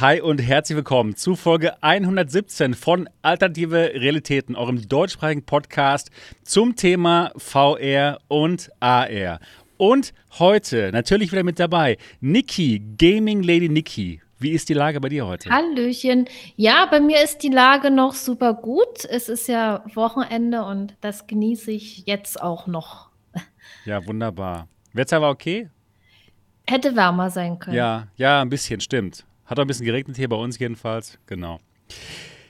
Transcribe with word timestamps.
Hi 0.00 0.22
und 0.22 0.38
herzlich 0.38 0.76
willkommen 0.76 1.16
zu 1.16 1.36
Folge 1.36 1.74
117 1.82 2.72
von 2.72 3.10
Alternative 3.20 3.92
Realitäten, 3.94 4.56
eurem 4.56 4.88
deutschsprachigen 4.88 5.44
Podcast 5.44 6.10
zum 6.44 6.76
Thema 6.76 7.30
VR 7.36 8.18
und 8.28 8.70
AR. 8.80 9.38
Und 9.76 10.14
heute 10.38 10.90
natürlich 10.92 11.30
wieder 11.30 11.42
mit 11.42 11.58
dabei 11.58 11.98
Niki, 12.20 12.82
Gaming 12.96 13.42
Lady 13.42 13.68
Niki. 13.68 14.22
Wie 14.38 14.52
ist 14.52 14.70
die 14.70 14.74
Lage 14.74 14.98
bei 14.98 15.10
dir 15.10 15.26
heute? 15.26 15.50
Hallöchen. 15.50 16.26
Ja, 16.56 16.86
bei 16.86 16.98
mir 16.98 17.22
ist 17.22 17.42
die 17.42 17.50
Lage 17.50 17.90
noch 17.90 18.14
super 18.14 18.54
gut. 18.54 19.04
Es 19.10 19.28
ist 19.28 19.46
ja 19.46 19.84
Wochenende 19.92 20.64
und 20.64 20.96
das 21.02 21.26
genieße 21.26 21.70
ich 21.70 22.06
jetzt 22.06 22.40
auch 22.40 22.66
noch. 22.66 23.10
Ja, 23.84 24.06
wunderbar. 24.06 24.68
Wetter 24.94 25.20
war 25.20 25.30
okay? 25.30 25.68
Hätte 26.66 26.96
wärmer 26.96 27.28
sein 27.28 27.58
können. 27.58 27.76
Ja, 27.76 28.08
ja, 28.16 28.40
ein 28.40 28.48
bisschen, 28.48 28.80
stimmt. 28.80 29.26
Hat 29.52 29.58
auch 29.58 29.64
ein 29.64 29.66
bisschen 29.66 29.84
geregnet 29.84 30.16
hier 30.16 30.30
bei 30.30 30.36
uns 30.36 30.58
jedenfalls. 30.58 31.18
Genau. 31.26 31.60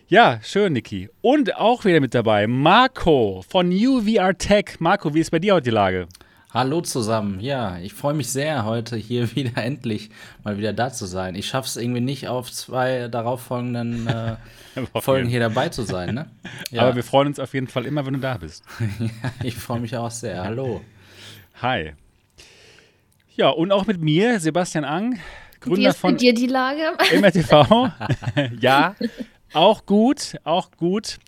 Ja, 0.06 0.38
schön, 0.40 0.72
Niki. 0.72 1.10
Und 1.20 1.56
auch 1.56 1.84
wieder 1.84 1.98
mit 1.98 2.14
dabei 2.14 2.46
Marco 2.46 3.44
von 3.48 3.72
UVR 3.72 4.38
Tech. 4.38 4.76
Marco, 4.78 5.12
wie 5.12 5.18
ist 5.18 5.32
bei 5.32 5.40
dir 5.40 5.54
heute 5.54 5.64
die 5.64 5.70
Lage? 5.70 6.06
Hallo 6.54 6.80
zusammen. 6.80 7.40
Ja, 7.40 7.76
ich 7.78 7.92
freue 7.92 8.14
mich 8.14 8.30
sehr, 8.30 8.64
heute 8.64 8.94
hier 8.96 9.34
wieder 9.34 9.60
endlich 9.60 10.10
mal 10.44 10.58
wieder 10.58 10.72
da 10.72 10.92
zu 10.92 11.06
sein. 11.06 11.34
Ich 11.34 11.48
schaffe 11.48 11.66
es 11.66 11.76
irgendwie 11.76 12.02
nicht, 12.02 12.28
auf 12.28 12.52
zwei 12.52 13.08
darauffolgenden 13.08 14.06
äh, 14.06 14.36
Folgen 15.00 15.28
hier 15.28 15.40
dabei 15.40 15.70
zu 15.70 15.82
sein. 15.82 16.14
Ne? 16.14 16.30
Ja. 16.70 16.82
Aber 16.82 16.94
wir 16.94 17.02
freuen 17.02 17.26
uns 17.26 17.40
auf 17.40 17.52
jeden 17.52 17.66
Fall 17.66 17.84
immer, 17.84 18.06
wenn 18.06 18.14
du 18.14 18.20
da 18.20 18.36
bist. 18.36 18.62
ja, 19.00 19.08
ich 19.42 19.56
freue 19.56 19.80
mich 19.80 19.96
auch 19.96 20.12
sehr. 20.12 20.44
Hallo. 20.44 20.82
Hi. 21.60 21.94
Ja, 23.34 23.48
und 23.48 23.72
auch 23.72 23.86
mit 23.86 24.00
mir, 24.00 24.38
Sebastian 24.38 24.84
Ang, 24.84 25.18
Gründer 25.62 25.78
Wie 25.78 25.86
ist 25.86 25.98
von 25.98 26.12
mit 26.12 26.20
dir 26.20 26.34
die 26.34 26.46
Lage? 26.46 26.92
MRTV. 27.18 27.90
ja, 28.60 28.94
auch 29.52 29.86
gut, 29.86 30.36
auch 30.44 30.70
gut. 30.72 31.18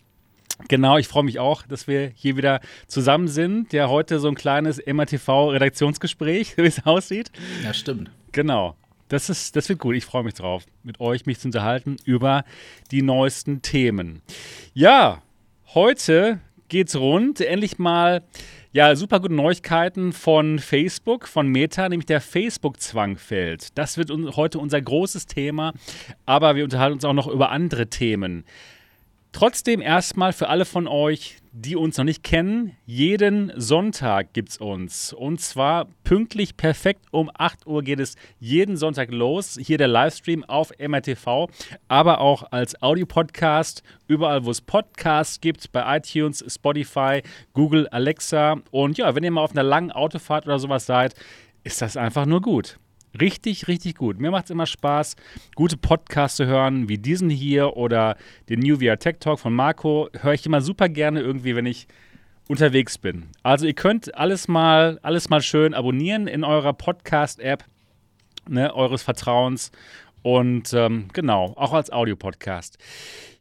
Genau, 0.67 0.97
ich 0.97 1.07
freue 1.07 1.23
mich 1.23 1.39
auch, 1.39 1.63
dass 1.63 1.87
wir 1.87 2.11
hier 2.15 2.37
wieder 2.37 2.61
zusammen 2.87 3.27
sind. 3.27 3.73
Ja, 3.73 3.89
heute 3.89 4.19
so 4.19 4.27
ein 4.27 4.35
kleines 4.35 4.81
MRTV-Redaktionsgespräch, 4.85 6.57
wie 6.57 6.63
es 6.63 6.85
aussieht. 6.85 7.31
Ja, 7.63 7.73
stimmt. 7.73 8.11
Genau. 8.31 8.75
Das, 9.07 9.29
ist, 9.29 9.55
das 9.55 9.69
wird 9.69 9.79
gut. 9.79 9.95
Ich 9.95 10.05
freue 10.05 10.23
mich 10.23 10.33
drauf, 10.33 10.65
mit 10.83 10.99
euch 10.99 11.25
mich 11.25 11.39
zu 11.39 11.47
unterhalten 11.47 11.97
über 12.05 12.43
die 12.91 13.03
neuesten 13.03 13.61
Themen. 13.61 14.21
Ja, 14.73 15.21
heute 15.73 16.39
geht's 16.67 16.95
rund. 16.95 17.39
Endlich 17.39 17.77
mal 17.77 18.23
ja, 18.75 18.93
super 18.97 19.21
gute 19.21 19.33
Neuigkeiten 19.33 20.11
von 20.11 20.59
Facebook, 20.59 21.29
von 21.29 21.47
Meta, 21.47 21.87
nämlich 21.87 22.07
der 22.07 22.19
Facebook-Zwang 22.19 23.15
fällt. 23.17 23.77
Das 23.77 23.97
wird 23.97 24.11
heute 24.35 24.59
unser 24.59 24.81
großes 24.81 25.27
Thema, 25.27 25.71
aber 26.25 26.57
wir 26.57 26.65
unterhalten 26.65 26.95
uns 26.95 27.05
auch 27.05 27.13
noch 27.13 27.27
über 27.27 27.51
andere 27.51 27.87
Themen. 27.87 28.43
Trotzdem 29.31 29.79
erstmal 29.79 30.33
für 30.33 30.49
alle 30.49 30.65
von 30.65 30.89
euch, 30.89 31.37
die 31.57 31.77
uns 31.77 31.97
noch 31.97 32.03
nicht 32.03 32.21
kennen, 32.21 32.75
jeden 32.85 33.53
Sonntag 33.55 34.33
gibt 34.33 34.49
es 34.49 34.57
uns. 34.57 35.13
Und 35.13 35.39
zwar 35.39 35.87
pünktlich 36.03 36.57
perfekt 36.57 37.05
um 37.11 37.31
8 37.33 37.65
Uhr 37.65 37.81
geht 37.81 38.01
es 38.01 38.15
jeden 38.39 38.75
Sonntag 38.75 39.09
los. 39.09 39.57
Hier 39.61 39.77
der 39.77 39.87
Livestream 39.87 40.43
auf 40.43 40.73
MRTV, 40.77 41.47
aber 41.87 42.19
auch 42.19 42.51
als 42.51 42.81
Audiopodcast, 42.81 43.83
überall 44.07 44.43
wo 44.43 44.51
es 44.51 44.59
Podcasts 44.59 45.39
gibt, 45.39 45.71
bei 45.71 45.97
iTunes, 45.97 46.43
Spotify, 46.45 47.21
Google, 47.53 47.87
Alexa. 47.87 48.57
Und 48.71 48.97
ja, 48.97 49.15
wenn 49.15 49.23
ihr 49.23 49.31
mal 49.31 49.41
auf 49.41 49.51
einer 49.51 49.63
langen 49.63 49.93
Autofahrt 49.93 50.45
oder 50.45 50.59
sowas 50.59 50.85
seid, 50.85 51.15
ist 51.63 51.81
das 51.81 51.95
einfach 51.95 52.25
nur 52.25 52.41
gut. 52.41 52.77
Richtig, 53.19 53.67
richtig 53.67 53.95
gut. 53.95 54.19
Mir 54.19 54.31
macht 54.31 54.45
es 54.45 54.51
immer 54.51 54.65
Spaß, 54.65 55.15
gute 55.55 55.77
Podcasts 55.77 56.37
zu 56.37 56.45
hören, 56.45 56.89
wie 56.89 56.97
diesen 56.97 57.29
hier 57.29 57.77
oder 57.77 58.17
den 58.49 58.59
New 58.59 58.79
VR 58.79 58.97
Tech 58.97 59.17
Talk 59.19 59.39
von 59.39 59.53
Marco. 59.53 60.09
Höre 60.19 60.33
ich 60.33 60.45
immer 60.45 60.61
super 60.61 60.89
gerne 60.89 61.21
irgendwie, 61.21 61.55
wenn 61.55 61.65
ich 61.65 61.87
unterwegs 62.47 62.97
bin. 62.97 63.27
Also 63.43 63.65
ihr 63.65 63.73
könnt 63.73 64.15
alles 64.15 64.47
mal, 64.47 64.99
alles 65.01 65.29
mal 65.29 65.41
schön 65.41 65.73
abonnieren 65.73 66.27
in 66.27 66.43
eurer 66.43 66.73
Podcast-App 66.73 67.63
ne, 68.49 68.73
eures 68.75 69.03
Vertrauens. 69.03 69.71
Und 70.21 70.73
ähm, 70.73 71.07
genau, 71.13 71.53
auch 71.55 71.73
als 71.73 71.91
Audiopodcast. 71.91 72.77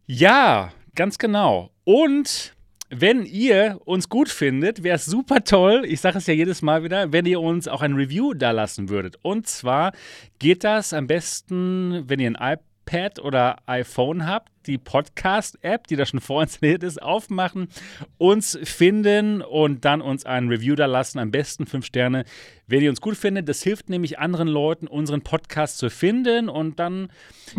Ja, 0.06 0.72
ganz 0.94 1.18
genau. 1.18 1.70
Und 1.84 2.53
wenn 3.00 3.24
ihr 3.24 3.80
uns 3.84 4.08
gut 4.08 4.28
findet, 4.28 4.82
wäre 4.82 4.96
es 4.96 5.06
super 5.06 5.42
toll, 5.44 5.84
ich 5.84 6.00
sage 6.00 6.18
es 6.18 6.26
ja 6.26 6.34
jedes 6.34 6.62
Mal 6.62 6.84
wieder, 6.84 7.12
wenn 7.12 7.26
ihr 7.26 7.40
uns 7.40 7.68
auch 7.68 7.82
ein 7.82 7.94
Review 7.94 8.34
da 8.34 8.50
lassen 8.50 8.88
würdet. 8.88 9.18
Und 9.22 9.48
zwar 9.48 9.92
geht 10.38 10.64
das 10.64 10.92
am 10.92 11.06
besten, 11.06 12.04
wenn 12.06 12.20
ihr 12.20 12.30
ein 12.36 12.58
iPad 12.86 13.18
oder 13.18 13.56
iPhone 13.66 14.26
habt, 14.26 14.50
die 14.66 14.78
Podcast-App, 14.78 15.86
die 15.86 15.96
da 15.96 16.06
schon 16.06 16.20
vorinstalliert 16.20 16.82
ist, 16.82 17.02
aufmachen, 17.02 17.68
uns 18.18 18.58
finden 18.62 19.42
und 19.42 19.84
dann 19.84 20.00
uns 20.00 20.24
ein 20.24 20.48
Review 20.48 20.74
da 20.74 20.86
lassen. 20.86 21.18
Am 21.18 21.30
besten 21.30 21.66
fünf 21.66 21.86
Sterne, 21.86 22.24
wenn 22.66 22.82
ihr 22.82 22.90
uns 22.90 23.00
gut 23.00 23.16
findet. 23.16 23.48
Das 23.48 23.62
hilft 23.62 23.88
nämlich 23.88 24.18
anderen 24.18 24.48
Leuten, 24.48 24.86
unseren 24.86 25.22
Podcast 25.22 25.78
zu 25.78 25.90
finden 25.90 26.48
und 26.48 26.78
dann 26.78 27.08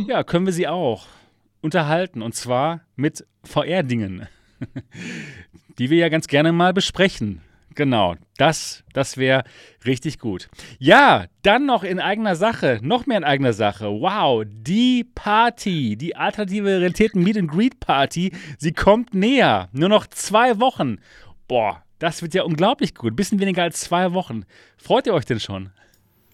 ja, 0.08 0.24
können 0.24 0.46
wir 0.46 0.54
sie 0.54 0.68
auch 0.68 1.08
unterhalten 1.62 2.22
und 2.22 2.36
zwar 2.36 2.82
mit 2.96 3.26
VR-Dingen. 3.44 4.28
die 5.80 5.90
wir 5.90 5.98
ja 5.98 6.10
ganz 6.10 6.28
gerne 6.28 6.52
mal 6.52 6.74
besprechen. 6.74 7.42
Genau, 7.76 8.16
das, 8.38 8.86
das 8.94 9.18
wäre 9.18 9.44
richtig 9.86 10.18
gut. 10.20 10.48
Ja, 10.80 11.26
dann 11.44 11.66
noch 11.66 11.84
in 11.84 12.00
eigener 12.00 12.38
Sache, 12.38 12.80
noch 12.82 13.06
mehr 13.06 13.18
in 13.18 13.26
eigener 13.26 13.52
Sache. 13.52 13.88
Wow, 13.88 14.46
die 14.48 15.04
Party, 15.04 15.98
die 15.98 16.16
alternative 16.16 16.70
Realitäten 16.70 17.22
Meet 17.22 17.38
and 17.38 17.52
Greet 17.52 17.82
Party, 17.82 18.32
sie 18.58 18.72
kommt 18.72 19.14
näher. 19.14 19.68
Nur 19.74 19.90
noch 19.90 20.08
zwei 20.08 20.60
Wochen. 20.62 21.00
Boah, 21.50 21.84
das 22.00 22.22
wird 22.22 22.34
ja 22.34 22.44
unglaublich 22.44 22.96
gut. 22.96 23.16
Bisschen 23.16 23.42
weniger 23.42 23.64
als 23.64 23.82
zwei 23.82 24.14
Wochen. 24.14 24.46
Freut 24.78 25.06
ihr 25.08 25.14
euch 25.14 25.26
denn 25.26 25.42
schon? 25.42 25.70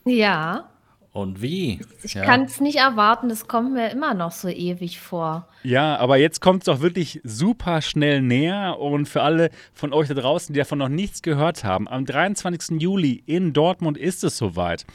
Ja. 0.06 0.70
Und 1.14 1.42
wie? 1.42 1.82
Ich 2.04 2.14
ja. 2.14 2.24
kann 2.24 2.44
es 2.44 2.62
nicht 2.62 2.78
erwarten, 2.78 3.28
das 3.28 3.48
kommt 3.48 3.74
mir 3.74 3.90
immer 3.90 4.14
noch 4.14 4.32
so 4.32 4.48
ewig 4.48 5.02
vor. 5.02 5.48
Ja, 5.62 5.98
aber 5.98 6.16
jetzt 6.16 6.40
kommt 6.40 6.62
es 6.62 6.66
doch 6.66 6.80
wirklich 6.80 7.20
super 7.26 7.82
schnell 7.82 8.22
näher. 8.22 8.80
Und 8.80 9.08
für 9.10 9.22
alle 9.22 9.50
von 9.74 9.92
euch 9.92 10.08
da 10.08 10.14
draußen, 10.14 10.54
die 10.54 10.60
davon 10.60 10.80
noch 10.80 10.88
nichts 10.88 11.22
gehört 11.22 11.66
haben, 11.66 11.90
am 11.90 12.06
23. 12.06 12.82
Juli 12.82 13.24
in 13.26 13.52
Dortmund 13.52 13.98
ist 13.98 14.24
es 14.24 14.38
soweit. 14.38 14.86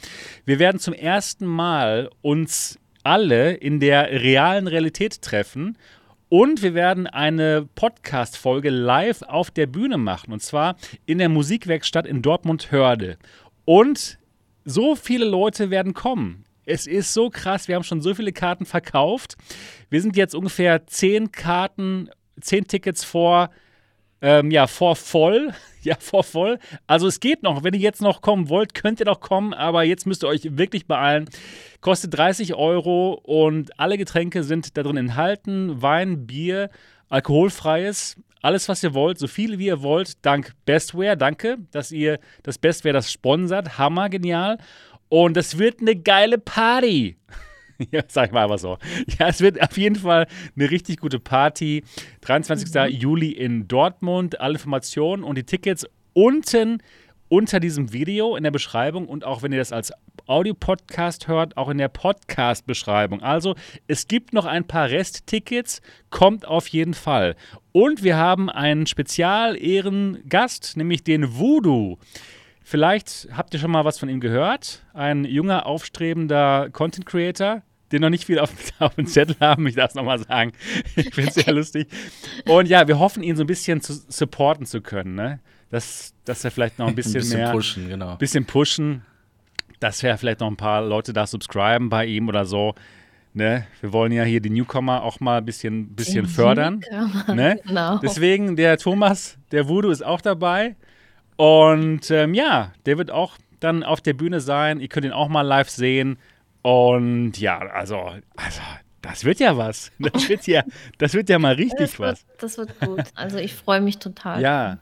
Wir 0.43 0.57
werden 0.57 0.79
zum 0.79 0.95
ersten 0.95 1.45
Mal 1.45 2.09
uns 2.23 2.79
alle 3.03 3.53
in 3.53 3.79
der 3.79 4.09
realen 4.09 4.67
Realität 4.67 5.21
treffen 5.21 5.77
und 6.29 6.61
wir 6.61 6.73
werden 6.73 7.07
eine 7.07 7.69
Podcast-Folge 7.75 8.69
live 8.69 9.21
auf 9.21 9.51
der 9.51 9.67
Bühne 9.67 9.97
machen. 9.97 10.33
Und 10.33 10.41
zwar 10.41 10.75
in 11.05 11.19
der 11.19 11.29
Musikwerkstatt 11.29 12.07
in 12.07 12.23
Dortmund-Hörde. 12.23 13.17
Und 13.63 14.17
so 14.67 14.95
viele 14.95 15.25
Leute 15.25 15.69
werden 15.69 15.93
kommen. 15.93 16.43
Es 16.65 16.85
ist 16.87 17.13
so 17.13 17.29
krass, 17.29 17.69
wir 17.69 17.75
haben 17.75 17.83
schon 17.83 18.01
so 18.01 18.13
viele 18.13 18.33
Karten 18.33 18.65
verkauft. 18.65 19.37
Wir 19.89 20.01
sind 20.01 20.17
jetzt 20.17 20.35
ungefähr 20.35 20.85
zehn 20.85 21.31
Karten, 21.31 22.09
zehn 22.41 22.67
Tickets 22.67 23.05
vor, 23.05 23.49
ähm, 24.21 24.51
ja, 24.51 24.67
vor 24.67 24.95
voll. 24.95 25.53
Ja, 25.83 25.95
vor 25.97 26.25
voll. 26.25 26.59
Also 26.85 27.07
es 27.07 27.21
geht 27.21 27.43
noch. 27.43 27.63
Wenn 27.63 27.73
ihr 27.73 27.79
jetzt 27.79 28.01
noch 28.01 28.19
kommen 28.19 28.49
wollt, 28.49 28.73
könnt 28.73 28.99
ihr 28.99 29.05
noch 29.05 29.21
kommen, 29.21 29.53
aber 29.53 29.83
jetzt 29.83 30.05
müsst 30.05 30.21
ihr 30.25 30.27
euch 30.27 30.57
wirklich 30.57 30.85
beeilen. 30.85 31.29
Kostet 31.79 32.13
30 32.17 32.55
Euro 32.55 33.13
und 33.13 33.79
alle 33.79 33.97
Getränke 33.97 34.43
sind 34.43 34.75
da 34.75 34.83
drin 34.83 34.97
enthalten. 34.97 35.81
Wein, 35.81 36.27
Bier, 36.27 36.71
alkoholfreies 37.07 38.17
alles, 38.41 38.69
was 38.69 38.83
ihr 38.83 38.93
wollt, 38.93 39.17
so 39.17 39.27
viel 39.27 39.59
wie 39.59 39.67
ihr 39.67 39.81
wollt, 39.81 40.25
dank 40.25 40.53
Bestware. 40.65 41.17
Danke, 41.17 41.57
dass 41.71 41.91
ihr 41.91 42.19
das 42.43 42.57
Bestware 42.57 42.93
das 42.93 43.11
sponsert. 43.11 43.77
Hammer, 43.77 44.09
genial. 44.09 44.57
Und 45.09 45.37
das 45.37 45.57
wird 45.57 45.81
eine 45.81 45.95
geile 45.95 46.37
Party. 46.37 47.17
ja, 47.91 48.01
sag 48.07 48.27
ich 48.27 48.31
mal 48.33 48.43
einfach 48.43 48.59
so. 48.59 48.77
Ja, 49.19 49.27
es 49.27 49.41
wird 49.41 49.61
auf 49.61 49.77
jeden 49.77 49.95
Fall 49.95 50.27
eine 50.55 50.69
richtig 50.69 50.99
gute 50.99 51.19
Party. 51.19 51.83
23. 52.21 52.73
Mhm. 52.73 52.99
Juli 52.99 53.31
in 53.31 53.67
Dortmund. 53.67 54.39
Alle 54.39 54.53
Informationen 54.53 55.23
und 55.23 55.37
die 55.37 55.43
Tickets 55.43 55.85
unten 56.13 56.81
unter 57.29 57.59
diesem 57.59 57.93
Video 57.93 58.35
in 58.35 58.43
der 58.43 58.51
Beschreibung 58.51 59.07
und 59.07 59.23
auch 59.25 59.41
wenn 59.41 59.51
ihr 59.51 59.59
das 59.59 59.71
als 59.71 59.91
Audio-Podcast 60.27 61.27
hört, 61.27 61.57
auch 61.57 61.69
in 61.69 61.77
der 61.77 61.87
Podcast-Beschreibung. 61.87 63.21
Also 63.21 63.55
es 63.87 64.07
gibt 64.07 64.33
noch 64.33 64.45
ein 64.45 64.65
paar 64.65 64.89
Resttickets, 64.89 65.81
kommt 66.09 66.47
auf 66.47 66.67
jeden 66.67 66.93
Fall. 66.93 67.35
Und 67.71 68.03
wir 68.03 68.17
haben 68.17 68.49
einen 68.49 68.87
Spezial-Ehrengast, 68.87 70.75
nämlich 70.77 71.03
den 71.03 71.37
Voodoo. 71.37 71.97
Vielleicht 72.61 73.29
habt 73.31 73.53
ihr 73.53 73.59
schon 73.61 73.71
mal 73.71 73.85
was 73.85 73.97
von 73.97 74.09
ihm 74.09 74.19
gehört. 74.19 74.83
Ein 74.93 75.23
junger, 75.23 75.65
aufstrebender 75.65 76.69
Content 76.71 77.05
Creator, 77.05 77.61
den 77.93 78.01
noch 78.01 78.09
nicht 78.09 78.25
viel 78.25 78.39
auf, 78.39 78.51
auf 78.79 78.95
dem 78.95 79.07
Zettel 79.07 79.37
haben, 79.39 79.65
ich 79.67 79.75
darf 79.75 79.91
es 79.91 79.95
nochmal 79.95 80.19
sagen. 80.19 80.51
Ich 80.97 81.13
finde 81.13 81.29
es 81.29 81.35
sehr 81.35 81.53
lustig. 81.53 81.87
Und 82.45 82.67
ja, 82.67 82.87
wir 82.87 82.99
hoffen, 82.99 83.23
ihn 83.23 83.37
so 83.37 83.43
ein 83.43 83.47
bisschen 83.47 83.79
zu 83.79 83.93
supporten 83.93 84.65
zu 84.65 84.81
können. 84.81 85.15
Ne? 85.15 85.39
Dass, 85.69 86.13
dass 86.25 86.43
er 86.43 86.51
vielleicht 86.51 86.79
noch 86.79 86.87
ein 86.87 86.95
bisschen, 86.95 87.15
ein 87.15 87.21
bisschen 87.21 87.39
mehr. 87.39 87.51
pushen, 87.51 87.89
genau. 87.89 88.15
bisschen 88.15 88.45
pushen, 88.45 89.01
dass 89.79 90.01
wir 90.03 90.17
vielleicht 90.17 90.39
noch 90.39 90.47
ein 90.47 90.57
paar 90.57 90.81
Leute 90.81 91.13
da 91.13 91.27
subscriben 91.27 91.89
bei 91.89 92.05
ihm 92.05 92.27
oder 92.27 92.45
so. 92.45 92.75
Ne? 93.33 93.67
Wir 93.81 93.93
wollen 93.93 94.11
ja 94.11 94.23
hier 94.23 94.41
die 94.41 94.49
Newcomer 94.49 95.03
auch 95.03 95.19
mal 95.19 95.37
ein 95.37 95.45
bisschen, 95.45 95.95
bisschen 95.95 96.25
fördern. 96.25 96.81
Ne? 97.27 97.59
Genau. 97.67 97.99
Deswegen, 97.99 98.55
der 98.55 98.77
Thomas, 98.79 99.37
der 99.51 99.67
Voodoo 99.67 99.91
ist 99.91 100.03
auch 100.03 100.21
dabei. 100.21 100.75
Und 101.35 102.09
ähm, 102.09 102.33
ja, 102.33 102.71
der 102.87 102.97
wird 102.97 103.11
auch 103.11 103.37
dann 103.59 103.83
auf 103.83 104.01
der 104.01 104.13
Bühne 104.13 104.39
sein. 104.39 104.79
Ihr 104.79 104.87
könnt 104.87 105.05
ihn 105.05 105.11
auch 105.11 105.29
mal 105.29 105.43
live 105.43 105.69
sehen. 105.69 106.17
Und 106.63 107.37
ja, 107.37 107.59
also, 107.59 108.11
also 108.35 108.61
das 109.01 109.23
wird 109.23 109.39
ja 109.39 109.55
was. 109.55 109.91
Das 109.99 110.27
wird 110.29 110.47
ja, 110.47 110.63
das 110.97 111.13
wird 111.13 111.29
ja 111.29 111.37
mal 111.37 111.53
richtig 111.53 111.91
das 111.91 111.99
was. 111.99 112.27
Wird, 112.27 112.43
das 112.43 112.57
wird 112.57 112.79
gut. 112.79 113.03
Also 113.13 113.37
ich 113.37 113.53
freue 113.53 113.81
mich 113.81 113.99
total. 113.99 114.41
Ja. 114.41 114.79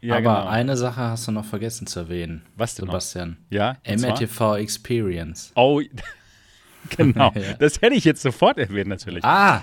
Ja 0.00 0.16
Aber 0.16 0.22
genau. 0.22 0.46
eine 0.46 0.76
Sache 0.76 1.00
hast 1.00 1.28
du 1.28 1.32
noch 1.32 1.44
vergessen 1.44 1.86
zu 1.86 2.00
erwähnen. 2.00 2.42
Was 2.56 2.74
denn 2.74 2.86
Sebastian? 2.86 3.30
Noch? 3.30 3.56
Ja. 3.56 3.76
MRTV 3.86 4.56
Experience. 4.56 5.52
Oh, 5.54 5.80
genau. 6.96 7.32
ja. 7.34 7.54
Das 7.58 7.80
hätte 7.80 7.94
ich 7.94 8.04
jetzt 8.04 8.22
sofort 8.22 8.58
erwähnt, 8.58 8.88
natürlich. 8.88 9.24
Ah. 9.24 9.62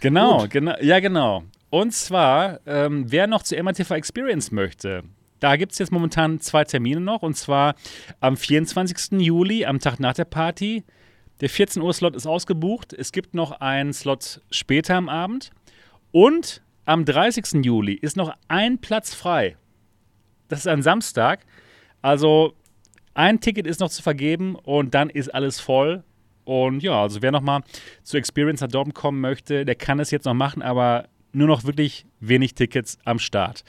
Genau, 0.00 0.46
genau. 0.48 0.74
Ja, 0.80 1.00
genau. 1.00 1.44
Und 1.68 1.92
zwar, 1.92 2.60
ähm, 2.66 3.04
wer 3.10 3.26
noch 3.26 3.42
zu 3.42 3.54
MRTV 3.56 3.92
Experience 3.92 4.50
möchte, 4.50 5.04
da 5.40 5.56
gibt 5.56 5.72
es 5.72 5.78
jetzt 5.78 5.92
momentan 5.92 6.40
zwei 6.40 6.64
Termine 6.64 7.00
noch. 7.00 7.22
Und 7.22 7.36
zwar 7.36 7.74
am 8.20 8.36
24. 8.36 9.20
Juli, 9.20 9.64
am 9.64 9.78
Tag 9.78 9.98
nach 9.98 10.14
der 10.14 10.24
Party. 10.26 10.84
Der 11.40 11.48
14 11.48 11.82
Uhr 11.82 11.92
Slot 11.94 12.14
ist 12.14 12.26
ausgebucht. 12.26 12.92
Es 12.92 13.12
gibt 13.12 13.34
noch 13.34 13.52
einen 13.60 13.92
Slot 13.92 14.42
später 14.50 14.96
am 14.96 15.08
Abend. 15.08 15.50
Und 16.12 16.62
am 16.90 17.04
30. 17.04 17.64
Juli 17.64 17.94
ist 17.94 18.16
noch 18.16 18.34
ein 18.48 18.78
Platz 18.78 19.14
frei. 19.14 19.56
Das 20.48 20.58
ist 20.58 20.66
ein 20.66 20.82
Samstag. 20.82 21.46
Also 22.02 22.54
ein 23.14 23.38
Ticket 23.38 23.64
ist 23.64 23.78
noch 23.78 23.90
zu 23.90 24.02
vergeben 24.02 24.56
und 24.56 24.92
dann 24.92 25.08
ist 25.08 25.32
alles 25.32 25.60
voll. 25.60 26.02
Und 26.42 26.82
ja, 26.82 27.00
also 27.00 27.22
wer 27.22 27.30
nochmal 27.30 27.62
zu 28.02 28.16
Experience 28.16 28.60
nach 28.60 28.66
Dortmund 28.66 28.96
kommen 28.96 29.20
möchte, 29.20 29.64
der 29.64 29.76
kann 29.76 30.00
es 30.00 30.10
jetzt 30.10 30.24
noch 30.24 30.34
machen, 30.34 30.62
aber 30.62 31.08
nur 31.30 31.46
noch 31.46 31.62
wirklich 31.62 32.06
wenig 32.18 32.56
Tickets 32.56 32.98
am 33.04 33.20
Start. 33.20 33.62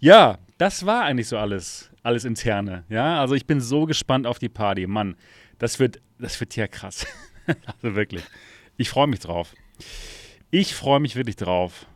Ja, 0.00 0.38
das 0.56 0.86
war 0.86 1.02
eigentlich 1.02 1.28
so 1.28 1.36
alles, 1.36 1.90
alles 2.02 2.24
interne. 2.24 2.84
Ja, 2.88 3.20
also 3.20 3.34
ich 3.34 3.44
bin 3.44 3.60
so 3.60 3.84
gespannt 3.84 4.26
auf 4.26 4.38
die 4.38 4.48
Party. 4.48 4.86
Mann, 4.86 5.16
das 5.58 5.78
wird, 5.78 6.00
das 6.18 6.40
wird 6.40 6.56
ja 6.56 6.68
krass. 6.68 7.06
also 7.46 7.94
wirklich. 7.94 8.22
Ich 8.78 8.88
freue 8.88 9.08
mich 9.08 9.20
drauf. 9.20 9.54
Ich 10.50 10.74
freue 10.74 11.00
mich 11.00 11.16
wirklich 11.16 11.36
drauf. 11.36 11.86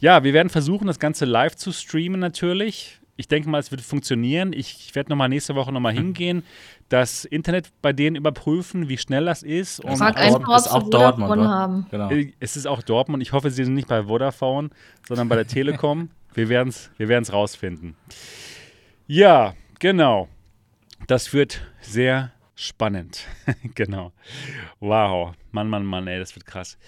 Ja, 0.00 0.22
wir 0.22 0.32
werden 0.32 0.48
versuchen, 0.48 0.86
das 0.86 0.98
Ganze 0.98 1.24
live 1.24 1.56
zu 1.56 1.72
streamen 1.72 2.20
natürlich. 2.20 3.00
Ich 3.16 3.26
denke 3.26 3.48
mal, 3.48 3.58
es 3.58 3.72
wird 3.72 3.80
funktionieren. 3.80 4.52
Ich, 4.52 4.94
werde 4.94 5.10
nochmal 5.10 5.28
nächste 5.28 5.56
Woche 5.56 5.72
nochmal 5.72 5.92
hm. 5.92 6.02
hingehen, 6.02 6.44
das 6.88 7.24
Internet 7.24 7.70
bei 7.82 7.92
denen 7.92 8.14
überprüfen, 8.14 8.88
wie 8.88 8.96
schnell 8.96 9.24
das 9.24 9.42
ist. 9.42 9.80
Und 9.80 9.98
Frag 9.98 10.16
einfach, 10.16 10.56
ist 10.56 10.68
auch 10.68 10.88
Dortmund 10.88 11.42
haben. 11.42 11.86
Genau. 11.90 12.10
Äh, 12.10 12.32
es 12.38 12.56
ist 12.56 12.66
auch 12.66 12.80
Dortmund. 12.80 13.22
Ich 13.22 13.32
hoffe, 13.32 13.50
sie 13.50 13.64
sind 13.64 13.74
nicht 13.74 13.88
bei 13.88 14.04
Vodafone, 14.04 14.70
sondern 15.06 15.28
bei 15.28 15.34
der 15.34 15.46
Telekom. 15.48 16.10
wir 16.32 16.48
werden 16.48 16.68
es 16.68 16.90
wir 16.96 17.08
werden's 17.08 17.32
rausfinden. 17.32 17.96
Ja, 19.08 19.54
genau. 19.80 20.28
Das 21.08 21.32
wird 21.32 21.60
sehr 21.80 22.32
spannend. 22.54 23.26
genau. 23.74 24.12
Wow. 24.78 25.34
Mann, 25.50 25.68
Mann, 25.68 25.84
Mann, 25.84 26.06
ey, 26.06 26.20
das 26.20 26.36
wird 26.36 26.46
krass. 26.46 26.78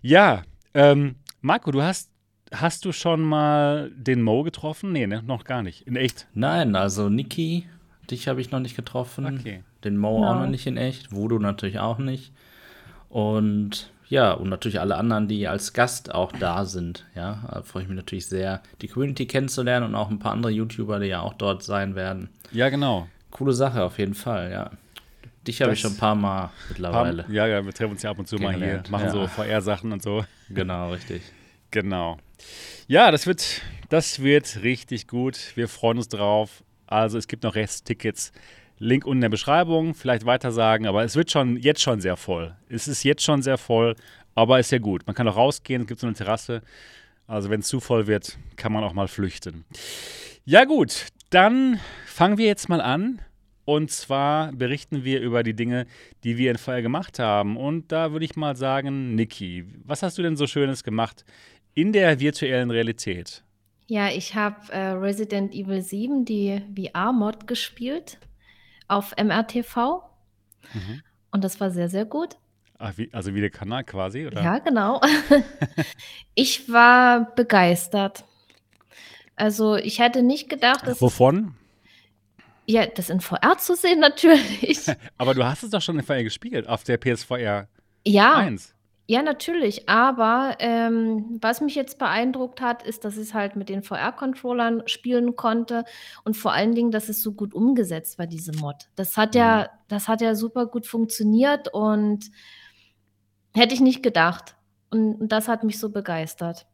Ja, 0.00 0.44
ähm, 0.72 1.16
Marco, 1.42 1.70
du 1.70 1.82
hast 1.82 2.13
Hast 2.54 2.84
du 2.84 2.92
schon 2.92 3.20
mal 3.20 3.90
den 3.96 4.22
Mo 4.22 4.42
getroffen? 4.42 4.92
Nee, 4.92 5.06
ne? 5.06 5.22
noch 5.26 5.44
gar 5.44 5.62
nicht. 5.62 5.86
In 5.86 5.96
echt? 5.96 6.26
Nein, 6.34 6.76
also 6.76 7.08
Niki 7.08 7.66
Dich 8.10 8.28
habe 8.28 8.40
ich 8.40 8.50
noch 8.50 8.60
nicht 8.60 8.76
getroffen. 8.76 9.38
Okay. 9.38 9.62
Den 9.82 9.96
Mo 9.96 10.20
no. 10.20 10.28
auch 10.28 10.34
noch 10.34 10.46
nicht 10.46 10.66
in 10.66 10.76
echt. 10.76 11.12
Voodoo 11.12 11.38
natürlich 11.38 11.78
auch 11.78 11.98
nicht. 11.98 12.32
Und 13.08 13.90
ja, 14.08 14.32
und 14.32 14.50
natürlich 14.50 14.80
alle 14.80 14.96
anderen, 14.96 15.28
die 15.28 15.48
als 15.48 15.72
Gast 15.72 16.14
auch 16.14 16.32
da 16.32 16.64
sind. 16.64 17.06
Ja, 17.14 17.44
da 17.50 17.62
freue 17.62 17.84
ich 17.84 17.88
mich 17.88 17.96
natürlich 17.96 18.26
sehr, 18.26 18.62
die 18.82 18.88
Community 18.88 19.26
kennenzulernen 19.26 19.86
und 19.86 19.94
auch 19.94 20.10
ein 20.10 20.18
paar 20.18 20.32
andere 20.32 20.52
YouTuber, 20.52 21.00
die 21.00 21.06
ja 21.06 21.20
auch 21.20 21.34
dort 21.34 21.62
sein 21.62 21.94
werden. 21.94 22.28
Ja, 22.52 22.68
genau. 22.68 23.08
Coole 23.30 23.52
Sache 23.52 23.82
auf 23.82 23.98
jeden 23.98 24.14
Fall, 24.14 24.52
ja. 24.52 24.70
Dich 25.46 25.60
habe 25.60 25.72
ich 25.72 25.80
schon 25.80 25.92
ein 25.92 25.98
paar 25.98 26.14
Mal 26.14 26.50
mittlerweile. 26.68 27.24
Paar, 27.24 27.32
ja, 27.32 27.46
ja, 27.46 27.64
wir 27.64 27.72
treffen 27.72 27.92
uns 27.92 28.02
ja 28.02 28.10
ab 28.10 28.18
und 28.18 28.28
zu 28.28 28.36
mal 28.36 28.54
hier, 28.54 28.82
machen 28.88 29.06
ja. 29.06 29.10
so 29.10 29.26
VR-Sachen 29.26 29.92
und 29.92 30.02
so. 30.02 30.24
Genau, 30.48 30.92
richtig. 30.92 31.22
Genau. 31.70 32.18
Ja, 32.86 33.10
das 33.10 33.26
wird, 33.26 33.62
das 33.88 34.22
wird 34.22 34.62
richtig 34.62 35.06
gut. 35.08 35.52
Wir 35.54 35.68
freuen 35.68 35.98
uns 35.98 36.08
drauf. 36.08 36.62
Also 36.86 37.18
es 37.18 37.28
gibt 37.28 37.42
noch 37.42 37.54
Resttickets. 37.54 38.32
Link 38.78 39.06
unten 39.06 39.18
in 39.18 39.22
der 39.22 39.28
Beschreibung, 39.28 39.94
vielleicht 39.94 40.26
weiter 40.26 40.50
sagen, 40.50 40.86
aber 40.86 41.04
es 41.04 41.14
wird 41.16 41.30
schon 41.30 41.56
jetzt 41.56 41.80
schon 41.80 42.00
sehr 42.00 42.16
voll. 42.16 42.56
Es 42.68 42.88
ist 42.88 43.04
jetzt 43.04 43.22
schon 43.22 43.40
sehr 43.40 43.56
voll, 43.56 43.94
aber 44.34 44.58
ist 44.58 44.72
ja 44.72 44.78
gut. 44.78 45.06
Man 45.06 45.14
kann 45.14 45.28
auch 45.28 45.36
rausgehen, 45.36 45.82
es 45.82 45.88
gibt 45.88 46.00
so 46.00 46.06
eine 46.06 46.16
Terrasse. 46.16 46.62
Also 47.26 47.50
wenn 47.50 47.60
es 47.60 47.68
zu 47.68 47.80
voll 47.80 48.06
wird, 48.06 48.36
kann 48.56 48.72
man 48.72 48.84
auch 48.84 48.92
mal 48.92 49.08
flüchten. 49.08 49.64
Ja 50.44 50.64
gut, 50.64 51.06
dann 51.30 51.80
fangen 52.06 52.36
wir 52.36 52.46
jetzt 52.46 52.68
mal 52.68 52.80
an. 52.80 53.20
Und 53.64 53.90
zwar 53.90 54.52
berichten 54.52 55.04
wir 55.04 55.20
über 55.22 55.42
die 55.42 55.54
Dinge, 55.54 55.86
die 56.22 56.36
wir 56.36 56.50
in 56.50 56.58
Feuer 56.58 56.82
gemacht 56.82 57.18
haben. 57.18 57.56
Und 57.56 57.90
da 57.92 58.12
würde 58.12 58.26
ich 58.26 58.36
mal 58.36 58.56
sagen, 58.56 59.14
Niki, 59.14 59.64
was 59.84 60.02
hast 60.02 60.18
du 60.18 60.22
denn 60.22 60.36
so 60.36 60.46
Schönes 60.46 60.84
gemacht 60.84 61.24
in 61.74 61.92
der 61.92 62.20
virtuellen 62.20 62.70
Realität? 62.70 63.42
Ja, 63.86 64.08
ich 64.08 64.34
habe 64.34 64.72
äh, 64.72 64.90
Resident 64.90 65.54
Evil 65.54 65.82
7, 65.82 66.24
die 66.24 66.62
VR-Mod 66.74 67.46
gespielt 67.46 68.18
auf 68.88 69.14
MRTV. 69.16 70.02
Mhm. 70.72 71.02
Und 71.30 71.44
das 71.44 71.60
war 71.60 71.70
sehr, 71.70 71.88
sehr 71.88 72.04
gut. 72.04 72.36
Ach, 72.78 72.92
wie, 72.96 73.08
also 73.12 73.34
wie 73.34 73.40
der 73.40 73.50
Kanal 73.50 73.84
quasi, 73.84 74.26
oder? 74.26 74.42
Ja, 74.42 74.58
genau. 74.58 75.00
ich 76.34 76.70
war 76.72 77.34
begeistert. 77.34 78.24
Also 79.36 79.76
ich 79.76 79.98
hätte 79.98 80.22
nicht 80.22 80.48
gedacht, 80.48 80.86
dass. 80.86 81.00
Wovon? 81.00 81.54
Ja, 82.66 82.86
das 82.86 83.10
in 83.10 83.20
VR 83.20 83.58
zu 83.58 83.76
sehen, 83.76 84.00
natürlich. 84.00 84.86
Aber 85.18 85.34
du 85.34 85.44
hast 85.44 85.62
es 85.62 85.70
doch 85.70 85.82
schon 85.82 85.98
in 85.98 86.04
VR 86.04 86.22
gespielt, 86.22 86.66
auf 86.66 86.82
der 86.84 86.96
PSVR 86.96 87.68
ja, 88.06 88.34
1. 88.34 88.73
Ja, 89.06 89.22
natürlich. 89.22 89.88
Aber 89.88 90.56
ähm, 90.60 91.38
was 91.40 91.60
mich 91.60 91.74
jetzt 91.74 91.98
beeindruckt 91.98 92.62
hat, 92.62 92.82
ist, 92.82 93.04
dass 93.04 93.16
es 93.16 93.34
halt 93.34 93.54
mit 93.54 93.68
den 93.68 93.82
VR-Controllern 93.82 94.82
spielen 94.86 95.36
konnte 95.36 95.84
und 96.24 96.36
vor 96.36 96.52
allen 96.52 96.74
Dingen, 96.74 96.90
dass 96.90 97.10
es 97.10 97.22
so 97.22 97.32
gut 97.32 97.52
umgesetzt 97.52 98.18
war, 98.18 98.26
diese 98.26 98.52
Mod. 98.52 98.88
Das 98.96 99.16
hat 99.18 99.34
ja, 99.34 99.64
mhm. 99.64 99.78
das 99.88 100.08
hat 100.08 100.22
ja 100.22 100.34
super 100.34 100.66
gut 100.66 100.86
funktioniert 100.86 101.68
und 101.72 102.30
hätte 103.54 103.74
ich 103.74 103.80
nicht 103.80 104.02
gedacht. 104.02 104.56
Und, 104.90 105.16
und 105.16 105.32
das 105.32 105.48
hat 105.48 105.64
mich 105.64 105.78
so 105.78 105.90
begeistert, 105.90 106.66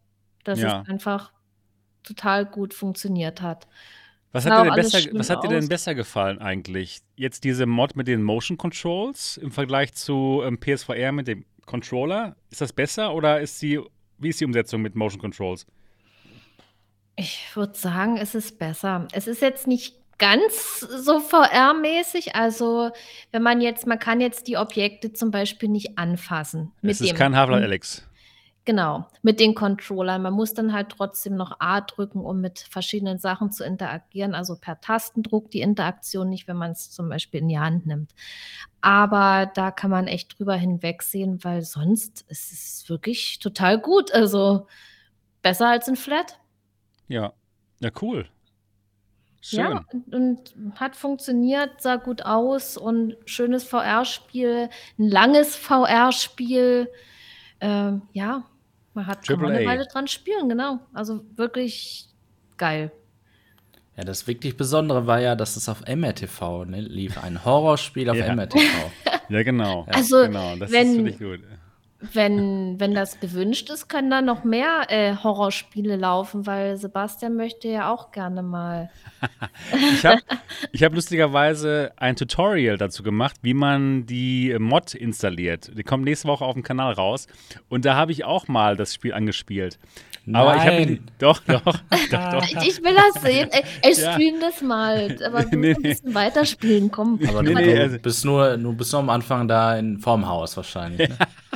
dass 0.45 0.61
ja. 0.61 0.83
es 0.83 0.89
einfach 0.89 1.33
total 2.05 2.47
gut 2.47 2.75
funktioniert 2.75 3.43
hat. 3.43 3.67
Was 4.33 4.47
hat, 4.47 4.65
dir 4.65 4.71
denn 4.71 4.75
besser, 4.77 4.99
was 5.13 5.31
hat 5.31 5.43
dir 5.43 5.49
denn 5.49 5.69
besser 5.69 5.95
gefallen 5.97 6.39
eigentlich? 6.39 7.01
Jetzt 7.17 7.43
diese 7.43 7.67
Mod 7.67 7.97
mit 7.97 8.07
den 8.07 8.23
Motion 8.23 8.57
Controls 8.57 9.37
im 9.37 9.51
Vergleich 9.51 9.93
zu 9.95 10.43
ähm, 10.45 10.61
PSVR 10.61 11.11
mit 11.11 11.27
dem 11.27 11.45
Controller? 11.71 12.37
Ist 12.51 12.61
das 12.61 12.73
besser 12.73 13.15
oder 13.15 13.41
ist 13.41 13.63
die, 13.63 13.81
wie 14.19 14.29
ist 14.29 14.41
die 14.41 14.45
Umsetzung 14.45 14.83
mit 14.83 14.97
Motion 14.97 15.21
Controls? 15.21 15.67
Ich 17.17 17.55
würde 17.55 17.79
sagen, 17.79 18.17
es 18.17 18.35
ist 18.35 18.59
besser. 18.59 19.07
Es 19.13 19.27
ist 19.29 19.41
jetzt 19.41 19.67
nicht 19.67 19.95
ganz 20.19 20.81
so 20.81 21.21
VR-mäßig. 21.21 22.35
Also, 22.35 22.91
wenn 23.31 23.43
man 23.43 23.61
jetzt, 23.61 23.87
man 23.87 23.99
kann 23.99 24.21
jetzt 24.21 24.49
die 24.49 24.57
Objekte 24.57 25.13
zum 25.13 25.31
Beispiel 25.31 25.69
nicht 25.69 25.97
anfassen. 25.97 26.73
Es 26.83 27.01
ist 27.01 27.15
kein 27.15 27.37
Half-Life 27.37 27.65
Alex. 27.65 28.07
Genau, 28.71 29.09
mit 29.23 29.41
den 29.41 29.57
Controllern. 29.57 30.23
Man 30.23 30.33
muss 30.33 30.55
dann 30.55 30.73
halt 30.73 30.91
trotzdem 30.91 31.35
noch 31.35 31.57
A 31.59 31.81
drücken, 31.81 32.21
um 32.21 32.41
mit 32.41 32.61
verschiedenen 32.61 33.19
Sachen 33.19 33.51
zu 33.51 33.65
interagieren, 33.65 34.33
also 34.33 34.55
per 34.55 34.81
Tastendruck 34.81 35.51
die 35.51 35.61
Interaktion 35.61 36.29
nicht, 36.29 36.47
wenn 36.47 36.57
man 36.57 36.71
es 36.71 36.89
zum 36.93 37.09
Beispiel 37.09 37.41
in 37.41 37.49
die 37.49 37.59
Hand 37.59 37.87
nimmt. 37.87 38.15
Aber 38.81 39.51
da 39.55 39.73
kann 39.73 39.91
man 39.91 40.07
echt 40.07 40.39
drüber 40.39 40.55
hinwegsehen, 40.55 41.43
weil 41.43 41.63
sonst 41.63 42.25
ist 42.29 42.53
es 42.53 42.89
wirklich 42.89 43.41
total 43.41 43.81
gut. 43.81 44.15
Also 44.15 44.69
besser 45.43 45.67
als 45.67 45.89
ein 45.89 45.97
Flat. 45.97 46.39
Ja, 47.09 47.33
ja, 47.81 47.91
cool. 48.01 48.29
Schön. 49.41 49.59
Ja, 49.59 49.85
und 50.13 50.55
hat 50.77 50.95
funktioniert, 50.95 51.83
sah 51.83 51.97
gut 51.97 52.25
aus 52.25 52.77
und 52.77 53.17
schönes 53.25 53.65
VR-Spiel, 53.65 54.69
ein 54.97 55.09
langes 55.09 55.57
VR-Spiel. 55.57 56.89
Ähm, 57.61 58.03
ja, 58.13 58.45
man 58.95 59.07
hat 59.07 59.27
schon 59.27 59.45
eine 59.45 59.65
Weile 59.67 59.87
dran 59.87 60.09
spielen, 60.09 60.49
genau. 60.49 60.81
Also 60.93 61.25
wirklich 61.37 62.09
geil. 62.57 62.93
Ja, 63.97 64.05
das 64.05 64.27
wirklich 64.27 64.57
Besondere 64.57 65.07
war 65.07 65.21
ja, 65.21 65.37
dass 65.37 65.57
es 65.57 65.69
auf 65.69 65.83
MRTV 65.87 66.65
ne, 66.65 66.81
lief. 66.81 67.23
Ein 67.23 67.45
Horrorspiel 67.45 68.09
auf 68.09 68.17
ja. 68.17 68.35
MRTV. 68.35 68.63
ja, 69.29 69.43
genau. 69.43 69.87
Also, 69.89 70.23
genau. 70.23 70.57
Das 70.57 70.73
wenn, 70.73 70.91
ist 70.91 70.97
wirklich 70.97 71.19
gut. 71.19 71.41
Wenn, 72.01 72.81
wenn 72.81 72.95
das 72.95 73.21
gewünscht 73.21 73.69
ist, 73.71 73.89
können 73.89 74.11
da 74.11 74.23
noch 74.23 74.43
mehr 74.43 74.87
äh, 74.89 75.15
Horrorspiele 75.17 75.97
laufen, 75.97 76.47
weil 76.47 76.77
Sebastian 76.77 77.37
möchte 77.37 77.69
ja 77.69 77.93
auch 77.93 78.11
gerne 78.11 78.43
mal. 78.43 78.91
ich 79.95 80.07
habe 80.07 80.23
ich 80.73 80.83
hab 80.83 80.95
lustigerweise 80.95 81.93
ein 81.97 82.17
Tutorial 82.17 82.79
dazu 82.79 83.03
gemacht, 83.03 83.37
wie 83.43 83.55
man 83.55 84.07
die 84.07 84.57
Mod 84.59 84.95
installiert. 84.95 85.71
Die 85.77 85.83
kommt 85.83 86.05
nächste 86.05 86.29
Woche 86.29 86.45
auf 86.45 86.55
dem 86.55 86.63
Kanal 86.63 86.95
raus. 86.95 87.27
Und 87.69 87.85
da 87.85 87.97
habe 87.97 88.13
ich 88.13 88.25
auch 88.25 88.49
mal 88.49 88.77
das 88.77 88.95
Spiel 88.95 89.13
angespielt. 89.13 89.79
Aber 90.33 90.57
ich 90.57 90.63
habe 90.63 90.99
doch, 91.19 91.41
doch, 91.45 91.63
doch, 92.11 92.31
doch. 92.33 92.45
Ich, 92.45 92.69
ich, 92.69 92.85
will 92.85 92.95
das 92.95 93.23
sehen. 93.23 93.49
Ich 93.83 93.99
stream 93.99 94.35
ja. 94.35 94.41
das 94.41 94.63
mal. 94.63 95.17
Aber 95.25 95.45
du 95.45 95.57
nee, 95.57 95.75
ein 95.75 95.83
bisschen 95.83 96.15
weiterspielen, 96.15 96.91
komm. 96.91 97.19
Aber 97.27 97.43
nee, 97.43 97.55
nee, 97.55 97.79
also 97.79 97.99
bist 97.99 98.25
nur, 98.25 98.57
du 98.57 98.73
bist 98.73 98.93
nur 98.93 99.01
am 99.01 99.11
Anfang 99.11 99.49
da 99.49 99.77
in 99.77 99.99
vorm 99.99 100.27
Haus 100.27 100.57
wahrscheinlich. 100.57 101.09
Ne? 101.09 101.17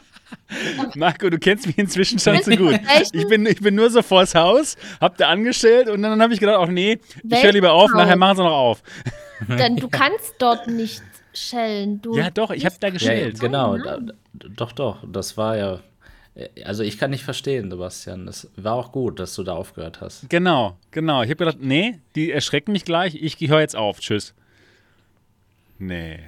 Marco, 0.95 1.31
du 1.31 1.39
kennst 1.39 1.67
mich 1.67 1.79
inzwischen 1.79 2.19
schon 2.19 2.43
zu 2.43 2.57
gut. 2.57 2.79
Ich 3.13 3.27
bin, 3.29 3.47
ich 3.47 3.61
bin 3.61 3.75
nur 3.75 3.91
so 3.91 4.03
vors 4.03 4.35
Haus, 4.35 4.77
hab 5.01 5.17
da 5.17 5.29
angestellt 5.29 5.89
und 5.89 6.03
dann 6.03 6.21
habe 6.21 6.35
ich 6.35 6.41
gedacht, 6.41 6.59
ach 6.61 6.69
nee, 6.69 6.99
ich 7.23 7.43
höre 7.43 7.53
lieber 7.53 7.73
auf, 7.73 7.91
nachher 7.93 8.17
machen 8.17 8.37
sie 8.37 8.43
noch 8.43 8.53
auf. 8.53 8.83
Denn 9.49 9.77
du 9.77 9.89
kannst 9.89 10.35
dort 10.39 10.69
nicht 10.69 11.03
schellen. 11.33 12.01
Du 12.03 12.17
ja, 12.17 12.31
doch, 12.31 12.51
ich 12.51 12.65
habe 12.65 12.77
da 12.79 12.91
geschellt. 12.91 13.39
Ja, 13.39 13.41
genau, 13.41 13.77
da, 13.79 13.99
doch, 14.33 14.73
doch, 14.73 15.05
das 15.07 15.37
war 15.37 15.57
ja 15.57 15.81
also 16.65 16.83
ich 16.83 16.99
kann 16.99 17.11
nicht 17.11 17.23
verstehen, 17.23 17.71
Sebastian. 17.71 18.27
Es 18.27 18.51
war 18.57 18.75
auch 18.75 18.91
gut, 18.93 19.21
dass 19.21 19.35
du 19.35 19.45
da 19.45 19.55
aufgehört 19.55 20.01
hast. 20.01 20.29
Genau, 20.29 20.77
genau. 20.91 21.23
Ich 21.23 21.31
habe 21.31 21.37
gedacht, 21.37 21.59
nee, 21.61 22.01
die 22.17 22.33
erschrecken 22.33 22.73
mich 22.73 22.85
gleich. 22.85 23.15
Ich 23.15 23.39
höre 23.41 23.61
jetzt 23.61 23.77
auf. 23.77 24.01
Tschüss. 24.01 24.35
Nee. 25.79 26.21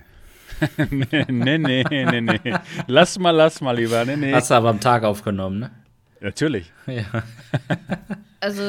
Nee, 0.91 1.25
nee, 1.29 1.59
nee, 1.59 1.85
nee, 1.85 2.21
nee. 2.21 2.55
Lass 2.87 3.19
mal, 3.19 3.31
lass 3.31 3.61
mal 3.61 3.77
lieber. 3.77 4.05
Nee, 4.05 4.17
nee. 4.17 4.33
Hast 4.33 4.51
du 4.51 4.55
aber 4.55 4.71
am 4.71 4.81
Tag 4.81 5.05
aufgenommen, 5.05 5.59
ne? 5.61 5.71
Natürlich. 6.21 6.73
Ja. 6.87 7.23
Also, 8.39 8.63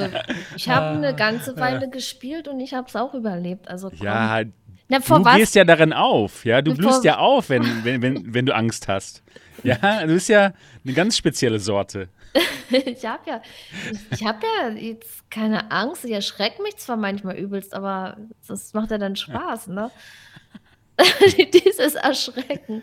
ich 0.56 0.70
habe 0.70 0.98
eine 0.98 1.14
ganze 1.14 1.56
Weile 1.58 1.90
gespielt 1.90 2.48
und 2.48 2.60
ich 2.60 2.74
habe 2.74 2.88
es 2.88 2.96
auch 2.96 3.14
überlebt. 3.14 3.68
Also, 3.68 3.90
komm. 3.90 4.00
Ja, 4.06 4.42
Na, 4.88 5.00
du 5.00 5.26
was? 5.26 5.36
gehst 5.36 5.56
ja 5.56 5.66
darin 5.66 5.94
auf. 5.94 6.46
Ja, 6.46 6.62
du 6.62 6.74
blühst 6.74 7.04
ja 7.04 7.18
auf, 7.18 7.50
wenn, 7.50 7.84
wenn, 7.84 8.02
wenn, 8.02 8.34
wenn 8.34 8.46
du 8.46 8.56
Angst 8.56 8.88
hast. 8.88 9.24
Ja, 9.64 10.06
du 10.06 10.14
bist 10.14 10.30
ja 10.30 10.54
eine 10.84 10.94
ganz 10.94 11.18
spezielle 11.18 11.60
Sorte. 11.60 12.10
ich 12.70 13.06
habe 13.06 13.30
ja, 13.30 13.42
ich, 13.92 14.20
ich 14.20 14.26
habe 14.26 14.40
ja 14.62 14.70
jetzt 14.70 15.30
keine 15.30 15.72
Angst. 15.72 16.06
Ich 16.06 16.12
erschrecke 16.12 16.62
mich 16.62 16.78
zwar 16.78 16.98
manchmal 16.98 17.36
übelst, 17.38 17.74
aber 17.74 18.18
das 18.48 18.74
macht 18.74 18.92
ja 18.92 18.98
dann 18.98 19.16
Spaß, 19.16 19.68
ne? 19.68 19.92
Dieses 21.54 21.96
Erschrecken. 21.96 22.82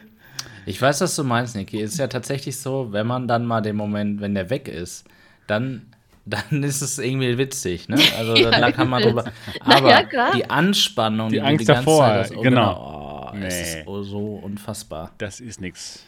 Ich 0.66 0.80
weiß, 0.80 1.00
was 1.00 1.16
du 1.16 1.24
meinst, 1.24 1.56
Niki. 1.56 1.80
Es 1.80 1.92
ist 1.92 1.98
ja 1.98 2.06
tatsächlich 2.06 2.58
so, 2.58 2.92
wenn 2.92 3.06
man 3.06 3.28
dann 3.28 3.44
mal 3.46 3.60
den 3.60 3.76
Moment, 3.76 4.20
wenn 4.20 4.34
der 4.34 4.50
weg 4.50 4.68
ist, 4.68 5.04
dann, 5.46 5.92
dann 6.24 6.62
ist 6.62 6.80
es 6.80 6.98
irgendwie 6.98 7.36
witzig, 7.36 7.88
ne? 7.88 7.98
Also 8.18 8.34
ja, 8.36 8.50
dann 8.50 8.72
kann 8.72 8.88
man 8.88 9.02
drüber. 9.02 9.24
Aber 9.60 9.90
ja, 9.90 10.32
die 10.34 10.48
Anspannung, 10.48 11.28
die, 11.28 11.36
die 11.36 11.42
Angst 11.42 11.62
die 11.62 11.66
davor, 11.66 12.06
Zeit, 12.06 12.32
oh, 12.36 12.40
genau. 12.40 12.74
genau. 12.74 13.30
Oh, 13.32 13.36
nee. 13.36 13.46
Es 13.46 13.74
ist 13.74 13.84
so 13.86 14.40
unfassbar. 14.42 15.12
Das 15.18 15.40
ist 15.40 15.60
nichts. 15.60 16.04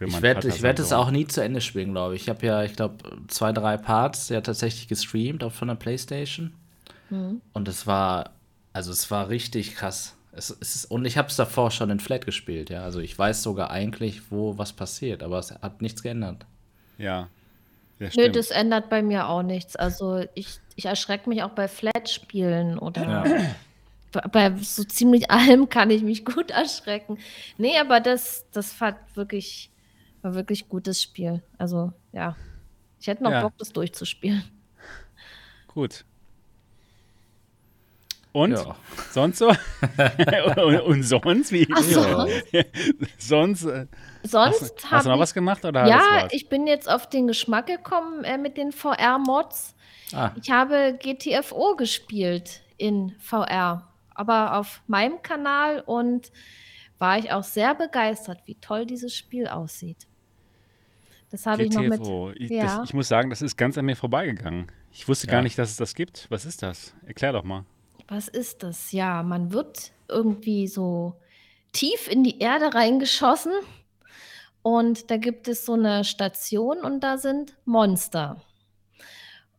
Ich 0.00 0.22
werde 0.22 0.48
ich 0.48 0.62
werd 0.62 0.78
es 0.78 0.92
auch 0.92 1.10
nie 1.10 1.26
zu 1.26 1.42
Ende 1.42 1.60
spielen, 1.60 1.92
glaube 1.92 2.16
ich. 2.16 2.22
Ich 2.22 2.28
habe 2.30 2.46
ja, 2.46 2.62
ich 2.64 2.74
glaube, 2.74 2.96
zwei, 3.28 3.52
drei 3.52 3.76
Parts 3.76 4.30
ja 4.30 4.40
tatsächlich 4.40 4.88
gestreamt, 4.88 5.44
auch 5.44 5.52
von 5.52 5.68
der 5.68 5.74
Playstation. 5.74 6.54
Mhm. 7.10 7.42
Und 7.52 7.68
es 7.68 7.86
war, 7.86 8.30
also 8.72 8.92
es 8.92 9.10
war 9.10 9.28
richtig 9.28 9.74
krass. 9.74 10.16
Es, 10.40 10.56
es 10.58 10.74
ist, 10.74 10.84
und 10.86 11.04
ich 11.04 11.18
habe 11.18 11.28
es 11.28 11.36
davor 11.36 11.70
schon 11.70 11.90
in 11.90 12.00
Flat 12.00 12.24
gespielt, 12.24 12.70
ja. 12.70 12.82
Also 12.82 12.98
ich 13.00 13.16
weiß 13.18 13.42
sogar 13.42 13.70
eigentlich, 13.70 14.30
wo 14.30 14.56
was 14.56 14.72
passiert, 14.72 15.22
aber 15.22 15.38
es 15.38 15.50
hat 15.50 15.82
nichts 15.82 16.02
geändert. 16.02 16.46
Ja. 16.96 17.28
ja 17.98 18.08
Nö, 18.16 18.30
das 18.30 18.50
ändert 18.50 18.88
bei 18.88 19.02
mir 19.02 19.28
auch 19.28 19.42
nichts. 19.42 19.76
Also 19.76 20.24
ich, 20.32 20.58
ich 20.76 20.86
erschrecke 20.86 21.28
mich 21.28 21.42
auch 21.42 21.50
bei 21.50 21.68
Flat-Spielen 21.68 22.78
oder 22.78 23.02
ja. 23.02 24.22
bei 24.32 24.56
so 24.56 24.82
ziemlich 24.82 25.30
allem 25.30 25.68
kann 25.68 25.90
ich 25.90 26.02
mich 26.02 26.24
gut 26.24 26.50
erschrecken. 26.52 27.18
Nee, 27.58 27.78
aber 27.78 28.00
das, 28.00 28.46
das 28.50 28.80
war 28.80 28.96
wirklich, 29.12 29.70
war 30.22 30.34
wirklich 30.34 30.70
gutes 30.70 31.02
Spiel. 31.02 31.42
Also 31.58 31.92
ja, 32.12 32.34
ich 32.98 33.08
hätte 33.08 33.22
noch 33.22 33.30
ja. 33.30 33.42
Bock, 33.42 33.58
das 33.58 33.74
durchzuspielen. 33.74 34.42
Gut. 35.68 36.06
Und? 38.32 38.52
Ja. 38.52 38.76
Sonst 39.10 39.38
so? 39.38 39.48
und, 40.56 40.80
und, 40.80 41.02
sonst? 41.02 41.50
Wie? 41.50 41.66
Ach, 41.72 41.82
sonst? 41.82 42.44
sonst, 43.18 43.64
äh, 43.64 43.86
sonst 44.22 44.62
hast, 44.62 44.90
hast 44.90 45.06
du 45.06 45.10
noch 45.10 45.18
was 45.18 45.34
gemacht? 45.34 45.64
Oder 45.64 45.86
ja, 45.86 46.28
ich 46.30 46.48
bin 46.48 46.66
jetzt 46.66 46.88
auf 46.88 47.08
den 47.08 47.26
Geschmack 47.26 47.66
gekommen 47.66 48.22
äh, 48.24 48.38
mit 48.38 48.56
den 48.56 48.70
VR-Mods. 48.70 49.74
Ah. 50.12 50.30
Ich 50.40 50.50
habe 50.50 50.96
GTFO 51.00 51.74
gespielt 51.76 52.62
in 52.76 53.14
VR, 53.18 53.88
aber 54.14 54.56
auf 54.56 54.82
meinem 54.86 55.22
Kanal 55.22 55.80
und 55.80 56.30
war 56.98 57.18
ich 57.18 57.32
auch 57.32 57.44
sehr 57.44 57.74
begeistert, 57.74 58.42
wie 58.44 58.56
toll 58.56 58.86
dieses 58.86 59.14
Spiel 59.16 59.48
aussieht. 59.48 60.06
Das 61.30 61.46
habe 61.46 61.62
ich 61.62 61.72
noch 61.72 61.82
mit. 61.82 62.00
Ich, 62.40 62.50
ja. 62.50 62.78
das, 62.78 62.88
ich 62.88 62.94
muss 62.94 63.08
sagen, 63.08 63.30
das 63.30 63.40
ist 63.40 63.56
ganz 63.56 63.78
an 63.78 63.84
mir 63.84 63.96
vorbeigegangen. 63.96 64.66
Ich 64.92 65.08
wusste 65.08 65.26
ja. 65.26 65.32
gar 65.32 65.42
nicht, 65.42 65.58
dass 65.58 65.70
es 65.70 65.76
das 65.76 65.94
gibt. 65.94 66.26
Was 66.28 66.44
ist 66.44 66.62
das? 66.62 66.94
Erklär 67.06 67.32
doch 67.32 67.44
mal. 67.44 67.64
Was 68.10 68.26
ist 68.26 68.64
das? 68.64 68.90
Ja, 68.90 69.22
man 69.22 69.52
wird 69.52 69.92
irgendwie 70.08 70.66
so 70.66 71.14
tief 71.72 72.08
in 72.08 72.24
die 72.24 72.40
Erde 72.40 72.74
reingeschossen 72.74 73.52
und 74.62 75.12
da 75.12 75.16
gibt 75.16 75.46
es 75.46 75.64
so 75.64 75.74
eine 75.74 76.02
Station 76.02 76.78
und 76.80 77.04
da 77.04 77.18
sind 77.18 77.56
Monster. 77.64 78.42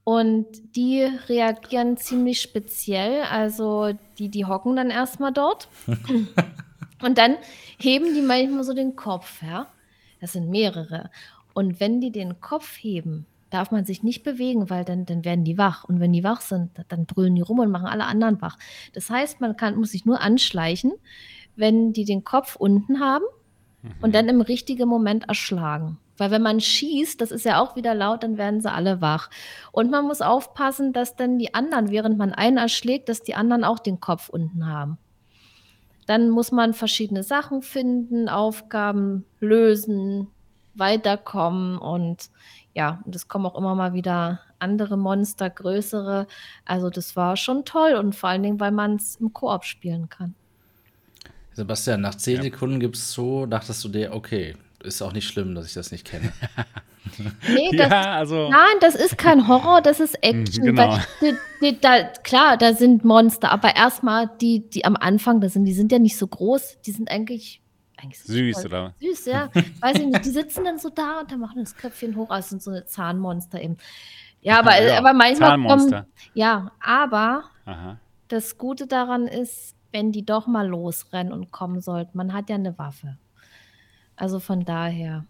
Und 0.04 0.48
die 0.76 1.04
reagieren 1.30 1.96
ziemlich 1.96 2.42
speziell. 2.42 3.22
Also 3.22 3.94
die, 4.20 4.28
die 4.28 4.46
hocken 4.46 4.76
dann 4.76 4.90
erstmal 4.90 5.32
dort. 5.32 5.70
und 7.02 7.18
dann 7.18 7.38
heben 7.78 8.14
die 8.14 8.22
manchmal 8.22 8.66
so 8.66 8.74
den 8.74 8.98
Kopf, 8.98 9.42
ja. 9.44 9.68
Das 10.20 10.34
sind 10.34 10.50
mehrere. 10.50 11.10
Und 11.54 11.80
wenn 11.80 12.02
die 12.02 12.12
den 12.12 12.42
Kopf 12.42 12.76
heben, 12.82 13.26
darf 13.52 13.70
man 13.70 13.86
sich 13.86 14.02
nicht 14.02 14.24
bewegen, 14.24 14.70
weil 14.70 14.84
dann, 14.84 15.06
dann 15.06 15.24
werden 15.24 15.44
die 15.44 15.58
wach. 15.58 15.84
Und 15.84 16.00
wenn 16.00 16.14
die 16.14 16.24
wach 16.24 16.42
sind, 16.42 16.72
dann 16.88 17.06
brüllen 17.06 17.36
die 17.36 17.42
rum 17.42 17.60
und 17.60 17.70
machen 17.70 17.88
alle 17.88 18.06
anderen 18.06 18.42
wach. 18.42 18.58
Das 18.94 19.10
heißt, 19.10 19.42
man 19.42 19.56
kann, 19.56 19.76
muss 19.76 19.92
sich 19.92 20.06
nur 20.06 20.22
anschleichen, 20.22 20.94
wenn 21.56 21.94
die 21.94 22.06
den 22.06 22.24
Kopf 22.24 22.56
unten 22.56 23.00
haben 23.00 23.26
mhm. 23.84 23.92
und 24.02 24.16
dann 24.16 24.30
im 24.30 24.42
richtigen 24.42 24.88
Moment 24.88 25.28
erschlagen. 25.28 26.00
Weil 26.18 26.32
wenn 26.32 26.42
man 26.42 26.60
schießt, 26.60 27.20
das 27.20 27.32
ist 27.32 27.46
ja 27.46 27.60
auch 27.60 27.76
wieder 27.76 27.96
laut, 27.96 28.24
dann 28.24 28.38
werden 28.38 28.62
sie 28.62 28.72
alle 28.72 29.02
wach. 29.02 29.30
Und 29.72 29.92
man 29.92 30.06
muss 30.06 30.22
aufpassen, 30.22 30.94
dass 30.94 31.16
dann 31.16 31.40
die 31.40 31.54
anderen, 31.54 31.90
während 31.90 32.18
man 32.18 32.32
einen 32.32 32.58
erschlägt, 32.58 33.10
dass 33.10 33.24
die 33.24 33.36
anderen 33.36 33.64
auch 33.64 33.80
den 33.80 34.00
Kopf 34.00 34.30
unten 34.30 34.68
haben. 34.68 34.98
Dann 36.06 36.30
muss 36.30 36.52
man 36.52 36.74
verschiedene 36.74 37.24
Sachen 37.24 37.62
finden, 37.62 38.30
Aufgaben 38.30 39.26
lösen, 39.40 40.28
weiterkommen 40.74 41.78
und 41.78 42.30
ja, 42.74 43.02
und 43.06 43.16
es 43.16 43.28
kommen 43.28 43.46
auch 43.46 43.58
immer 43.58 43.76
mal 43.76 43.94
wieder 43.94 44.42
andere 44.60 44.98
Monster, 44.98 45.50
größere. 45.50 46.28
Also 46.66 46.90
das 46.90 47.16
war 47.16 47.36
schon 47.36 47.66
toll 47.66 47.94
und 47.94 48.16
vor 48.16 48.30
allen 48.30 48.44
Dingen, 48.44 48.60
weil 48.60 48.72
man 48.72 48.96
es 48.96 49.16
im 49.16 49.34
Koop 49.34 49.66
spielen 49.66 50.10
kann. 50.10 50.36
Sebastian, 51.54 52.02
nach 52.02 52.16
zehn 52.16 52.38
ja. 52.38 52.44
Sekunden 52.44 52.80
gibt 52.80 52.96
es 52.96 53.12
so, 53.12 53.46
dachtest 53.46 53.84
du 53.84 53.90
dir, 53.90 54.14
okay, 54.14 54.56
ist 54.84 55.02
auch 55.02 55.14
nicht 55.14 55.28
schlimm, 55.28 55.54
dass 55.54 55.68
ich 55.68 55.74
das 55.74 55.92
nicht 55.92 56.08
kenne. 56.08 56.32
nee, 57.50 57.76
das, 57.76 57.90
ja, 57.90 58.14
also, 58.14 58.50
nein, 58.50 58.78
das 58.80 58.96
ist 58.96 59.18
kein 59.18 59.48
Horror, 59.48 59.82
das 59.82 60.00
ist 60.00 60.16
Action. 60.24 60.66
Genau. 60.66 60.98
Die, 61.22 61.34
die, 61.62 61.80
da, 61.80 62.04
klar, 62.04 62.58
da 62.58 62.74
sind 62.74 63.04
Monster, 63.04 63.52
aber 63.52 63.76
erstmal 63.76 64.30
die, 64.40 64.70
die 64.70 64.86
am 64.86 64.96
Anfang, 64.96 65.42
das 65.42 65.54
sind, 65.54 65.66
die 65.66 65.74
sind 65.74 65.92
ja 65.92 66.00
nicht 66.00 66.18
so 66.18 66.26
groß, 66.26 66.78
die 66.86 66.92
sind 66.92 67.12
eigentlich 67.12 67.61
eigentlich 68.02 68.22
süß, 68.24 68.66
oder? 68.66 68.94
Süß, 69.00 69.26
ja. 69.26 69.50
Weiß 69.80 69.98
ich 70.00 70.06
nicht. 70.06 70.26
Die 70.26 70.30
sitzen 70.30 70.64
dann 70.64 70.80
so 70.80 70.90
da 70.90 71.22
und 71.22 71.32
dann 71.32 71.40
machen 71.40 71.60
das 71.60 71.76
Köpfchen 71.76 72.16
hoch. 72.16 72.30
Also 72.30 72.50
sind 72.50 72.64
so 72.64 72.72
eine 72.72 72.86
Zahnmonster 72.86 73.62
eben. 73.62 73.78
Ja, 74.42 74.60
aber, 74.60 74.82
ja, 74.82 74.98
aber 74.98 75.14
manchmal 75.14 75.62
kommen. 75.62 76.06
Ja, 76.34 76.72
aber 76.80 77.44
Aha. 77.66 77.98
das 78.28 78.58
Gute 78.58 78.88
daran 78.88 79.28
ist, 79.28 79.76
wenn 79.92 80.12
die 80.12 80.26
doch 80.26 80.48
mal 80.48 80.68
losrennen 80.68 81.32
und 81.32 81.52
kommen 81.52 81.82
sollten, 81.82 82.18
man 82.18 82.34
hat 82.34 82.50
ja 82.50 82.56
eine 82.56 82.78
Waffe. 82.78 83.18
Also 84.16 84.40
von 84.40 84.66
daher. 84.66 85.26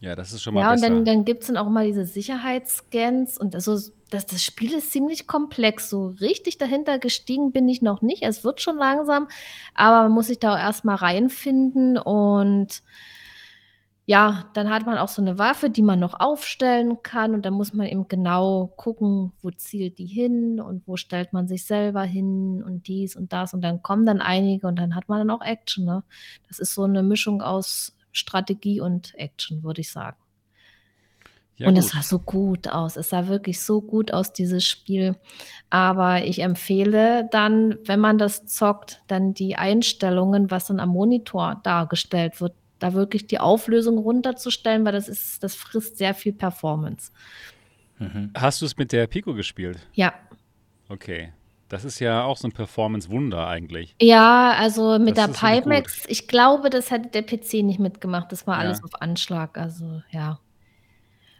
Ja, 0.00 0.14
das 0.14 0.32
ist 0.32 0.42
schon 0.42 0.54
mal 0.54 0.60
ja, 0.60 0.72
besser. 0.72 0.86
Und 0.88 0.94
dann, 0.94 1.04
dann 1.04 1.24
gibt 1.24 1.42
es 1.42 1.46
dann 1.48 1.56
auch 1.56 1.68
mal 1.68 1.86
diese 1.86 2.04
Sicherheitsscans 2.04 3.38
und 3.38 3.54
also 3.54 3.78
das, 4.10 4.26
das 4.26 4.42
Spiel 4.42 4.74
ist 4.74 4.92
ziemlich 4.92 5.26
komplex. 5.26 5.90
So 5.90 6.08
richtig 6.20 6.58
dahinter 6.58 6.98
gestiegen 6.98 7.52
bin 7.52 7.68
ich 7.68 7.82
noch 7.82 8.02
nicht. 8.02 8.22
Es 8.22 8.44
wird 8.44 8.60
schon 8.60 8.76
langsam, 8.76 9.28
aber 9.74 10.04
man 10.04 10.12
muss 10.12 10.28
sich 10.28 10.38
da 10.38 10.58
erstmal 10.58 10.96
reinfinden 10.96 11.98
und 11.98 12.82
ja, 14.08 14.48
dann 14.54 14.70
hat 14.70 14.86
man 14.86 14.98
auch 14.98 15.08
so 15.08 15.20
eine 15.20 15.36
Waffe, 15.36 15.68
die 15.68 15.82
man 15.82 15.98
noch 15.98 16.14
aufstellen 16.20 17.02
kann 17.02 17.34
und 17.34 17.44
dann 17.44 17.54
muss 17.54 17.74
man 17.74 17.88
eben 17.88 18.06
genau 18.06 18.72
gucken, 18.76 19.32
wo 19.42 19.50
zielt 19.50 19.98
die 19.98 20.06
hin 20.06 20.60
und 20.60 20.86
wo 20.86 20.96
stellt 20.96 21.32
man 21.32 21.48
sich 21.48 21.64
selber 21.64 22.02
hin 22.02 22.62
und 22.62 22.86
dies 22.86 23.16
und 23.16 23.32
das 23.32 23.52
und 23.52 23.62
dann 23.62 23.82
kommen 23.82 24.06
dann 24.06 24.20
einige 24.20 24.68
und 24.68 24.76
dann 24.76 24.94
hat 24.94 25.08
man 25.08 25.18
dann 25.18 25.30
auch 25.30 25.44
Action. 25.44 25.84
Ne? 25.84 26.04
Das 26.46 26.60
ist 26.60 26.74
so 26.74 26.84
eine 26.84 27.02
Mischung 27.02 27.42
aus 27.42 27.96
Strategie 28.12 28.80
und 28.80 29.12
Action, 29.16 29.64
würde 29.64 29.80
ich 29.80 29.90
sagen. 29.90 30.16
Ja, 31.58 31.68
und 31.68 31.76
es 31.76 31.88
sah 31.88 32.02
so 32.02 32.18
gut 32.18 32.68
aus. 32.68 32.96
Es 32.96 33.10
sah 33.10 33.28
wirklich 33.28 33.60
so 33.60 33.80
gut 33.80 34.12
aus, 34.12 34.32
dieses 34.32 34.66
Spiel. 34.66 35.16
Aber 35.70 36.22
ich 36.24 36.40
empfehle 36.40 37.28
dann, 37.30 37.78
wenn 37.84 37.98
man 37.98 38.18
das 38.18 38.44
zockt, 38.46 39.00
dann 39.06 39.32
die 39.32 39.56
Einstellungen, 39.56 40.50
was 40.50 40.66
dann 40.66 40.80
am 40.80 40.90
Monitor 40.90 41.60
dargestellt 41.62 42.40
wird, 42.42 42.52
da 42.78 42.92
wirklich 42.92 43.26
die 43.26 43.40
Auflösung 43.40 43.96
runterzustellen, 43.96 44.84
weil 44.84 44.92
das 44.92 45.08
ist, 45.08 45.42
das 45.42 45.54
frisst 45.54 45.96
sehr 45.96 46.12
viel 46.12 46.34
Performance. 46.34 47.10
Mhm. 47.98 48.32
Hast 48.36 48.60
du 48.60 48.66
es 48.66 48.76
mit 48.76 48.92
der 48.92 49.06
Pico 49.06 49.32
gespielt? 49.32 49.78
Ja. 49.94 50.12
Okay. 50.90 51.32
Das 51.68 51.84
ist 51.84 51.98
ja 51.98 52.22
auch 52.22 52.36
so 52.36 52.46
ein 52.46 52.52
Performance-Wunder 52.52 53.48
eigentlich. 53.48 53.96
Ja, 54.00 54.52
also 54.52 54.98
mit 55.00 55.16
das 55.16 55.32
der 55.32 55.60
Pimax, 55.60 56.04
ich 56.06 56.28
glaube, 56.28 56.70
das 56.70 56.90
hätte 56.90 57.08
der 57.08 57.22
PC 57.22 57.64
nicht 57.64 57.80
mitgemacht. 57.80 58.30
Das 58.30 58.46
war 58.46 58.56
ja. 58.56 58.60
alles 58.60 58.84
auf 58.84 59.00
Anschlag. 59.00 59.58
Also 59.58 60.02
ja. 60.10 60.38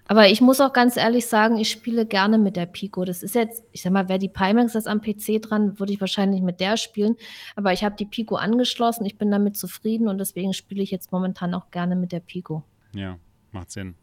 Aber 0.08 0.28
ich 0.28 0.40
muss 0.40 0.60
auch 0.60 0.72
ganz 0.72 0.96
ehrlich 0.96 1.26
sagen, 1.26 1.56
ich 1.56 1.70
spiele 1.70 2.06
gerne 2.06 2.38
mit 2.38 2.56
der 2.56 2.66
Pico. 2.66 3.04
Das 3.04 3.22
ist 3.22 3.34
jetzt, 3.34 3.64
ich 3.72 3.82
sag 3.82 3.92
mal, 3.92 4.08
wäre 4.08 4.18
die 4.18 4.28
Pimax 4.28 4.74
jetzt 4.74 4.86
am 4.86 5.00
PC 5.00 5.42
dran, 5.42 5.78
würde 5.78 5.92
ich 5.92 6.00
wahrscheinlich 6.00 6.42
mit 6.42 6.60
der 6.60 6.76
spielen. 6.76 7.16
Aber 7.56 7.72
ich 7.72 7.82
habe 7.82 7.96
die 7.96 8.06
Pico 8.06 8.36
angeschlossen, 8.36 9.04
ich 9.04 9.18
bin 9.18 9.30
damit 9.30 9.56
zufrieden 9.56 10.08
und 10.08 10.18
deswegen 10.18 10.52
spiele 10.52 10.82
ich 10.82 10.90
jetzt 10.90 11.10
momentan 11.12 11.54
auch 11.54 11.70
gerne 11.70 11.96
mit 11.96 12.12
der 12.12 12.20
Pico. 12.20 12.62
Ja, 12.94 13.18
macht 13.52 13.72
Sinn. 13.72 13.96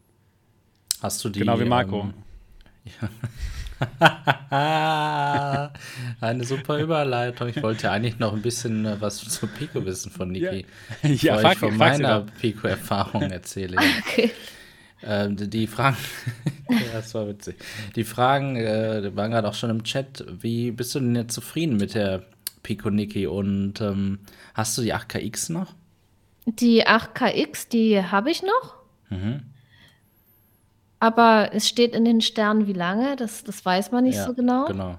Hast 1.01 1.23
du 1.23 1.29
die? 1.29 1.39
Genau 1.39 1.59
wie 1.59 1.65
Marco. 1.65 2.01
Ähm, 2.01 2.13
ja. 2.99 3.09
Eine 6.21 6.43
super 6.43 6.79
Überleitung. 6.79 7.49
Ich 7.49 7.61
wollte 7.61 7.91
eigentlich 7.91 8.19
noch 8.19 8.33
ein 8.33 8.41
bisschen 8.41 8.85
äh, 8.85 9.01
was 9.01 9.17
zur 9.17 9.49
Pico 9.49 9.85
wissen 9.85 10.11
von 10.11 10.31
Niki. 10.31 10.65
Ja, 11.01 11.09
ja 11.09 11.35
bevor 11.35 11.51
ich 11.51 11.57
von 11.59 11.77
meiner 11.77 12.21
Pico-Erfahrung 12.21 13.23
erzähle. 13.23 13.77
Okay. 14.07 14.31
Ähm, 15.05 15.35
die 15.37 15.67
Fragen, 15.67 15.97
das 16.93 17.13
war 17.13 17.27
witzig. 17.27 17.55
Die 17.95 18.03
Fragen 18.03 18.55
äh, 18.55 19.15
waren 19.15 19.31
gerade 19.31 19.47
auch 19.47 19.53
schon 19.53 19.69
im 19.69 19.83
Chat. 19.83 20.25
Wie 20.41 20.71
bist 20.71 20.95
du 20.95 20.99
denn 20.99 21.15
jetzt 21.15 21.33
zufrieden 21.33 21.77
mit 21.77 21.95
der 21.95 22.23
Pico 22.63 22.89
Niki 22.89 23.27
und 23.27 23.81
ähm, 23.81 24.19
hast 24.53 24.77
du 24.77 24.81
die 24.81 24.93
8KX 24.93 25.51
noch? 25.51 25.73
Die 26.45 26.85
8KX, 26.85 27.69
die 27.69 28.03
habe 28.03 28.31
ich 28.31 28.41
noch. 28.43 28.75
Mhm. 29.09 29.41
Aber 30.99 31.49
es 31.53 31.67
steht 31.67 31.93
in 31.93 32.05
den 32.05 32.21
Sternen, 32.21 32.67
wie 32.67 32.73
lange, 32.73 33.15
das, 33.17 33.43
das 33.43 33.65
weiß 33.65 33.91
man 33.91 34.05
nicht 34.05 34.15
ja, 34.15 34.25
so 34.25 34.33
genau. 34.33 34.65
Genau. 34.65 34.97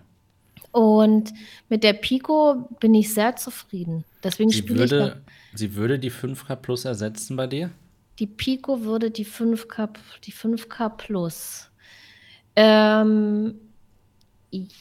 Und 0.71 1.33
mit 1.69 1.85
der 1.85 1.93
Pico 1.93 2.69
bin 2.81 2.95
ich 2.95 3.15
sehr 3.15 3.37
zufrieden. 3.37 4.05
Deswegen 4.23 4.51
sie 4.51 4.59
spiele 4.59 4.81
würde, 4.81 5.23
ich. 5.53 5.59
Sie 5.59 5.75
würde 5.77 5.99
die 5.99 6.11
5K 6.11 6.57
Plus 6.57 6.85
ersetzen 6.85 7.37
bei 7.37 7.47
dir? 7.47 7.71
Die 8.19 8.27
Pico 8.27 8.83
würde 8.83 9.11
die 9.11 9.27
5K, 9.27 9.89
die 10.25 10.33
5K 10.33 10.89
Plus. 10.91 11.71
Ähm, 12.57 13.59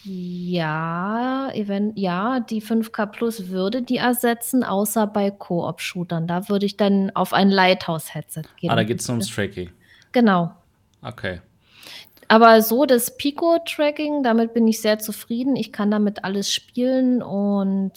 ja, 0.03 1.49
event, 1.53 1.97
ja, 1.97 2.39
die 2.39 2.61
5K 2.61 3.07
Plus 3.07 3.47
würde 3.47 3.81
die 3.81 3.97
ersetzen, 3.97 4.63
außer 4.63 5.07
bei 5.07 5.31
Koop-Shootern. 5.31 6.27
Da 6.27 6.47
würde 6.47 6.67
ich 6.67 6.77
dann 6.77 7.09
auf 7.15 7.33
ein 7.33 7.49
Lighthouse-Headset 7.49 8.43
gehen. 8.57 8.69
Ah, 8.69 8.75
da 8.75 8.83
geht 8.83 9.01
es 9.01 9.09
ums 9.09 9.33
Tracking. 9.33 9.71
Genau. 10.11 10.53
Okay. 11.01 11.41
Aber 12.27 12.61
so 12.61 12.85
das 12.85 13.17
Pico-Tracking, 13.17 14.23
damit 14.23 14.53
bin 14.53 14.67
ich 14.67 14.79
sehr 14.79 14.99
zufrieden. 14.99 15.55
Ich 15.55 15.71
kann 15.71 15.89
damit 15.89 16.23
alles 16.23 16.53
spielen 16.53 17.23
und 17.23 17.93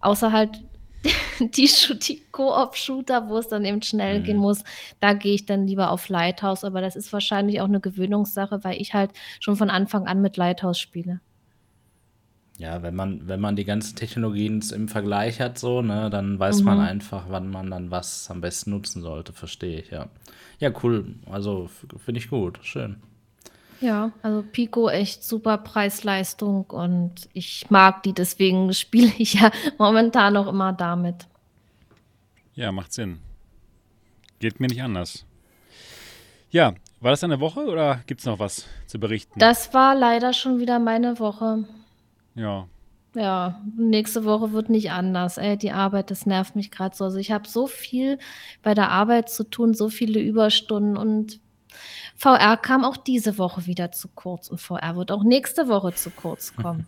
außer 0.00 0.32
halt 0.32 0.62
die, 1.40 1.70
die 2.02 2.22
Koop-Shooter, 2.32 3.28
wo 3.28 3.38
es 3.38 3.48
dann 3.48 3.64
eben 3.64 3.82
schnell 3.82 4.20
mhm. 4.20 4.24
gehen 4.24 4.36
muss, 4.36 4.64
da 5.00 5.12
gehe 5.12 5.34
ich 5.34 5.46
dann 5.46 5.66
lieber 5.66 5.90
auf 5.90 6.08
Lighthouse. 6.08 6.64
Aber 6.64 6.80
das 6.80 6.96
ist 6.96 7.12
wahrscheinlich 7.12 7.60
auch 7.60 7.66
eine 7.66 7.80
Gewöhnungssache, 7.80 8.64
weil 8.64 8.80
ich 8.80 8.94
halt 8.94 9.12
schon 9.40 9.56
von 9.56 9.70
Anfang 9.70 10.06
an 10.06 10.20
mit 10.20 10.36
Lighthouse 10.36 10.78
spiele. 10.78 11.20
Ja, 12.58 12.82
wenn 12.82 12.96
man, 12.96 13.28
wenn 13.28 13.40
man 13.40 13.54
die 13.54 13.64
ganzen 13.64 13.94
Technologien 13.94 14.64
im 14.74 14.88
Vergleich 14.88 15.40
hat, 15.40 15.60
so, 15.60 15.80
ne, 15.80 16.10
dann 16.10 16.40
weiß 16.40 16.60
mhm. 16.60 16.64
man 16.64 16.80
einfach, 16.80 17.26
wann 17.28 17.50
man 17.50 17.70
dann 17.70 17.92
was 17.92 18.28
am 18.30 18.40
besten 18.40 18.70
nutzen 18.70 19.00
sollte, 19.00 19.32
verstehe 19.32 19.80
ich, 19.80 19.90
ja. 19.90 20.08
Ja, 20.58 20.72
cool. 20.82 21.14
Also 21.30 21.70
finde 21.98 22.18
ich 22.18 22.28
gut. 22.28 22.58
Schön. 22.62 22.96
Ja, 23.80 24.12
also 24.22 24.42
Pico 24.42 24.88
echt 24.88 25.22
super 25.22 25.58
Preis-Leistung 25.58 26.64
und 26.64 27.28
ich 27.32 27.66
mag 27.70 28.02
die, 28.02 28.12
deswegen 28.12 28.72
spiele 28.74 29.12
ich 29.18 29.34
ja 29.34 29.50
momentan 29.78 30.34
noch 30.34 30.48
immer 30.48 30.72
damit. 30.72 31.26
Ja, 32.54 32.72
macht 32.72 32.92
Sinn. 32.92 33.18
Geht 34.40 34.60
mir 34.60 34.66
nicht 34.66 34.82
anders. 34.82 35.24
Ja, 36.50 36.74
war 37.00 37.10
das 37.12 37.22
eine 37.22 37.40
Woche 37.40 37.60
oder 37.66 38.00
gibt 38.06 38.20
es 38.20 38.26
noch 38.26 38.38
was 38.38 38.66
zu 38.86 38.98
berichten? 38.98 39.38
Das 39.38 39.72
war 39.74 39.94
leider 39.94 40.32
schon 40.32 40.58
wieder 40.58 40.78
meine 40.78 41.18
Woche. 41.20 41.64
Ja. 42.34 42.66
Ja, 43.14 43.60
nächste 43.76 44.24
Woche 44.24 44.52
wird 44.52 44.70
nicht 44.70 44.90
anders. 44.90 45.38
Ey, 45.38 45.56
die 45.56 45.72
Arbeit, 45.72 46.10
das 46.10 46.26
nervt 46.26 46.56
mich 46.56 46.70
gerade 46.70 46.96
so. 46.96 47.04
Also 47.04 47.18
ich 47.18 47.30
habe 47.30 47.48
so 47.48 47.66
viel 47.66 48.18
bei 48.62 48.74
der 48.74 48.90
Arbeit 48.90 49.30
zu 49.30 49.44
tun, 49.44 49.74
so 49.74 49.88
viele 49.88 50.20
Überstunden 50.20 50.96
und 50.96 51.40
VR 52.16 52.56
kam 52.56 52.84
auch 52.84 52.96
diese 52.96 53.38
Woche 53.38 53.66
wieder 53.66 53.92
zu 53.92 54.08
kurz 54.08 54.48
und 54.48 54.60
VR 54.60 54.96
wird 54.96 55.12
auch 55.12 55.22
nächste 55.22 55.68
Woche 55.68 55.94
zu 55.94 56.10
kurz 56.10 56.54
kommen. 56.56 56.86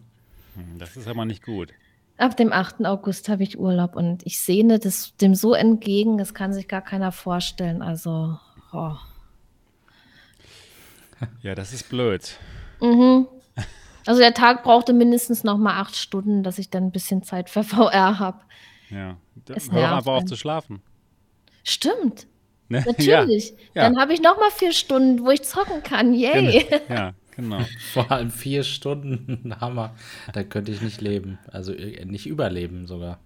Das 0.78 0.96
ist 0.96 1.08
aber 1.08 1.24
nicht 1.24 1.44
gut. 1.44 1.72
Ab 2.16 2.36
dem 2.36 2.52
8. 2.52 2.84
August 2.84 3.28
habe 3.28 3.42
ich 3.42 3.58
Urlaub 3.58 3.96
und 3.96 4.26
ich 4.26 4.40
sehne 4.40 4.78
das, 4.78 5.16
dem 5.16 5.34
so 5.34 5.54
entgegen, 5.54 6.18
das 6.18 6.34
kann 6.34 6.52
sich 6.52 6.68
gar 6.68 6.82
keiner 6.82 7.12
vorstellen. 7.12 7.80
Also, 7.80 8.38
oh. 8.72 8.96
Ja, 11.42 11.54
das 11.54 11.72
ist 11.72 11.88
blöd. 11.88 12.36
Mhm. 12.80 13.26
Also 14.06 14.20
der 14.20 14.34
Tag 14.34 14.62
brauchte 14.64 14.92
mindestens 14.92 15.44
noch 15.44 15.58
mal 15.58 15.78
acht 15.80 15.94
Stunden, 15.96 16.42
dass 16.42 16.58
ich 16.58 16.70
dann 16.70 16.84
ein 16.84 16.92
bisschen 16.92 17.22
Zeit 17.22 17.50
für 17.50 17.62
VR 17.62 18.18
habe. 18.18 18.40
Ja, 18.88 19.16
hör 19.70 19.88
aber 19.88 20.12
auf 20.12 20.24
zu 20.24 20.36
schlafen. 20.36 20.82
Stimmt. 21.62 22.26
Ne? 22.70 22.84
Natürlich. 22.86 23.52
Ja. 23.74 23.82
Dann 23.82 23.98
habe 23.98 24.14
ich 24.14 24.22
noch 24.22 24.38
mal 24.38 24.50
vier 24.50 24.72
Stunden, 24.72 25.24
wo 25.24 25.30
ich 25.30 25.42
zocken 25.42 25.82
kann. 25.82 26.14
Yay. 26.14 26.66
Genau. 26.68 26.80
Ja, 26.88 27.14
genau. 27.36 27.60
Vor 27.92 28.10
allem 28.10 28.30
vier 28.30 28.62
Stunden, 28.62 29.54
Hammer. 29.60 29.94
Da 30.32 30.44
könnte 30.44 30.72
ich 30.72 30.80
nicht 30.80 31.00
leben. 31.00 31.38
Also 31.50 31.72
äh, 31.72 32.04
nicht 32.04 32.26
überleben 32.26 32.86
sogar. 32.86 33.18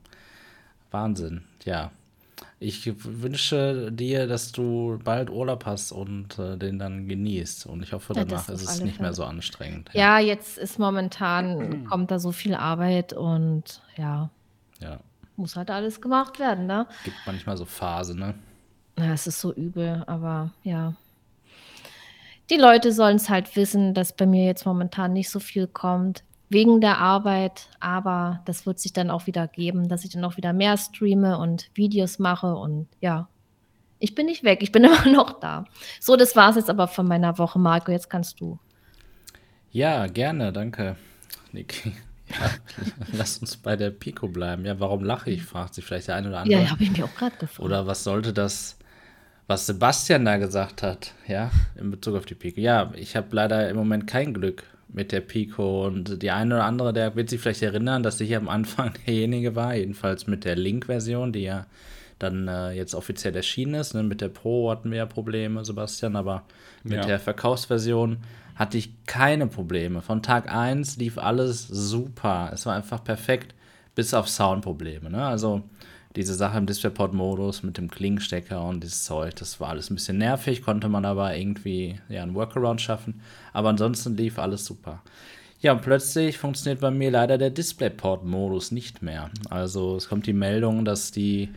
Wahnsinn. 0.90 1.42
Ja. 1.64 1.92
Ich 2.58 2.90
wünsche 3.04 3.92
dir, 3.92 4.26
dass 4.26 4.50
du 4.50 4.98
bald 5.04 5.28
Urlaub 5.28 5.66
hast 5.66 5.92
und 5.92 6.38
äh, 6.38 6.56
den 6.56 6.78
dann 6.78 7.06
genießt. 7.06 7.66
Und 7.66 7.82
ich 7.82 7.92
hoffe, 7.92 8.14
danach 8.14 8.48
ja, 8.48 8.54
ist 8.54 8.62
es 8.62 8.80
nicht 8.80 9.00
mehr 9.00 9.12
so 9.12 9.24
anstrengend. 9.24 9.90
Ja. 9.92 10.18
ja, 10.18 10.26
jetzt 10.26 10.56
ist 10.56 10.78
momentan, 10.78 11.84
kommt 11.86 12.10
da 12.10 12.18
so 12.18 12.32
viel 12.32 12.54
Arbeit 12.54 13.12
und 13.12 13.82
ja. 13.96 14.30
Ja. 14.80 15.00
Muss 15.36 15.56
halt 15.56 15.70
alles 15.70 16.00
gemacht 16.00 16.38
werden, 16.38 16.66
ne? 16.66 16.86
Gibt 17.04 17.16
manchmal 17.26 17.56
so 17.56 17.64
Phasen, 17.64 18.18
ne? 18.18 18.34
Ja, 18.98 19.12
es 19.12 19.26
ist 19.26 19.40
so 19.40 19.52
übel, 19.52 20.04
aber 20.06 20.52
ja. 20.62 20.94
Die 22.50 22.56
Leute 22.56 22.92
sollen 22.92 23.16
es 23.16 23.30
halt 23.30 23.56
wissen, 23.56 23.94
dass 23.94 24.14
bei 24.14 24.26
mir 24.26 24.44
jetzt 24.44 24.66
momentan 24.66 25.12
nicht 25.12 25.30
so 25.30 25.40
viel 25.40 25.66
kommt, 25.66 26.22
wegen 26.50 26.80
der 26.80 26.98
Arbeit, 26.98 27.68
aber 27.80 28.42
das 28.44 28.66
wird 28.66 28.78
sich 28.78 28.92
dann 28.92 29.10
auch 29.10 29.26
wieder 29.26 29.48
geben, 29.48 29.88
dass 29.88 30.04
ich 30.04 30.12
dann 30.12 30.24
auch 30.24 30.36
wieder 30.36 30.52
mehr 30.52 30.76
streame 30.76 31.38
und 31.38 31.70
Videos 31.74 32.18
mache 32.18 32.54
und 32.54 32.88
ja. 33.00 33.28
Ich 33.98 34.14
bin 34.14 34.26
nicht 34.26 34.44
weg, 34.44 34.62
ich 34.62 34.70
bin 34.70 34.84
immer 34.84 35.06
noch 35.06 35.40
da. 35.40 35.64
So, 36.00 36.16
das 36.16 36.36
war 36.36 36.50
es 36.50 36.56
jetzt 36.56 36.70
aber 36.70 36.88
von 36.88 37.08
meiner 37.08 37.38
Woche, 37.38 37.58
Marco. 37.58 37.90
Jetzt 37.90 38.10
kannst 38.10 38.40
du. 38.40 38.58
Ja, 39.70 40.06
gerne, 40.06 40.52
danke, 40.52 40.96
Niki. 41.52 41.92
Ja, 42.26 42.50
lass 43.12 43.36
uns 43.36 43.58
bei 43.58 43.76
der 43.76 43.90
Pico 43.90 44.28
bleiben. 44.28 44.64
Ja, 44.64 44.80
warum 44.80 45.04
lache 45.04 45.30
ich, 45.30 45.42
fragt 45.42 45.74
sich 45.74 45.84
vielleicht 45.84 46.08
der 46.08 46.16
eine 46.16 46.28
oder 46.28 46.38
andere. 46.38 46.62
Ja, 46.62 46.70
habe 46.70 46.82
ich 46.82 46.90
mir 46.96 47.04
auch 47.04 47.14
gerade 47.14 47.36
gefragt. 47.36 47.60
Oder 47.60 47.86
was 47.86 48.02
sollte 48.02 48.32
das 48.32 48.78
was 49.46 49.66
Sebastian 49.66 50.24
da 50.24 50.36
gesagt 50.36 50.82
hat, 50.82 51.12
ja, 51.26 51.50
in 51.76 51.90
Bezug 51.90 52.16
auf 52.16 52.26
die 52.26 52.34
Pico. 52.34 52.60
Ja, 52.60 52.92
ich 52.94 53.16
habe 53.16 53.28
leider 53.30 53.68
im 53.68 53.76
Moment 53.76 54.06
kein 54.06 54.32
Glück 54.32 54.64
mit 54.88 55.12
der 55.12 55.20
Pico 55.20 55.86
und 55.86 56.22
die 56.22 56.30
eine 56.30 56.54
oder 56.54 56.64
andere, 56.64 56.92
der 56.92 57.14
wird 57.16 57.28
sich 57.28 57.40
vielleicht 57.40 57.62
erinnern, 57.62 58.02
dass 58.02 58.20
ich 58.20 58.34
am 58.36 58.48
Anfang 58.48 58.94
derjenige 59.06 59.54
war, 59.54 59.74
jedenfalls 59.74 60.26
mit 60.26 60.44
der 60.44 60.56
Link-Version, 60.56 61.32
die 61.32 61.42
ja 61.42 61.66
dann 62.18 62.48
äh, 62.48 62.70
jetzt 62.72 62.94
offiziell 62.94 63.34
erschienen 63.34 63.74
ist. 63.74 63.94
Ne? 63.94 64.02
Mit 64.02 64.20
der 64.20 64.28
Pro 64.28 64.70
hatten 64.70 64.90
wir 64.90 64.98
ja 64.98 65.06
Probleme, 65.06 65.64
Sebastian, 65.64 66.16
aber 66.16 66.44
mit 66.84 66.98
ja. 66.98 67.06
der 67.06 67.18
Verkaufsversion 67.18 68.18
hatte 68.54 68.78
ich 68.78 69.04
keine 69.06 69.48
Probleme. 69.48 70.00
Von 70.00 70.22
Tag 70.22 70.50
1 70.50 70.96
lief 70.96 71.18
alles 71.18 71.66
super. 71.66 72.50
Es 72.54 72.66
war 72.66 72.76
einfach 72.76 73.02
perfekt, 73.02 73.54
bis 73.96 74.14
auf 74.14 74.28
Soundprobleme. 74.28 75.10
Ne? 75.10 75.24
Also 75.24 75.64
diese 76.16 76.34
Sache 76.34 76.58
im 76.58 76.66
DisplayPort-Modus 76.66 77.62
mit 77.62 77.78
dem 77.78 77.90
Klingenstecker 77.90 78.64
und 78.64 78.82
dieses 78.82 79.04
Zeug, 79.04 79.34
das 79.36 79.58
war 79.60 79.70
alles 79.70 79.90
ein 79.90 79.96
bisschen 79.96 80.18
nervig, 80.18 80.62
konnte 80.62 80.88
man 80.88 81.04
aber 81.04 81.36
irgendwie 81.36 82.00
ja, 82.08 82.22
einen 82.22 82.34
Workaround 82.34 82.80
schaffen. 82.80 83.20
Aber 83.52 83.70
ansonsten 83.70 84.16
lief 84.16 84.38
alles 84.38 84.64
super. 84.64 85.02
Ja, 85.60 85.72
und 85.72 85.82
plötzlich 85.82 86.38
funktioniert 86.38 86.80
bei 86.80 86.90
mir 86.90 87.10
leider 87.10 87.38
der 87.38 87.50
DisplayPort-Modus 87.50 88.70
nicht 88.70 89.02
mehr. 89.02 89.30
Also 89.50 89.96
es 89.96 90.08
kommt 90.08 90.26
die 90.26 90.32
Meldung, 90.32 90.84
dass 90.84 91.10
die 91.10 91.48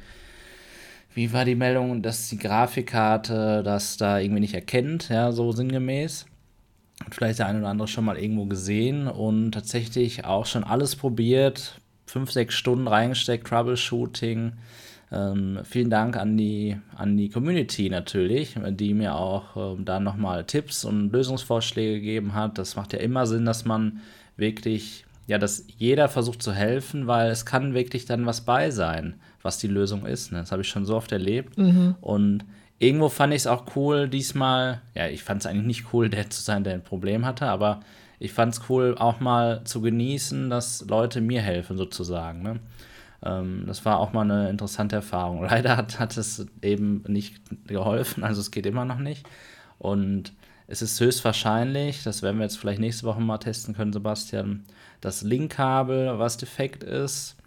wie 1.18 1.34
war 1.34 1.46
die 1.46 1.56
Meldung, 1.56 2.04
dass 2.04 2.30
die 2.30 2.38
Grafikkarte 2.38 3.64
das 3.64 3.98
da 3.98 4.20
irgendwie 4.20 4.42
nicht 4.42 4.54
erkennt, 4.54 5.10
ja, 5.10 5.32
so 5.32 5.52
sinngemäß. 5.52 6.28
Hat 7.04 7.16
vielleicht 7.16 7.40
der 7.40 7.48
eine 7.48 7.58
oder 7.58 7.70
andere 7.70 7.88
schon 7.88 8.06
mal 8.06 8.20
irgendwo 8.20 8.46
gesehen 8.46 9.08
und 9.08 9.52
tatsächlich 9.52 10.26
auch 10.26 10.46
schon 10.46 10.64
alles 10.64 10.96
probiert. 10.96 11.82
Fünf, 12.08 12.32
sechs 12.32 12.56
Stunden 12.56 12.88
reingesteckt, 12.88 13.48
Troubleshooting. 13.48 14.54
Ähm, 15.12 15.60
vielen 15.64 15.90
Dank 15.90 16.18
an 16.18 16.36
die, 16.36 16.78
an 16.96 17.16
die 17.16 17.30
Community 17.30 17.90
natürlich, 17.90 18.56
die 18.72 18.94
mir 18.94 19.16
auch 19.16 19.76
ähm, 19.76 19.86
da 19.86 20.00
nochmal 20.00 20.44
Tipps 20.44 20.84
und 20.84 21.12
Lösungsvorschläge 21.12 21.96
gegeben 21.96 22.34
hat. 22.34 22.58
Das 22.58 22.76
macht 22.76 22.94
ja 22.94 23.00
immer 23.00 23.26
Sinn, 23.26 23.46
dass 23.46 23.64
man 23.64 24.02
wirklich, 24.36 25.06
ja, 25.28 25.38
dass 25.38 25.66
jeder 25.78 26.10
versucht 26.10 26.42
zu 26.42 26.52
helfen, 26.52 27.08
weil 27.08 27.30
es 27.30 27.46
kann 27.46 27.74
wirklich 27.74 28.06
dann 28.06 28.26
was 28.26 28.42
bei 28.42 28.72
sein, 28.72 29.16
was 29.42 29.60
die 29.60 29.68
Lösung 29.68 30.06
ist. 30.06 30.32
Ne? 30.32 30.40
Das 30.40 30.52
habe 30.52 30.62
ich 30.62 30.68
schon 30.68 30.86
so 30.86 30.96
oft 30.96 31.12
erlebt. 31.12 31.58
Mhm. 31.58 31.96
Und 32.02 32.46
irgendwo 32.80 33.08
fand 33.10 33.34
ich 33.34 33.42
es 33.42 33.48
auch 33.48 33.76
cool, 33.76 34.10
diesmal, 34.10 34.82
ja, 34.94 35.08
ich 35.08 35.24
fand 35.24 35.42
es 35.42 35.46
eigentlich 35.48 35.68
nicht 35.68 35.94
cool, 35.94 36.10
der 36.10 36.30
zu 36.30 36.42
sein, 36.42 36.64
der 36.64 36.74
ein 36.74 36.84
Problem 36.84 37.26
hatte, 37.26 37.46
aber 37.48 37.80
ich 38.20 38.34
fand 38.34 38.54
es 38.54 38.62
cool, 38.70 38.96
auch 38.98 39.20
mal 39.20 39.64
zu 39.64 39.82
genießen, 39.82 40.50
dass 40.50 40.86
Leute 40.88 41.22
mir 41.22 41.42
helfen, 41.42 41.78
sozusagen. 41.78 42.42
Ne? 42.42 42.60
Ähm, 43.24 43.64
das 43.68 43.86
war 43.86 44.00
auch 44.00 44.14
mal 44.14 44.22
eine 44.22 44.50
interessante 44.50 44.96
Erfahrung. 44.96 45.42
Leider 45.50 45.78
hat, 45.78 46.00
hat 46.00 46.18
es 46.18 46.46
eben 46.62 47.04
nicht 47.08 47.42
geholfen, 47.68 48.24
also 48.24 48.42
es 48.42 48.52
geht 48.52 48.66
immer 48.66 48.86
noch 48.86 49.00
nicht. 49.00 49.28
Und 49.80 50.34
es 50.68 50.82
ist 50.82 51.00
höchstwahrscheinlich, 51.00 52.04
das 52.04 52.22
werden 52.22 52.38
wir 52.38 52.44
jetzt 52.44 52.58
vielleicht 52.58 52.80
nächste 52.80 53.06
Woche 53.06 53.22
mal 53.22 53.38
testen 53.38 53.76
können, 53.76 53.94
Sebastian, 53.94 54.64
das 55.00 55.22
Linkkabel, 55.22 56.20
was 56.20 56.38
defekt 56.38 56.84
ist, 56.84 57.38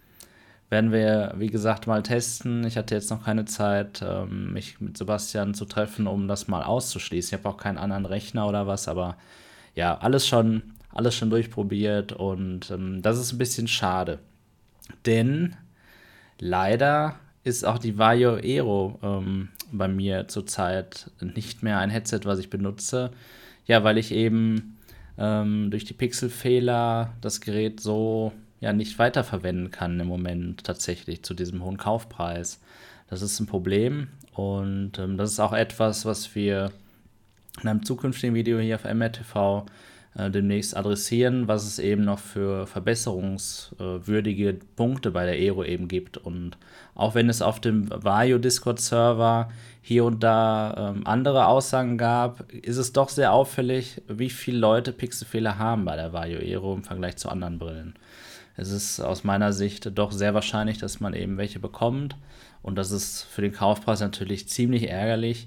werden 0.70 0.92
wir, 0.92 1.34
wie 1.36 1.48
gesagt, 1.48 1.88
mal 1.88 2.02
testen. 2.02 2.64
Ich 2.64 2.76
hatte 2.76 2.94
jetzt 2.94 3.10
noch 3.10 3.24
keine 3.24 3.44
Zeit, 3.44 4.02
ähm, 4.06 4.52
mich 4.52 4.80
mit 4.80 4.96
Sebastian 4.96 5.52
zu 5.52 5.64
treffen, 5.64 6.06
um 6.06 6.28
das 6.28 6.46
mal 6.46 6.62
auszuschließen. 6.62 7.36
Ich 7.36 7.44
habe 7.44 7.52
auch 7.52 7.60
keinen 7.60 7.76
anderen 7.76 8.06
Rechner 8.06 8.46
oder 8.48 8.68
was, 8.68 8.86
aber 8.86 9.16
ja, 9.74 9.96
alles 9.98 10.26
schon, 10.26 10.62
alles 10.92 11.14
schon 11.14 11.30
durchprobiert 11.30 12.12
und 12.12 12.70
ähm, 12.70 13.02
das 13.02 13.18
ist 13.18 13.32
ein 13.32 13.38
bisschen 13.38 13.68
schade. 13.68 14.18
Denn 15.06 15.56
leider 16.38 17.16
ist 17.44 17.64
auch 17.64 17.78
die 17.78 17.98
Vario 17.98 18.34
Aero 18.34 18.98
ähm, 19.02 19.48
bei 19.72 19.88
mir 19.88 20.28
zurzeit 20.28 21.10
nicht 21.20 21.62
mehr 21.62 21.78
ein 21.78 21.90
Headset, 21.90 22.20
was 22.24 22.38
ich 22.38 22.50
benutze. 22.50 23.10
Ja, 23.66 23.84
weil 23.84 23.98
ich 23.98 24.12
eben 24.12 24.78
ähm, 25.16 25.70
durch 25.70 25.84
die 25.84 25.94
Pixelfehler 25.94 27.12
das 27.20 27.40
Gerät 27.40 27.80
so 27.80 28.32
ja 28.60 28.72
nicht 28.72 28.98
weiterverwenden 28.98 29.70
kann 29.70 29.98
im 30.00 30.06
Moment 30.06 30.64
tatsächlich 30.64 31.22
zu 31.22 31.34
diesem 31.34 31.64
hohen 31.64 31.76
Kaufpreis. 31.76 32.60
Das 33.08 33.22
ist 33.22 33.40
ein 33.40 33.46
Problem 33.46 34.08
und 34.34 34.98
ähm, 34.98 35.16
das 35.16 35.32
ist 35.32 35.40
auch 35.40 35.52
etwas, 35.52 36.04
was 36.04 36.34
wir 36.34 36.72
in 37.62 37.68
einem 37.68 37.84
zukünftigen 37.84 38.34
Video 38.34 38.58
hier 38.58 38.76
auf 38.76 38.84
MRTV 38.84 39.66
äh, 40.16 40.30
demnächst 40.30 40.76
adressieren, 40.76 41.46
was 41.46 41.64
es 41.64 41.78
eben 41.78 42.04
noch 42.04 42.18
für 42.18 42.66
verbesserungswürdige 42.66 44.58
Punkte 44.74 45.12
bei 45.12 45.24
der 45.24 45.34
Aero 45.34 45.62
eben 45.64 45.86
gibt. 45.86 46.16
Und 46.16 46.56
auch 46.94 47.14
wenn 47.14 47.28
es 47.28 47.42
auf 47.42 47.60
dem 47.60 47.88
Vario 47.90 48.38
Discord-Server 48.38 49.50
hier 49.82 50.04
und 50.04 50.22
da 50.22 50.92
ähm, 50.94 51.06
andere 51.06 51.46
Aussagen 51.46 51.96
gab, 51.96 52.50
ist 52.52 52.76
es 52.76 52.92
doch 52.92 53.08
sehr 53.08 53.32
auffällig, 53.32 54.02
wie 54.08 54.30
viele 54.30 54.58
Leute 54.58 54.92
Pixelfehler 54.92 55.58
haben 55.58 55.84
bei 55.84 55.94
der 55.94 56.12
Vario 56.12 56.40
Aero 56.40 56.74
im 56.74 56.82
Vergleich 56.82 57.16
zu 57.16 57.28
anderen 57.28 57.58
Brillen. 57.58 57.94
Es 58.56 58.72
ist 58.72 59.00
aus 59.00 59.22
meiner 59.22 59.52
Sicht 59.52 59.96
doch 59.96 60.10
sehr 60.12 60.34
wahrscheinlich, 60.34 60.78
dass 60.78 61.00
man 61.00 61.14
eben 61.14 61.38
welche 61.38 61.60
bekommt. 61.60 62.16
Und 62.62 62.76
das 62.76 62.90
ist 62.90 63.22
für 63.22 63.42
den 63.42 63.52
Kaufpreis 63.52 64.00
natürlich 64.00 64.48
ziemlich 64.48 64.90
ärgerlich. 64.90 65.46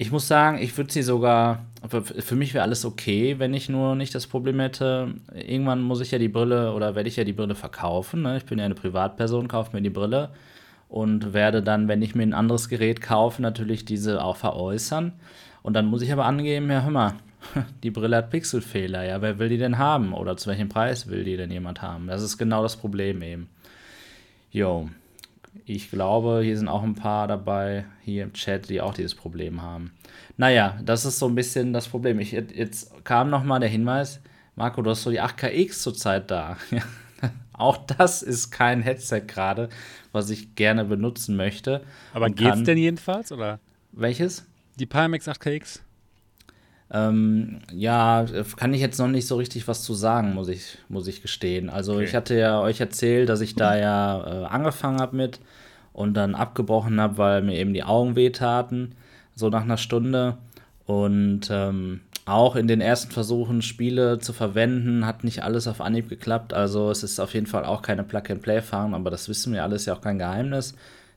Ich 0.00 0.12
muss 0.12 0.28
sagen, 0.28 0.58
ich 0.58 0.76
würde 0.76 0.92
sie 0.92 1.02
sogar, 1.02 1.64
für 1.90 2.36
mich 2.36 2.54
wäre 2.54 2.62
alles 2.62 2.84
okay, 2.84 3.40
wenn 3.40 3.52
ich 3.52 3.68
nur 3.68 3.96
nicht 3.96 4.14
das 4.14 4.28
Problem 4.28 4.60
hätte, 4.60 5.14
irgendwann 5.34 5.80
muss 5.82 6.00
ich 6.00 6.12
ja 6.12 6.20
die 6.20 6.28
Brille 6.28 6.72
oder 6.72 6.94
werde 6.94 7.08
ich 7.08 7.16
ja 7.16 7.24
die 7.24 7.32
Brille 7.32 7.56
verkaufen. 7.56 8.22
Ne? 8.22 8.36
Ich 8.36 8.44
bin 8.44 8.60
ja 8.60 8.64
eine 8.64 8.76
Privatperson, 8.76 9.48
kaufe 9.48 9.74
mir 9.74 9.82
die 9.82 9.90
Brille 9.90 10.30
und 10.88 11.32
werde 11.32 11.64
dann, 11.64 11.88
wenn 11.88 12.00
ich 12.00 12.14
mir 12.14 12.22
ein 12.22 12.32
anderes 12.32 12.68
Gerät 12.68 13.00
kaufe, 13.00 13.42
natürlich 13.42 13.84
diese 13.86 14.22
auch 14.22 14.36
veräußern. 14.36 15.14
Und 15.64 15.74
dann 15.74 15.86
muss 15.86 16.02
ich 16.02 16.12
aber 16.12 16.26
angeben, 16.26 16.70
ja, 16.70 16.82
hör 16.82 16.92
mal, 16.92 17.14
die 17.82 17.90
Brille 17.90 18.18
hat 18.18 18.30
Pixelfehler, 18.30 19.02
ja, 19.02 19.20
wer 19.20 19.40
will 19.40 19.48
die 19.48 19.58
denn 19.58 19.78
haben? 19.78 20.14
Oder 20.14 20.36
zu 20.36 20.48
welchem 20.48 20.68
Preis 20.68 21.08
will 21.08 21.24
die 21.24 21.36
denn 21.36 21.50
jemand 21.50 21.82
haben? 21.82 22.06
Das 22.06 22.22
ist 22.22 22.38
genau 22.38 22.62
das 22.62 22.76
Problem 22.76 23.20
eben. 23.20 23.48
Jo, 24.52 24.90
ich 25.74 25.90
glaube, 25.90 26.40
hier 26.42 26.56
sind 26.56 26.68
auch 26.68 26.82
ein 26.82 26.94
paar 26.94 27.28
dabei, 27.28 27.84
hier 28.02 28.24
im 28.24 28.32
Chat, 28.32 28.68
die 28.68 28.80
auch 28.80 28.94
dieses 28.94 29.14
Problem 29.14 29.62
haben. 29.62 29.92
Naja, 30.36 30.78
das 30.82 31.04
ist 31.04 31.18
so 31.18 31.26
ein 31.26 31.34
bisschen 31.34 31.72
das 31.72 31.88
Problem. 31.88 32.18
Ich, 32.20 32.32
jetzt 32.32 33.04
kam 33.04 33.28
nochmal 33.28 33.60
der 33.60 33.68
Hinweis, 33.68 34.20
Marco, 34.56 34.82
du 34.82 34.90
hast 34.90 35.02
so 35.02 35.10
die 35.10 35.20
8KX 35.20 35.82
zurzeit 35.82 36.30
da. 36.30 36.56
auch 37.52 37.76
das 37.76 38.22
ist 38.22 38.50
kein 38.50 38.82
Headset 38.82 39.22
gerade, 39.26 39.68
was 40.12 40.30
ich 40.30 40.54
gerne 40.54 40.84
benutzen 40.84 41.36
möchte. 41.36 41.82
Aber 42.14 42.30
geht's 42.30 42.62
denn 42.62 42.78
jedenfalls, 42.78 43.30
oder? 43.30 43.60
Welches? 43.92 44.46
Die 44.78 44.86
Pimax 44.86 45.28
8KX. 45.28 45.80
Ähm, 46.90 47.58
ja, 47.72 48.24
kann 48.56 48.72
ich 48.72 48.80
jetzt 48.80 48.98
noch 48.98 49.08
nicht 49.08 49.26
so 49.26 49.36
richtig 49.36 49.68
was 49.68 49.82
zu 49.82 49.92
sagen, 49.92 50.34
muss 50.34 50.48
ich, 50.48 50.78
muss 50.88 51.06
ich 51.06 51.20
gestehen. 51.20 51.68
Also 51.68 51.94
okay. 51.94 52.04
ich 52.04 52.14
hatte 52.14 52.38
ja 52.38 52.60
euch 52.60 52.80
erzählt, 52.80 53.28
dass 53.28 53.42
ich 53.42 53.54
da 53.54 53.76
ja 53.76 54.44
äh, 54.44 54.46
angefangen 54.46 55.00
habe 55.00 55.14
mit 55.14 55.40
und 55.98 56.14
dann 56.14 56.36
abgebrochen 56.36 57.00
habe, 57.00 57.18
weil 57.18 57.42
mir 57.42 57.56
eben 57.56 57.74
die 57.74 57.82
Augen 57.82 58.14
wehtaten, 58.14 58.94
so 59.34 59.48
nach 59.48 59.62
einer 59.62 59.78
Stunde. 59.78 60.38
Und 60.86 61.48
ähm, 61.50 62.02
auch 62.24 62.54
in 62.54 62.68
den 62.68 62.80
ersten 62.80 63.10
Versuchen, 63.10 63.62
Spiele 63.62 64.20
zu 64.20 64.32
verwenden, 64.32 65.04
hat 65.04 65.24
nicht 65.24 65.42
alles 65.42 65.66
auf 65.66 65.80
Anhieb 65.80 66.08
geklappt. 66.08 66.54
Also 66.54 66.92
es 66.92 67.02
ist 67.02 67.18
auf 67.18 67.34
jeden 67.34 67.48
Fall 67.48 67.64
auch 67.64 67.82
keine 67.82 68.04
Plug-and-Play-Erfahrung, 68.04 68.94
aber 68.94 69.10
das 69.10 69.28
wissen 69.28 69.52
wir 69.52 69.64
alles, 69.64 69.86
ja 69.86 69.94
auch 69.94 70.00
kein 70.00 70.20
Geheimnis. 70.20 70.76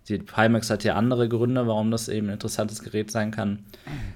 Die 0.09 0.17
Pimax 0.17 0.71
hat 0.71 0.83
ja 0.83 0.95
andere 0.95 1.29
Gründe, 1.29 1.67
warum 1.67 1.91
das 1.91 2.09
eben 2.09 2.29
ein 2.29 2.33
interessantes 2.33 2.81
Gerät 2.81 3.11
sein 3.11 3.29
kann. 3.29 3.59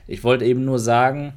Ich 0.08 0.24
wollte 0.24 0.46
eben 0.46 0.66
nur 0.66 0.80
sagen, 0.80 1.34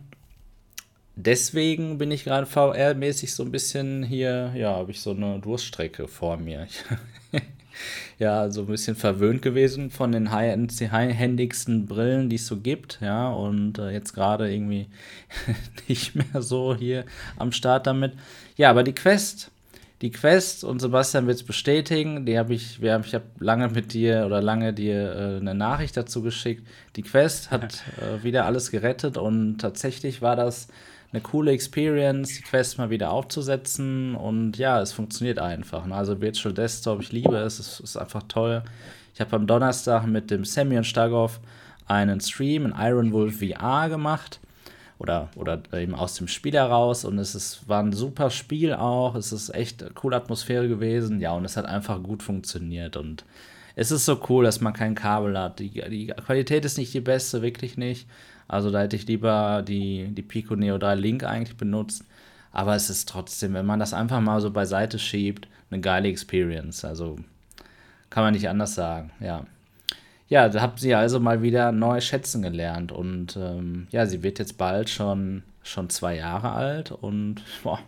deswegen 1.16 1.98
bin 1.98 2.10
ich 2.10 2.24
gerade 2.24 2.46
VR-mäßig 2.46 3.34
so 3.34 3.42
ein 3.42 3.52
bisschen 3.52 4.04
hier, 4.04 4.52
ja, 4.54 4.74
habe 4.76 4.90
ich 4.90 5.02
so 5.02 5.10
eine 5.10 5.38
Durststrecke 5.38 6.08
vor 6.08 6.38
mir. 6.38 6.66
ja, 8.18 8.50
so 8.50 8.62
ein 8.62 8.66
bisschen 8.66 8.96
verwöhnt 8.96 9.42
gewesen 9.42 9.90
von 9.90 10.12
den 10.12 10.30
high-handigsten 10.32 11.86
Brillen, 11.86 12.28
die 12.28 12.36
es 12.36 12.46
so 12.46 12.58
gibt, 12.58 12.98
ja, 13.00 13.30
und 13.30 13.78
äh, 13.78 13.90
jetzt 13.90 14.12
gerade 14.12 14.52
irgendwie 14.52 14.86
nicht 15.88 16.14
mehr 16.14 16.42
so 16.42 16.74
hier 16.74 17.04
am 17.36 17.52
Start 17.52 17.86
damit. 17.86 18.12
Ja, 18.56 18.70
aber 18.70 18.82
die 18.82 18.94
Quest, 18.94 19.50
die 20.00 20.10
Quest 20.10 20.62
und 20.62 20.80
Sebastian 20.80 21.26
wird 21.26 21.38
es 21.38 21.42
bestätigen, 21.42 22.24
die 22.24 22.38
habe 22.38 22.54
ich, 22.54 22.80
wir 22.80 22.92
haben, 22.92 23.04
ich 23.04 23.14
habe 23.14 23.24
lange 23.40 23.68
mit 23.68 23.92
dir 23.92 24.24
oder 24.26 24.40
lange 24.40 24.72
dir 24.72 25.12
äh, 25.12 25.40
eine 25.40 25.54
Nachricht 25.54 25.96
dazu 25.96 26.22
geschickt. 26.22 26.66
Die 26.96 27.02
Quest 27.02 27.50
hat 27.50 27.82
äh, 28.00 28.22
wieder 28.22 28.46
alles 28.46 28.70
gerettet 28.70 29.16
und 29.16 29.58
tatsächlich 29.58 30.22
war 30.22 30.36
das 30.36 30.68
eine 31.12 31.22
coole 31.22 31.52
Experience, 31.52 32.36
die 32.36 32.42
Quest 32.42 32.78
mal 32.78 32.90
wieder 32.90 33.10
aufzusetzen. 33.10 34.14
Und 34.14 34.58
ja, 34.58 34.80
es 34.80 34.92
funktioniert 34.92 35.38
einfach. 35.38 35.86
Ne? 35.86 35.94
Also 35.94 36.20
Virtual 36.20 36.52
Desktop, 36.52 37.00
ich 37.00 37.12
liebe 37.12 37.36
es, 37.36 37.58
es 37.58 37.80
ist 37.80 37.96
einfach 37.96 38.24
toll. 38.28 38.62
Ich 39.14 39.20
habe 39.20 39.34
am 39.36 39.46
Donnerstag 39.46 40.06
mit 40.06 40.30
dem 40.30 40.44
Semyon 40.44 40.84
Stagov 40.84 41.40
einen 41.86 42.20
Stream 42.20 42.66
in 42.66 42.74
Iron 42.78 43.12
Wolf 43.12 43.40
VR 43.40 43.88
gemacht. 43.88 44.40
Oder, 44.98 45.28
oder 45.36 45.62
eben 45.74 45.94
aus 45.94 46.14
dem 46.14 46.26
Spiel 46.28 46.54
heraus. 46.54 47.04
Und 47.04 47.18
es 47.18 47.34
ist, 47.34 47.68
war 47.68 47.82
ein 47.82 47.92
super 47.92 48.30
Spiel 48.30 48.74
auch. 48.74 49.14
Es 49.14 49.32
ist 49.32 49.54
echt 49.54 49.82
eine 49.82 49.92
coole 49.92 50.16
Atmosphäre 50.16 50.68
gewesen. 50.68 51.20
Ja, 51.20 51.32
und 51.32 51.44
es 51.44 51.56
hat 51.56 51.66
einfach 51.66 52.02
gut 52.02 52.22
funktioniert. 52.22 52.96
Und 52.96 53.24
es 53.76 53.92
ist 53.92 54.04
so 54.04 54.20
cool, 54.28 54.44
dass 54.44 54.60
man 54.60 54.72
kein 54.72 54.96
Kabel 54.96 55.38
hat. 55.38 55.60
Die, 55.60 55.70
die 55.70 56.08
Qualität 56.08 56.64
ist 56.64 56.78
nicht 56.78 56.92
die 56.92 57.00
beste, 57.00 57.42
wirklich 57.42 57.78
nicht. 57.78 58.08
Also 58.48 58.70
da 58.70 58.80
hätte 58.80 58.96
ich 58.96 59.06
lieber 59.06 59.62
die, 59.62 60.08
die 60.08 60.22
Pico 60.22 60.56
Neo 60.56 60.78
3 60.78 60.94
Link 60.94 61.24
eigentlich 61.24 61.56
benutzt. 61.56 62.04
Aber 62.50 62.74
es 62.74 62.90
ist 62.90 63.08
trotzdem, 63.08 63.54
wenn 63.54 63.66
man 63.66 63.78
das 63.78 63.92
einfach 63.92 64.20
mal 64.20 64.40
so 64.40 64.50
beiseite 64.50 64.98
schiebt, 64.98 65.46
eine 65.70 65.80
geile 65.80 66.08
Experience. 66.08 66.84
Also 66.84 67.16
kann 68.10 68.24
man 68.24 68.32
nicht 68.32 68.48
anders 68.48 68.74
sagen, 68.74 69.12
ja. 69.20 69.44
Ja, 70.28 70.48
da 70.48 70.60
habt 70.60 70.78
sie 70.80 70.94
also 70.94 71.20
mal 71.20 71.40
wieder 71.42 71.72
neu 71.72 72.00
schätzen 72.00 72.42
gelernt. 72.42 72.90
Und 72.90 73.36
ähm, 73.36 73.86
ja, 73.90 74.06
sie 74.06 74.22
wird 74.22 74.38
jetzt 74.38 74.58
bald 74.58 74.90
schon, 74.90 75.42
schon 75.62 75.90
zwei 75.90 76.16
Jahre 76.16 76.52
alt 76.52 76.90
und 76.90 77.42
boah, 77.62 77.78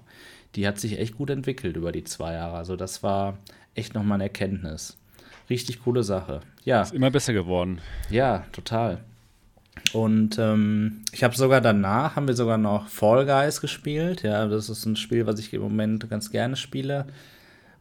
die 0.55 0.67
hat 0.67 0.79
sich 0.79 0.99
echt 0.99 1.17
gut 1.17 1.31
entwickelt 1.31 1.77
über 1.77 1.93
die 1.93 2.05
zwei 2.05 2.35
Jahre. 2.35 2.57
Also 2.57 2.77
das 2.77 3.03
war 3.03 3.39
echt 3.75 3.95
nochmal 3.95 4.17
eine 4.17 4.25
Erkenntnis. 4.25 4.97
Richtig 5.49 5.83
coole 5.83 6.03
Sache. 6.03 6.41
Ja. 6.65 6.83
Ist 6.83 6.95
immer 6.95 7.11
besser 7.11 7.33
geworden. 7.33 7.81
Ja, 8.09 8.45
total. 8.53 9.01
Und 9.93 10.39
ähm, 10.39 11.03
ich 11.13 11.25
habe 11.25 11.37
sogar 11.37 11.61
danach, 11.61 12.17
haben 12.17 12.29
wir 12.29 12.35
sogar 12.35 12.59
noch 12.59 12.89
Fall 12.89 13.27
Guys 13.27 13.61
gespielt. 13.61 14.23
Ja, 14.23 14.47
das 14.47 14.69
ist 14.69 14.85
ein 14.87 14.97
Spiel, 14.97 15.27
was 15.27 15.41
ich 15.41 15.53
im 15.53 15.63
Moment 15.63 16.09
ganz 16.11 16.31
gerne 16.31 16.57
spiele. 16.57 17.07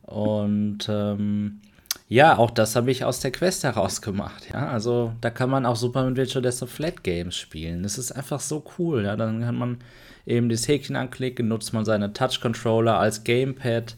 Und 0.03 0.87
ähm, 0.89 1.59
Ja, 2.07 2.37
auch 2.39 2.49
das 2.49 2.75
habe 2.75 2.89
ich 2.89 3.03
aus 3.05 3.19
der 3.19 3.31
Quest 3.31 3.63
heraus 3.63 4.01
gemacht. 4.01 4.47
Ja, 4.51 4.67
also 4.69 5.13
da 5.21 5.29
kann 5.29 5.49
man 5.51 5.67
auch 5.67 5.75
super 5.75 6.03
mit 6.05 6.17
Virtual 6.17 6.41
Desktop 6.41 6.69
Flat 6.69 7.03
Games 7.03 7.35
spielen. 7.35 7.83
Das 7.83 7.99
ist 7.99 8.11
einfach 8.11 8.39
so 8.39 8.63
cool. 8.79 9.03
Ja, 9.05 9.15
dann 9.15 9.41
kann 9.41 9.55
man 9.55 9.77
eben 10.25 10.49
das 10.49 10.67
Häkchen 10.67 10.95
anklicken, 10.95 11.47
nutzt 11.47 11.73
man 11.73 11.85
seine 11.85 12.11
Touch 12.13 12.41
Controller 12.41 12.97
als 12.97 13.23
Gamepad. 13.23 13.95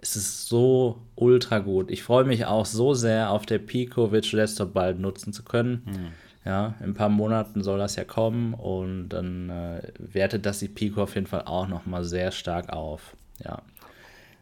Es 0.00 0.16
ist 0.16 0.48
so 0.48 0.98
ultra 1.14 1.60
gut. 1.60 1.92
Ich 1.92 2.02
freue 2.02 2.24
mich 2.24 2.46
auch 2.46 2.66
so 2.66 2.94
sehr, 2.94 3.30
auf 3.30 3.46
der 3.46 3.58
Pico 3.58 4.10
Virtual 4.10 4.40
Desktop 4.40 4.74
bald 4.74 4.98
nutzen 4.98 5.32
zu 5.32 5.44
können. 5.44 5.82
Mhm. 5.86 6.08
Ja, 6.44 6.74
in 6.80 6.90
ein 6.90 6.94
paar 6.94 7.08
Monaten 7.08 7.62
soll 7.62 7.78
das 7.78 7.94
ja 7.94 8.04
kommen 8.04 8.54
und 8.54 9.10
dann 9.10 9.48
äh, 9.48 9.82
wertet 9.98 10.44
das 10.44 10.58
die 10.58 10.68
Pico 10.68 11.02
auf 11.02 11.14
jeden 11.14 11.28
Fall 11.28 11.42
auch 11.42 11.68
nochmal 11.68 12.02
sehr 12.02 12.32
stark 12.32 12.70
auf. 12.70 13.16
Ja, 13.44 13.62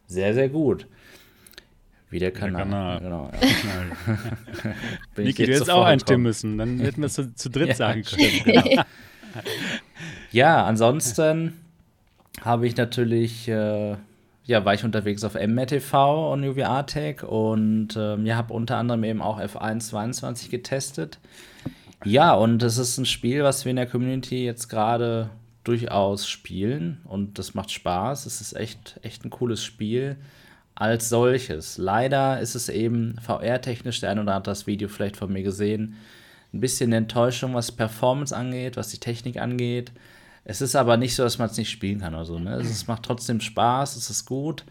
sehr, 0.06 0.32
sehr 0.32 0.48
gut. 0.48 0.86
Wie 2.08 2.18
der 2.18 2.32
Kanal. 2.32 2.64
Der 2.64 2.64
Kanal. 2.64 3.00
Genau, 3.00 3.30
ja. 3.32 4.72
Niki, 5.22 5.44
du 5.44 5.52
hättest 5.52 5.70
auch 5.70 5.84
einstimmen 5.84 6.22
müssen, 6.22 6.58
dann 6.58 6.80
hätten 6.80 7.02
wir 7.02 7.06
es 7.06 7.14
zu, 7.14 7.34
zu 7.34 7.50
dritt 7.50 7.68
ja, 7.68 7.74
sagen 7.74 8.02
können. 8.02 8.40
Genau. 8.44 8.64
ja, 10.32 10.64
ansonsten 10.64 11.60
habe 12.42 12.66
ich 12.66 12.76
natürlich, 12.76 13.46
äh, 13.46 13.96
ja, 14.44 14.64
war 14.64 14.74
ich 14.74 14.84
unterwegs 14.84 15.22
auf 15.22 15.34
MMTV 15.34 16.32
und 16.32 16.44
UVA 16.44 16.82
Tech 16.84 17.22
und 17.22 17.90
ähm, 17.96 18.26
ja, 18.26 18.36
habe 18.36 18.54
unter 18.54 18.78
anderem 18.78 19.04
eben 19.04 19.22
auch 19.22 19.38
F1 19.38 19.80
22 19.80 20.50
getestet. 20.50 21.18
Ja, 22.04 22.34
und 22.34 22.62
es 22.62 22.78
ist 22.78 22.96
ein 22.98 23.06
Spiel, 23.06 23.42
was 23.42 23.64
wir 23.64 23.70
in 23.70 23.76
der 23.76 23.86
Community 23.86 24.44
jetzt 24.44 24.68
gerade 24.68 25.30
durchaus 25.64 26.26
spielen 26.26 27.00
und 27.04 27.38
das 27.38 27.54
macht 27.54 27.70
Spaß. 27.70 28.26
Es 28.26 28.40
ist 28.40 28.56
echt, 28.56 28.98
echt 29.02 29.24
ein 29.24 29.30
cooles 29.30 29.62
Spiel 29.62 30.16
als 30.74 31.10
solches. 31.10 31.76
Leider 31.76 32.40
ist 32.40 32.54
es 32.54 32.70
eben 32.70 33.16
VR-technisch, 33.20 34.00
der 34.00 34.10
eine 34.10 34.22
oder 34.22 34.34
andere 34.34 34.52
hat 34.52 34.58
das 34.58 34.66
Video 34.66 34.88
vielleicht 34.88 35.16
von 35.18 35.30
mir 35.30 35.42
gesehen, 35.42 35.96
ein 36.54 36.60
bisschen 36.60 36.92
Enttäuschung, 36.92 37.54
was 37.54 37.70
Performance 37.70 38.34
angeht, 38.34 38.76
was 38.78 38.88
die 38.88 38.98
Technik 38.98 39.36
angeht. 39.36 39.92
Es 40.44 40.62
ist 40.62 40.74
aber 40.74 40.96
nicht 40.96 41.14
so, 41.14 41.22
dass 41.22 41.38
man 41.38 41.50
es 41.50 41.58
nicht 41.58 41.70
spielen 41.70 42.00
kann 42.00 42.14
oder 42.14 42.24
so. 42.24 42.38
Ne? 42.38 42.54
Es 42.54 42.86
macht 42.86 43.02
trotzdem 43.02 43.40
Spaß, 43.40 43.96
es 43.96 44.08
ist 44.08 44.24
gut. 44.24 44.64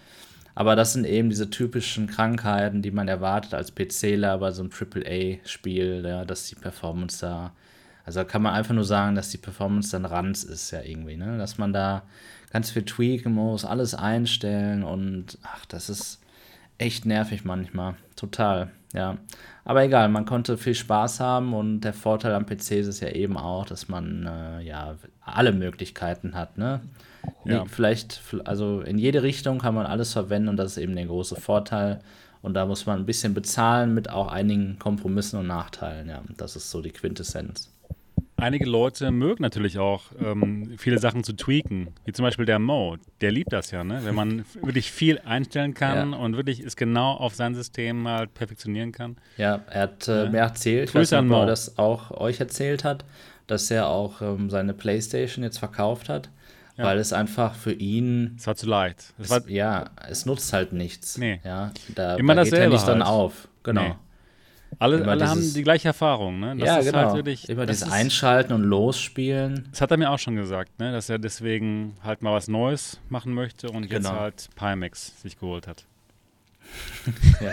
Aber 0.59 0.75
das 0.75 0.91
sind 0.91 1.05
eben 1.05 1.29
diese 1.29 1.49
typischen 1.49 2.07
Krankheiten, 2.07 2.81
die 2.81 2.91
man 2.91 3.07
erwartet 3.07 3.53
als 3.53 3.71
PCler 3.71 4.39
bei 4.39 4.51
so 4.51 4.61
einem 4.61 4.71
AAA-Spiel, 4.73 6.03
ja, 6.05 6.25
dass 6.25 6.49
die 6.49 6.55
Performance 6.55 7.25
da. 7.25 7.53
Also 8.03 8.25
kann 8.25 8.41
man 8.41 8.53
einfach 8.53 8.73
nur 8.73 8.83
sagen, 8.83 9.15
dass 9.15 9.29
die 9.29 9.37
Performance 9.37 9.91
dann 9.91 10.03
Ranz 10.03 10.43
ist, 10.43 10.71
ja 10.71 10.81
irgendwie, 10.81 11.15
ne? 11.15 11.37
Dass 11.37 11.57
man 11.59 11.71
da 11.71 12.03
ganz 12.51 12.71
viel 12.71 12.83
tweaken 12.83 13.35
muss, 13.35 13.63
alles 13.63 13.95
einstellen 13.95 14.83
und 14.83 15.37
ach, 15.43 15.65
das 15.67 15.89
ist 15.89 16.19
echt 16.77 17.05
nervig 17.05 17.45
manchmal. 17.45 17.95
Total, 18.17 18.69
ja. 18.93 19.17
Aber 19.63 19.85
egal, 19.85 20.09
man 20.09 20.25
konnte 20.25 20.57
viel 20.57 20.75
Spaß 20.75 21.21
haben 21.21 21.53
und 21.53 21.79
der 21.81 21.93
Vorteil 21.93 22.33
am 22.33 22.45
PC 22.45 22.71
ist 22.71 22.99
ja 22.99 23.11
eben 23.11 23.37
auch, 23.37 23.65
dass 23.65 23.87
man 23.87 24.25
äh, 24.25 24.61
ja 24.63 24.97
alle 25.21 25.53
Möglichkeiten 25.53 26.35
hat, 26.35 26.57
ne? 26.57 26.81
Ja. 27.45 27.65
Vielleicht, 27.65 28.21
also 28.45 28.81
in 28.81 28.97
jede 28.97 29.23
Richtung 29.23 29.59
kann 29.59 29.75
man 29.75 29.85
alles 29.85 30.13
verwenden 30.13 30.49
und 30.49 30.57
das 30.57 30.71
ist 30.71 30.77
eben 30.77 30.95
der 30.95 31.05
große 31.05 31.35
Vorteil. 31.35 31.99
Und 32.41 32.53
da 32.53 32.65
muss 32.65 32.85
man 32.85 32.99
ein 32.99 33.05
bisschen 33.05 33.33
bezahlen 33.33 33.93
mit 33.93 34.09
auch 34.09 34.29
einigen 34.29 34.79
Kompromissen 34.79 35.39
und 35.39 35.47
Nachteilen. 35.47 36.07
Ja, 36.07 36.21
das 36.37 36.55
ist 36.55 36.71
so 36.71 36.81
die 36.81 36.91
Quintessenz 36.91 37.69
einige 38.39 38.65
Leute 38.65 39.11
mögen 39.11 39.43
natürlich 39.43 39.77
auch 39.77 40.03
ähm, 40.19 40.73
viele 40.77 40.99
Sachen 40.99 41.23
zu 41.23 41.33
tweaken, 41.33 41.89
wie 42.05 42.11
zum 42.11 42.23
Beispiel 42.23 42.45
der 42.45 42.59
Mo. 42.59 42.97
Der 43.21 43.31
liebt 43.31 43.53
das 43.53 43.71
ja, 43.71 43.83
ne? 43.83 44.01
wenn 44.03 44.15
man 44.15 44.45
wirklich 44.61 44.91
viel 44.91 45.19
einstellen 45.19 45.73
kann 45.73 46.11
ja. 46.11 46.17
und 46.17 46.35
wirklich 46.35 46.59
es 46.59 46.75
genau 46.75 47.13
auf 47.13 47.35
sein 47.35 47.55
System 47.55 48.07
halt 48.07 48.33
perfektionieren 48.33 48.91
kann. 48.91 49.17
Ja, 49.37 49.61
er 49.69 49.81
hat 49.81 50.07
äh, 50.07 50.25
ja. 50.25 50.29
mir 50.29 50.37
erzählt, 50.39 50.91
Grüße 50.91 51.15
ich 51.15 51.17
weiß 51.17 51.23
nicht, 51.23 51.31
ob 51.31 51.41
er 51.41 51.45
das 51.45 51.77
auch 51.77 52.11
euch 52.11 52.39
erzählt 52.39 52.83
hat, 52.83 53.05
dass 53.47 53.69
er 53.71 53.87
auch 53.87 54.21
ähm, 54.21 54.49
seine 54.49 54.73
Playstation 54.73 55.43
jetzt 55.43 55.59
verkauft 55.59 56.09
hat. 56.09 56.29
Ja. 56.79 56.85
Weil 56.85 56.97
es 56.97 57.11
einfach 57.11 57.55
für 57.55 57.73
ihn. 57.73 58.35
Es 58.37 58.47
war 58.47 58.55
zu 58.55 58.65
leicht. 58.65 59.13
Es, 59.19 59.29
es 59.29 59.43
ja, 59.49 59.89
es 60.07 60.25
nutzt 60.25 60.53
halt 60.53 60.71
nichts. 60.71 61.17
Nee. 61.17 61.41
Ja, 61.43 61.71
da, 61.93 62.15
Immer 62.15 62.35
da 62.35 62.43
geht 62.45 62.53
er 62.53 62.69
nicht 62.69 62.79
halt. 62.79 62.87
dann 62.87 63.01
auf. 63.01 63.49
Genau. 63.63 63.83
Nee. 63.83 63.95
Alle, 64.77 65.05
alle 65.05 65.15
dieses, 65.15 65.29
haben 65.29 65.53
die 65.55 65.63
gleiche 65.63 65.89
Erfahrung, 65.89 66.39
ne? 66.39 66.55
Das 66.55 66.65
ja, 66.65 66.81
genau. 66.81 67.07
Halt 67.07 67.15
wirklich, 67.15 67.49
Immer 67.49 67.65
dieses 67.65 67.87
ist, 67.87 67.91
Einschalten 67.91 68.53
und 68.53 68.63
Losspielen. 68.63 69.67
Das 69.71 69.81
hat 69.81 69.91
er 69.91 69.97
mir 69.97 70.09
auch 70.09 70.19
schon 70.19 70.37
gesagt, 70.37 70.79
ne? 70.79 70.93
Dass 70.93 71.09
er 71.09 71.19
deswegen 71.19 71.97
halt 72.01 72.21
mal 72.21 72.33
was 72.33 72.47
Neues 72.47 73.01
machen 73.09 73.33
möchte 73.33 73.69
und 73.69 73.89
genau. 73.89 74.09
jetzt 74.11 74.19
halt 74.19 74.49
Pimax 74.55 75.21
sich 75.21 75.37
geholt 75.37 75.67
hat. 75.67 75.85
ja. 77.41 77.51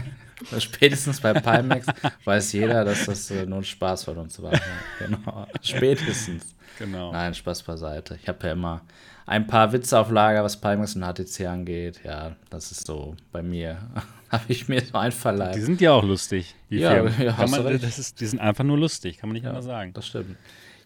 Spätestens 0.60 1.20
bei 1.20 1.34
Pimax 1.34 1.86
weiß 2.24 2.52
jeder, 2.52 2.84
dass 2.84 3.04
das 3.04 3.30
äh, 3.30 3.44
nur 3.44 3.58
ein 3.58 3.64
Spaß 3.64 4.04
von 4.04 4.16
uns 4.18 4.40
war. 4.40 4.52
Genau. 4.98 5.46
Spätestens. 5.60 6.54
Genau. 6.78 7.12
Nein, 7.12 7.34
Spaß 7.34 7.62
beiseite. 7.62 8.18
Ich 8.22 8.28
habe 8.28 8.46
ja 8.46 8.52
immer 8.52 8.82
ein 9.26 9.46
paar 9.46 9.72
Witze 9.72 9.98
auf 9.98 10.10
Lager, 10.10 10.42
was 10.42 10.60
Pimax 10.60 10.96
und 10.96 11.02
HTC 11.02 11.46
angeht. 11.46 12.00
Ja, 12.04 12.36
das 12.50 12.70
ist 12.70 12.86
so 12.86 13.14
bei 13.32 13.42
mir 13.42 13.78
habe 14.30 14.44
ich 14.48 14.68
mir 14.68 14.80
so 14.80 14.96
einverleibt. 14.96 15.56
Die 15.56 15.60
sind 15.60 15.80
ja 15.80 15.92
auch 15.92 16.04
lustig. 16.04 16.54
Die 16.70 16.78
ja, 16.78 17.06
ja 17.06 17.32
kann 17.32 17.50
man, 17.50 17.80
das 17.80 17.98
ist, 17.98 18.20
die 18.20 18.26
sind 18.26 18.40
einfach 18.40 18.64
nur 18.64 18.78
lustig, 18.78 19.18
kann 19.18 19.28
man 19.28 19.34
nicht 19.34 19.44
ja, 19.44 19.50
anders 19.50 19.64
sagen. 19.64 19.92
Das 19.92 20.06
stimmt. 20.06 20.36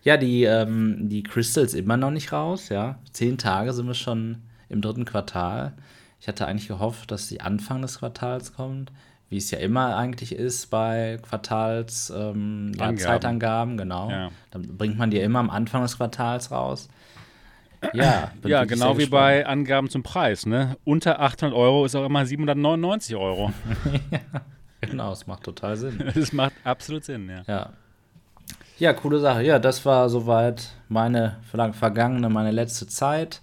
Ja, 0.03 0.17
die, 0.17 0.45
ähm, 0.45 1.09
die 1.09 1.23
Crystals 1.23 1.75
immer 1.75 1.97
noch 1.97 2.11
nicht 2.11 2.33
raus, 2.33 2.69
ja. 2.69 2.99
Zehn 3.13 3.39
Tage 3.39 3.73
sind 3.73 3.87
wir 3.87 3.95
schon 3.95 4.43
im 4.69 4.81
dritten 4.81 5.05
Quartal. 5.05 5.75
Ich 6.21 6.29
hatte 6.29 6.47
eigentlich 6.47 6.69
gehofft, 6.69 7.11
dass 7.11 7.29
die 7.29 7.41
Anfang 7.41 7.83
des 7.83 7.99
Quartals 7.99 8.55
kommt, 8.55 8.93
wie 9.33 9.39
es 9.39 9.51
ja 9.51 9.59
immer 9.59 9.97
eigentlich 9.97 10.33
ist 10.33 10.69
bei 10.71 11.19
Quartals 11.23 12.13
ähm, 12.15 12.73
ja, 12.79 12.95
Zeitangaben, 12.95 13.79
genau. 13.79 14.11
Ja. 14.11 14.31
Dann 14.51 14.77
bringt 14.77 14.99
man 14.99 15.11
die 15.11 15.19
immer 15.19 15.39
am 15.39 15.49
Anfang 15.49 15.83
des 15.83 15.97
Quartals 15.97 16.53
raus. 16.53 16.89
Ja, 17.95 18.31
ja 18.45 18.65
genau 18.65 18.97
wie 18.97 19.07
bei 19.07 19.45
Angaben 19.45 19.91
zum 19.91 20.05
Preis. 20.05 20.47
Ne? 20.47 20.77
Unter 20.85 21.19
800 21.19 21.59
Euro 21.59 21.85
ist 21.85 21.97
auch 21.97 22.07
immer 22.07 22.25
799 22.25 23.17
Euro. 23.17 23.53
ja, 24.13 24.21
genau, 24.81 25.11
es 25.11 25.27
macht 25.27 25.43
total 25.43 25.77
Sinn. 25.77 26.01
Es 26.15 26.33
macht 26.33 26.53
absolut 26.63 27.03
Sinn, 27.03 27.29
ja. 27.29 27.43
ja. 27.49 27.71
Ja, 28.79 28.93
coole 28.93 29.19
Sache. 29.19 29.43
Ja, 29.43 29.59
das 29.59 29.85
war 29.85 30.09
soweit 30.11 30.71
meine 30.89 31.39
vergangene, 31.73 32.29
meine 32.29 32.53
letzte 32.53 32.87
Zeit. 32.87 33.43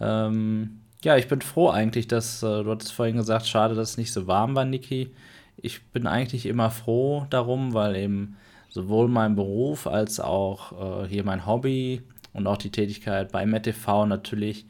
Ähm, 0.00 0.80
ja, 1.04 1.16
ich 1.16 1.28
bin 1.28 1.40
froh 1.42 1.70
eigentlich, 1.70 2.08
dass, 2.08 2.42
äh, 2.42 2.64
du 2.64 2.70
hattest 2.70 2.92
vorhin 2.92 3.16
gesagt, 3.16 3.46
schade, 3.46 3.74
dass 3.74 3.90
es 3.90 3.96
nicht 3.98 4.12
so 4.12 4.26
warm 4.26 4.54
war, 4.54 4.64
Niki. 4.64 5.10
Ich 5.56 5.82
bin 5.86 6.06
eigentlich 6.06 6.46
immer 6.46 6.70
froh 6.70 7.26
darum, 7.30 7.74
weil 7.74 7.96
eben 7.96 8.36
sowohl 8.70 9.08
mein 9.08 9.36
Beruf 9.36 9.86
als 9.86 10.18
auch 10.18 11.04
äh, 11.04 11.08
hier 11.08 11.24
mein 11.24 11.46
Hobby 11.46 12.02
und 12.32 12.46
auch 12.46 12.56
die 12.56 12.70
Tätigkeit 12.70 13.30
bei 13.32 13.46
MTV 13.46 14.06
natürlich 14.06 14.66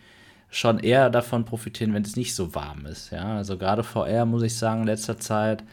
schon 0.51 0.79
eher 0.79 1.11
davon 1.11 1.45
profitieren, 1.45 1.95
wenn 1.95 2.05
es 2.05 2.17
nicht 2.17 2.35
so 2.35 2.55
warm 2.55 2.87
ist. 2.87 3.11
Ja, 3.11 3.37
also 3.37 3.57
gerade 3.57 3.83
VR 3.83 4.27
muss 4.27 4.43
ich 4.43 4.57
sagen, 4.57 4.83
in 4.83 4.87
letzter 4.87 5.19
Zeit 5.19 5.65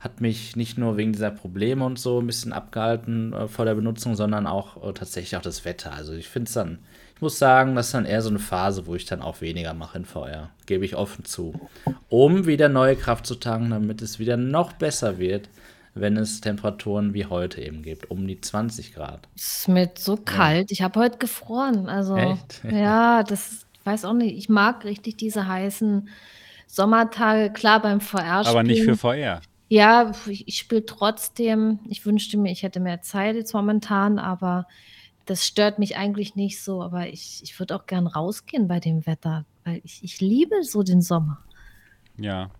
hat 0.00 0.20
mich 0.20 0.56
nicht 0.56 0.76
nur 0.76 0.96
wegen 0.96 1.12
dieser 1.12 1.30
Probleme 1.30 1.84
und 1.84 1.98
so 1.98 2.20
ein 2.20 2.26
bisschen 2.26 2.52
abgehalten 2.52 3.32
äh, 3.32 3.48
vor 3.48 3.64
der 3.64 3.74
Benutzung, 3.74 4.16
sondern 4.16 4.46
auch 4.46 4.88
äh, 4.88 4.92
tatsächlich 4.92 5.36
auch 5.36 5.42
das 5.42 5.64
Wetter. 5.64 5.92
Also 5.92 6.14
ich 6.14 6.28
finde 6.28 6.48
es 6.48 6.54
dann, 6.54 6.78
ich 7.14 7.22
muss 7.22 7.38
sagen, 7.38 7.74
das 7.74 7.86
ist 7.86 7.94
dann 7.94 8.06
eher 8.06 8.22
so 8.22 8.30
eine 8.30 8.38
Phase, 8.38 8.86
wo 8.86 8.94
ich 8.94 9.04
dann 9.04 9.22
auch 9.22 9.40
weniger 9.40 9.74
mache 9.74 9.98
in 9.98 10.04
VR. 10.04 10.50
Gebe 10.66 10.84
ich 10.84 10.96
offen 10.96 11.24
zu. 11.24 11.54
Um 12.08 12.46
wieder 12.46 12.68
neue 12.68 12.96
Kraft 12.96 13.26
zu 13.26 13.36
tanken, 13.36 13.70
damit 13.70 14.02
es 14.02 14.18
wieder 14.18 14.36
noch 14.36 14.72
besser 14.72 15.18
wird 15.18 15.48
wenn 15.94 16.16
es 16.16 16.40
Temperaturen 16.40 17.14
wie 17.14 17.26
heute 17.26 17.62
eben 17.62 17.82
gibt, 17.82 18.10
um 18.10 18.26
die 18.26 18.40
20 18.40 18.94
Grad. 18.94 19.28
Es 19.36 19.60
ist 19.60 19.68
mir 19.68 19.90
so 19.96 20.16
kalt. 20.16 20.70
Ja. 20.70 20.74
Ich 20.74 20.82
habe 20.82 21.00
heute 21.00 21.18
gefroren. 21.18 21.88
Also 21.88 22.16
Echt? 22.16 22.62
ja, 22.70 23.22
das 23.22 23.66
weiß 23.84 24.04
auch 24.04 24.12
nicht. 24.12 24.36
Ich 24.36 24.48
mag 24.48 24.84
richtig 24.84 25.16
diese 25.16 25.46
heißen 25.46 26.08
Sommertage. 26.66 27.52
Klar 27.52 27.80
beim 27.80 28.00
VR. 28.00 28.42
-Spielen. 28.42 28.48
Aber 28.48 28.62
nicht 28.64 28.82
für 28.82 28.96
VR. 28.96 29.40
Ja, 29.68 30.12
ich, 30.26 30.48
ich 30.48 30.58
spiele 30.58 30.84
trotzdem. 30.84 31.78
Ich 31.88 32.04
wünschte 32.04 32.36
mir, 32.36 32.50
ich 32.50 32.64
hätte 32.64 32.80
mehr 32.80 33.00
Zeit 33.02 33.36
jetzt 33.36 33.54
momentan, 33.54 34.18
aber 34.18 34.66
das 35.26 35.46
stört 35.46 35.78
mich 35.78 35.96
eigentlich 35.96 36.36
nicht 36.36 36.62
so. 36.62 36.82
Aber 36.82 37.08
ich, 37.08 37.40
ich 37.42 37.58
würde 37.58 37.76
auch 37.76 37.86
gern 37.86 38.06
rausgehen 38.06 38.68
bei 38.68 38.80
dem 38.80 39.06
Wetter, 39.06 39.44
weil 39.64 39.80
ich, 39.84 40.02
ich 40.02 40.20
liebe 40.20 40.62
so 40.62 40.82
den 40.82 41.02
Sommer. 41.02 41.42
Ja, 42.18 42.50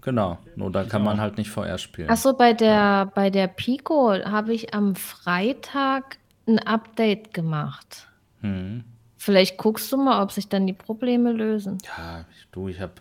Genau, 0.00 0.38
nur 0.54 0.70
da 0.70 0.84
kann 0.84 1.02
man 1.02 1.20
halt 1.20 1.38
nicht 1.38 1.50
VR 1.50 1.76
spielen. 1.76 2.08
Achso, 2.08 2.32
bei 2.32 2.52
der, 2.52 3.10
bei 3.14 3.30
der 3.30 3.48
Pico 3.48 4.12
habe 4.12 4.54
ich 4.54 4.72
am 4.72 4.94
Freitag 4.94 6.18
ein 6.46 6.58
Update 6.60 7.34
gemacht. 7.34 8.08
Hm. 8.40 8.84
Vielleicht 9.16 9.58
guckst 9.58 9.90
du 9.92 9.96
mal, 9.96 10.22
ob 10.22 10.30
sich 10.30 10.48
dann 10.48 10.66
die 10.66 10.72
Probleme 10.72 11.32
lösen. 11.32 11.78
Ja, 11.98 12.24
du, 12.52 12.68
ich 12.68 12.80
habe, 12.80 12.94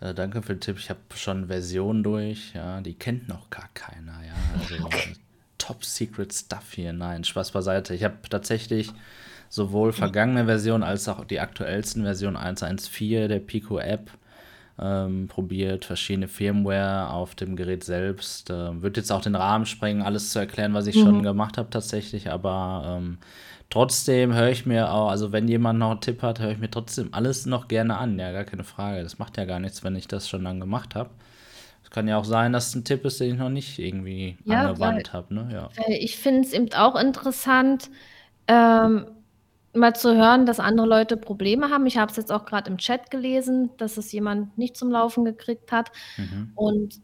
äh, 0.00 0.12
danke 0.12 0.42
für 0.42 0.54
den 0.56 0.60
Tipp, 0.60 0.78
ich 0.78 0.90
habe 0.90 1.00
schon 1.14 1.46
Versionen 1.46 2.02
durch, 2.02 2.52
ja, 2.54 2.80
die 2.80 2.94
kennt 2.94 3.28
noch 3.28 3.48
gar 3.48 3.68
keiner, 3.72 4.20
ja. 4.24 4.34
Also 4.58 4.76
Top 5.66 5.84
Secret 5.84 6.32
Stuff 6.32 6.72
hier, 6.74 6.92
nein, 6.92 7.24
Spaß 7.24 7.50
beiseite. 7.50 7.92
Ich 7.92 8.04
habe 8.04 8.16
tatsächlich 8.30 8.92
sowohl 9.48 9.92
vergangene 9.92 10.44
Versionen 10.44 10.84
als 10.84 11.08
auch 11.08 11.24
die 11.24 11.40
aktuellsten 11.40 12.04
Versionen 12.04 12.36
1.1.4 12.36 13.26
der 13.26 13.40
Pico 13.40 13.78
App 13.78 14.10
ähm, 14.78 15.26
probiert, 15.26 15.84
verschiedene 15.84 16.28
Firmware 16.28 17.10
auf 17.10 17.34
dem 17.34 17.56
Gerät 17.56 17.82
selbst. 17.82 18.50
Äh, 18.50 18.80
wird 18.80 18.96
jetzt 18.96 19.10
auch 19.10 19.22
den 19.22 19.34
Rahmen 19.34 19.66
sprengen, 19.66 20.02
alles 20.02 20.30
zu 20.30 20.38
erklären, 20.38 20.72
was 20.72 20.86
ich 20.86 20.96
mhm. 20.96 21.00
schon 21.00 21.22
gemacht 21.24 21.58
habe 21.58 21.70
tatsächlich, 21.70 22.30
aber 22.30 22.98
ähm, 22.98 23.18
trotzdem 23.68 24.34
höre 24.34 24.50
ich 24.50 24.66
mir 24.66 24.92
auch, 24.92 25.10
also 25.10 25.32
wenn 25.32 25.48
jemand 25.48 25.80
noch 25.80 25.90
einen 25.90 26.00
Tipp 26.00 26.22
hat, 26.22 26.38
höre 26.38 26.52
ich 26.52 26.58
mir 26.58 26.70
trotzdem 26.70 27.08
alles 27.12 27.44
noch 27.44 27.66
gerne 27.66 27.98
an, 27.98 28.18
ja, 28.20 28.30
gar 28.30 28.44
keine 28.44 28.64
Frage. 28.64 29.02
Das 29.02 29.18
macht 29.18 29.36
ja 29.36 29.44
gar 29.44 29.58
nichts, 29.58 29.82
wenn 29.82 29.96
ich 29.96 30.06
das 30.06 30.28
schon 30.28 30.44
dann 30.44 30.60
gemacht 30.60 30.94
habe. 30.94 31.10
Es 31.86 31.90
kann 31.90 32.08
ja 32.08 32.18
auch 32.18 32.24
sein, 32.24 32.52
dass 32.52 32.70
es 32.70 32.74
ein 32.74 32.82
Tipp 32.82 33.04
ist, 33.04 33.20
den 33.20 33.34
ich 33.34 33.38
noch 33.38 33.48
nicht 33.48 33.78
irgendwie 33.78 34.36
ja, 34.44 34.70
angewandt 34.70 35.12
habe. 35.12 35.32
Ne? 35.32 35.48
Ja. 35.52 35.70
Ich 35.86 36.18
finde 36.18 36.40
es 36.40 36.52
eben 36.52 36.72
auch 36.72 36.96
interessant, 36.96 37.90
ähm, 38.48 39.06
mal 39.72 39.94
zu 39.94 40.16
hören, 40.16 40.46
dass 40.46 40.58
andere 40.58 40.88
Leute 40.88 41.16
Probleme 41.16 41.70
haben. 41.70 41.86
Ich 41.86 41.96
habe 41.96 42.10
es 42.10 42.16
jetzt 42.16 42.32
auch 42.32 42.44
gerade 42.44 42.68
im 42.68 42.78
Chat 42.78 43.12
gelesen, 43.12 43.70
dass 43.76 43.98
es 43.98 44.10
jemand 44.10 44.58
nicht 44.58 44.76
zum 44.76 44.90
Laufen 44.90 45.24
gekriegt 45.24 45.70
hat. 45.70 45.92
Mhm. 46.16 46.50
Und 46.56 47.00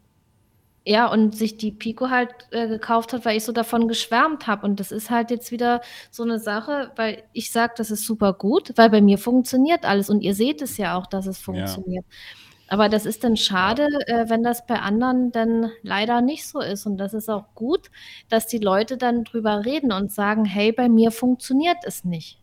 ja, 0.85 1.07
und 1.07 1.33
sich 1.33 1.55
die 1.55 1.71
Pico 1.71 2.09
halt 2.09 2.31
äh, 2.51 2.67
gekauft 2.67 3.13
hat, 3.13 3.23
weil 3.23 3.37
ich 3.37 3.45
so 3.45 3.53
davon 3.53 3.87
geschwärmt 3.87 4.47
habe. 4.47 4.65
Und 4.65 4.81
das 4.81 4.91
ist 4.91 5.09
halt 5.09 5.31
jetzt 5.31 5.49
wieder 5.53 5.79
so 6.11 6.23
eine 6.23 6.39
Sache, 6.39 6.91
weil 6.97 7.23
ich 7.31 7.53
sage, 7.53 7.75
das 7.77 7.89
ist 7.89 8.05
super 8.05 8.33
gut, 8.33 8.73
weil 8.75 8.89
bei 8.89 8.99
mir 8.99 9.17
funktioniert 9.17 9.85
alles. 9.85 10.09
Und 10.09 10.19
ihr 10.19 10.35
seht 10.35 10.61
es 10.61 10.75
ja 10.75 10.97
auch, 10.97 11.05
dass 11.05 11.25
es 11.25 11.37
funktioniert. 11.37 12.03
Ja. 12.05 12.42
Aber 12.73 12.89
das 12.89 13.05
ist 13.05 13.23
dann 13.23 13.37
schade, 13.37 13.87
äh, 14.07 14.29
wenn 14.29 14.41
das 14.41 14.65
bei 14.65 14.79
anderen 14.79 15.31
dann 15.31 15.69
leider 15.83 16.21
nicht 16.21 16.47
so 16.47 16.59
ist. 16.59 16.87
Und 16.87 16.97
das 16.97 17.13
ist 17.13 17.29
auch 17.29 17.53
gut, 17.53 17.91
dass 18.29 18.47
die 18.47 18.57
Leute 18.57 18.97
dann 18.97 19.25
drüber 19.25 19.63
reden 19.63 19.91
und 19.91 20.11
sagen, 20.11 20.43
hey, 20.43 20.71
bei 20.71 20.89
mir 20.89 21.11
funktioniert 21.11 21.77
es 21.85 22.03
nicht. 22.03 22.39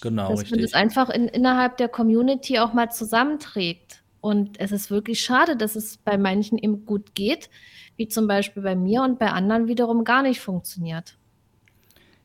Genau, 0.00 0.28
dass 0.28 0.42
richtig. 0.42 0.52
man 0.52 0.62
das 0.62 0.74
einfach 0.74 1.10
in, 1.10 1.26
innerhalb 1.26 1.76
der 1.76 1.88
Community 1.88 2.60
auch 2.60 2.72
mal 2.72 2.92
zusammenträgt. 2.92 4.04
Und 4.20 4.60
es 4.60 4.70
ist 4.70 4.92
wirklich 4.92 5.20
schade, 5.20 5.56
dass 5.56 5.74
es 5.74 5.96
bei 5.96 6.16
manchen 6.16 6.56
eben 6.56 6.86
gut 6.86 7.16
geht, 7.16 7.50
wie 7.96 8.06
zum 8.06 8.28
Beispiel 8.28 8.62
bei 8.62 8.76
mir 8.76 9.02
und 9.02 9.18
bei 9.18 9.32
anderen 9.32 9.66
wiederum 9.66 10.04
gar 10.04 10.22
nicht 10.22 10.38
funktioniert. 10.38 11.16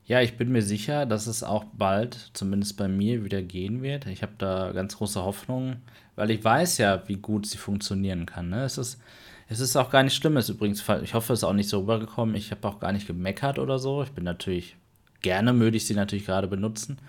Ja, 0.05 0.21
ich 0.21 0.37
bin 0.37 0.51
mir 0.51 0.61
sicher, 0.61 1.07
dass 1.07 1.25
es 1.25 1.41
auch 1.41 1.63
bald, 1.63 2.31
zumindest 2.33 2.77
bei 2.77 2.87
mir, 2.87 3.23
wieder 3.23 3.41
gehen 3.41 3.81
wird. 3.81 4.05
Ich 4.07 4.21
habe 4.21 4.33
da 4.37 4.71
ganz 4.71 4.97
große 4.97 5.23
Hoffnung, 5.23 5.77
weil 6.21 6.29
ich 6.29 6.43
weiß 6.43 6.77
ja, 6.77 7.01
wie 7.07 7.15
gut 7.15 7.47
sie 7.47 7.57
funktionieren 7.57 8.27
kann. 8.27 8.49
Ne? 8.49 8.63
Es, 8.63 8.77
ist, 8.77 9.01
es 9.47 9.59
ist 9.59 9.75
auch 9.75 9.89
gar 9.89 10.03
nicht 10.03 10.13
schlimm. 10.13 10.37
Es 10.37 10.49
ist 10.49 10.55
übrigens, 10.55 10.87
ich 11.01 11.15
hoffe, 11.15 11.33
es 11.33 11.39
ist 11.39 11.43
auch 11.43 11.53
nicht 11.53 11.67
so 11.67 11.79
rübergekommen. 11.79 12.35
Ich 12.35 12.51
habe 12.51 12.67
auch 12.67 12.79
gar 12.79 12.91
nicht 12.91 13.07
gemeckert 13.07 13.57
oder 13.57 13.79
so. 13.79 14.03
Ich 14.03 14.11
bin 14.11 14.23
natürlich, 14.23 14.75
gerne 15.23 15.59
würde 15.59 15.77
ich 15.77 15.87
sie 15.87 15.95
natürlich 15.95 16.27
gerade 16.27 16.47
benutzen. 16.47 16.99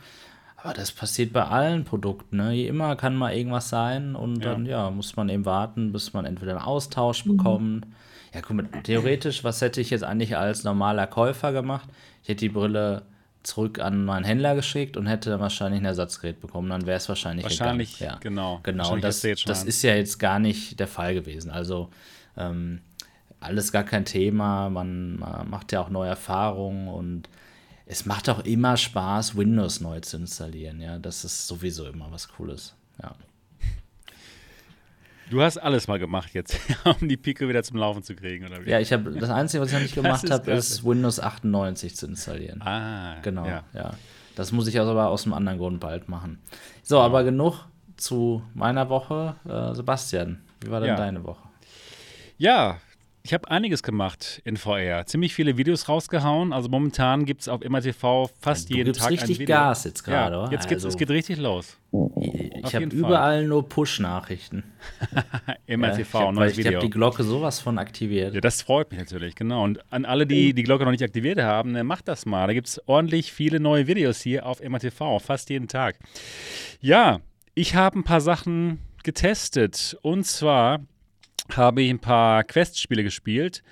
Aber 0.57 0.73
das 0.73 0.93
passiert 0.93 1.35
bei 1.35 1.45
allen 1.45 1.85
Produkten. 1.85 2.39
Ne? 2.39 2.65
Immer 2.65 2.97
kann 2.97 3.15
mal 3.15 3.35
irgendwas 3.35 3.69
sein 3.69 4.17
und 4.17 4.43
ja. 4.43 4.51
dann 4.51 4.65
ja, 4.65 4.91
muss 4.91 5.15
man 5.15 5.29
eben 5.29 5.45
warten, 5.45 5.93
bis 5.93 6.15
man 6.15 6.25
entweder 6.25 6.53
einen 6.53 6.63
Austausch 6.63 7.27
mhm. 7.27 7.37
bekommt. 7.37 7.87
Ja, 8.33 8.41
guck 8.41 8.57
mal, 8.57 8.69
theoretisch, 8.83 9.45
was 9.45 9.61
hätte 9.61 9.83
ich 9.83 9.91
jetzt 9.91 10.05
eigentlich 10.05 10.39
als 10.39 10.65
normaler 10.65 11.07
Käufer 11.07 11.53
gemacht? 11.53 11.87
Ich 12.23 12.31
hätte 12.31 12.47
die 12.47 12.49
Brille 12.49 13.03
zurück 13.43 13.79
an 13.79 14.05
meinen 14.05 14.25
Händler 14.25 14.55
geschickt 14.55 14.97
und 14.97 15.07
hätte 15.07 15.31
dann 15.31 15.41
wahrscheinlich 15.41 15.81
ein 15.81 15.87
Ersatzgerät 15.87 16.41
bekommen. 16.41 16.71
Dann 16.71 16.87
wäre 16.87 16.97
es 16.97 17.09
wahrscheinlich 17.09 17.45
Wahrscheinlich, 17.45 17.99
gegangen. 17.99 18.15
Ja. 18.15 18.21
genau. 18.21 18.61
Genau, 18.63 18.97
das, 18.97 19.21
das 19.21 19.65
ist 19.65 19.83
ja 19.83 19.95
jetzt 19.95 20.19
gar 20.19 20.39
nicht 20.39 20.79
der 20.81 20.89
Fall 20.89 21.15
gewesen. 21.15 21.51
Also 21.51 21.91
ähm, 22.37 22.81
alles 23.41 23.73
gar 23.73 23.85
kein 23.85 24.05
Thema. 24.05 24.71
Man, 24.71 25.19
man 25.19 25.51
macht 25.51 25.73
ja 25.73 25.81
auch 25.81 25.91
neue 25.91 26.09
Erfahrungen 26.09 26.89
und 26.89 27.29
es 27.87 28.07
macht 28.07 28.29
auch 28.29 28.45
immer 28.45 28.77
Spaß, 28.77 29.37
Windows 29.37 29.81
neu 29.81 30.01
zu 30.01 30.17
installieren. 30.17 30.81
Ja, 30.81 30.99
das 30.99 31.25
ist 31.25 31.47
sowieso 31.47 31.87
immer 31.87 32.11
was 32.11 32.29
Cooles. 32.29 32.75
Ja. 33.03 33.15
Du 35.33 35.41
hast 35.41 35.57
alles 35.57 35.89
mal 35.89 35.99
gemacht 35.99 36.35
jetzt, 36.35 36.61
um 37.01 37.09
die 37.09 37.17
Pico 37.17 37.49
wieder 37.49 37.63
zum 37.63 37.79
Laufen 37.79 38.03
zu 38.03 38.15
kriegen, 38.15 38.45
oder 38.45 38.67
wie? 38.67 38.69
Ja, 38.69 38.81
ich 38.81 38.93
habe 38.93 39.13
das 39.13 39.31
Einzige, 39.31 39.63
was 39.63 39.71
ich 39.71 39.75
noch 39.75 39.81
nicht 39.81 39.95
gemacht 39.95 40.31
habe, 40.31 40.51
ist 40.51 40.85
Windows 40.85 41.21
98 41.21 41.97
zu 41.97 42.07
installieren. 42.07 42.61
Ah, 42.61 43.17
genau, 43.23 43.47
ja. 43.47 43.65
ja. 43.73 43.95
Das 44.37 44.53
muss 44.53 44.67
ich 44.67 44.79
also 44.79 44.91
aber 44.91 45.09
aus 45.09 45.25
einem 45.25 45.33
anderen 45.33 45.57
Grund 45.57 45.81
bald 45.81 46.11
machen. 46.11 46.39
So, 46.83 46.97
ja. 46.97 47.05
aber 47.05 47.25
genug 47.25 47.65
zu 47.97 48.43
meiner 48.53 48.91
Woche. 48.91 49.37
Äh, 49.49 49.75
Sebastian, 49.75 50.43
wie 50.61 50.71
war 50.71 50.81
denn 50.81 50.91
ja. 50.91 50.97
deine 50.97 51.25
Woche? 51.25 51.49
Ja, 52.37 52.77
ich 53.25 53.33
habe 53.33 53.51
einiges 53.51 53.83
gemacht 53.83 54.43
in 54.45 54.57
VR. 54.57 55.07
Ziemlich 55.07 55.35
viele 55.35 55.57
Videos 55.57 55.89
rausgehauen. 55.89 56.53
Also 56.53 56.69
momentan 56.69 57.25
gibt 57.25 57.43
es 57.43 57.49
auf 57.49 57.61
MRTV 57.61 58.31
fast 58.41 58.71
du 58.71 58.75
jeden 58.75 58.93
Tag 58.93 59.11
richtig 59.11 59.37
ein 59.37 59.41
Video. 59.41 59.57
Gas 59.57 59.85
jetzt 59.85 60.03
gerade, 60.03 60.37
ja, 60.37 60.51
Jetzt 60.51 60.69
geht's, 60.69 60.85
also, 60.85 60.89
es 60.89 60.97
geht 60.97 61.11
richtig 61.11 61.39
los. 61.39 61.79
Ich 62.65 62.75
habe 62.75 62.87
überall 62.87 63.47
nur 63.47 63.69
Push-Nachrichten. 63.69 64.65
MRTV, 65.67 66.15
ja, 66.15 66.29
ich 66.29 66.35
neues 66.35 66.57
Video. 66.57 66.71
Ich 66.71 66.77
habe 66.77 66.87
die 66.87 66.91
Glocke 66.91 67.23
sowas 67.23 67.61
von 67.61 67.79
aktiviert. 67.79 68.35
Ja, 68.35 68.41
das 68.41 68.63
freut 68.63 68.91
mich 68.91 68.99
natürlich, 68.99 69.35
genau. 69.37 69.63
Und 69.63 69.81
an 69.93 70.05
alle, 70.05 70.27
die 70.27 70.53
die 70.53 70.63
Glocke 70.63 70.85
noch 70.85 70.91
nicht 70.91 71.05
aktiviert 71.05 71.41
haben, 71.41 71.73
ne, 71.73 71.85
macht 71.85 72.09
das 72.09 72.27
mal. 72.27 72.47
Da 72.47 72.55
gibt 72.55 72.69
es 72.69 72.81
ordentlich 72.89 73.33
viele 73.33 73.61
neue 73.61 73.87
Videos 73.87 74.21
hier 74.21 74.47
auf 74.47 74.61
MRTV, 74.61 75.21
fast 75.21 75.51
jeden 75.51 75.69
Tag. 75.69 75.99
Ja, 76.81 77.21
ich 77.55 77.75
habe 77.75 78.01
ein 78.01 78.05
paar 78.05 78.21
Sachen 78.21 78.79
getestet. 79.03 79.97
Und 80.03 80.25
zwar 80.25 80.81
habe 81.51 81.83
ich 81.83 81.91
ein 81.91 81.99
paar 81.99 82.45
Quest-Spiele 82.45 83.03
gespielt. 83.03 83.63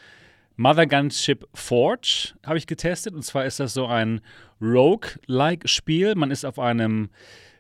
Mother 0.56 0.86
Gunship 0.86 1.48
Forge 1.54 2.34
habe 2.44 2.58
ich 2.58 2.66
getestet. 2.66 3.14
Und 3.14 3.22
zwar 3.22 3.46
ist 3.46 3.60
das 3.60 3.72
so 3.72 3.86
ein 3.86 4.20
Rogue-like-Spiel. 4.60 6.14
Man 6.16 6.30
ist 6.30 6.44
auf 6.44 6.58
einem 6.58 7.08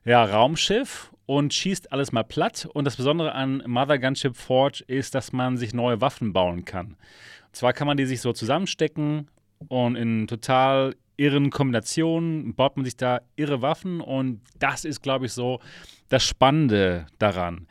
ja, 0.04 0.24
Raumschiff 0.24 1.10
und 1.26 1.54
schießt 1.54 1.92
alles 1.92 2.12
mal 2.12 2.24
platt. 2.24 2.68
Und 2.74 2.84
das 2.84 2.96
Besondere 2.96 3.32
an 3.32 3.62
Mother 3.66 3.98
Gunship 3.98 4.36
Forge 4.36 4.84
ist, 4.86 5.14
dass 5.14 5.32
man 5.32 5.56
sich 5.56 5.72
neue 5.72 6.00
Waffen 6.00 6.32
bauen 6.32 6.64
kann. 6.64 6.88
Und 7.46 7.56
zwar 7.56 7.72
kann 7.72 7.86
man 7.86 7.96
die 7.96 8.06
sich 8.06 8.20
so 8.20 8.32
zusammenstecken 8.32 9.30
und 9.68 9.96
in 9.96 10.26
total 10.26 10.94
irren 11.16 11.50
Kombinationen 11.50 12.54
baut 12.54 12.76
man 12.76 12.84
sich 12.84 12.96
da 12.96 13.20
irre 13.36 13.62
Waffen. 13.62 14.00
Und 14.00 14.40
das 14.58 14.84
ist, 14.84 15.02
glaube 15.02 15.26
ich, 15.26 15.32
so 15.32 15.60
das 16.08 16.24
Spannende 16.24 17.06
daran 17.18 17.66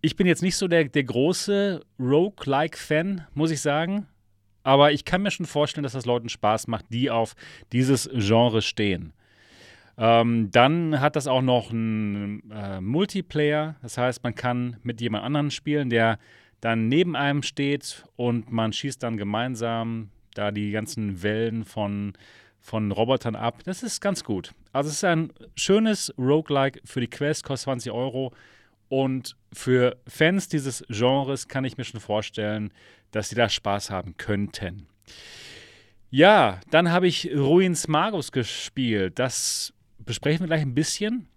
ich 0.00 0.16
bin 0.16 0.26
jetzt 0.26 0.42
nicht 0.42 0.56
so 0.56 0.68
der, 0.68 0.84
der 0.84 1.04
große 1.04 1.84
Rogue-like-Fan, 1.98 3.26
muss 3.34 3.50
ich 3.50 3.60
sagen. 3.60 4.06
Aber 4.62 4.92
ich 4.92 5.04
kann 5.04 5.22
mir 5.22 5.30
schon 5.30 5.46
vorstellen, 5.46 5.82
dass 5.82 5.92
das 5.92 6.06
Leuten 6.06 6.28
Spaß 6.28 6.66
macht, 6.66 6.86
die 6.90 7.10
auf 7.10 7.34
dieses 7.72 8.10
Genre 8.12 8.62
stehen. 8.62 9.12
Ähm, 9.96 10.50
dann 10.50 11.00
hat 11.00 11.16
das 11.16 11.26
auch 11.26 11.42
noch 11.42 11.70
einen 11.70 12.50
äh, 12.50 12.80
Multiplayer. 12.80 13.76
Das 13.82 13.98
heißt, 13.98 14.22
man 14.22 14.34
kann 14.34 14.76
mit 14.82 15.00
jemand 15.00 15.24
anderem 15.24 15.50
spielen, 15.50 15.90
der 15.90 16.18
dann 16.60 16.88
neben 16.88 17.16
einem 17.16 17.42
steht 17.42 18.04
und 18.16 18.50
man 18.50 18.72
schießt 18.72 19.02
dann 19.02 19.16
gemeinsam 19.16 20.10
da 20.34 20.50
die 20.50 20.70
ganzen 20.70 21.22
Wellen 21.22 21.64
von, 21.64 22.12
von 22.60 22.92
Robotern 22.92 23.34
ab. 23.34 23.62
Das 23.64 23.82
ist 23.82 24.00
ganz 24.00 24.24
gut. 24.24 24.52
Also 24.72 24.88
es 24.88 24.96
ist 24.96 25.04
ein 25.04 25.32
schönes 25.56 26.14
Roguelike 26.18 26.80
für 26.84 27.00
die 27.00 27.08
Quest, 27.08 27.44
kostet 27.44 27.64
20 27.64 27.92
Euro. 27.92 28.32
Und 28.88 29.36
für 29.52 29.96
Fans 30.06 30.48
dieses 30.48 30.84
Genres 30.88 31.48
kann 31.48 31.64
ich 31.64 31.76
mir 31.76 31.84
schon 31.84 32.00
vorstellen, 32.00 32.72
dass 33.10 33.28
sie 33.28 33.34
da 33.34 33.48
Spaß 33.48 33.90
haben 33.90 34.16
könnten. 34.16 34.86
Ja, 36.10 36.60
dann 36.70 36.90
habe 36.90 37.06
ich 37.06 37.30
Ruins 37.34 37.88
Magus 37.88 38.32
gespielt. 38.32 39.18
Das 39.18 39.72
besprechen 39.98 40.40
wir 40.40 40.46
gleich 40.48 40.62
ein 40.62 40.74
bisschen. 40.74 41.28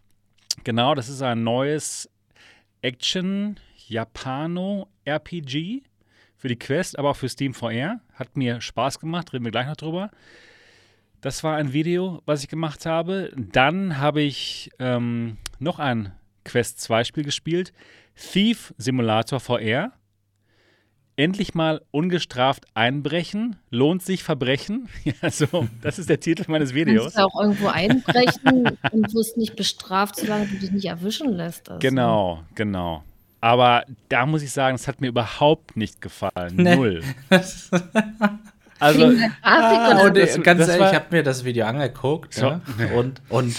Genau, 0.63 0.95
das 0.95 1.09
ist 1.09 1.21
ein 1.21 1.43
neues 1.43 2.09
Action 2.81 3.59
Japano 3.87 4.87
RPG 5.05 5.83
für 6.37 6.47
die 6.47 6.57
Quest, 6.57 6.97
aber 6.97 7.11
auch 7.11 7.15
für 7.15 7.29
Steam 7.29 7.53
VR. 7.53 8.01
Hat 8.13 8.35
mir 8.35 8.61
Spaß 8.61 8.99
gemacht, 8.99 9.33
reden 9.33 9.45
wir 9.45 9.51
gleich 9.51 9.67
noch 9.67 9.77
drüber. 9.77 10.11
Das 11.21 11.43
war 11.43 11.55
ein 11.55 11.71
Video, 11.71 12.21
was 12.25 12.43
ich 12.43 12.49
gemacht 12.49 12.85
habe. 12.85 13.31
Dann 13.37 13.97
habe 13.97 14.21
ich 14.21 14.71
ähm, 14.79 15.37
noch 15.59 15.79
ein 15.79 16.13
Quest 16.43 16.81
2 16.81 17.03
Spiel 17.03 17.23
gespielt. 17.23 17.73
Thief 18.15 18.73
Simulator 18.77 19.39
VR. 19.39 19.93
Endlich 21.15 21.53
mal 21.53 21.81
ungestraft 21.91 22.65
einbrechen. 22.73 23.57
Lohnt 23.69 24.01
sich 24.01 24.23
Verbrechen? 24.23 24.89
Ja, 25.21 25.29
so, 25.29 25.67
das 25.81 25.99
ist 25.99 26.09
der 26.09 26.19
Titel 26.19 26.45
meines 26.49 26.73
Videos. 26.73 27.13
Du 27.13 27.19
kannst 27.19 27.19
auch 27.19 27.41
irgendwo 27.41 27.67
einbrechen 27.67 28.77
und 28.91 29.13
wirst 29.13 29.37
nicht 29.37 29.55
bestraft, 29.55 30.15
solange 30.15 30.47
du 30.47 30.55
dich 30.55 30.71
nicht 30.71 30.85
erwischen 30.85 31.33
lässt. 31.33 31.69
Also. 31.69 31.79
Genau, 31.79 32.43
genau. 32.55 33.03
Aber 33.41 33.83
da 34.09 34.25
muss 34.25 34.41
ich 34.41 34.51
sagen, 34.51 34.75
es 34.75 34.87
hat 34.87 35.01
mir 35.01 35.07
überhaupt 35.07 35.75
nicht 35.75 36.01
gefallen. 36.01 36.55
Nee. 36.55 36.75
Null. 36.75 37.03
Also, 38.79 39.13
ah, 39.41 40.05
und, 40.05 40.17
das, 40.17 40.41
ganz 40.41 40.59
das 40.59 40.69
ehrlich, 40.69 40.87
ich 40.87 40.95
habe 40.95 41.05
mir 41.11 41.23
das 41.23 41.45
Video 41.45 41.65
angeguckt 41.65 42.33
so. 42.33 42.47
ja, 42.47 42.61
und, 42.95 43.21
und 43.29 43.53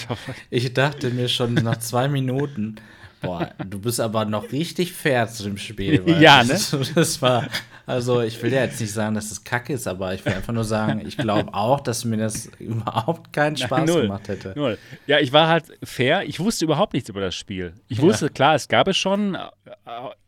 ich 0.49 0.73
dachte 0.73 1.09
mir 1.09 1.29
schon 1.29 1.55
nach 1.55 1.77
zwei 1.77 2.07
Minuten, 2.07 2.75
boah, 3.21 3.49
du 3.57 3.79
bist 3.79 3.99
aber 3.99 4.25
noch 4.25 4.51
richtig 4.51 4.93
fair 4.93 5.27
zu 5.27 5.43
dem 5.43 5.57
Spiel. 5.57 6.03
ja, 6.19 6.43
ne? 6.43 6.49
Das, 6.49 6.75
das 6.93 7.21
war, 7.21 7.47
Also 7.87 8.21
ich 8.21 8.41
will 8.41 8.51
ja 8.51 8.63
jetzt 8.63 8.81
nicht 8.81 8.91
sagen, 8.91 9.13
dass 9.13 9.31
es 9.31 9.43
kacke 9.43 9.73
ist, 9.73 9.87
aber 9.87 10.13
ich 10.13 10.25
will 10.25 10.33
einfach 10.33 10.53
nur 10.53 10.63
sagen, 10.63 11.03
ich 11.05 11.17
glaube 11.17 11.53
auch, 11.53 11.79
dass 11.79 12.03
mir 12.03 12.17
das 12.17 12.49
überhaupt 12.59 13.31
keinen 13.31 13.57
Spaß 13.57 13.87
Null. 13.87 14.01
gemacht 14.03 14.27
hätte. 14.27 14.53
Null. 14.55 14.77
Ja, 15.05 15.19
ich 15.19 15.31
war 15.33 15.47
halt 15.47 15.65
fair. 15.83 16.23
Ich 16.23 16.39
wusste 16.39 16.65
überhaupt 16.65 16.93
nichts 16.93 17.09
über 17.09 17.21
das 17.21 17.35
Spiel. 17.35 17.73
Ich 17.87 18.01
wusste, 18.01 18.25
ja. 18.25 18.31
klar, 18.31 18.55
es 18.55 18.67
gab 18.67 18.87
es 18.87 18.97
schon 18.97 19.35
äh, 19.35 19.39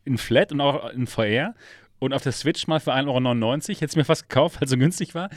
in 0.06 0.20
Flat 0.20 0.52
und 0.52 0.62
auch 0.62 0.92
in 0.92 1.08
VR 1.08 1.56
und 2.00 2.14
auf 2.14 2.24
der 2.24 2.32
Switch 2.32 2.68
mal 2.68 2.80
für 2.80 2.94
1,99 2.94 3.08
Euro. 3.08 3.58
Hätte 3.58 3.86
es 3.86 3.96
mir 3.96 4.06
fast 4.06 4.30
gekauft, 4.30 4.58
weil 4.58 4.66
es 4.66 4.72
so 4.72 4.78
günstig 4.78 5.16
war. 5.16 5.30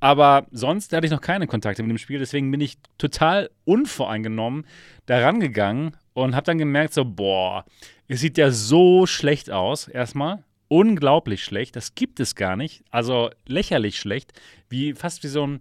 Aber 0.00 0.46
sonst 0.50 0.92
hatte 0.92 1.06
ich 1.06 1.12
noch 1.12 1.20
keine 1.20 1.46
Kontakte 1.46 1.82
mit 1.82 1.90
dem 1.90 1.98
Spiel. 1.98 2.18
Deswegen 2.18 2.50
bin 2.50 2.60
ich 2.60 2.78
total 2.98 3.50
unvoreingenommen 3.64 4.66
da 5.06 5.20
rangegangen 5.20 5.96
und 6.14 6.34
habe 6.34 6.44
dann 6.44 6.58
gemerkt, 6.58 6.94
so, 6.94 7.04
boah, 7.04 7.64
es 8.08 8.20
sieht 8.20 8.38
ja 8.38 8.50
so 8.50 9.06
schlecht 9.06 9.50
aus, 9.50 9.88
erstmal. 9.88 10.44
Unglaublich 10.68 11.44
schlecht. 11.44 11.76
Das 11.76 11.94
gibt 11.94 12.20
es 12.20 12.34
gar 12.34 12.56
nicht. 12.56 12.84
Also 12.90 13.30
lächerlich 13.46 13.98
schlecht. 13.98 14.32
Wie, 14.68 14.92
fast 14.92 15.22
wie 15.22 15.28
so 15.28 15.46
ein 15.46 15.60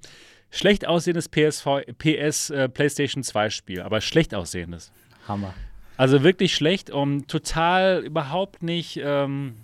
schlecht 0.51 0.85
aussehendes 0.85 1.29
PSV, 1.29 1.67
PS 1.97 2.49
äh, 2.49 2.67
PlayStation 2.67 3.23
2 3.23 3.49
Spiel. 3.49 3.81
Aber 3.81 4.01
schlecht 4.01 4.35
aussehendes. 4.35 4.91
Hammer. 5.27 5.53
Also 5.95 6.23
wirklich 6.23 6.55
schlecht 6.55 6.89
und 6.89 7.27
total 7.27 8.03
überhaupt 8.03 8.63
nicht. 8.63 8.99
Ähm, 9.01 9.55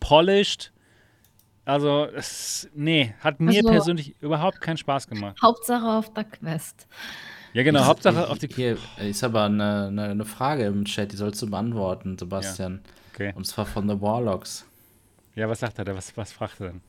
polished. 0.00 0.72
Also, 1.64 2.06
es, 2.14 2.68
nee, 2.74 3.14
hat 3.20 3.40
mir 3.40 3.56
also, 3.56 3.70
persönlich 3.70 4.14
überhaupt 4.20 4.60
keinen 4.60 4.76
Spaß 4.76 5.08
gemacht. 5.08 5.38
Hauptsache 5.40 5.86
auf 5.86 6.12
der 6.12 6.24
Quest. 6.24 6.86
Ja, 7.54 7.62
genau, 7.62 7.80
ist, 7.80 7.86
Hauptsache 7.86 8.28
auf 8.28 8.38
die 8.38 8.48
Hier 8.48 8.76
ist 8.98 9.24
aber 9.24 9.44
eine, 9.44 9.86
eine, 9.86 10.02
eine, 10.04 10.24
Frage 10.24 10.66
im 10.66 10.84
Chat, 10.84 11.12
die 11.12 11.16
sollst 11.16 11.40
du 11.40 11.48
beantworten, 11.48 12.18
Sebastian. 12.18 12.82
Ja. 12.84 12.90
Okay. 13.14 13.32
Und 13.34 13.46
zwar 13.46 13.64
von 13.64 13.88
The 13.88 14.00
Warlocks. 14.00 14.66
Ja, 15.36 15.48
was 15.48 15.60
sagt 15.60 15.78
er? 15.78 15.86
Was, 15.96 16.16
was 16.16 16.32
fragt 16.32 16.60
er 16.60 16.68
denn? 16.68 16.80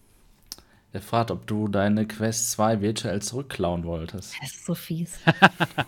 Der 0.93 1.02
fragt, 1.02 1.30
ob 1.30 1.46
du 1.46 1.68
deine 1.68 2.08
Quest 2.08 2.52
2 2.52 2.82
virtuell 2.82 3.22
zurückklauen 3.22 3.84
wolltest. 3.84 4.34
Das 4.41 4.52
ist 4.52 4.66
so 4.66 4.74
fies. 4.76 5.20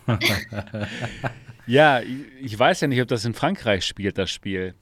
ja, 1.66 2.00
ich 2.40 2.58
weiß 2.58 2.82
ja 2.82 2.88
nicht, 2.88 3.00
ob 3.00 3.08
das 3.08 3.24
in 3.24 3.34
Frankreich 3.34 3.84
spielt, 3.84 4.18
das 4.18 4.30
Spiel. 4.30 4.74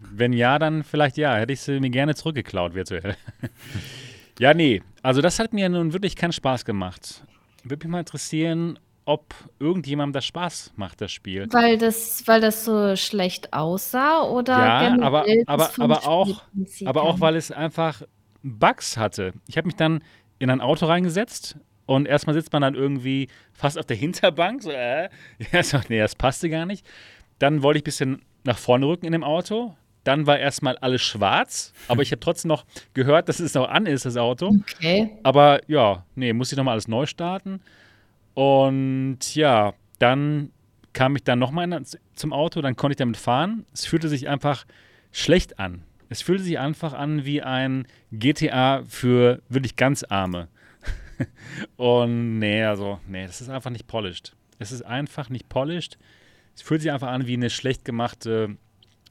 Wenn 0.00 0.32
ja, 0.32 0.58
dann 0.58 0.84
vielleicht 0.84 1.16
ja. 1.16 1.34
Hätte 1.36 1.52
ich 1.52 1.60
sie 1.60 1.80
mir 1.80 1.90
gerne 1.90 2.14
zurückgeklaut 2.14 2.74
virtuell. 2.74 3.16
ja, 4.38 4.54
nee. 4.54 4.82
Also 5.02 5.20
das 5.20 5.38
hat 5.38 5.52
mir 5.52 5.68
nun 5.68 5.92
wirklich 5.92 6.16
keinen 6.16 6.32
Spaß 6.32 6.64
gemacht. 6.64 7.24
Würde 7.64 7.86
mich 7.86 7.92
mal 7.92 8.00
interessieren, 8.00 8.78
ob 9.08 9.34
irgendjemandem 9.58 10.12
das 10.12 10.26
Spaß 10.26 10.72
macht, 10.76 11.00
das 11.00 11.10
Spiel. 11.10 11.46
Weil 11.50 11.78
das, 11.78 12.26
weil 12.26 12.42
das 12.42 12.66
so 12.66 12.94
schlecht 12.94 13.54
aussah 13.54 14.22
oder 14.22 14.52
ja, 14.52 15.00
aber, 15.00 15.24
aber, 15.46 15.70
aber 15.78 16.06
auch, 16.06 16.42
aber 16.84 17.02
auch, 17.04 17.18
weil 17.18 17.36
es 17.36 17.50
einfach 17.50 18.02
Bugs 18.42 18.98
hatte. 18.98 19.32
Ich 19.46 19.56
habe 19.56 19.66
mich 19.66 19.76
dann 19.76 20.04
in 20.38 20.50
ein 20.50 20.60
Auto 20.60 20.84
reingesetzt 20.84 21.56
und 21.86 22.06
erstmal 22.06 22.34
sitzt 22.34 22.52
man 22.52 22.60
dann 22.60 22.74
irgendwie 22.74 23.28
fast 23.54 23.78
auf 23.78 23.86
der 23.86 23.96
Hinterbank. 23.96 24.62
So, 24.62 24.70
äh, 24.70 25.08
ja, 25.52 25.62
so, 25.62 25.80
nee, 25.88 25.98
das 25.98 26.14
passte 26.14 26.50
gar 26.50 26.66
nicht. 26.66 26.86
Dann 27.38 27.62
wollte 27.62 27.78
ich 27.78 27.82
ein 27.82 27.84
bisschen 27.84 28.22
nach 28.44 28.58
vorne 28.58 28.86
rücken 28.86 29.06
in 29.06 29.12
dem 29.12 29.24
Auto. 29.24 29.74
Dann 30.08 30.26
war 30.26 30.38
erstmal 30.38 30.78
alles 30.78 31.02
schwarz, 31.02 31.74
aber 31.86 32.00
ich 32.00 32.12
habe 32.12 32.20
trotzdem 32.20 32.48
noch 32.48 32.64
gehört, 32.94 33.28
dass 33.28 33.40
es 33.40 33.52
noch 33.52 33.68
an 33.68 33.84
ist, 33.84 34.06
das 34.06 34.16
Auto. 34.16 34.56
Okay. 34.62 35.10
Aber 35.22 35.60
ja, 35.68 36.06
nee, 36.14 36.32
muss 36.32 36.50
ich 36.50 36.56
nochmal 36.56 36.72
alles 36.72 36.88
neu 36.88 37.04
starten. 37.04 37.60
Und 38.32 39.34
ja, 39.34 39.74
dann 39.98 40.50
kam 40.94 41.14
ich 41.14 41.24
dann 41.24 41.38
nochmal 41.38 41.82
zum 42.14 42.32
Auto, 42.32 42.62
dann 42.62 42.74
konnte 42.74 42.92
ich 42.92 42.96
damit 42.96 43.18
fahren. 43.18 43.66
Es 43.74 43.84
fühlte 43.84 44.08
sich 44.08 44.30
einfach 44.30 44.64
schlecht 45.12 45.58
an. 45.58 45.82
Es 46.08 46.22
fühlte 46.22 46.42
sich 46.42 46.58
einfach 46.58 46.94
an 46.94 47.26
wie 47.26 47.42
ein 47.42 47.86
GTA 48.10 48.84
für 48.88 49.42
wirklich 49.50 49.76
ganz 49.76 50.04
Arme. 50.04 50.48
Und 51.76 52.38
nee, 52.38 52.64
also, 52.64 52.98
nee, 53.06 53.26
das 53.26 53.42
ist 53.42 53.50
einfach 53.50 53.68
nicht 53.68 53.86
polished. 53.86 54.34
Es 54.58 54.72
ist 54.72 54.86
einfach 54.86 55.28
nicht 55.28 55.50
polished. 55.50 55.98
Es 56.54 56.62
fühlt 56.62 56.80
sich 56.80 56.92
einfach 56.92 57.08
an 57.08 57.26
wie 57.26 57.34
eine 57.34 57.50
schlecht 57.50 57.84
gemachte 57.84 58.56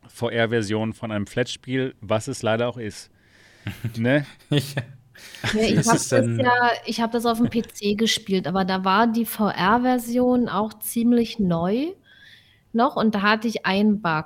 VR-Version 0.09 0.93
von 0.93 1.11
einem 1.11 1.27
Flat-Spiel, 1.27 1.95
was 2.01 2.27
es 2.27 2.41
leider 2.41 2.67
auch 2.67 2.77
ist. 2.77 3.09
ne? 3.97 4.25
ja. 4.49 4.59
Ja, 5.53 5.61
ich 5.61 5.77
habe 5.77 5.97
das, 5.97 6.09
ja, 6.11 7.03
hab 7.03 7.11
das 7.11 7.25
auf 7.25 7.39
dem 7.39 7.49
PC 7.49 7.97
gespielt, 7.97 8.47
aber 8.47 8.65
da 8.65 8.83
war 8.85 9.07
die 9.07 9.25
VR-Version 9.25 10.47
auch 10.47 10.77
ziemlich 10.79 11.39
neu 11.39 11.87
noch 12.73 12.95
und 12.95 13.15
da 13.15 13.21
hatte 13.21 13.47
ich 13.47 13.65
einen 13.65 14.01
Bug. 14.01 14.25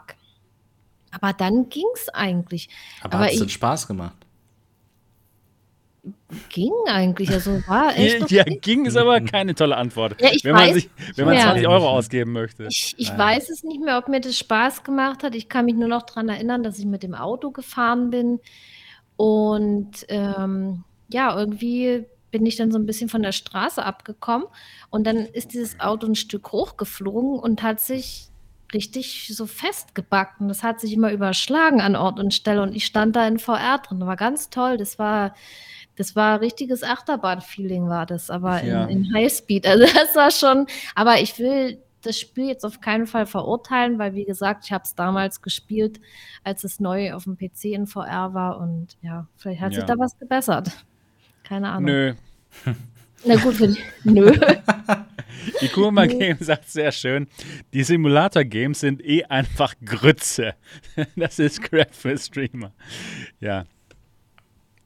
Aber 1.11 1.33
dann 1.33 1.69
ging 1.69 1.85
es 1.95 2.09
eigentlich. 2.09 2.69
Aber, 3.01 3.15
aber 3.15 3.25
hat 3.25 3.33
es 3.33 3.39
denn 3.39 3.49
Spaß 3.49 3.87
gemacht? 3.87 4.20
Ging 6.49 6.71
eigentlich, 6.87 7.29
also 7.31 7.61
war 7.67 7.97
echt. 7.97 8.31
ja, 8.31 8.43
ging 8.43 8.85
ist 8.85 8.97
aber 8.97 9.21
keine 9.21 9.53
tolle 9.55 9.75
Antwort. 9.75 10.21
Ja, 10.21 10.29
wenn, 10.43 10.53
man 10.53 10.73
sich, 10.73 10.89
wenn 11.15 11.25
man 11.25 11.37
20 11.37 11.67
Euro 11.67 11.89
ausgeben 11.89 12.31
möchte. 12.31 12.67
Ich, 12.69 12.95
ich 12.97 13.17
weiß 13.17 13.49
es 13.49 13.63
nicht 13.63 13.81
mehr, 13.81 13.97
ob 13.97 14.07
mir 14.07 14.21
das 14.21 14.37
Spaß 14.37 14.83
gemacht 14.83 15.23
hat. 15.23 15.35
Ich 15.35 15.49
kann 15.49 15.65
mich 15.65 15.75
nur 15.75 15.87
noch 15.87 16.03
daran 16.03 16.29
erinnern, 16.29 16.63
dass 16.63 16.79
ich 16.79 16.85
mit 16.85 17.03
dem 17.03 17.15
Auto 17.15 17.51
gefahren 17.51 18.09
bin. 18.11 18.39
Und 19.17 20.05
ähm, 20.07 20.83
ja, 21.09 21.37
irgendwie 21.37 22.05
bin 22.31 22.45
ich 22.45 22.55
dann 22.55 22.71
so 22.71 22.79
ein 22.79 22.85
bisschen 22.85 23.09
von 23.09 23.21
der 23.21 23.33
Straße 23.33 23.83
abgekommen. 23.83 24.47
Und 24.89 25.05
dann 25.05 25.17
ist 25.17 25.53
dieses 25.53 25.79
Auto 25.79 26.07
ein 26.07 26.15
Stück 26.15 26.51
hochgeflogen 26.51 27.37
und 27.37 27.61
hat 27.61 27.81
sich 27.81 28.29
richtig 28.73 29.31
so 29.35 29.45
festgebacken. 29.45 30.47
Das 30.47 30.63
hat 30.63 30.79
sich 30.79 30.93
immer 30.93 31.11
überschlagen 31.11 31.81
an 31.81 31.95
Ort 31.95 32.19
und 32.19 32.33
Stelle. 32.33 32.61
Und 32.61 32.73
ich 32.73 32.85
stand 32.85 33.15
da 33.15 33.27
in 33.27 33.37
VR 33.37 33.79
drin. 33.79 33.99
Das 33.99 34.07
war 34.07 34.15
ganz 34.15 34.49
toll. 34.49 34.77
Das 34.77 34.97
war 34.97 35.35
das 36.01 36.15
war 36.15 36.41
richtiges 36.41 36.81
Achterbahn-Feeling, 36.81 37.87
war 37.87 38.07
das, 38.07 38.31
aber 38.31 38.63
ja. 38.63 38.85
in, 38.85 39.05
in 39.05 39.13
Highspeed. 39.13 39.67
Also 39.71 39.85
das 39.85 40.15
war 40.15 40.31
schon, 40.31 40.65
aber 40.95 41.21
ich 41.21 41.37
will 41.37 41.77
das 42.01 42.19
Spiel 42.19 42.47
jetzt 42.47 42.65
auf 42.65 42.81
keinen 42.81 43.05
Fall 43.05 43.27
verurteilen, 43.27 43.99
weil 43.99 44.15
wie 44.15 44.25
gesagt, 44.25 44.65
ich 44.65 44.71
habe 44.71 44.83
es 44.83 44.95
damals 44.95 45.43
gespielt, 45.43 46.01
als 46.43 46.63
es 46.63 46.79
neu 46.79 47.13
auf 47.13 47.25
dem 47.25 47.37
PC 47.37 47.65
in 47.65 47.85
VR 47.85 48.33
war 48.33 48.59
und 48.59 48.97
ja, 49.03 49.27
vielleicht 49.37 49.61
hat 49.61 49.73
ja. 49.73 49.81
sich 49.81 49.85
da 49.85 49.99
was 49.99 50.17
gebessert. 50.17 50.71
Keine 51.43 51.69
Ahnung. 51.69 51.85
Nö. 51.85 52.13
Na 53.25 53.35
gut, 53.35 53.53
für 53.53 53.67
die, 53.67 53.77
nö. 54.03 54.31
Die 55.61 55.67
Kurma 55.67 56.07
Game 56.07 56.37
sagt 56.39 56.69
sehr 56.69 56.91
schön, 56.91 57.27
die 57.73 57.83
Simulator-Games 57.83 58.79
sind 58.79 59.03
eh 59.03 59.23
einfach 59.23 59.75
Grütze. 59.83 60.55
Das 61.15 61.39
ist 61.39 61.61
Crap 61.61 61.95
für 61.95 62.17
Streamer. 62.17 62.71
Ja, 63.39 63.65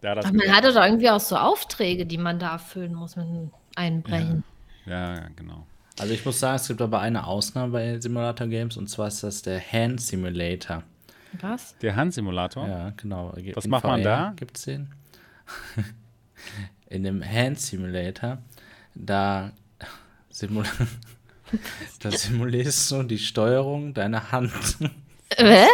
ja, 0.06 0.14
das 0.14 0.32
man 0.32 0.56
hat 0.56 0.64
doch 0.64 0.76
irgendwie 0.76 1.10
auch 1.10 1.20
so 1.20 1.36
Aufträge, 1.36 2.06
die 2.06 2.20
man 2.20 2.38
da 2.38 2.54
erfüllen 2.54 2.94
muss 2.94 3.16
mit 3.16 3.26
einem 3.26 3.52
Einbrechen. 3.76 4.44
Ja. 4.86 5.16
ja, 5.16 5.28
genau. 5.36 5.66
Also 6.00 6.14
ich 6.14 6.24
muss 6.24 6.40
sagen, 6.40 6.58
es 6.58 6.68
gibt 6.68 6.82
aber 6.82 7.00
eine 7.00 7.26
Ausnahme 7.26 7.72
bei 7.72 8.00
Simulator 8.00 8.48
Games 8.48 8.78
und 8.78 8.88
zwar 8.88 9.08
ist 9.08 9.24
das 9.24 9.42
der 9.42 9.60
Hand 9.60 10.00
Simulator. 10.02 10.84
Was? 11.42 11.76
Der 11.80 11.96
Hand 11.96 12.14
Simulator? 12.14 12.68
Ja, 12.68 12.94
genau. 12.96 13.34
Was 13.56 13.66
In 13.66 13.72
macht 13.72 13.82
VR 13.82 13.92
man 13.92 14.04
da? 14.04 14.34
Gibt 14.36 14.58
es 14.58 14.66
den? 14.66 14.94
In 16.90 17.04
dem 17.04 17.24
Hand 17.24 17.60
Simulator, 17.60 18.38
da, 18.94 19.52
simul 20.30 20.66
da 22.00 22.12
simulierst 22.12 22.92
du 22.92 23.02
die 23.02 23.18
Steuerung 23.18 23.96
deiner 23.96 24.32
Hand. 24.32 24.54
Was? 25.40 25.70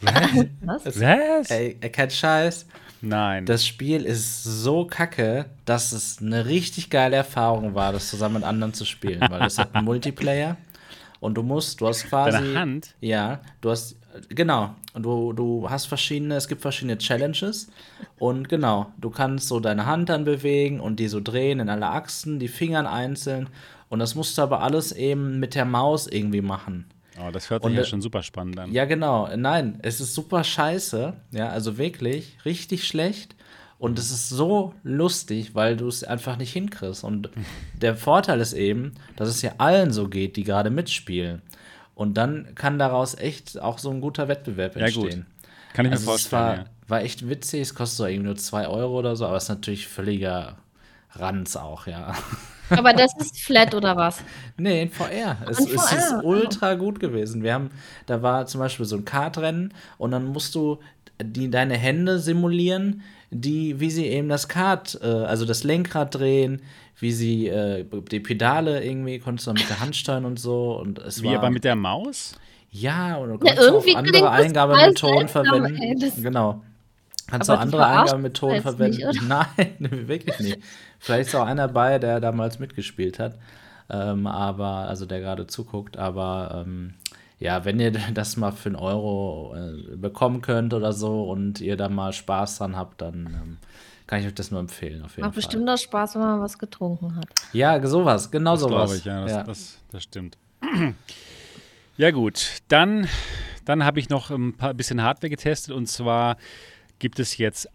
Was? 0.62 1.00
Was? 1.00 1.50
Ey, 1.50 1.74
kein 1.74 2.10
Scheiß. 2.10 2.66
Nein. 3.00 3.46
Das 3.46 3.66
Spiel 3.66 4.04
ist 4.04 4.42
so 4.42 4.84
kacke, 4.84 5.46
dass 5.64 5.92
es 5.92 6.18
eine 6.20 6.46
richtig 6.46 6.90
geile 6.90 7.16
Erfahrung 7.16 7.74
war, 7.74 7.92
das 7.92 8.08
zusammen 8.10 8.36
mit 8.36 8.44
anderen 8.44 8.74
zu 8.74 8.84
spielen, 8.84 9.20
weil 9.28 9.42
es 9.42 9.58
hat 9.58 9.74
einen 9.74 9.84
Multiplayer 9.84 10.56
und 11.20 11.34
du 11.34 11.42
musst, 11.42 11.80
du 11.80 11.88
hast 11.88 12.04
quasi 12.06 12.38
Deine 12.38 12.58
Hand. 12.58 12.94
Ja, 13.00 13.40
du 13.60 13.70
hast 13.70 13.96
genau 14.28 14.74
und 14.94 15.04
du 15.04 15.32
du 15.32 15.70
hast 15.70 15.86
verschiedene, 15.86 16.34
es 16.36 16.48
gibt 16.48 16.62
verschiedene 16.62 16.98
Challenges 16.98 17.70
und 18.18 18.48
genau, 18.48 18.92
du 18.98 19.10
kannst 19.10 19.48
so 19.48 19.60
deine 19.60 19.86
Hand 19.86 20.08
dann 20.08 20.24
bewegen 20.24 20.80
und 20.80 20.96
die 20.96 21.08
so 21.08 21.20
drehen 21.20 21.60
in 21.60 21.68
alle 21.68 21.86
Achsen, 21.86 22.38
die 22.38 22.48
Fingern 22.48 22.86
einzeln 22.86 23.48
und 23.88 24.00
das 24.00 24.14
musst 24.14 24.36
du 24.38 24.42
aber 24.42 24.62
alles 24.62 24.92
eben 24.92 25.38
mit 25.38 25.54
der 25.54 25.64
Maus 25.64 26.06
irgendwie 26.06 26.42
machen. 26.42 26.86
Oh, 27.20 27.30
das 27.30 27.50
hört 27.50 27.62
sich 27.62 27.70
und, 27.70 27.76
ja 27.76 27.84
schon 27.84 28.00
super 28.00 28.22
spannend 28.22 28.58
an. 28.58 28.72
Ja, 28.72 28.84
genau. 28.84 29.28
Nein, 29.36 29.78
es 29.82 30.00
ist 30.00 30.14
super 30.14 30.44
scheiße. 30.44 31.14
Ja, 31.32 31.48
also 31.48 31.78
wirklich 31.78 32.36
richtig 32.44 32.86
schlecht. 32.86 33.34
Und 33.78 33.98
es 33.98 34.10
ist 34.10 34.28
so 34.28 34.74
lustig, 34.82 35.54
weil 35.54 35.76
du 35.76 35.86
es 35.86 36.02
einfach 36.02 36.36
nicht 36.36 36.52
hinkriegst. 36.52 37.04
Und 37.04 37.30
der 37.74 37.96
Vorteil 37.96 38.40
ist 38.40 38.52
eben, 38.52 38.94
dass 39.16 39.28
es 39.28 39.42
ja 39.42 39.52
allen 39.58 39.92
so 39.92 40.08
geht, 40.08 40.36
die 40.36 40.44
gerade 40.44 40.70
mitspielen. 40.70 41.42
Und 41.94 42.14
dann 42.14 42.54
kann 42.54 42.78
daraus 42.78 43.16
echt 43.16 43.60
auch 43.60 43.78
so 43.78 43.90
ein 43.90 44.00
guter 44.00 44.28
Wettbewerb 44.28 44.76
entstehen. 44.76 45.08
Ja, 45.08 45.16
gut. 45.16 45.26
Kann 45.74 45.86
ich 45.86 45.90
mir 45.90 45.96
also 45.96 46.06
vorstellen. 46.06 46.42
Es 46.42 46.48
war, 46.48 46.56
ja. 46.56 46.64
war 46.88 47.02
echt 47.02 47.28
witzig, 47.28 47.62
es 47.62 47.74
kostet 47.74 47.98
so 47.98 48.06
irgendwie 48.06 48.26
nur 48.26 48.36
2 48.36 48.68
Euro 48.68 48.98
oder 48.98 49.16
so, 49.16 49.26
aber 49.26 49.36
es 49.36 49.44
ist 49.44 49.48
natürlich 49.48 49.88
völliger 49.88 50.58
Ranz 51.12 51.56
auch, 51.56 51.86
ja. 51.86 52.14
Aber 52.70 52.92
das 52.92 53.12
ist 53.18 53.40
flat 53.40 53.74
oder 53.74 53.96
was? 53.96 54.22
Nee, 54.56 54.82
in 54.82 54.90
VR. 54.90 55.36
Es, 55.48 55.60
in 55.60 55.74
es 55.74 55.92
ist 55.92 56.14
ultra 56.22 56.74
gut 56.74 57.00
gewesen. 57.00 57.42
Wir 57.42 57.54
haben, 57.54 57.70
da 58.06 58.22
war 58.22 58.46
zum 58.46 58.60
Beispiel 58.60 58.86
so 58.86 58.96
ein 58.96 59.04
Kartrennen 59.04 59.72
und 59.96 60.10
dann 60.10 60.26
musst 60.26 60.54
du 60.54 60.78
die 61.22 61.50
deine 61.50 61.76
Hände 61.76 62.18
simulieren, 62.18 63.02
die, 63.30 63.80
wie 63.80 63.90
sie 63.90 64.06
eben 64.06 64.28
das 64.28 64.48
Kart, 64.48 64.98
äh, 65.02 65.06
also 65.06 65.44
das 65.44 65.64
Lenkrad 65.64 66.14
drehen, 66.14 66.62
wie 66.98 67.12
sie 67.12 67.48
äh, 67.48 67.84
die 68.10 68.20
Pedale 68.20 68.84
irgendwie, 68.84 69.18
konntest 69.18 69.46
du 69.46 69.52
mit 69.52 69.68
der 69.68 69.80
Hand 69.80 69.96
steuern 69.96 70.24
und 70.24 70.38
so. 70.38 70.78
Und 70.78 70.98
es 70.98 71.22
wie 71.22 71.28
war, 71.28 71.36
aber 71.36 71.50
mit 71.50 71.64
der 71.64 71.76
Maus? 71.76 72.36
Ja, 72.70 73.16
und 73.16 73.30
du 73.30 73.38
kannst 73.38 73.62
ja, 73.62 73.72
auch 73.72 73.96
andere 73.96 74.30
Eingabemethoden 74.30 75.28
verwenden. 75.28 75.76
Ey, 75.76 76.12
genau. 76.22 76.62
Kannst 77.26 77.50
auch 77.50 77.60
andere 77.60 77.86
Eingabemethoden 77.86 78.62
verwenden. 78.62 79.06
Nicht, 79.08 79.28
Nein, 79.28 79.76
wirklich 80.08 80.38
nicht. 80.40 80.58
Vielleicht 80.98 81.28
ist 81.28 81.34
auch 81.34 81.46
einer 81.46 81.68
dabei, 81.68 81.98
der 81.98 82.20
damals 82.20 82.58
mitgespielt 82.58 83.18
hat. 83.18 83.34
Ähm, 83.90 84.26
aber, 84.26 84.88
also 84.88 85.06
der 85.06 85.20
gerade 85.20 85.46
zuguckt, 85.46 85.96
aber 85.96 86.64
ähm, 86.66 86.94
ja, 87.38 87.64
wenn 87.64 87.80
ihr 87.80 87.90
das 88.14 88.36
mal 88.36 88.52
für 88.52 88.68
einen 88.68 88.76
Euro 88.76 89.54
äh, 89.56 89.96
bekommen 89.96 90.42
könnt 90.42 90.74
oder 90.74 90.92
so 90.92 91.24
und 91.24 91.60
ihr 91.60 91.76
da 91.76 91.88
mal 91.88 92.12
Spaß 92.12 92.58
dran 92.58 92.76
habt, 92.76 93.00
dann 93.00 93.26
ähm, 93.26 93.58
kann 94.06 94.20
ich 94.20 94.26
euch 94.26 94.34
das 94.34 94.50
nur 94.50 94.60
empfehlen. 94.60 95.02
Auf 95.02 95.12
jeden 95.12 95.22
Macht 95.22 95.34
Fall. 95.34 95.42
bestimmt 95.42 95.68
auch 95.70 95.78
Spaß, 95.78 96.14
wenn 96.14 96.22
man 96.22 96.40
was 96.40 96.58
getrunken 96.58 97.16
hat. 97.16 97.26
Ja, 97.52 97.84
sowas, 97.86 98.30
genau 98.30 98.52
das 98.52 98.60
sowas. 98.60 98.98
Ich, 98.98 99.04
ja, 99.04 99.22
das, 99.22 99.32
ja. 99.32 99.42
Das, 99.42 99.78
das, 99.90 100.02
stimmt. 100.02 100.36
ja, 101.96 102.10
gut, 102.10 102.60
dann, 102.68 103.06
dann 103.64 103.84
habe 103.84 104.00
ich 104.00 104.08
noch 104.08 104.30
ein 104.30 104.54
paar, 104.54 104.74
bisschen 104.74 105.02
Hardware 105.02 105.30
getestet 105.30 105.74
und 105.74 105.86
zwar 105.86 106.36
gibt 106.98 107.20
es 107.20 107.38
jetzt 107.38 107.74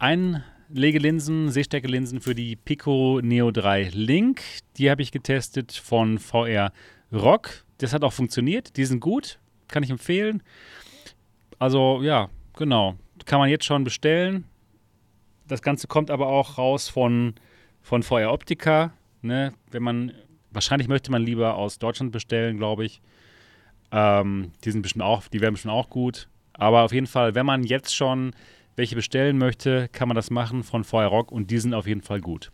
Einlegelinsen, 0.73 1.49
Sehstärkelinsen 1.49 2.19
für 2.21 2.35
die 2.35 2.55
Pico 2.55 3.21
Neo 3.21 3.51
3 3.51 3.91
Link. 3.93 4.41
Die 4.77 4.89
habe 4.89 5.01
ich 5.01 5.11
getestet 5.11 5.71
von 5.71 6.19
VR 6.19 6.71
Rock. 7.11 7.63
Das 7.77 7.93
hat 7.93 8.03
auch 8.03 8.13
funktioniert. 8.13 8.75
Die 8.77 8.85
sind 8.85 8.99
gut 8.99 9.39
kann 9.73 9.83
ich 9.83 9.89
empfehlen. 9.89 10.43
Also 11.59 12.01
ja, 12.03 12.29
genau. 12.55 12.95
Kann 13.25 13.39
man 13.39 13.49
jetzt 13.49 13.65
schon 13.65 13.83
bestellen. 13.83 14.45
Das 15.47 15.61
Ganze 15.61 15.87
kommt 15.87 16.11
aber 16.11 16.27
auch 16.27 16.57
raus 16.57 16.89
von, 16.89 17.33
von 17.81 18.03
VR 18.03 18.31
Optica. 18.31 18.93
Ne? 19.21 19.53
Wenn 19.71 19.83
man, 19.83 20.13
wahrscheinlich 20.51 20.87
möchte 20.87 21.11
man 21.11 21.23
lieber 21.23 21.55
aus 21.55 21.79
Deutschland 21.79 22.11
bestellen, 22.11 22.57
glaube 22.57 22.85
ich. 22.85 23.01
Ähm, 23.91 24.51
die 24.63 24.71
sind 24.71 24.83
bestimmt 24.83 25.03
auch, 25.03 25.27
die 25.27 25.41
werden 25.41 25.55
bestimmt 25.55 25.73
auch 25.73 25.89
gut. 25.89 26.29
Aber 26.53 26.83
auf 26.83 26.93
jeden 26.93 27.07
Fall, 27.07 27.35
wenn 27.35 27.45
man 27.45 27.63
jetzt 27.63 27.95
schon 27.95 28.35
welche 28.75 28.95
bestellen 28.95 29.37
möchte, 29.37 29.87
kann 29.89 30.07
man 30.07 30.15
das 30.15 30.29
machen 30.29 30.63
von 30.63 30.83
VR 30.83 31.07
Rock 31.07 31.31
und 31.31 31.51
die 31.51 31.59
sind 31.59 31.73
auf 31.73 31.87
jeden 31.87 32.01
Fall 32.01 32.21
gut. 32.21 32.51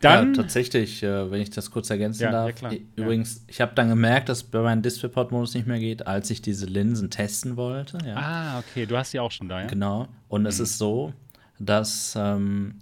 Dann, 0.00 0.34
ja, 0.34 0.42
tatsächlich, 0.42 1.02
äh, 1.02 1.30
wenn 1.30 1.40
ich 1.40 1.50
das 1.50 1.70
kurz 1.70 1.88
ergänzen 1.88 2.24
ja, 2.24 2.30
darf. 2.30 2.60
Ja, 2.60 2.72
Übrigens, 2.96 3.44
ich 3.46 3.60
habe 3.60 3.74
dann 3.74 3.88
gemerkt, 3.88 4.28
dass 4.28 4.42
bei 4.42 4.60
meinem 4.60 4.82
Displayport-Modus 4.82 5.54
nicht 5.54 5.66
mehr 5.66 5.78
geht, 5.78 6.06
als 6.06 6.28
ich 6.30 6.42
diese 6.42 6.66
Linsen 6.66 7.10
testen 7.10 7.56
wollte. 7.56 7.98
Ah, 8.14 8.58
okay, 8.58 8.84
du 8.84 8.96
hast 8.98 9.12
sie 9.12 9.20
auch 9.20 9.30
schon 9.30 9.48
da, 9.48 9.62
ja? 9.62 9.66
Genau. 9.66 10.08
Und 10.28 10.42
mhm. 10.42 10.48
es 10.48 10.60
ist 10.60 10.76
so, 10.76 11.14
dass 11.58 12.14
ähm, 12.18 12.80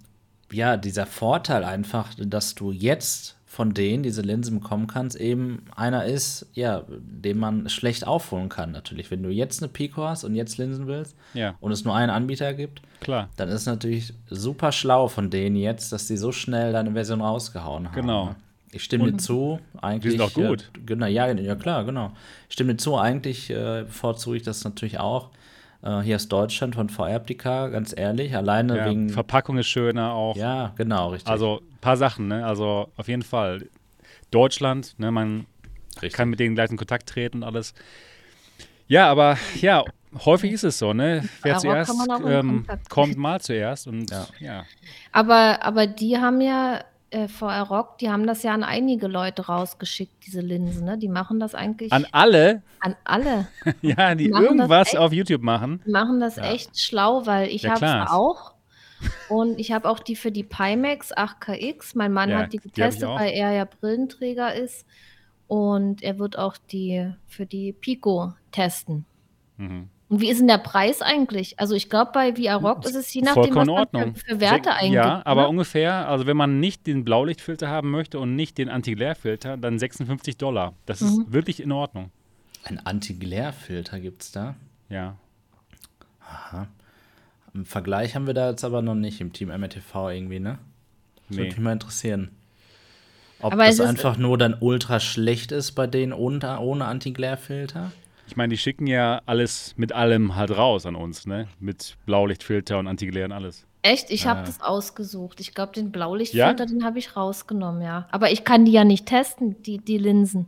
ja 0.51 0.75
dieser 0.75 1.05
Vorteil 1.05 1.63
einfach, 1.63 2.13
dass 2.15 2.55
du 2.55 2.71
jetzt 2.71 3.37
von 3.53 3.75
denen 3.75 4.01
diese 4.01 4.23
Linsen 4.23 4.59
bekommen 4.59 4.87
kannst, 4.87 5.15
eben 5.15 5.61
einer 5.75 6.05
ist, 6.05 6.47
ja, 6.53 6.85
den 6.89 7.37
man 7.37 7.69
schlecht 7.69 8.07
aufholen 8.07 8.49
kann 8.49 8.71
natürlich. 8.71 9.11
Wenn 9.11 9.21
du 9.21 9.29
jetzt 9.29 9.61
eine 9.61 9.71
Pico 9.71 10.03
hast 10.07 10.23
und 10.23 10.33
jetzt 10.33 10.57
Linsen 10.57 10.87
willst 10.87 11.15
ja. 11.35 11.53
und 11.59 11.71
es 11.71 11.85
nur 11.85 11.95
einen 11.95 12.09
Anbieter 12.09 12.55
gibt, 12.55 12.81
Klar. 12.99 13.29
dann 13.35 13.49
ist 13.49 13.61
es 13.61 13.65
natürlich 13.67 14.15
super 14.27 14.71
schlau 14.71 15.07
von 15.07 15.29
denen 15.29 15.55
jetzt, 15.55 15.91
dass 15.91 16.07
die 16.07 16.17
so 16.17 16.31
schnell 16.31 16.73
deine 16.73 16.93
Version 16.93 17.21
rausgehauen 17.21 17.89
haben. 17.89 17.95
Genau. 17.95 18.25
Ne? 18.29 18.35
Ich 18.71 18.83
stimme 18.85 19.11
dir 19.11 19.17
zu, 19.19 19.59
eigentlich. 19.79 20.13
Die 20.13 20.17
sind 20.17 20.21
auch 20.21 20.33
gut. 20.33 20.71
Äh, 20.75 20.79
genau, 20.87 21.05
ja, 21.05 21.31
ja, 21.31 21.53
klar, 21.53 21.85
genau. 21.85 22.11
Ich 22.49 22.53
stimme 22.53 22.73
dir 22.73 22.77
zu, 22.77 22.97
eigentlich 22.97 23.51
äh, 23.51 23.83
bevorzuge 23.83 24.37
ich 24.37 24.41
das 24.41 24.63
natürlich 24.63 24.99
auch. 24.99 25.29
Äh, 25.83 26.01
hier 26.01 26.15
aus 26.15 26.27
Deutschland 26.29 26.75
von 26.75 26.89
VR-Optika, 26.89 27.67
ganz 27.67 27.93
ehrlich, 27.95 28.35
alleine 28.35 28.77
ja, 28.77 28.89
wegen. 28.89 29.09
Verpackung 29.09 29.57
ist 29.57 29.67
schöner 29.67 30.13
auch. 30.13 30.35
Ja, 30.35 30.73
genau, 30.77 31.09
richtig. 31.09 31.29
Also 31.29 31.59
ein 31.59 31.77
paar 31.81 31.97
Sachen, 31.97 32.27
ne? 32.27 32.45
Also 32.45 32.89
auf 32.95 33.07
jeden 33.07 33.23
Fall. 33.23 33.67
Deutschland, 34.31 34.97
ne? 34.97 35.11
Man 35.11 35.45
richtig. 35.95 36.13
kann 36.13 36.29
mit 36.29 36.39
denen 36.39 36.55
gleich 36.55 36.71
in 36.71 36.77
Kontakt 36.77 37.09
treten 37.09 37.37
und 37.37 37.43
alles. 37.43 37.73
Ja, 38.87 39.09
aber 39.09 39.37
ja, 39.59 39.83
häufig 40.25 40.53
ist 40.53 40.63
es 40.63 40.79
so, 40.79 40.93
ne? 40.93 41.27
Wer 41.41 41.57
zuerst 41.57 41.93
ähm, 42.25 42.65
kommt, 42.89 43.17
mal 43.17 43.41
zuerst 43.41 43.87
und 43.87 44.09
ja. 44.09 44.27
ja. 44.39 44.65
Aber, 45.11 45.63
aber 45.63 45.85
die 45.85 46.17
haben 46.17 46.39
ja 46.39 46.83
äh, 47.13 47.27
VR 47.27 47.63
Rock, 47.63 47.97
die 47.99 48.09
haben 48.09 48.25
das 48.25 48.43
ja 48.43 48.53
an 48.53 48.63
einige 48.63 49.07
Leute 49.07 49.45
rausgeschickt, 49.45 50.25
diese 50.25 50.41
Linsen. 50.41 50.85
Ne? 50.85 50.97
Die 50.97 51.07
machen 51.07 51.39
das 51.39 51.55
eigentlich. 51.55 51.91
An 51.91 52.07
alle? 52.11 52.63
An 52.79 52.95
alle. 53.03 53.47
ja, 53.81 54.15
die, 54.15 54.25
die 54.25 54.29
irgendwas 54.31 54.89
echt, 54.89 54.97
auf 54.97 55.13
YouTube 55.13 55.41
machen. 55.41 55.81
Die 55.85 55.91
machen 55.91 56.19
das 56.19 56.37
ja. 56.37 56.51
echt 56.51 56.79
schlau, 56.79 57.25
weil 57.25 57.47
ich 57.49 57.63
ja, 57.63 57.71
habe 57.71 57.85
es 57.85 58.11
auch. 58.11 58.53
Und 59.29 59.59
ich 59.59 59.71
habe 59.71 59.89
auch 59.89 59.99
die 59.99 60.15
für 60.15 60.31
die 60.31 60.43
Pimax 60.43 61.15
8KX. 61.15 61.91
Mein 61.95 62.13
Mann 62.13 62.29
ja, 62.29 62.39
hat 62.39 62.53
die 62.53 62.57
getestet, 62.57 63.09
die 63.09 63.13
weil 63.13 63.31
er 63.31 63.51
ja 63.51 63.65
Brillenträger 63.65 64.53
ist. 64.53 64.85
Und 65.47 66.01
er 66.03 66.19
wird 66.19 66.37
auch 66.37 66.57
die 66.57 67.13
für 67.27 67.45
die 67.45 67.73
Pico 67.73 68.33
testen. 68.51 69.05
Mhm. 69.57 69.89
Und 70.09 70.21
wie 70.21 70.29
ist 70.29 70.39
denn 70.39 70.47
der 70.47 70.57
Preis 70.57 71.01
eigentlich? 71.01 71.59
Also 71.59 71.75
ich 71.75 71.89
glaube, 71.89 72.11
bei 72.13 72.35
VR 72.35 72.57
Rock 72.57 72.85
ist 72.85 72.95
es 72.95 73.13
je 73.13 73.21
nachdem, 73.21 73.55
was 73.55 73.67
man 73.91 74.15
für, 74.15 74.25
für 74.25 74.39
Werte 74.39 74.65
Sehr, 74.65 74.75
eingibt. 74.75 74.95
Ja, 74.95 75.21
aber 75.25 75.43
ne? 75.43 75.47
ungefähr, 75.47 76.07
also 76.07 76.27
wenn 76.27 76.37
man 76.37 76.59
nicht 76.59 76.85
den 76.85 77.03
Blaulichtfilter 77.03 77.69
haben 77.69 77.89
möchte 77.89 78.19
und 78.19 78.35
nicht 78.35 78.57
den 78.57 78.69
Anti-Glare-Filter, 78.69 79.57
dann 79.57 79.79
56 79.79 80.37
Dollar. 80.37 80.73
Das 80.85 81.01
ist 81.01 81.17
mhm. 81.17 81.33
wirklich 81.33 81.61
in 81.61 81.71
Ordnung. 81.71 82.11
Ein 82.63 82.79
Anti-Glare-Filter 82.85 83.99
gibt 83.99 84.23
es 84.23 84.31
da? 84.31 84.55
Ja. 84.89 85.15
Aha. 86.21 86.67
Im 87.53 87.65
Vergleich 87.65 88.15
haben 88.15 88.27
wir 88.27 88.33
da 88.33 88.49
jetzt 88.49 88.63
aber 88.63 88.81
noch 88.81 88.95
nicht 88.95 89.21
im 89.21 89.33
Team 89.33 89.49
MRTV 89.49 90.09
irgendwie, 90.09 90.39
ne? 90.39 90.57
Das 91.27 91.37
nee. 91.37 91.43
würde 91.43 91.49
mich 91.49 91.59
mal 91.59 91.73
interessieren. 91.73 92.29
Ob 93.41 93.53
aber 93.53 93.65
das 93.65 93.79
einfach 93.81 94.17
nur 94.17 94.37
dann 94.37 94.55
ultra 94.59 94.99
schlecht 94.99 95.51
ist 95.51 95.73
bei 95.73 95.85
denen 95.85 96.13
ohne, 96.13 96.59
ohne 96.59 96.85
Anti-Glare-Filter? 96.85 97.91
Ich 98.27 98.35
meine, 98.35 98.51
die 98.51 98.57
schicken 98.57 98.87
ja 98.87 99.21
alles 99.25 99.73
mit 99.77 99.91
allem 99.91 100.35
halt 100.35 100.51
raus 100.57 100.85
an 100.85 100.95
uns, 100.95 101.25
ne? 101.25 101.47
Mit 101.59 101.97
Blaulichtfilter 102.05 102.79
und 102.79 102.87
Antiglare 102.87 103.25
und 103.25 103.31
alles. 103.31 103.65
Echt? 103.81 104.11
Ich 104.11 104.25
habe 104.25 104.43
das 104.45 104.61
ausgesucht. 104.61 105.41
Ich 105.41 105.53
glaube, 105.53 105.73
den 105.73 105.91
Blaulichtfilter, 105.91 106.63
ja? 106.63 106.65
den 106.65 106.85
habe 106.85 106.99
ich 106.99 107.17
rausgenommen, 107.17 107.81
ja. 107.81 108.07
Aber 108.11 108.31
ich 108.31 108.45
kann 108.45 108.63
die 108.63 108.71
ja 108.71 108.85
nicht 108.85 109.05
testen, 109.05 109.61
die, 109.63 109.77
die 109.77 109.97
Linsen. 109.97 110.47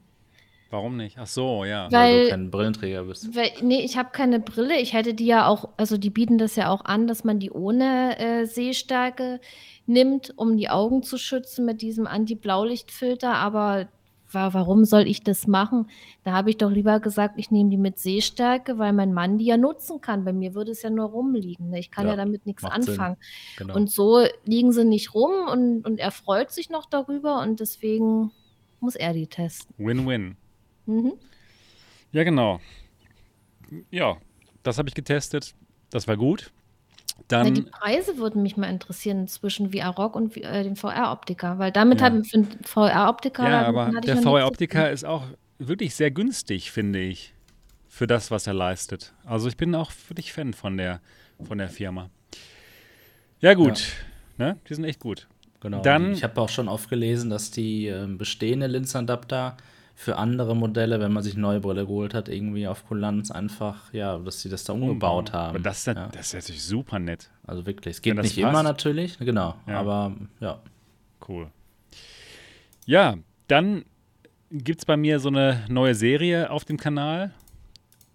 Warum 0.70 0.98
nicht? 0.98 1.18
Ach 1.20 1.28
so, 1.28 1.64
ja. 1.64 1.92
Weil, 1.92 1.92
weil 1.92 2.24
du 2.24 2.30
kein 2.30 2.52
Brillenträger 2.52 3.04
bist. 3.04 3.36
Weil, 3.36 3.52
nee, 3.62 3.82
ich 3.82 3.98
habe 3.98 4.10
keine 4.12 4.40
Brille. 4.40 4.80
Ich 4.80 4.94
hätte 4.94 5.14
die 5.14 5.26
ja 5.26 5.48
auch, 5.48 5.70
also 5.78 5.98
die 5.98 6.10
bieten 6.10 6.38
das 6.38 6.56
ja 6.56 6.70
auch 6.70 6.84
an, 6.86 7.08
dass 7.08 7.24
man 7.24 7.40
die 7.40 7.52
ohne 7.52 8.18
äh, 8.20 8.46
Sehstärke 8.46 9.40
nimmt, 9.86 10.34
um 10.38 10.58
die 10.58 10.70
Augen 10.70 11.04
zu 11.04 11.18
schützen 11.18 11.66
mit 11.66 11.82
diesem 11.82 12.08
Anti-Blaulichtfilter. 12.08 13.36
Aber 13.36 13.88
war, 14.36 14.54
warum 14.54 14.86
soll 14.86 15.08
ich 15.08 15.24
das 15.24 15.48
machen? 15.48 15.90
Da 16.24 16.34
habe 16.34 16.52
ich 16.52 16.58
doch 16.58 16.70
lieber 16.70 17.00
gesagt, 17.00 17.36
ich 17.38 17.50
nehme 17.50 17.72
die 17.72 17.78
mit 17.78 17.98
Sehstärke, 17.98 18.78
weil 18.78 18.94
mein 18.94 19.14
Mann 19.14 19.40
die 19.40 19.46
ja 19.46 19.58
nutzen 19.58 20.02
kann. 20.02 20.24
Bei 20.24 20.34
mir 20.34 20.54
würde 20.54 20.72
es 20.72 20.84
ja 20.84 20.92
nur 20.92 21.08
rumliegen. 21.08 21.72
Ne? 21.72 21.80
Ich 21.80 21.90
kann 21.90 22.06
ja, 22.06 22.12
ja 22.12 22.18
damit 22.18 22.46
nichts 22.46 22.64
anfangen. 22.64 23.18
Genau. 23.58 23.76
Und 23.76 23.90
so 23.90 24.24
liegen 24.46 24.72
sie 24.72 24.86
nicht 24.86 25.16
rum 25.16 25.48
und, 25.52 25.86
und 25.86 26.00
er 26.00 26.12
freut 26.12 26.52
sich 26.52 26.70
noch 26.70 26.86
darüber 26.86 27.42
und 27.42 27.60
deswegen 27.60 28.32
muss 28.80 28.96
er 28.96 29.14
die 29.14 29.26
testen. 29.26 29.74
Win-win. 29.78 30.38
Mhm. 30.86 31.14
Ja, 32.12 32.24
genau. 32.24 32.60
Ja, 33.90 34.18
das 34.62 34.78
habe 34.78 34.90
ich 34.90 34.96
getestet. 34.96 35.56
Das 35.90 36.08
war 36.08 36.18
gut. 36.18 36.52
Dann, 37.28 37.48
ja, 37.48 37.54
die 37.54 37.62
Preise 37.64 38.18
würden 38.18 38.44
mich 38.44 38.56
mal 38.56 38.70
interessieren 38.70 39.28
zwischen 39.28 39.72
VR 39.72 39.90
Rock 39.90 40.16
und 40.16 40.38
äh, 40.38 40.64
dem 40.64 40.76
VR-Optiker, 40.76 41.58
weil 41.58 41.72
damit 41.72 42.02
ja. 42.02 42.08
hat 42.08 42.28
für 42.28 42.44
VR-Optiker. 42.64 43.50
Ja, 43.50 43.66
aber 43.66 43.90
der 44.02 44.18
VR-Optiker 44.18 44.92
ist 44.92 45.06
auch 45.06 45.24
wirklich 45.58 45.96
sehr 45.96 46.12
günstig, 46.12 46.72
finde 46.72 47.00
ich, 47.00 47.34
für 47.88 48.06
das, 48.06 48.30
was 48.30 48.46
er 48.46 48.54
leistet. 48.54 49.14
Also 49.26 49.48
ich 49.48 49.58
bin 49.58 49.74
auch 49.74 49.92
wirklich 50.08 50.34
Fan 50.34 50.54
von 50.54 50.78
der, 50.78 51.02
von 51.44 51.58
der 51.58 51.70
Firma. 51.70 52.10
Ja, 53.40 53.54
gut. 53.54 53.94
Ja. 54.38 54.48
Ne? 54.48 54.60
Die 54.70 54.74
sind 54.76 54.84
echt 54.84 55.00
gut. 55.00 55.28
Genau. 55.62 55.82
Dann, 55.82 56.12
ich 56.12 56.24
habe 56.24 56.40
auch 56.40 56.50
schon 56.50 56.68
oft 56.68 56.90
gelesen, 56.90 57.32
dass 57.32 57.50
die 57.50 57.88
äh, 57.88 58.06
bestehende 58.08 58.68
Linsenadapter 58.68 59.58
für 59.96 60.18
andere 60.18 60.56
Modelle, 60.56 61.00
wenn 61.00 61.14
man 61.14 61.24
sich 61.24 61.36
neue 61.36 61.62
Brille 61.62 61.86
geholt 61.86 62.14
hat, 62.14 62.28
irgendwie 62.28 62.68
auf 62.68 62.86
Kulanz 62.86 63.32
einfach, 63.32 63.94
ja, 63.94 64.18
dass 64.18 64.42
sie 64.42 64.50
das 64.50 64.66
da 64.66 64.74
umgebaut 64.74 65.32
haben. 65.32 65.56
Und 65.56 65.66
das, 65.66 65.80
ist, 65.80 65.88
ja. 65.88 66.10
das 66.10 66.28
ist 66.28 66.34
natürlich 66.34 66.64
super 66.64 67.00
nett. 67.00 67.32
Also 67.48 67.66
wirklich. 67.66 67.96
Es 67.96 68.02
geht 68.02 68.16
nicht 68.16 68.36
passt. 68.36 68.38
immer 68.38 68.62
natürlich, 68.62 69.18
genau, 69.18 69.56
ja. 69.68 69.80
aber 69.80 70.14
ja. 70.42 70.60
Cool. 71.28 71.48
Ja, 72.86 73.16
dann 73.48 73.86
gibt 74.52 74.82
es 74.82 74.86
bei 74.86 74.98
mir 74.98 75.20
so 75.20 75.30
eine 75.30 75.64
neue 75.70 75.96
Serie 75.96 76.52
auf 76.52 76.66
dem 76.66 76.78
Kanal, 76.78 77.34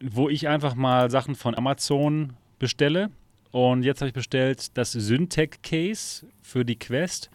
wo 0.02 0.28
ich 0.28 0.48
einfach 0.48 0.74
mal 0.74 1.10
Sachen 1.10 1.34
von 1.34 1.56
Amazon 1.56 2.34
bestelle. 2.58 3.10
Und 3.52 3.82
jetzt 3.84 4.00
habe 4.00 4.08
ich 4.08 4.14
bestellt 4.14 4.76
das 4.76 4.92
Syntec 4.92 5.62
Case 5.62 6.26
für 6.42 6.64
die 6.64 6.78
Quest. 6.78 7.30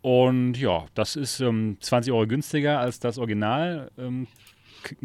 Und 0.00 0.54
ja, 0.54 0.86
das 0.94 1.16
ist 1.16 1.40
ähm, 1.40 1.76
20 1.80 2.12
Euro 2.12 2.26
günstiger 2.26 2.78
als 2.78 3.00
das 3.00 3.18
Original 3.18 3.90
ähm, 3.98 4.28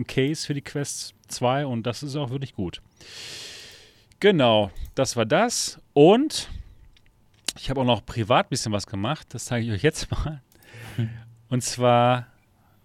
Case 0.08 0.46
für 0.46 0.54
die 0.54 0.62
Quest 0.62 1.16
2 1.28 1.66
und 1.66 1.84
das 1.84 2.04
ist 2.04 2.16
auch 2.16 2.30
wirklich 2.30 2.54
gut. 2.54 2.82
Genau, 4.20 4.72
das 4.96 5.16
war 5.16 5.26
das. 5.26 5.82
Und 5.94 6.50
ich 7.58 7.70
habe 7.70 7.82
auch 7.82 7.86
noch 7.86 8.06
privat 8.06 8.46
ein 8.46 8.50
bisschen 8.50 8.72
was 8.72 8.88
gemacht. 8.88 9.28
Das 9.34 9.46
zeige 9.46 9.66
ich 9.66 9.72
euch 9.74 9.84
jetzt 9.84 10.10
mal. 10.12 10.42
Und 11.50 11.62
zwar, 11.62 12.28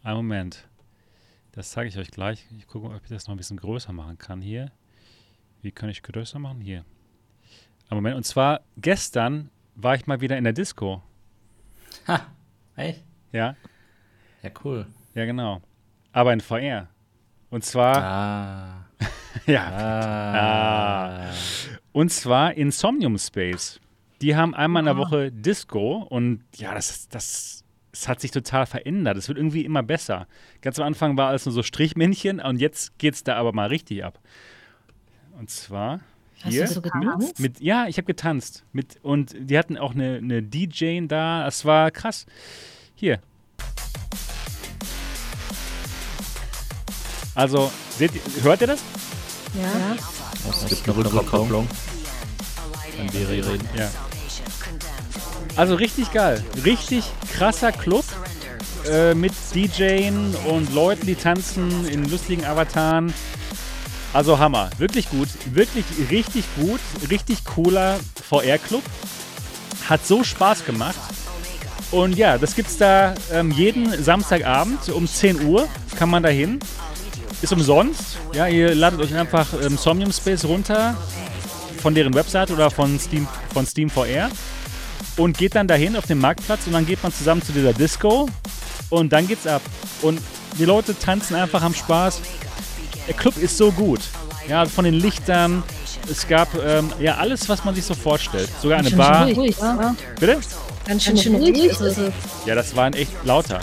einen 0.03 0.17
Moment. 0.17 0.69
Das 1.53 1.71
zeige 1.71 1.89
ich 1.89 1.99
euch 1.99 2.11
gleich. 2.11 2.47
Ich 2.57 2.67
gucke, 2.67 2.89
ob 2.89 3.03
ich 3.03 3.09
das 3.09 3.27
noch 3.27 3.35
ein 3.35 3.39
bisschen 3.39 3.57
größer 3.57 3.93
machen 3.93 4.19
kann 4.19 4.41
hier. 4.41 4.73
Wie 5.63 5.73
kann 5.73 5.89
ich 5.89 6.03
größer 6.03 6.39
machen? 6.39 6.61
Hier. 6.61 6.85
Einen 7.89 7.99
Moment. 7.99 8.17
Und 8.17 8.25
zwar, 8.25 8.61
gestern 8.77 9.51
war 9.75 9.95
ich 9.95 10.07
mal 10.07 10.21
wieder 10.21 10.37
in 10.39 10.45
der 10.45 10.53
Disco. 10.53 11.03
Ha, 12.09 12.27
echt? 12.77 13.05
Ja. 13.33 13.55
Ja, 14.43 14.51
cool. 14.65 14.87
Ja, 15.15 15.27
genau. 15.27 15.61
Aber 16.13 16.33
in 16.33 16.41
VR. 16.41 16.89
Und 17.51 17.65
zwar. 17.65 17.97
Ah. 18.03 18.87
ja. 19.47 19.69
Ah. 19.69 21.29
ah. 21.29 21.35
Und 21.93 22.11
zwar 22.11 22.55
in 22.55 22.71
Somnium 22.71 23.19
Space. 23.19 23.81
Die 24.23 24.35
haben 24.35 24.55
einmal 24.55 24.81
in 24.81 24.87
der 24.87 24.97
Woche 24.97 25.31
Disco 25.31 25.99
und 26.09 26.43
ja, 26.57 26.75
das, 26.75 27.09
das, 27.09 27.63
das 27.93 28.09
hat 28.09 28.21
sich 28.21 28.31
total 28.33 28.67
verändert. 28.67 29.17
Es 29.17 29.29
wird 29.29 29.39
irgendwie 29.39 29.65
immer 29.65 29.83
besser. 29.83 30.27
Ganz 30.61 30.79
am 30.81 30.87
Anfang 30.87 31.17
war 31.17 31.29
alles 31.29 31.47
nur 31.47 31.53
so 31.53 31.63
Strichmännchen 31.63 32.41
und 32.41 32.61
jetzt 32.61 32.99
geht 32.99 33.15
es 33.15 33.23
da 33.23 33.37
aber 33.37 33.53
mal 33.53 33.69
richtig 33.69 34.05
ab. 34.05 34.19
Und 35.39 35.51
zwar 35.51 36.01
hier. 36.45 36.63
Hast 36.63 36.71
du 36.71 36.75
so 36.77 36.83
getanzt? 36.83 37.41
Mit, 37.41 37.61
ja, 37.61 37.87
ich 37.87 37.97
habe 37.97 38.07
getanzt. 38.07 38.65
Mit, 38.73 38.99
und 39.03 39.35
die 39.39 39.59
hatten 39.59 39.77
auch 39.77 39.95
eine, 39.95 40.17
eine 40.17 40.43
DJ 40.43 41.07
da. 41.07 41.47
Es 41.47 41.65
war 41.65 41.91
krass. 41.91 42.27
Hier. 42.95 43.21
Also, 47.35 47.71
seht 47.97 48.13
ihr, 48.15 48.43
hört 48.43 48.61
ihr 48.61 48.67
das? 48.67 48.83
Ja. 49.55 49.97
Es 50.51 50.67
gibt 50.67 50.89
eine 50.89 50.97
Rückkopplung. 51.15 51.69
Wenn 52.97 53.13
wir 53.13 53.29
reden. 53.29 53.69
Ja. 53.77 53.91
Also 55.57 55.75
richtig 55.75 56.13
geil. 56.13 56.45
Richtig 56.65 57.05
krasser 57.33 57.73
Club 57.73 58.05
äh, 58.89 59.15
mit 59.15 59.33
DJen 59.55 60.35
und 60.47 60.73
Leuten, 60.73 61.07
die 61.07 61.15
tanzen 61.15 61.87
in 61.87 62.09
lustigen 62.09 62.45
Avataren. 62.45 63.13
Also 64.13 64.39
Hammer. 64.39 64.71
Wirklich 64.79 65.11
gut. 65.11 65.29
Wirklich 65.53 65.85
richtig 66.11 66.45
gut. 66.57 66.81
Richtig 67.11 67.45
cooler 67.45 67.99
VR-Club. 68.29 68.83
Hat 69.89 70.07
so 70.07 70.25
Spaß 70.25 70.65
gemacht. 70.65 70.99
Und 71.91 72.17
ja, 72.17 72.39
das 72.39 72.55
gibt's 72.55 72.77
da 72.77 73.15
ähm, 73.33 73.51
jeden 73.51 74.03
Samstagabend 74.03 74.89
um 74.91 75.07
10 75.07 75.47
Uhr. 75.47 75.69
Kann 75.97 76.11
man 76.11 76.23
da 76.23 76.29
hin. 76.29 76.61
Ist 77.41 77.53
umsonst. 77.53 78.19
Ja, 78.33 78.47
ihr 78.47 78.75
ladet 78.75 79.01
euch 79.01 79.15
einfach 79.15 79.47
ähm, 79.63 79.77
Somnium 79.77 80.13
Space 80.13 80.45
runter 80.45 80.97
von 81.81 81.95
deren 81.95 82.15
Website 82.15 82.51
oder 82.51 82.71
von 82.71 82.99
Steam, 82.99 83.29
von 83.53 83.65
Steam 83.65 83.89
VR 83.89 84.31
und 85.17 85.37
geht 85.37 85.55
dann 85.55 85.69
dahin 85.69 85.97
auf 85.97 86.07
den 86.07 86.19
Marktplatz 86.19 86.67
und 86.67 86.73
dann 86.73 86.87
geht 86.87 87.03
man 87.03 87.13
zusammen 87.13 87.43
zu 87.43 87.53
dieser 87.53 87.73
Disco 87.73 88.29
und 88.91 89.13
dann 89.13 89.27
geht's 89.27 89.47
ab. 89.47 89.63
Und 90.03 90.21
die 90.59 90.65
Leute 90.65 90.99
tanzen 90.99 91.37
einfach 91.37 91.63
am 91.63 91.75
Spaß. 91.75 92.21
Der 93.09 93.17
Club 93.17 93.39
ist 93.39 93.57
so 93.57 93.73
gut. 93.73 94.01
Ja, 94.49 94.67
von 94.67 94.85
den 94.85 94.93
Lichtern. 94.93 95.63
Es 96.11 96.29
gab 96.29 96.55
ähm, 96.63 96.93
ja 97.01 97.17
alles, 97.17 97.49
was 97.49 97.65
man 97.65 97.75
sich 97.75 97.85
so 97.85 97.95
vorstellt. 97.95 98.51
Sogar 98.61 98.79
eine 98.79 98.91
Bar. 98.91 99.33
Ruhig, 99.33 99.57
ja. 99.59 99.97
Bitte? 100.21 100.39
Ganz 100.87 101.05
schön, 101.05 101.17
schön 101.17 101.35
ruhig 101.37 101.65
ist 101.65 101.81
es. 101.81 101.99
Ja, 102.45 102.55
das 102.55 102.77
waren 102.77 102.93
echt 102.93 103.11
lauter. 103.25 103.61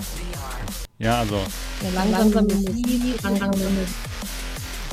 Ja, 0.97 1.19
also. 1.19 1.35
Ja, 1.35 2.03
langsam 2.11 2.47
langsam 3.21 3.61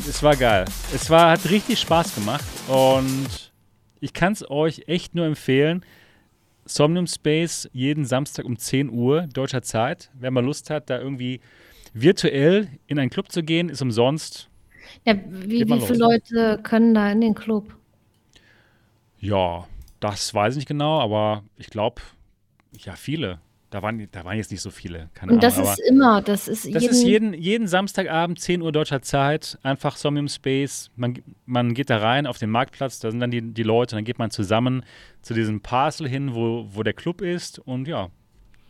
Es 0.06 0.22
war 0.22 0.36
geil. 0.36 0.66
Es 0.94 1.08
war, 1.08 1.30
hat 1.30 1.48
richtig 1.48 1.80
Spaß 1.80 2.14
gemacht 2.14 2.44
und 2.68 3.52
ich 4.00 4.12
kann 4.12 4.34
es 4.34 4.48
euch 4.50 4.82
echt 4.86 5.14
nur 5.14 5.24
empfehlen. 5.24 5.82
Somnium 6.66 7.06
Space 7.06 7.70
jeden 7.72 8.04
Samstag 8.04 8.44
um 8.44 8.58
10 8.58 8.90
Uhr 8.90 9.28
deutscher 9.32 9.62
Zeit. 9.62 10.10
Wer 10.12 10.30
mal 10.30 10.44
Lust 10.44 10.68
hat, 10.68 10.90
da 10.90 10.98
irgendwie 10.98 11.40
virtuell 11.92 12.68
in 12.86 12.98
einen 12.98 13.10
Club 13.10 13.30
zu 13.30 13.42
gehen, 13.42 13.68
ist 13.68 13.82
umsonst. 13.82 14.48
Ja, 15.04 15.14
wie, 15.26 15.66
wie 15.68 15.80
viele 15.80 15.98
Leute 15.98 16.60
können 16.62 16.94
da 16.94 17.10
in 17.10 17.20
den 17.20 17.34
Club? 17.34 17.74
Ja, 19.18 19.66
das 20.00 20.34
weiß 20.34 20.54
ich 20.54 20.58
nicht 20.58 20.68
genau, 20.68 21.00
aber 21.00 21.44
ich 21.56 21.68
glaube, 21.68 22.02
ja, 22.78 22.94
viele. 22.96 23.40
Da 23.70 23.82
waren, 23.82 24.06
da 24.12 24.22
waren 24.24 24.36
jetzt 24.36 24.50
nicht 24.50 24.60
so 24.60 24.70
viele. 24.70 25.08
Keine 25.14 25.32
Und 25.32 25.42
das 25.42 25.56
Ahnung, 25.56 25.70
ist 25.70 25.78
immer, 25.88 26.20
das 26.20 26.46
ist 26.46 26.66
das 26.74 26.82
jeden, 26.82 26.94
ist 26.94 27.04
jeden, 27.04 27.34
jeden 27.34 27.66
Samstagabend, 27.66 28.38
10 28.38 28.60
Uhr 28.60 28.70
deutscher 28.70 29.00
Zeit, 29.00 29.58
einfach 29.62 29.96
Somnium 29.96 30.28
Space. 30.28 30.90
Man, 30.94 31.22
man 31.46 31.72
geht 31.72 31.88
da 31.88 31.96
rein 31.96 32.26
auf 32.26 32.36
den 32.36 32.50
Marktplatz, 32.50 32.98
da 32.98 33.10
sind 33.10 33.20
dann 33.20 33.30
die, 33.30 33.40
die 33.40 33.62
Leute, 33.62 33.96
dann 33.96 34.04
geht 34.04 34.18
man 34.18 34.30
zusammen 34.30 34.84
zu 35.22 35.32
diesem 35.32 35.62
Parcel 35.62 36.06
hin, 36.06 36.34
wo, 36.34 36.66
wo 36.68 36.82
der 36.82 36.92
Club 36.92 37.22
ist 37.22 37.60
und 37.60 37.88
ja, 37.88 38.10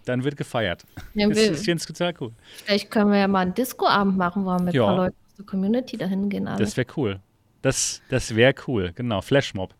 dann 0.04 0.24
wird 0.24 0.36
gefeiert. 0.36 0.84
Ja, 1.14 1.28
das 1.28 1.38
ist 1.38 1.66
jetzt 1.66 1.86
total 1.86 2.14
cool. 2.20 2.32
Vielleicht 2.64 2.90
können 2.90 3.10
wir 3.10 3.18
ja 3.18 3.28
mal 3.28 3.40
einen 3.40 3.54
Disco-Abend 3.54 4.16
machen, 4.16 4.44
wo 4.44 4.50
wir 4.50 4.62
mit 4.62 4.74
Ja. 4.74 4.82
ein 4.82 4.86
paar 4.88 4.96
Leuten 5.04 5.16
aus 5.28 5.36
der 5.36 5.46
Community 5.46 5.96
dahin 5.96 6.28
gehen. 6.28 6.46
Alle. 6.48 6.58
Das 6.58 6.76
wäre 6.76 6.86
cool. 6.96 7.20
Das, 7.62 8.02
das 8.08 8.34
wäre 8.34 8.54
cool, 8.66 8.92
genau. 8.94 9.20
Flashmob. 9.20 9.74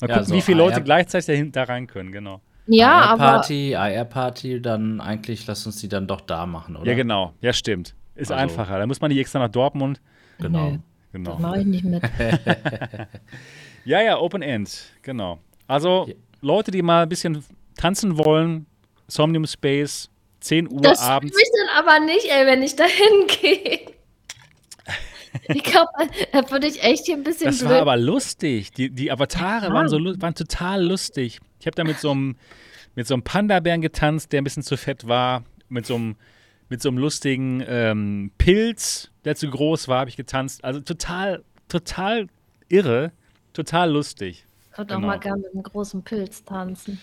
Mal 0.00 0.08
Ja, 0.08 0.14
gucken, 0.16 0.28
so 0.28 0.34
wie 0.34 0.40
viele 0.40 0.58
Leute 0.58 0.76
AR 0.76 0.80
gleichzeitig 0.82 1.26
dahin, 1.26 1.52
da 1.52 1.64
rein 1.64 1.86
können, 1.86 2.12
genau. 2.12 2.40
ja, 2.66 3.00
aber 3.02 3.22
AR-Party, 3.24 3.74
AR-Party, 3.74 4.62
dann 4.62 5.00
eigentlich 5.00 5.46
lass 5.46 5.66
uns 5.66 5.76
die 5.80 5.88
dann 5.88 6.06
doch 6.06 6.20
da 6.22 6.46
machen, 6.46 6.76
oder? 6.76 6.86
Ja, 6.90 6.94
genau. 6.96 7.34
Ja, 7.40 7.52
stimmt. 7.52 7.94
Ist 8.14 8.30
Also- 8.30 8.42
einfacher. 8.42 8.78
Da 8.78 8.86
muss 8.86 9.00
man 9.00 9.10
nicht 9.10 9.18
extra 9.20 9.38
nach 9.40 9.48
Dortmund. 9.50 10.00
Genau. 10.38 10.70
Nö, 10.70 10.78
Genau. 11.12 11.32
das 11.32 11.40
mache 11.40 11.60
ich 11.60 11.66
nicht 11.66 11.84
mit. 11.84 12.02
Ja, 13.84 14.00
ja, 14.02 14.18
Open 14.18 14.42
End, 14.42 14.84
genau. 15.02 15.38
Also 15.66 16.06
Ja. 16.08 16.14
Leute, 16.42 16.70
die 16.70 16.82
mal 16.82 17.02
ein 17.02 17.08
bisschen 17.08 17.42
tanzen 17.76 18.16
wollen, 18.18 18.66
Somnium 19.10 19.46
Space, 19.46 20.08
10 20.40 20.70
Uhr 20.70 20.80
Das 20.80 21.00
abends. 21.00 21.34
will 21.36 21.42
ich 21.42 21.50
dann 21.52 21.84
aber 21.84 22.04
nicht, 22.04 22.26
ey, 22.26 22.46
wenn 22.46 22.62
ich 22.62 22.76
da 22.76 22.84
hingehe. 22.86 23.80
Ich 25.48 25.62
glaube, 25.62 25.88
da 26.32 26.50
würde 26.50 26.66
ich 26.66 26.82
echt 26.82 27.06
hier 27.06 27.16
ein 27.16 27.22
bisschen 27.22 27.46
Das 27.46 27.58
blöd. 27.60 27.70
war 27.70 27.80
aber 27.82 27.96
lustig. 27.96 28.72
Die, 28.72 28.90
die 28.90 29.12
Avatare 29.12 29.66
Ja. 29.68 29.72
waren, 29.72 29.88
so, 29.88 29.98
waren 29.98 30.34
total 30.34 30.84
lustig. 30.84 31.40
Ich 31.60 31.66
habe 31.66 31.74
da 31.76 31.84
mit 31.84 31.98
so 32.00 32.10
einem 32.10 32.36
mit 32.96 33.06
so 33.06 33.14
einem 33.14 33.22
Panda-Bären 33.22 33.80
getanzt, 33.82 34.32
der 34.32 34.40
ein 34.40 34.44
bisschen 34.44 34.64
zu 34.64 34.76
fett 34.76 35.06
war. 35.06 35.44
Mit 35.68 35.86
so 35.86 35.94
einem, 35.94 36.16
mit 36.68 36.82
so 36.82 36.88
einem 36.88 36.98
lustigen 36.98 37.62
ähm, 37.66 38.32
Pilz, 38.36 39.10
der 39.24 39.36
zu 39.36 39.48
groß 39.48 39.86
war, 39.86 40.00
habe 40.00 40.10
ich 40.10 40.16
getanzt. 40.16 40.64
Also 40.64 40.80
total, 40.80 41.44
total 41.68 42.26
irre, 42.68 43.12
total 43.52 43.92
lustig. 43.92 44.44
ich 44.72 44.78
würde 44.78 44.94
auch 44.94 44.96
genau. 44.98 45.06
mal 45.06 45.20
gerne 45.20 45.42
mit 45.42 45.52
einem 45.54 45.62
großen 45.62 46.02
Pilz 46.02 46.42
tanzen. 46.44 47.00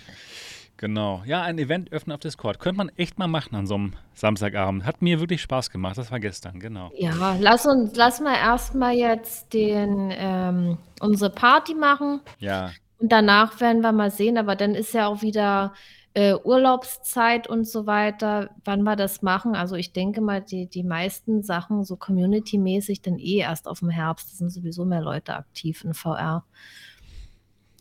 Genau. 0.78 1.24
Ja, 1.26 1.42
ein 1.42 1.58
Event 1.58 1.92
öffnen 1.92 2.14
auf 2.14 2.20
Discord. 2.20 2.60
Könnte 2.60 2.78
man 2.78 2.90
echt 2.98 3.18
mal 3.18 3.28
machen 3.28 3.56
an 3.56 3.66
so 3.66 3.76
einem 3.76 3.94
Samstagabend. 4.14 4.86
Hat 4.86 5.02
mir 5.02 5.20
wirklich 5.20 5.42
Spaß 5.42 5.72
gemacht. 5.72 5.98
Das 5.98 6.12
war 6.12 6.20
gestern, 6.20 6.60
genau. 6.60 6.92
Ja, 6.96 7.36
lass 7.40 7.66
uns, 7.66 7.96
lass 7.96 8.20
mal 8.22 8.36
erstmal 8.36 8.94
jetzt 8.94 9.54
den, 9.54 10.14
ähm, 10.16 10.78
unsere 11.00 11.32
Party 11.32 11.74
machen 11.74 12.22
Ja, 12.40 12.72
und 13.00 13.12
danach 13.12 13.60
werden 13.60 13.82
wir 13.82 13.92
mal 13.92 14.12
sehen, 14.12 14.38
aber 14.38 14.56
dann 14.56 14.74
ist 14.74 14.94
ja 14.94 15.08
auch 15.08 15.22
wieder 15.22 15.74
äh, 16.14 16.34
Urlaubszeit 16.34 17.48
und 17.48 17.68
so 17.68 17.86
weiter, 17.86 18.50
wann 18.66 18.82
wir 18.84 18.96
das 18.96 19.22
machen. 19.22 19.56
Also 19.56 19.76
ich 19.76 19.94
denke 19.94 20.22
mal, 20.22 20.42
die, 20.42 20.68
die 20.68 20.84
meisten 20.84 21.44
Sachen 21.44 21.84
so 21.84 21.96
community-mäßig 21.96 23.02
dann 23.02 23.20
eh 23.20 23.38
erst 23.38 23.68
auf 23.68 23.80
dem 23.80 23.90
Herbst. 23.90 24.32
Da 24.32 24.36
sind 24.38 24.50
sowieso 24.50 24.84
mehr 24.84 25.02
Leute 25.02 25.36
aktiv 25.36 25.84
in 25.84 25.94
VR. 25.94 26.44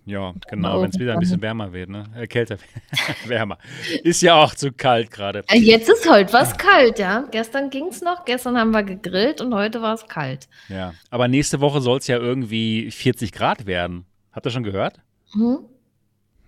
Ja, 0.06 0.32
genau. 0.48 0.80
Wenn 0.82 0.90
es 0.90 0.98
wieder 0.98 1.12
ein 1.14 1.18
bisschen 1.20 1.42
wärmer 1.42 1.72
wird, 1.72 1.90
ne? 1.90 2.04
Äh, 2.16 2.26
kälter. 2.26 2.56
wärmer. 3.26 3.58
Ist 4.04 4.22
ja 4.22 4.34
auch 4.36 4.54
zu 4.54 4.72
kalt 4.72 5.10
gerade. 5.10 5.44
Äh, 5.48 5.58
Jetzt 5.58 5.88
ist 5.88 6.08
heute 6.08 6.32
was 6.32 6.56
kalt, 6.56 6.98
ja. 6.98 7.26
Gestern 7.30 7.70
ging 7.70 7.88
es 7.88 8.00
noch, 8.02 8.24
gestern 8.24 8.56
haben 8.56 8.70
wir 8.70 8.82
gegrillt 8.84 9.40
und 9.40 9.52
heute 9.54 9.82
war 9.82 9.94
es 9.94 10.06
kalt. 10.06 10.48
Ja. 10.68 10.94
Aber 11.10 11.28
nächste 11.28 11.60
Woche 11.60 11.80
soll 11.80 11.98
es 11.98 12.06
ja 12.06 12.16
irgendwie 12.18 12.90
40 12.90 13.32
Grad 13.32 13.66
werden. 13.66 14.06
Habt 14.32 14.46
ihr 14.46 14.50
schon 14.50 14.62
gehört? 14.62 15.00
Hm? 15.32 15.58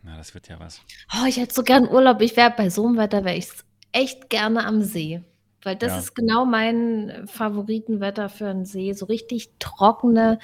Na, 0.05 0.17
das 0.17 0.33
wird 0.35 0.49
ja 0.49 0.59
was. 0.61 0.81
Oh, 1.15 1.27
ich 1.27 1.37
hätte 1.39 1.53
so 1.55 1.63
gern 1.65 1.89
Urlaub. 1.89 2.21
Ich 2.21 2.37
wäre 2.37 2.55
bei 2.57 2.71
so 2.71 2.87
einem 2.87 2.97
Wetter, 2.97 3.25
wäre 3.25 3.37
ich 3.37 3.49
echt 3.93 4.31
gerne 4.31 4.65
am 4.65 4.83
See. 4.83 5.23
Weil 5.65 5.75
das 5.75 5.91
Ja. 5.93 5.99
ist 5.99 6.15
genau 6.15 6.45
mein 6.45 7.25
Favoritenwetter 7.27 8.29
für 8.29 8.47
einen 8.47 8.65
See. 8.65 8.93
So 8.93 9.07
richtig 9.07 9.51
trockene 9.59 10.39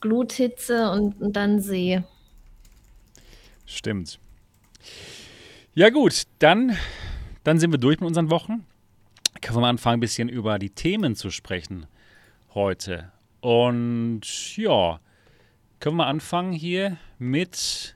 Gluthitze 0.00 0.90
und, 0.90 1.20
und 1.22 1.36
dann 1.36 1.60
See. 1.60 2.02
Stimmt. 3.66 4.18
Ja, 5.74 5.90
gut. 5.90 6.22
Dann, 6.38 6.76
dann 7.44 7.58
sind 7.58 7.72
wir 7.72 7.78
durch 7.78 8.00
mit 8.00 8.06
unseren 8.06 8.30
Wochen. 8.30 8.64
Können 9.42 9.56
wir 9.56 9.60
mal 9.60 9.68
anfangen, 9.68 9.98
ein 9.98 10.00
bisschen 10.00 10.28
über 10.28 10.58
die 10.58 10.70
Themen 10.70 11.14
zu 11.14 11.30
sprechen 11.30 11.86
heute. 12.54 13.12
Und 13.40 14.56
ja, 14.56 14.98
können 15.78 15.96
wir 15.96 16.06
anfangen 16.06 16.52
hier 16.52 16.96
mit 17.18 17.94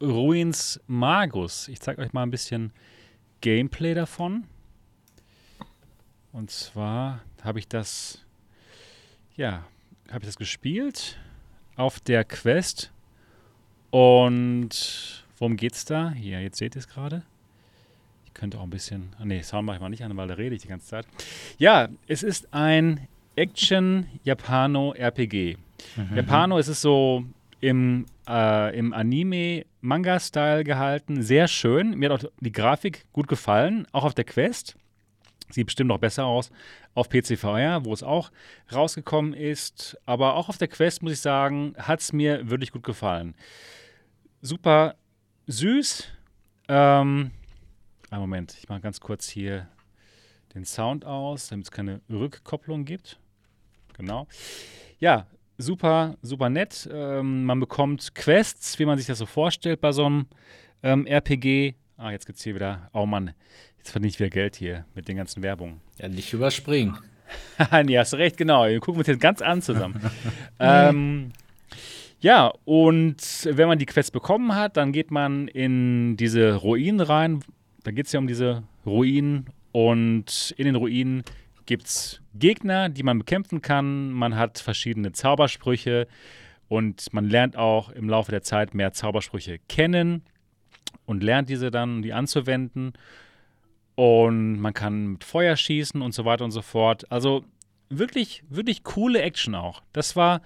Ruins 0.00 0.80
Magus. 0.86 1.68
Ich 1.68 1.80
zeige 1.80 2.02
euch 2.02 2.12
mal 2.12 2.22
ein 2.22 2.30
bisschen 2.30 2.72
Gameplay 3.40 3.94
davon. 3.94 4.44
Und 6.32 6.50
zwar 6.50 7.22
habe 7.42 7.58
ich 7.58 7.68
das, 7.68 8.24
ja, 9.36 9.64
habe 10.10 10.20
ich 10.20 10.26
das 10.26 10.36
gespielt 10.36 11.18
auf 11.76 11.98
der 12.00 12.24
Quest. 12.24 12.92
Und 13.90 15.24
worum 15.38 15.56
geht's 15.56 15.84
da? 15.84 16.10
Hier, 16.10 16.40
jetzt 16.40 16.58
seht 16.58 16.76
ihr 16.76 16.80
es 16.80 16.88
gerade. 16.88 17.22
Ich 18.26 18.34
könnte 18.34 18.58
auch 18.58 18.64
ein 18.64 18.70
bisschen. 18.70 19.14
Ah, 19.18 19.24
nee, 19.24 19.42
Sound 19.42 19.66
mache 19.66 19.76
ich 19.76 19.82
mal 19.82 19.88
nicht 19.88 20.04
an, 20.04 20.16
weil 20.16 20.28
da 20.28 20.34
rede 20.34 20.54
ich 20.54 20.62
die 20.62 20.68
ganze 20.68 20.86
Zeit. 20.86 21.06
Ja, 21.58 21.88
es 22.06 22.22
ist 22.22 22.52
ein 22.52 23.08
Action-Japano-RPG. 23.36 25.56
Mhm. 25.96 26.16
Japano, 26.16 26.58
es 26.58 26.68
ist 26.68 26.80
so 26.80 27.24
im, 27.60 28.06
äh, 28.28 28.78
im 28.78 28.92
Anime-Manga-Style 28.92 30.64
gehalten. 30.64 31.22
Sehr 31.22 31.48
schön. 31.48 31.98
Mir 31.98 32.10
hat 32.10 32.24
auch 32.24 32.30
die 32.40 32.52
Grafik 32.52 33.06
gut 33.12 33.28
gefallen, 33.28 33.86
auch 33.92 34.04
auf 34.04 34.14
der 34.14 34.24
Quest. 34.24 34.76
Sieht 35.50 35.66
bestimmt 35.66 35.88
noch 35.88 35.98
besser 35.98 36.26
aus 36.26 36.50
auf 36.94 37.08
PC 37.08 37.38
VR, 37.38 37.84
wo 37.84 37.92
es 37.92 38.02
auch 38.02 38.32
rausgekommen 38.72 39.32
ist. 39.32 39.96
Aber 40.06 40.34
auch 40.34 40.48
auf 40.48 40.58
der 40.58 40.68
Quest, 40.68 41.02
muss 41.02 41.12
ich 41.12 41.20
sagen, 41.20 41.74
hat 41.78 42.00
es 42.00 42.12
mir 42.12 42.50
wirklich 42.50 42.72
gut 42.72 42.82
gefallen. 42.82 43.34
Super 44.42 44.96
süß. 45.46 46.04
Ähm, 46.68 47.30
einen 48.10 48.20
Moment, 48.20 48.56
ich 48.58 48.68
mache 48.68 48.80
ganz 48.80 49.00
kurz 49.00 49.28
hier 49.28 49.68
den 50.54 50.64
Sound 50.64 51.04
aus, 51.04 51.48
damit 51.48 51.66
es 51.66 51.70
keine 51.70 52.00
Rückkopplung 52.10 52.84
gibt. 52.84 53.18
Genau. 53.96 54.26
Ja, 54.98 55.26
super, 55.58 56.16
super 56.22 56.48
nett. 56.48 56.88
Ähm, 56.92 57.44
man 57.44 57.60
bekommt 57.60 58.14
Quests, 58.14 58.78
wie 58.78 58.84
man 58.84 58.98
sich 58.98 59.06
das 59.06 59.18
so 59.18 59.26
vorstellt 59.26 59.80
bei 59.80 59.92
so 59.92 60.06
einem 60.06 60.26
ähm, 60.82 61.06
RPG. 61.06 61.74
Ah, 61.96 62.10
jetzt 62.10 62.26
gibt 62.26 62.38
es 62.38 62.44
hier 62.44 62.54
wieder, 62.54 62.90
oh 62.92 63.06
Mann, 63.06 63.32
jetzt 63.78 63.90
verdiene 63.90 64.08
ich 64.08 64.18
wieder 64.18 64.30
Geld 64.30 64.56
hier 64.56 64.84
mit 64.94 65.08
den 65.08 65.16
ganzen 65.16 65.42
Werbungen. 65.42 65.80
Ja, 65.98 66.08
nicht 66.08 66.32
überspringen. 66.32 66.98
nee, 67.84 67.98
hast 67.98 68.14
recht, 68.14 68.36
genau. 68.36 68.66
Wir 68.66 68.80
gucken 68.80 68.98
uns 68.98 69.08
jetzt 69.08 69.20
ganz 69.20 69.42
an 69.42 69.62
zusammen. 69.62 70.00
ähm, 70.60 71.32
ja, 72.20 72.52
und 72.64 73.48
wenn 73.50 73.68
man 73.68 73.78
die 73.78 73.86
Quest 73.86 74.12
bekommen 74.12 74.54
hat, 74.54 74.76
dann 74.76 74.92
geht 74.92 75.10
man 75.10 75.48
in 75.48 76.16
diese 76.16 76.54
Ruinen 76.54 77.00
rein. 77.00 77.40
Da 77.84 77.90
geht 77.90 78.06
es 78.06 78.12
ja 78.12 78.20
um 78.20 78.26
diese 78.26 78.62
Ruinen. 78.84 79.46
Und 79.72 80.54
in 80.56 80.64
den 80.64 80.76
Ruinen 80.76 81.22
gibt 81.66 81.86
es 81.86 82.22
Gegner, 82.34 82.88
die 82.88 83.02
man 83.02 83.18
bekämpfen 83.18 83.60
kann. 83.60 84.10
Man 84.12 84.36
hat 84.36 84.58
verschiedene 84.58 85.12
Zaubersprüche 85.12 86.06
und 86.68 87.12
man 87.12 87.28
lernt 87.28 87.56
auch 87.56 87.90
im 87.90 88.08
Laufe 88.08 88.30
der 88.30 88.42
Zeit 88.42 88.74
mehr 88.74 88.92
Zaubersprüche 88.92 89.58
kennen 89.68 90.22
und 91.04 91.22
lernt 91.22 91.48
diese 91.48 91.70
dann, 91.70 92.02
die 92.02 92.12
anzuwenden. 92.12 92.94
Und 93.94 94.58
man 94.58 94.74
kann 94.74 95.06
mit 95.12 95.24
Feuer 95.24 95.56
schießen 95.56 96.02
und 96.02 96.12
so 96.12 96.24
weiter 96.24 96.44
und 96.44 96.50
so 96.50 96.62
fort. 96.62 97.10
Also 97.10 97.44
wirklich, 97.88 98.42
wirklich 98.48 98.84
coole 98.84 99.22
Action 99.22 99.54
auch. 99.54 99.82
Das 99.92 100.16
war, 100.16 100.42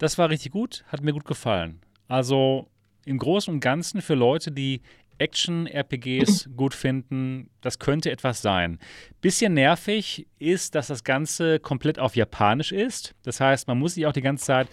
das 0.00 0.16
war 0.18 0.30
richtig 0.30 0.50
gut, 0.50 0.82
hat 0.88 1.02
mir 1.02 1.12
gut 1.12 1.26
gefallen. 1.26 1.80
Also 2.08 2.68
im 3.04 3.18
Großen 3.18 3.52
und 3.52 3.60
Ganzen 3.60 4.00
für 4.02 4.14
Leute, 4.14 4.50
die 4.50 4.80
Action-RPGs 5.18 6.48
gut 6.56 6.72
finden, 6.72 7.50
das 7.60 7.78
könnte 7.78 8.10
etwas 8.10 8.40
sein. 8.40 8.78
Bisschen 9.20 9.52
nervig 9.52 10.26
ist, 10.38 10.74
dass 10.74 10.86
das 10.86 11.04
Ganze 11.04 11.60
komplett 11.60 11.98
auf 11.98 12.16
Japanisch 12.16 12.72
ist. 12.72 13.14
Das 13.22 13.40
heißt, 13.40 13.68
man 13.68 13.78
muss 13.78 13.94
sich 13.94 14.06
auch 14.06 14.14
die 14.14 14.22
ganze 14.22 14.46
Zeit 14.46 14.68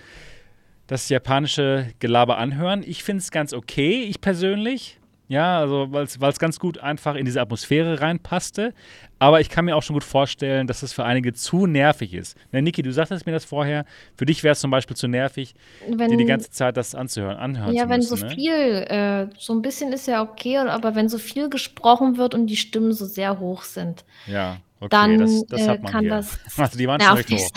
das 0.88 1.10
japanische 1.10 1.92
Gelaber 2.00 2.38
anhören. 2.38 2.82
Ich 2.88 3.04
finde 3.04 3.20
es 3.20 3.30
ganz 3.30 3.52
okay, 3.52 4.04
ich 4.04 4.22
persönlich. 4.22 5.00
Ja, 5.30 5.60
also 5.60 5.88
weil 5.90 6.06
es 6.06 6.40
ganz 6.40 6.58
gut 6.58 6.78
einfach 6.78 7.16
in 7.16 7.26
diese 7.26 7.42
Atmosphäre 7.42 8.00
reinpasste. 8.00 8.74
Aber 9.20 9.42
ich 9.42 9.50
kann 9.50 9.66
mir 9.66 9.76
auch 9.76 9.84
schon 9.84 9.96
gut 9.96 10.04
vorstellen, 10.04 10.68
dass 10.68 10.84
es 10.84 10.94
für 10.94 11.04
einige 11.04 11.34
zu 11.34 11.66
nervig 11.66 12.14
ist. 12.14 12.38
Ne, 12.52 12.62
Niki, 12.62 12.82
du 12.82 12.94
sagtest 12.94 13.26
mir 13.26 13.34
das 13.34 13.44
vorher. 13.44 13.86
Für 14.16 14.26
dich 14.26 14.44
wäre 14.44 14.54
es 14.54 14.60
zum 14.60 14.72
Beispiel 14.72 14.96
zu 14.96 15.08
nervig, 15.08 15.56
wenn, 15.90 16.12
dir 16.12 16.18
die 16.18 16.26
ganze 16.26 16.50
Zeit 16.52 16.78
das 16.78 16.96
anzuhören, 16.96 17.36
anhören 17.38 17.74
Ja, 17.74 17.84
zu 17.84 17.90
wenn 17.90 17.98
müssen, 17.98 18.18
so 18.18 18.26
ne? 18.26 18.32
viel, 18.32 18.54
äh, 18.54 19.28
so 19.38 19.54
ein 19.54 19.62
bisschen 19.62 19.92
ist 19.92 20.08
ja 20.08 20.22
okay, 20.22 20.58
aber 20.58 20.96
wenn 20.96 21.10
so 21.10 21.18
viel 21.18 21.50
gesprochen 21.50 22.18
wird 22.18 22.34
und 22.34 22.48
die 22.48 22.58
Stimmen 22.58 22.94
so 22.94 23.06
sehr 23.06 23.40
hoch 23.40 23.64
sind, 23.64 24.06
ja, 24.28 24.58
okay, 24.80 24.90
dann 24.92 25.18
das, 25.18 25.46
das 25.48 25.62
äh, 25.62 25.68
hat 25.68 25.84
man 25.84 25.92
kann 25.92 26.02
hier. 26.02 26.12
das 26.12 26.40
Also 26.58 26.78
die 26.78 26.88
waren 26.88 27.02
schon 27.02 27.18
recht 27.18 27.32
hoch. 27.32 27.52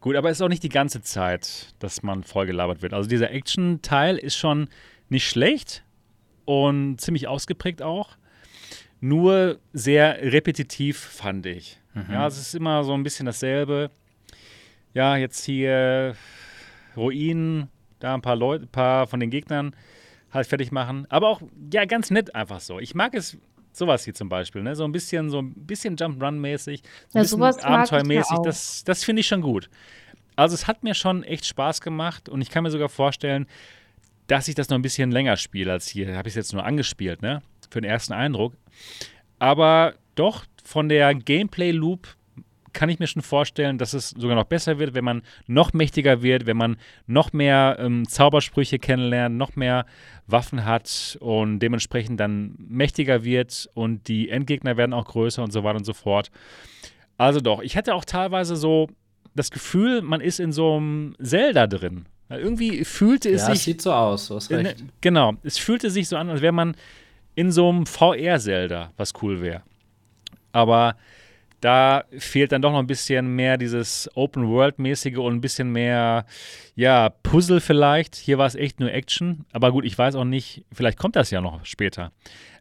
Gut, 0.00 0.14
aber 0.14 0.30
es 0.30 0.38
ist 0.38 0.42
auch 0.42 0.48
nicht 0.48 0.62
die 0.62 0.68
ganze 0.68 1.00
Zeit, 1.00 1.74
dass 1.78 2.02
man 2.02 2.22
vollgelabert 2.22 2.82
wird. 2.82 2.92
Also 2.92 3.08
dieser 3.08 3.30
Action-Teil 3.30 4.16
ist 4.16 4.36
schon 4.36 4.68
nicht 5.08 5.28
schlecht 5.28 5.84
und 6.48 6.98
ziemlich 6.98 7.28
ausgeprägt 7.28 7.82
auch. 7.82 8.16
Nur 9.00 9.58
sehr 9.74 10.32
repetitiv, 10.32 10.98
fand 10.98 11.44
ich. 11.44 11.78
Ja, 12.10 12.26
es 12.26 12.38
ist 12.38 12.54
immer 12.54 12.84
so 12.84 12.94
ein 12.94 13.02
bisschen 13.02 13.26
dasselbe. 13.26 13.90
Ja, 14.94 15.16
jetzt 15.16 15.44
hier 15.44 16.16
Ruinen, 16.96 17.68
da 17.98 18.14
ein 18.14 18.22
paar 18.22 18.36
Leute, 18.36 18.64
ein 18.64 18.68
paar 18.68 19.06
von 19.06 19.20
den 19.20 19.28
Gegnern 19.28 19.76
halt 20.32 20.46
fertig 20.46 20.72
machen. 20.72 21.06
Aber 21.10 21.28
auch, 21.28 21.42
ja, 21.70 21.84
ganz 21.84 22.10
nett 22.10 22.34
einfach 22.34 22.60
so. 22.60 22.78
Ich 22.78 22.94
mag 22.94 23.14
es, 23.14 23.36
sowas 23.72 24.04
hier 24.04 24.14
zum 24.14 24.30
Beispiel, 24.30 24.62
ne? 24.62 24.74
So 24.74 24.84
ein 24.84 24.92
bisschen, 24.92 25.28
so 25.28 25.42
ein 25.42 25.52
bisschen 25.52 25.96
Jump-Run-mäßig, 25.96 26.80
so 26.82 26.88
ein 26.88 26.92
Ja, 27.18 27.22
bisschen 27.22 27.38
sowas 27.38 27.58
abenteuermäßig. 27.58 28.38
Das, 28.42 28.84
das 28.84 29.04
finde 29.04 29.20
ich 29.20 29.26
schon 29.26 29.42
gut. 29.42 29.68
Also 30.34 30.54
es 30.54 30.66
hat 30.66 30.82
mir 30.82 30.94
schon 30.94 31.24
echt 31.24 31.44
Spaß 31.44 31.82
gemacht 31.82 32.30
und 32.30 32.40
ich 32.40 32.48
kann 32.48 32.62
mir 32.62 32.70
sogar 32.70 32.88
vorstellen, 32.88 33.46
dass 34.28 34.46
ich 34.46 34.54
das 34.54 34.68
noch 34.68 34.78
ein 34.78 34.82
bisschen 34.82 35.10
länger 35.10 35.36
spiele 35.36 35.72
als 35.72 35.88
hier. 35.88 36.16
Habe 36.16 36.28
ich 36.28 36.32
es 36.32 36.36
jetzt 36.36 36.52
nur 36.52 36.64
angespielt, 36.64 37.20
ne? 37.20 37.42
Für 37.70 37.80
den 37.80 37.90
ersten 37.90 38.12
Eindruck. 38.12 38.54
Aber 39.38 39.94
doch, 40.14 40.44
von 40.64 40.88
der 40.88 41.14
Gameplay-Loop 41.14 42.16
kann 42.72 42.90
ich 42.90 42.98
mir 42.98 43.06
schon 43.06 43.22
vorstellen, 43.22 43.78
dass 43.78 43.94
es 43.94 44.10
sogar 44.10 44.36
noch 44.36 44.44
besser 44.44 44.78
wird, 44.78 44.94
wenn 44.94 45.04
man 45.04 45.22
noch 45.46 45.72
mächtiger 45.72 46.22
wird, 46.22 46.46
wenn 46.46 46.56
man 46.56 46.76
noch 47.06 47.32
mehr 47.32 47.76
ähm, 47.80 48.06
Zaubersprüche 48.06 48.78
kennenlernt, 48.78 49.36
noch 49.36 49.56
mehr 49.56 49.86
Waffen 50.26 50.64
hat 50.64 51.16
und 51.20 51.60
dementsprechend 51.60 52.20
dann 52.20 52.54
mächtiger 52.58 53.24
wird 53.24 53.68
und 53.74 54.06
die 54.08 54.28
Endgegner 54.28 54.76
werden 54.76 54.92
auch 54.92 55.06
größer 55.06 55.42
und 55.42 55.52
so 55.52 55.64
weiter 55.64 55.78
und 55.78 55.84
so 55.84 55.94
fort. 55.94 56.30
Also 57.16 57.40
doch, 57.40 57.62
ich 57.62 57.76
hatte 57.76 57.94
auch 57.94 58.04
teilweise 58.04 58.54
so 58.54 58.88
das 59.34 59.50
Gefühl, 59.50 60.02
man 60.02 60.20
ist 60.20 60.38
in 60.38 60.52
so 60.52 60.76
einem 60.76 61.14
Zelda 61.20 61.66
drin. 61.66 62.06
Weil 62.28 62.40
Irgendwie 62.40 62.84
fühlte 62.84 63.30
es 63.30 63.42
Ja, 63.42 63.48
es 63.52 63.58
sich 63.58 63.64
sieht 63.64 63.82
so 63.82 63.92
aus, 63.92 64.28
du 64.28 64.36
hast 64.36 64.50
in, 64.50 64.66
recht. 64.66 64.84
genau, 65.00 65.34
es 65.42 65.58
fühlte 65.58 65.90
sich 65.90 66.08
so 66.08 66.16
an, 66.16 66.28
als 66.30 66.42
wäre 66.42 66.52
man 66.52 66.76
in 67.34 67.50
so 67.52 67.68
einem 67.68 67.86
VR-Zelda, 67.86 68.92
was 68.96 69.12
cool 69.22 69.40
wäre. 69.40 69.62
Aber 70.52 70.96
da 71.60 72.04
fehlt 72.16 72.52
dann 72.52 72.62
doch 72.62 72.70
noch 72.72 72.78
ein 72.78 72.86
bisschen 72.86 73.34
mehr 73.34 73.56
dieses 73.58 74.08
Open-World-mäßige 74.14 75.16
und 75.16 75.34
ein 75.34 75.40
bisschen 75.40 75.70
mehr, 75.72 76.24
ja, 76.76 77.08
Puzzle 77.08 77.60
vielleicht. 77.60 78.14
Hier 78.16 78.38
war 78.38 78.46
es 78.46 78.54
echt 78.54 78.78
nur 78.80 78.92
Action. 78.92 79.44
Aber 79.52 79.72
gut, 79.72 79.84
ich 79.84 79.96
weiß 79.96 80.14
auch 80.14 80.24
nicht, 80.24 80.64
vielleicht 80.72 80.98
kommt 80.98 81.16
das 81.16 81.30
ja 81.30 81.40
noch 81.40 81.64
später. 81.64 82.12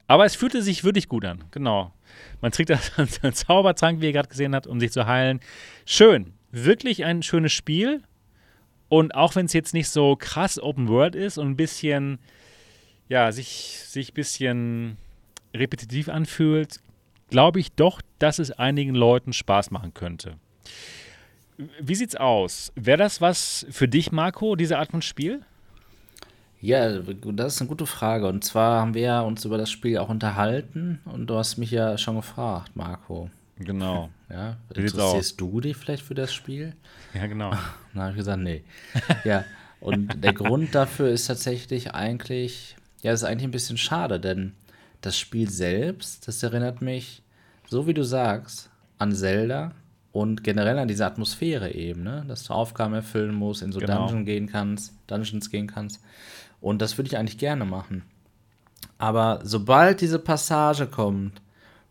Aber 0.07 0.25
es 0.25 0.35
fühlte 0.35 0.61
sich 0.61 0.83
wirklich 0.83 1.09
gut 1.09 1.25
an, 1.25 1.43
genau. 1.51 1.93
Man 2.41 2.51
trägt 2.51 2.71
einen 2.71 3.33
Zaubertrank, 3.33 4.01
wie 4.01 4.05
ihr 4.05 4.13
gerade 4.13 4.29
gesehen 4.29 4.55
habt, 4.55 4.65
um 4.65 4.79
sich 4.79 4.91
zu 4.91 5.05
heilen. 5.05 5.41
Schön, 5.85 6.33
wirklich 6.51 7.03
ein 7.05 7.21
schönes 7.21 7.51
Spiel. 7.51 8.01
Und 8.89 9.15
auch 9.15 9.35
wenn 9.35 9.45
es 9.45 9.53
jetzt 9.53 9.73
nicht 9.73 9.89
so 9.89 10.15
krass 10.15 10.61
Open 10.61 10.87
World 10.87 11.15
ist 11.15 11.37
und 11.37 11.49
ein 11.49 11.57
bisschen, 11.57 12.19
ja, 13.09 13.31
sich, 13.31 13.79
sich 13.85 14.11
ein 14.11 14.13
bisschen 14.13 14.97
repetitiv 15.53 16.09
anfühlt, 16.09 16.79
glaube 17.29 17.59
ich 17.59 17.71
doch, 17.73 18.01
dass 18.19 18.39
es 18.39 18.51
einigen 18.51 18.95
Leuten 18.95 19.33
Spaß 19.33 19.71
machen 19.71 19.93
könnte. 19.93 20.35
Wie 21.81 21.95
sieht's 21.95 22.15
aus? 22.15 22.71
Wäre 22.75 22.97
das 22.97 23.19
was 23.19 23.65
für 23.71 23.87
dich, 23.87 24.11
Marco, 24.11 24.55
diese 24.55 24.77
Art 24.77 24.91
von 24.91 25.01
Spiel? 25.01 25.41
Ja, 26.61 26.99
das 26.99 27.55
ist 27.55 27.61
eine 27.61 27.67
gute 27.67 27.85
Frage. 27.85 28.27
Und 28.27 28.43
zwar 28.43 28.81
haben 28.81 28.93
wir 28.93 29.23
uns 29.23 29.45
über 29.45 29.57
das 29.57 29.69
Spiel 29.69 29.97
auch 29.97 30.09
unterhalten 30.09 31.01
und 31.05 31.27
du 31.27 31.35
hast 31.35 31.57
mich 31.57 31.71
ja 31.71 31.97
schon 31.97 32.15
gefragt, 32.15 32.75
Marco. 32.75 33.29
Genau. 33.59 34.09
Ja, 34.29 34.57
interessierst 34.73 35.39
du 35.39 35.61
dich 35.61 35.77
vielleicht 35.77 36.03
für 36.03 36.15
das 36.15 36.33
Spiel? 36.33 36.75
Ja, 37.13 37.25
genau. 37.27 37.51
Dann 37.93 38.01
habe 38.03 38.11
ich 38.11 38.17
gesagt, 38.17 38.41
nee. 38.41 38.63
ja, 39.23 39.43
und 39.79 40.23
der 40.23 40.33
Grund 40.33 40.75
dafür 40.75 41.09
ist 41.09 41.27
tatsächlich 41.27 41.93
eigentlich, 41.93 42.75
ja, 43.01 43.11
ist 43.13 43.23
eigentlich 43.23 43.47
ein 43.47 43.51
bisschen 43.51 43.77
schade, 43.77 44.19
denn 44.19 44.53
das 45.01 45.17
Spiel 45.17 45.49
selbst, 45.49 46.27
das 46.27 46.41
erinnert 46.43 46.81
mich, 46.81 47.23
so 47.67 47.87
wie 47.87 47.93
du 47.93 48.03
sagst, 48.03 48.69
an 48.97 49.13
Zelda 49.13 49.71
und 50.11 50.43
generell 50.43 50.79
an 50.79 50.87
diese 50.87 51.05
Atmosphäre 51.05 51.73
eben, 51.73 52.03
ne? 52.03 52.25
dass 52.27 52.43
du 52.43 52.53
Aufgaben 52.53 52.93
erfüllen 52.93 53.35
musst, 53.35 53.61
in 53.61 53.71
so 53.71 53.79
Genau. 53.79 54.07
Dungeon 54.07 54.25
gehen 54.25 54.47
kannst, 54.47 54.93
Dungeons 55.07 55.49
gehen 55.49 55.67
kannst. 55.67 56.01
Und 56.59 56.81
das 56.81 56.97
würde 56.97 57.07
ich 57.07 57.17
eigentlich 57.17 57.37
gerne 57.37 57.65
machen. 57.65 58.03
Aber 58.97 59.41
sobald 59.43 60.01
diese 60.01 60.17
Passage 60.17 60.87
kommt, 60.87 61.41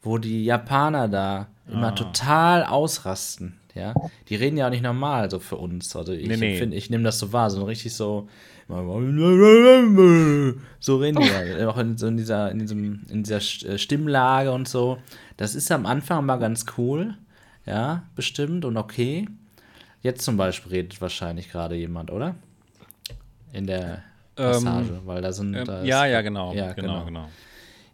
wo 0.02 0.18
die 0.18 0.44
Japaner 0.44 1.08
da 1.08 1.46
immer 1.68 1.88
Ah. 1.88 1.92
total 1.92 2.64
ausrasten, 2.64 3.58
ja, 3.74 3.94
die 4.28 4.36
reden 4.36 4.56
ja 4.56 4.66
auch 4.66 4.70
nicht 4.70 4.82
normal 4.82 5.30
so 5.30 5.38
für 5.38 5.56
uns. 5.56 5.94
Also 5.94 6.12
ich 6.12 6.28
Nee, 6.28 6.36
nee. 6.36 6.58
finde, 6.58 6.76
ich 6.76 6.90
nehme 6.90 7.04
das 7.04 7.18
so 7.18 7.32
wahr, 7.32 7.50
so 7.50 7.64
richtig 7.64 7.94
so. 7.94 8.28
So 10.80 10.96
reden 10.96 11.20
die 11.20 11.26
ja, 11.60 11.68
auch 11.68 11.78
in, 11.78 11.96
so 11.96 12.08
in 12.08 12.16
dieser, 12.16 12.50
in, 12.50 12.58
diesem, 12.58 13.02
in 13.08 13.22
dieser 13.22 13.36
äh, 13.36 13.78
Stimmlage 13.78 14.50
und 14.52 14.66
so. 14.68 14.98
Das 15.36 15.54
ist 15.54 15.70
am 15.70 15.86
Anfang 15.86 16.26
mal 16.26 16.38
ganz 16.38 16.66
cool, 16.76 17.14
ja, 17.64 18.02
bestimmt 18.16 18.64
und 18.64 18.76
okay. 18.76 19.28
Jetzt 20.02 20.24
zum 20.24 20.36
Beispiel 20.36 20.72
redet 20.72 21.00
wahrscheinlich 21.00 21.50
gerade 21.50 21.74
jemand, 21.76 22.10
oder? 22.10 22.34
in 23.52 23.66
der 23.66 24.02
Passage, 24.34 24.88
ähm, 24.90 25.00
weil 25.06 25.22
da 25.22 25.32
sind. 25.32 25.54
Ähm, 25.54 25.64
da 25.64 25.82
ja, 25.82 26.04
ja, 26.06 26.20
genau. 26.20 26.52
Ja, 26.52 26.72
genau, 26.72 27.04
genau. 27.04 27.04
genau. 27.04 27.28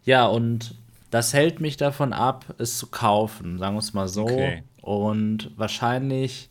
Ja, 0.03 0.25
und 0.27 0.75
das 1.13 1.31
hält 1.31 1.61
mich 1.61 1.77
davon 1.77 2.11
ab, 2.11 2.55
es 2.57 2.79
zu 2.79 2.87
kaufen, 2.87 3.59
sagen 3.59 3.75
wir 3.75 3.79
es 3.79 3.93
mal 3.93 4.07
so. 4.07 4.23
Okay. 4.23 4.63
Und 4.81 5.51
wahrscheinlich 5.55 6.49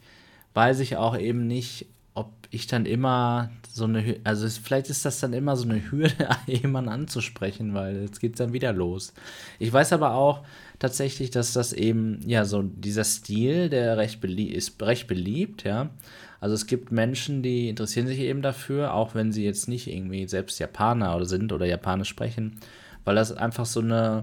weiß 0.55 0.79
ich 0.79 0.97
auch 0.97 1.19
eben 1.19 1.49
nicht, 1.49 1.87
ob 2.15 2.31
ich 2.51 2.69
dann 2.69 2.87
immer 2.87 3.51
so 3.73 3.87
eine, 3.87 4.21
also 4.23 4.49
vielleicht 4.49 4.89
ist 4.89 5.05
das 5.05 5.19
dann 5.19 5.33
immer 5.33 5.57
so 5.57 5.69
eine 5.69 5.91
Hürde, 5.91 6.29
jemanden 6.47 6.91
anzusprechen, 6.91 7.75
weil 7.75 8.03
jetzt 8.03 8.21
geht 8.21 8.35
es 8.35 8.39
dann 8.39 8.53
wieder 8.53 8.73
los. 8.73 9.15
Ich 9.59 9.73
weiß 9.73 9.93
aber 9.95 10.15
auch 10.15 10.45
tatsächlich, 10.79 11.33
dass 11.33 11.53
das 11.53 11.73
eben, 11.73 12.21
ja, 12.25 12.45
so 12.45 12.63
dieser 12.63 13.03
Stil, 13.03 13.69
der 13.69 13.97
recht 13.97 14.21
beliebt 14.21 14.55
ist, 14.55 14.81
recht 14.81 15.09
beliebt, 15.09 15.65
ja. 15.65 15.91
Also 16.39 16.55
es 16.55 16.69
gibt 16.69 16.93
Menschen, 16.93 17.43
die 17.43 17.69
interessieren 17.69 18.07
sich 18.07 18.21
eben 18.21 18.43
dafür, 18.43 18.95
auch 18.95 19.17
wenn 19.17 19.33
sie 19.33 19.45
jetzt 19.45 19.67
nicht 19.67 19.89
irgendwie 19.89 20.29
selbst 20.29 20.61
Japaner 20.61 21.17
oder 21.17 21.25
sind 21.25 21.53
oder 21.53 21.67
Japanisch 21.67 22.09
sprechen, 22.09 22.61
weil 23.05 23.17
das 23.17 23.33
einfach 23.33 23.67
so 23.67 23.81
eine 23.81 24.23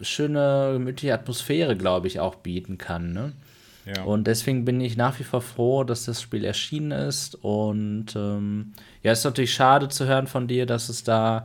schöne, 0.00 0.70
gemütliche 0.74 1.14
Atmosphäre, 1.14 1.76
glaube 1.76 2.06
ich, 2.06 2.20
auch 2.20 2.36
bieten 2.36 2.78
kann. 2.78 3.12
Ne? 3.12 3.32
Ja. 3.86 4.04
Und 4.04 4.26
deswegen 4.26 4.64
bin 4.64 4.80
ich 4.80 4.96
nach 4.96 5.18
wie 5.18 5.24
vor 5.24 5.42
froh, 5.42 5.84
dass 5.84 6.06
das 6.06 6.22
Spiel 6.22 6.44
erschienen 6.44 6.90
ist. 6.90 7.34
Und 7.36 8.16
ähm, 8.16 8.72
ja, 9.02 9.12
es 9.12 9.20
ist 9.20 9.24
natürlich 9.24 9.52
schade 9.52 9.88
zu 9.88 10.06
hören 10.06 10.26
von 10.26 10.48
dir, 10.48 10.66
dass 10.66 10.88
es 10.88 11.04
da 11.04 11.44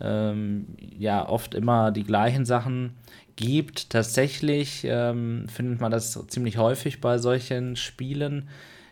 ähm, 0.00 0.66
ja 0.98 1.28
oft 1.28 1.54
immer 1.54 1.90
die 1.90 2.04
gleichen 2.04 2.44
Sachen 2.44 2.94
gibt. 3.36 3.90
Tatsächlich 3.90 4.82
ähm, 4.84 5.46
findet 5.48 5.80
man 5.80 5.90
das 5.90 6.18
ziemlich 6.28 6.58
häufig 6.58 7.00
bei 7.00 7.18
solchen 7.18 7.76
Spielen, 7.76 8.48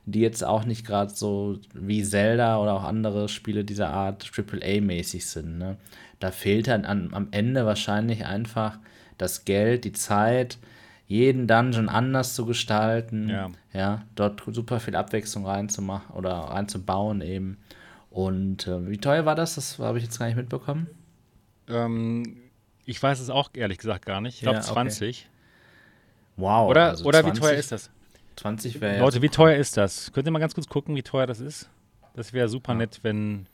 die 0.07 0.21
jetzt 0.21 0.45
auch 0.45 0.65
nicht 0.65 0.87
gerade 0.87 1.13
so 1.13 1.59
wie 1.75 2.03
Zelda 2.03 2.59
oder 2.59 2.75
auch 2.75 2.85
andere 2.85 3.29
Spiele 3.29 3.65
dieser 3.65 3.91
Art 3.91 4.25
AAA-mäßig 4.25 5.27
sind. 5.27 5.59
Ne? 5.59 5.77
Da 6.19 6.31
fehlt 6.31 6.69
dann 6.69 6.85
an, 6.85 7.11
am 7.13 7.29
Ende 7.31 7.67
wahrscheinlich 7.67 8.25
einfach 8.25 8.79
das 9.19 9.45
Geld, 9.45 9.85
die 9.85 9.93
Zeit, 9.93 10.59
jeden 11.07 11.47
Dungeon 11.47 11.89
anders 11.89 12.35
zu 12.35 12.47
gestalten, 12.47 13.29
ja, 13.29 13.51
ja 13.73 14.03
dort 14.15 14.43
super 14.51 14.81
viel 14.81 14.97
Abwechslung 14.97 15.47
reinzumachen 15.47 16.15
oder 16.15 16.33
reinzubauen 16.33 17.21
eben. 17.21 17.59
Und 18.11 18.67
äh, 18.67 18.89
wie 18.89 18.99
teuer 18.99 19.25
war 19.25 19.35
das? 19.35 19.57
Das 19.57 19.79
habe 19.79 19.99
ich 19.99 20.05
jetzt 20.05 20.19
gar 20.19 20.27
nicht 20.27 20.37
mitbekommen. 20.37 20.89
Ähm, 21.69 22.39
ich 22.85 23.03
weiß 23.03 23.21
es 23.21 23.31
auch 23.31 23.51
ehrlich 23.55 23.79
gesagt 23.79 24.07
gar 24.07 24.21
nicht. 24.21 24.37
Ich 24.37 24.41
glaube 24.41 24.57
ja, 24.57 24.63
20. 24.63 25.19
Okay. 25.19 25.29
Wow. 26.37 26.71
Oder, 26.71 26.89
also 26.91 27.05
oder 27.05 27.23
20, 27.23 27.37
wie 27.37 27.47
teuer 27.47 27.59
ist 27.59 27.73
das? 27.73 27.91
20 28.37 28.81
wäre 28.81 29.01
Leute, 29.01 29.23
wie 29.23 29.29
teuer 29.29 29.57
ist 29.57 29.77
das? 29.77 30.13
Könnt 30.13 30.27
ihr 30.27 30.31
mal 30.31 30.39
ganz 30.39 30.55
kurz 30.55 30.69
gucken, 30.69 30.95
wie 30.97 31.03
teuer 31.03 31.27
das 31.27 31.41
ist? 31.41 31.69
Das 32.15 32.33
wäre 32.33 32.49
super 32.49 32.73
ja. 32.73 32.79
nett, 32.79 33.01
wenn 33.03 33.47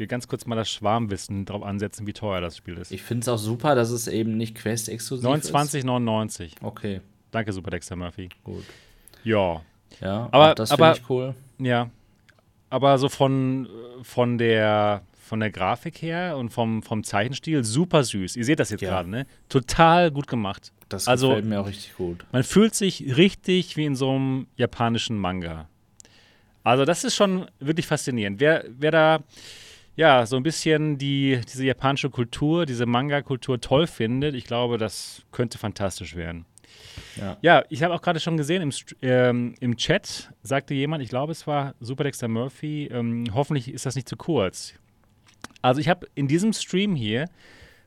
wir 0.00 0.08
ganz 0.08 0.26
kurz 0.26 0.46
mal 0.46 0.56
das 0.56 0.68
Schwarmwissen 0.68 1.44
drauf 1.44 1.62
ansetzen, 1.62 2.06
wie 2.08 2.12
teuer 2.12 2.40
das 2.40 2.56
Spiel 2.56 2.76
ist. 2.78 2.90
Ich 2.90 3.02
finde 3.02 3.22
es 3.22 3.28
auch 3.28 3.38
super, 3.38 3.76
dass 3.76 3.90
es 3.90 4.08
eben 4.08 4.36
nicht 4.36 4.56
Quest-exklusiv 4.56 5.30
ist. 5.32 5.54
29,99. 5.54 6.54
Okay. 6.62 7.00
Danke, 7.30 7.52
Super 7.52 7.70
Dexter 7.70 7.94
Murphy. 7.94 8.30
Gut. 8.42 8.64
Ja. 9.22 9.62
Ja, 10.00 10.28
aber 10.32 10.54
das 10.54 10.72
finde 10.72 10.94
ich 10.96 11.08
cool. 11.10 11.34
Ja. 11.58 11.90
Aber 12.70 12.98
so 12.98 13.08
von, 13.08 13.68
von 14.02 14.38
der 14.38 15.02
von 15.30 15.38
der 15.38 15.50
Grafik 15.50 16.02
her 16.02 16.36
und 16.36 16.48
vom, 16.48 16.82
vom 16.82 17.04
Zeichenstil 17.04 17.62
super 17.62 18.02
süß. 18.02 18.34
Ihr 18.34 18.44
seht 18.44 18.58
das 18.58 18.70
jetzt 18.70 18.80
ja. 18.80 18.90
gerade, 18.90 19.08
ne? 19.08 19.26
Total 19.48 20.10
gut 20.10 20.26
gemacht. 20.26 20.72
Das 20.88 21.06
also, 21.06 21.28
gefällt 21.28 21.44
mir 21.44 21.60
auch 21.60 21.68
richtig 21.68 21.94
gut. 21.94 22.26
Man 22.32 22.42
fühlt 22.42 22.74
sich 22.74 23.16
richtig 23.16 23.76
wie 23.76 23.84
in 23.84 23.94
so 23.94 24.10
einem 24.10 24.48
japanischen 24.56 25.16
Manga. 25.16 25.68
Also 26.64 26.84
das 26.84 27.04
ist 27.04 27.14
schon 27.14 27.46
wirklich 27.60 27.86
faszinierend. 27.86 28.40
Wer, 28.40 28.64
wer 28.76 28.90
da 28.90 29.20
ja, 30.00 30.24
so 30.24 30.36
ein 30.36 30.42
bisschen 30.42 30.96
die, 30.96 31.42
diese 31.46 31.66
japanische 31.66 32.08
Kultur, 32.08 32.64
diese 32.64 32.86
Manga-Kultur 32.86 33.60
toll 33.60 33.86
findet, 33.86 34.34
ich 34.34 34.44
glaube, 34.44 34.78
das 34.78 35.26
könnte 35.30 35.58
fantastisch 35.58 36.16
werden. 36.16 36.46
Ja, 37.16 37.36
ja 37.42 37.64
ich 37.68 37.82
habe 37.82 37.92
auch 37.92 38.00
gerade 38.00 38.18
schon 38.18 38.38
gesehen, 38.38 38.62
im, 38.62 38.72
ähm, 39.02 39.54
im 39.60 39.76
Chat 39.76 40.32
sagte 40.42 40.72
jemand, 40.72 41.02
ich 41.02 41.10
glaube, 41.10 41.32
es 41.32 41.46
war 41.46 41.74
Super 41.80 42.04
Dexter 42.04 42.28
Murphy, 42.28 42.86
ähm, 42.90 43.26
hoffentlich 43.34 43.70
ist 43.70 43.84
das 43.84 43.94
nicht 43.94 44.08
zu 44.08 44.16
kurz. 44.16 44.72
Also 45.60 45.82
ich 45.82 45.90
habe 45.90 46.06
in 46.14 46.28
diesem 46.28 46.54
Stream 46.54 46.96
hier, 46.96 47.28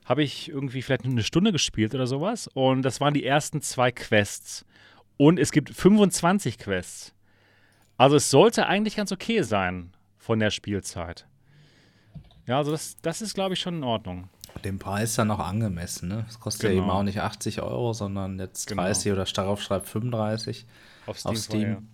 habe 0.05 0.21
ich 0.21 0.49
irgendwie 0.49 0.83
vielleicht 0.83 1.05
eine 1.05 1.23
Stunde 1.23 1.51
gespielt 1.51 1.95
oder 1.95 2.05
sowas 2.05 2.47
und 2.47 2.83
das 2.83 3.01
waren 3.01 3.15
die 3.15 3.25
ersten 3.25 3.59
zwei 3.63 3.91
Quests. 3.91 4.67
Und 5.17 5.39
es 5.39 5.51
gibt 5.51 5.71
25 5.71 6.59
Quests. 6.59 7.15
Also 7.97 8.17
es 8.17 8.29
sollte 8.29 8.67
eigentlich 8.67 8.97
ganz 8.97 9.11
okay 9.11 9.41
sein 9.41 9.93
von 10.19 10.37
der 10.37 10.51
Spielzeit. 10.51 11.25
Ja, 12.47 12.57
also 12.57 12.71
das, 12.71 12.97
das 13.01 13.21
ist, 13.21 13.33
glaube 13.33 13.53
ich, 13.53 13.59
schon 13.59 13.75
in 13.75 13.83
Ordnung. 13.83 14.29
Den 14.63 14.79
Preis 14.79 15.15
dann 15.15 15.31
auch 15.31 15.39
angemessen, 15.39 16.09
ne? 16.09 16.23
Das 16.27 16.39
kostet 16.39 16.69
genau. 16.69 16.73
ja 16.73 16.81
eben 16.81 16.89
auch 16.91 17.03
nicht 17.03 17.21
80 17.21 17.61
Euro, 17.61 17.93
sondern 17.93 18.39
jetzt 18.39 18.67
genau. 18.67 18.83
30 18.83 19.11
oder 19.11 19.25
darauf 19.25 19.61
schreibt 19.61 19.87
35 19.87 20.65
auf 21.05 21.19
Steam. 21.19 21.31
Auf 21.31 21.37
Steam. 21.37 21.87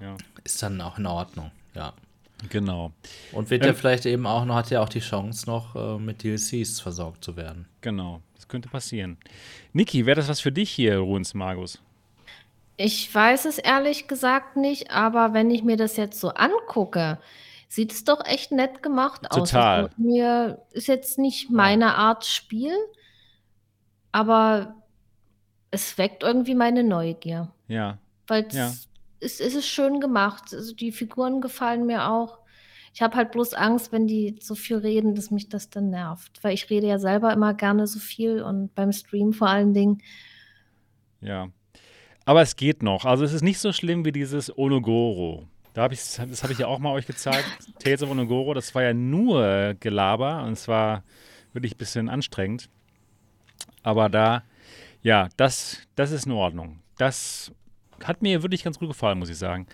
Ja. 0.00 0.16
Ist 0.44 0.62
dann 0.62 0.80
auch 0.80 0.98
in 0.98 1.06
Ordnung, 1.06 1.50
ja. 1.74 1.94
Genau. 2.50 2.92
Und 3.32 3.48
wird 3.50 3.62
ähm, 3.62 3.68
ja 3.68 3.74
vielleicht 3.74 4.06
eben 4.06 4.26
auch 4.26 4.44
noch, 4.44 4.56
hat 4.56 4.70
ja 4.70 4.82
auch 4.82 4.88
die 4.88 5.00
Chance, 5.00 5.46
noch 5.46 5.74
äh, 5.74 5.98
mit 5.98 6.22
DLCs 6.22 6.80
versorgt 6.80 7.24
zu 7.24 7.36
werden. 7.36 7.66
Genau, 7.80 8.20
das 8.34 8.46
könnte 8.46 8.68
passieren. 8.68 9.16
Niki, 9.72 10.04
wäre 10.04 10.16
das 10.16 10.28
was 10.28 10.40
für 10.40 10.52
dich 10.52 10.70
hier, 10.70 10.98
Ruins 10.98 11.32
Magus? 11.32 11.80
Ich 12.76 13.12
weiß 13.12 13.46
es 13.46 13.56
ehrlich 13.56 14.06
gesagt 14.06 14.56
nicht, 14.56 14.90
aber 14.90 15.32
wenn 15.32 15.50
ich 15.50 15.62
mir 15.62 15.78
das 15.78 15.96
jetzt 15.96 16.20
so 16.20 16.28
angucke, 16.28 17.18
sieht 17.68 17.92
es 17.92 18.04
doch 18.04 18.24
echt 18.24 18.52
nett 18.52 18.82
gemacht 18.82 19.30
aus. 19.30 19.50
Total. 19.50 19.90
Mir 19.96 20.62
ist 20.70 20.88
jetzt 20.88 21.18
nicht 21.18 21.50
meine 21.50 21.94
Art 21.94 22.24
Spiel, 22.24 22.74
aber 24.12 24.76
es 25.70 25.98
weckt 25.98 26.22
irgendwie 26.22 26.54
meine 26.54 26.84
Neugier. 26.84 27.52
Ja. 27.68 27.98
Weil 28.26 28.46
ja. 28.52 28.72
es, 29.20 29.40
es 29.40 29.54
ist 29.54 29.66
schön 29.66 30.00
gemacht. 30.00 30.54
Also 30.54 30.74
die 30.74 30.92
Figuren 30.92 31.40
gefallen 31.40 31.86
mir 31.86 32.08
auch. 32.08 32.38
Ich 32.94 33.02
habe 33.02 33.16
halt 33.16 33.32
bloß 33.32 33.52
Angst, 33.52 33.92
wenn 33.92 34.06
die 34.06 34.36
so 34.40 34.54
viel 34.54 34.78
reden, 34.78 35.14
dass 35.14 35.30
mich 35.30 35.50
das 35.50 35.68
dann 35.68 35.90
nervt. 35.90 36.42
Weil 36.42 36.54
ich 36.54 36.70
rede 36.70 36.86
ja 36.86 36.98
selber 36.98 37.32
immer 37.32 37.52
gerne 37.52 37.86
so 37.86 37.98
viel 37.98 38.42
und 38.42 38.74
beim 38.74 38.92
Stream 38.92 39.34
vor 39.34 39.48
allen 39.48 39.74
Dingen. 39.74 40.00
Ja. 41.20 41.48
Aber 42.24 42.42
es 42.42 42.56
geht 42.56 42.82
noch. 42.82 43.04
Also 43.04 43.24
es 43.24 43.32
ist 43.32 43.42
nicht 43.42 43.58
so 43.58 43.72
schlimm 43.72 44.04
wie 44.04 44.12
dieses 44.12 44.56
Onogoro. 44.56 45.46
Da 45.76 45.82
hab 45.82 45.92
ich, 45.92 46.00
das 46.00 46.42
habe 46.42 46.54
ich 46.54 46.58
ja 46.58 46.68
auch 46.68 46.78
mal 46.78 46.92
euch 46.92 47.06
gezeigt. 47.06 47.44
Tales 47.80 48.02
of 48.02 48.08
Onogoro, 48.08 48.54
das 48.54 48.74
war 48.74 48.82
ja 48.82 48.94
nur 48.94 49.74
Gelaber 49.78 50.42
und 50.44 50.52
es 50.52 50.68
war 50.68 51.04
wirklich 51.52 51.74
ein 51.74 51.76
bisschen 51.76 52.08
anstrengend. 52.08 52.70
Aber 53.82 54.08
da, 54.08 54.42
ja, 55.02 55.28
das, 55.36 55.82
das 55.94 56.12
ist 56.12 56.24
in 56.24 56.32
Ordnung. 56.32 56.78
Das 56.96 57.52
hat 58.02 58.22
mir 58.22 58.42
wirklich 58.42 58.64
ganz 58.64 58.78
gut 58.78 58.88
gefallen, 58.88 59.18
muss 59.18 59.28
ich 59.28 59.36
sagen. 59.36 59.66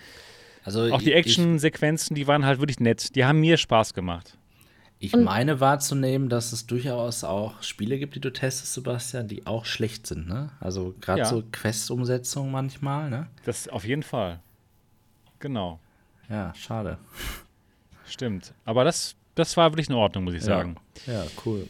Also 0.65 0.93
auch 0.93 1.01
die 1.01 1.13
Action-Sequenzen, 1.13 2.17
die 2.17 2.27
waren 2.27 2.45
halt 2.45 2.59
wirklich 2.59 2.81
nett. 2.81 3.15
Die 3.15 3.25
haben 3.25 3.39
mir 3.39 3.57
Spaß 3.57 3.95
gemacht. 3.95 4.37
Ich 4.99 5.15
meine 5.15 5.61
wahrzunehmen, 5.61 6.29
dass 6.29 6.51
es 6.51 6.67
durchaus 6.67 7.23
auch 7.23 7.63
Spiele 7.63 8.01
gibt, 8.01 8.17
die 8.17 8.21
du 8.21 8.33
testest, 8.33 8.75
Sebastian, 8.75 9.29
die 9.29 9.47
auch 9.47 9.67
schlecht 9.67 10.09
sind, 10.09 10.27
ne? 10.27 10.51
Also 10.59 10.97
gerade 11.01 11.21
ja. 11.21 11.27
so 11.27 11.45
Quest-Umsetzungen 11.53 12.51
manchmal, 12.51 13.09
ne? 13.09 13.29
Das 13.45 13.69
auf 13.69 13.85
jeden 13.85 14.03
Fall. 14.03 14.41
Genau. 15.39 15.79
Ja, 16.29 16.55
schade. 16.55 16.99
Stimmt. 18.07 18.53
Aber 18.65 18.85
das, 18.85 19.15
das 19.35 19.57
war 19.57 19.71
wirklich 19.73 19.89
in 19.89 19.95
Ordnung, 19.95 20.25
muss 20.25 20.35
ich 20.35 20.43
sagen. 20.43 20.77
Ja, 21.07 21.25
ja 21.25 21.25
cool. 21.45 21.67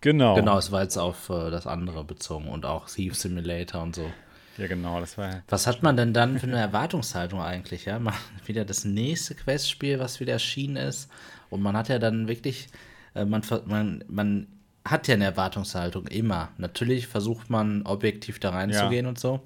Genau. 0.00 0.34
Genau, 0.34 0.58
es 0.58 0.72
war 0.72 0.82
jetzt 0.82 0.96
auf 0.96 1.28
äh, 1.28 1.50
das 1.50 1.66
andere 1.66 2.04
bezogen 2.04 2.48
und 2.48 2.64
auch 2.64 2.88
Thief 2.88 3.16
Simulator 3.16 3.82
und 3.82 3.94
so. 3.94 4.10
Ja, 4.56 4.66
genau, 4.66 5.00
das 5.00 5.16
war. 5.16 5.42
Was 5.48 5.66
hat 5.66 5.82
man 5.82 5.96
denn 5.96 6.12
dann 6.12 6.38
für 6.38 6.46
eine 6.46 6.58
Erwartungshaltung 6.58 7.40
eigentlich? 7.40 7.84
Ja, 7.84 7.98
mal 7.98 8.14
wieder 8.46 8.64
das 8.64 8.84
nächste 8.84 9.34
Questspiel, 9.34 9.98
was 9.98 10.20
wieder 10.20 10.34
erschienen 10.34 10.76
ist. 10.76 11.10
Und 11.50 11.62
man 11.62 11.76
hat 11.76 11.88
ja 11.88 11.98
dann 11.98 12.28
wirklich, 12.28 12.68
äh, 13.14 13.24
man, 13.24 13.42
man, 13.66 14.04
man 14.08 14.46
hat 14.84 15.08
ja 15.08 15.14
eine 15.14 15.24
Erwartungshaltung 15.24 16.06
immer. 16.06 16.48
Natürlich 16.58 17.06
versucht 17.06 17.50
man 17.50 17.82
objektiv 17.82 18.38
da 18.38 18.50
reinzugehen 18.50 19.04
ja. 19.04 19.08
und 19.08 19.18
so. 19.18 19.40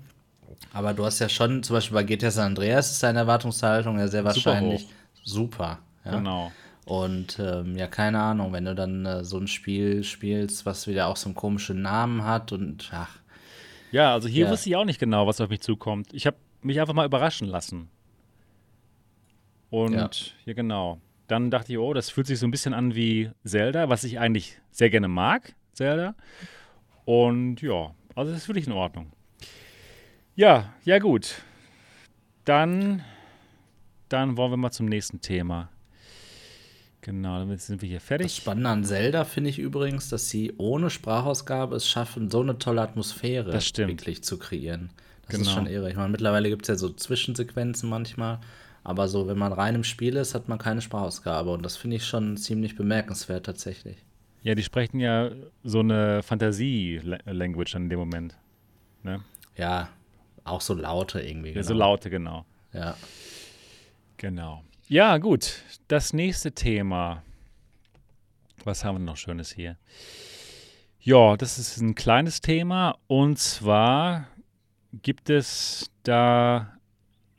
Aber 0.73 0.95
du 0.95 1.05
hast 1.05 1.19
ja 1.19 1.29
schon, 1.29 1.63
zum 1.63 1.75
Beispiel 1.75 1.95
bei 1.95 2.03
GTA 2.05 2.31
San 2.31 2.47
Andreas 2.47 2.91
ist 2.91 3.03
deine 3.03 3.21
Erwartungshaltung 3.21 3.99
ja 3.99 4.09
sehr 4.09 4.25
wahrscheinlich 4.25 4.89
super. 5.23 5.79
super 5.79 5.79
ja? 6.05 6.17
Genau. 6.17 6.53
Und 6.85 7.39
ähm, 7.39 7.77
ja, 7.77 7.87
keine 7.87 8.21
Ahnung, 8.21 8.53
wenn 8.53 8.67
du 8.67 8.75
dann 8.75 9.07
äh, 9.07 9.25
so 9.25 9.39
ein 9.39 9.49
Spiel 9.49 10.05
spielst, 10.05 10.67
was 10.67 10.87
wieder 10.87 11.07
auch 11.07 11.17
so 11.17 11.29
einen 11.29 11.35
komischen 11.35 11.81
Namen 11.83 12.25
hat 12.25 12.53
und 12.53 12.91
ach. 12.93 13.19
Ja, 13.91 14.13
also 14.13 14.29
hier 14.29 14.47
ja. 14.47 14.51
wusste 14.51 14.69
ich 14.69 14.77
auch 14.77 14.85
nicht 14.85 15.01
genau, 15.01 15.27
was 15.27 15.41
auf 15.41 15.49
mich 15.49 15.61
zukommt. 15.61 16.13
Ich 16.13 16.27
habe 16.27 16.37
mich 16.63 16.81
einfach 16.81 16.95
mal 16.95 17.07
überraschen 17.07 17.49
lassen. 17.49 17.89
Und 19.71 19.95
ja. 19.95 20.11
hier 20.45 20.55
genau. 20.55 21.01
Dann 21.27 21.51
dachte 21.51 21.73
ich, 21.73 21.79
oh, 21.79 21.95
das 21.95 22.11
fühlt 22.11 22.27
sich 22.27 22.39
so 22.39 22.47
ein 22.47 22.51
bisschen 22.51 22.75
an 22.75 22.95
wie 22.95 23.31
Zelda, 23.45 23.89
was 23.89 24.05
ich 24.05 24.19
eigentlich 24.19 24.61
sehr 24.71 24.91
gerne 24.91 25.09
mag, 25.09 25.55
Zelda. 25.73 26.15
Und 27.07 27.63
ja, 27.63 27.95
also 28.15 28.31
das 28.31 28.43
ist 28.43 28.49
wirklich 28.49 28.67
in 28.67 28.75
Ordnung. 28.75 29.13
Ja, 30.37 30.75
ja 30.85 30.99
gut. 30.99 31.43
Dann, 32.45 33.05
dann 34.09 34.37
wollen 34.37 34.53
wir 34.53 34.57
mal 34.57 34.73
zum 34.73 34.87
nächsten 34.87 35.21
Thema. 35.21 35.69
Genau, 37.03 37.39
damit 37.39 37.61
sind 37.61 37.83
wir 37.83 37.89
hier 37.89 38.01
fertig. 38.01 38.29
Das 38.29 38.37
Spannende 38.37 38.71
an 38.71 38.85
Zelda 38.85 39.25
finde 39.25 39.51
ich 39.51 39.59
übrigens, 39.59 40.09
dass 40.09 40.31
sie 40.31 40.55
ohne 40.57 40.91
Sprachausgabe 40.91 41.77
es 41.77 41.89
schaffen, 41.89 42.31
so 42.31 42.41
eine 42.41 42.59
tolle 42.59 42.81
Atmosphäre 42.81 43.53
wirklich 43.53 44.25
zu 44.25 44.39
kreieren. 44.39 44.91
Das 45.27 45.37
genau. 45.37 45.43
ist 45.43 45.55
schon 45.55 45.67
irre. 45.67 45.91
Ich 45.91 45.97
meine, 45.97 46.09
mittlerweile 46.09 46.49
gibt 46.49 46.63
es 46.63 46.69
ja 46.69 46.77
so 46.77 46.89
Zwischensequenzen 46.89 47.89
manchmal, 47.89 48.41
aber 48.85 49.09
so, 49.09 49.29
wenn 49.29 49.39
man 49.39 49.53
rein 49.53 49.75
im 49.75 49.85
Spiel 49.85 50.17
ist, 50.17 50.35
hat 50.35 50.49
man 50.49 50.59
keine 50.59 50.81
Sprachausgabe 50.81 51.51
und 51.51 51.63
das 51.63 51.77
finde 51.77 51.97
ich 51.97 52.07
schon 52.07 52.37
ziemlich 52.37 52.75
bemerkenswert 52.75 53.47
tatsächlich. 53.47 53.99
Ja, 54.43 54.55
die 54.55 54.63
sprechen 54.63 54.99
ja 54.99 55.31
so 55.63 55.81
eine 55.81 56.23
Fantasie-Language 56.23 57.75
in 57.75 57.89
dem 57.89 57.99
Moment. 57.99 58.35
Ne? 59.03 59.21
Ja, 59.57 59.91
auch 60.45 60.61
so 60.61 60.75
Laute 60.75 61.21
irgendwie. 61.21 61.49
Ja, 61.49 61.55
genau. 61.55 61.67
so 61.67 61.75
Laute, 61.75 62.11
genau. 62.11 62.45
Ja. 62.73 62.97
Genau. 64.17 64.63
Ja, 64.87 65.19
gut. 65.19 65.63
Das 65.89 66.13
nächste 66.13 66.53
Thema. 66.53 67.23
Was 68.65 68.85
haben 68.85 68.97
wir 68.97 69.05
noch 69.05 69.17
Schönes 69.17 69.51
hier? 69.53 69.77
Ja, 71.01 71.37
das 71.37 71.59
ist 71.59 71.79
ein 71.79 71.95
kleines 71.95 72.41
Thema. 72.41 72.97
Und 73.07 73.39
zwar 73.39 74.29
gibt 75.03 75.29
es 75.31 75.91
da 76.03 76.79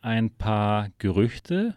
ein 0.02 0.30
paar 0.30 0.90
Gerüchte, 1.00 1.76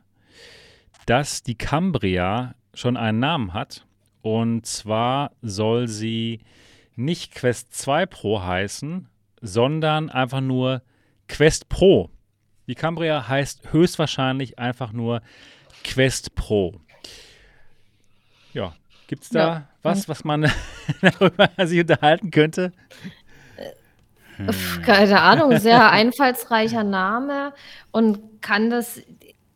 dass 1.07 1.43
die 1.43 1.57
Cambria 1.57 2.55
schon 2.75 2.97
einen 2.97 3.21
Namen 3.21 3.55
hat. 3.55 3.87
Und 4.21 4.67
zwar 4.67 5.33
soll 5.41 5.89
sie 5.89 6.41
nicht 6.97 7.35
Quest 7.35 7.73
2 7.75 8.07
Pro 8.07 8.43
heißen, 8.43 9.09
sondern 9.41 10.11
einfach 10.11 10.41
nur 10.41 10.83
Quest 11.29 11.69
Pro. 11.69 12.11
Die 12.67 12.75
Cambria 12.75 13.29
heißt 13.29 13.73
höchstwahrscheinlich 13.73 14.59
einfach 14.59 14.93
nur 14.93 15.23
Quest 15.85 16.35
Pro. 16.35 16.81
Ja, 18.53 18.75
gibt 19.07 19.25
es 19.25 19.29
da 19.31 19.39
ja. 19.39 19.69
was, 19.83 20.09
was 20.09 20.25
man 20.25 20.51
darüber 21.01 21.51
sich 21.67 21.81
unterhalten 21.81 22.31
könnte? 22.31 22.73
Keine 24.85 25.21
Ahnung, 25.21 25.59
sehr 25.59 25.91
einfallsreicher 25.91 26.85
Name. 26.85 27.53
Und 27.91 28.41
kann 28.41 28.71
das, 28.71 29.01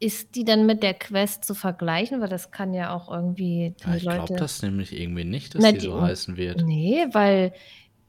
ist 0.00 0.34
die 0.34 0.44
dann 0.44 0.66
mit 0.66 0.82
der 0.82 0.94
Quest 0.94 1.44
zu 1.44 1.54
vergleichen? 1.54 2.20
Weil 2.20 2.28
das 2.28 2.50
kann 2.50 2.74
ja 2.74 2.94
auch 2.94 3.10
irgendwie 3.10 3.74
die 3.78 3.88
ja, 3.88 3.96
ich 3.96 4.02
Leute. 4.02 4.18
Ich 4.18 4.26
glaube 4.26 4.40
das 4.40 4.62
nämlich 4.62 4.98
irgendwie 4.98 5.24
nicht, 5.24 5.54
dass 5.54 5.62
Na, 5.62 5.72
die 5.72 5.80
so 5.80 6.00
heißen 6.00 6.36
wird. 6.36 6.62
Nee, 6.62 7.06
weil 7.12 7.52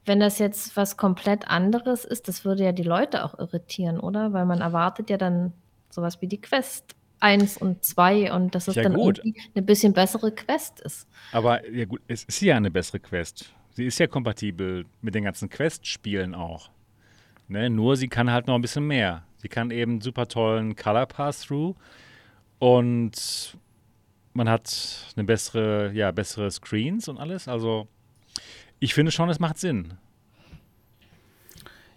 wenn 0.06 0.20
das 0.20 0.38
jetzt 0.38 0.76
was 0.76 0.96
komplett 0.96 1.48
anderes 1.48 2.04
ist, 2.04 2.28
das 2.28 2.44
würde 2.44 2.64
ja 2.64 2.72
die 2.72 2.82
Leute 2.82 3.24
auch 3.24 3.38
irritieren, 3.38 3.98
oder? 3.98 4.32
Weil 4.32 4.44
man 4.44 4.60
erwartet 4.60 5.10
ja 5.10 5.16
dann 5.16 5.52
sowas 5.90 6.20
wie 6.20 6.26
die 6.26 6.40
Quest 6.40 6.94
1 7.20 7.56
und 7.56 7.84
2 7.84 8.32
und 8.32 8.54
dass 8.54 8.68
es 8.68 8.74
ja, 8.74 8.82
dann 8.82 8.96
eine 8.96 9.62
bisschen 9.62 9.94
bessere 9.94 10.32
Quest 10.32 10.80
ist. 10.80 11.08
Aber 11.32 11.66
ja 11.70 11.86
gut, 11.86 12.02
es 12.06 12.24
ist 12.24 12.40
ja 12.42 12.56
eine 12.56 12.70
bessere 12.70 13.00
Quest. 13.00 13.54
Sie 13.70 13.86
ist 13.86 13.98
ja 13.98 14.06
kompatibel 14.06 14.84
mit 15.00 15.14
den 15.14 15.24
ganzen 15.24 15.48
Quest-Spielen 15.48 16.34
auch. 16.34 16.70
Ne? 17.48 17.70
Nur 17.70 17.96
sie 17.96 18.08
kann 18.08 18.30
halt 18.30 18.46
noch 18.46 18.54
ein 18.54 18.60
bisschen 18.60 18.86
mehr. 18.86 19.24
Sie 19.38 19.48
kann 19.48 19.70
eben 19.70 20.00
super 20.00 20.28
tollen 20.28 20.76
Color 20.76 21.06
Pass-Through 21.06 21.74
und 22.58 23.56
man 24.34 24.48
hat 24.48 25.12
eine 25.16 25.24
bessere, 25.24 25.92
ja, 25.92 26.10
bessere 26.10 26.50
Screens 26.50 27.08
und 27.08 27.18
alles. 27.18 27.48
Also 27.48 27.88
ich 28.80 28.94
finde 28.94 29.12
schon, 29.12 29.28
es 29.30 29.40
macht 29.40 29.58
Sinn. 29.58 29.94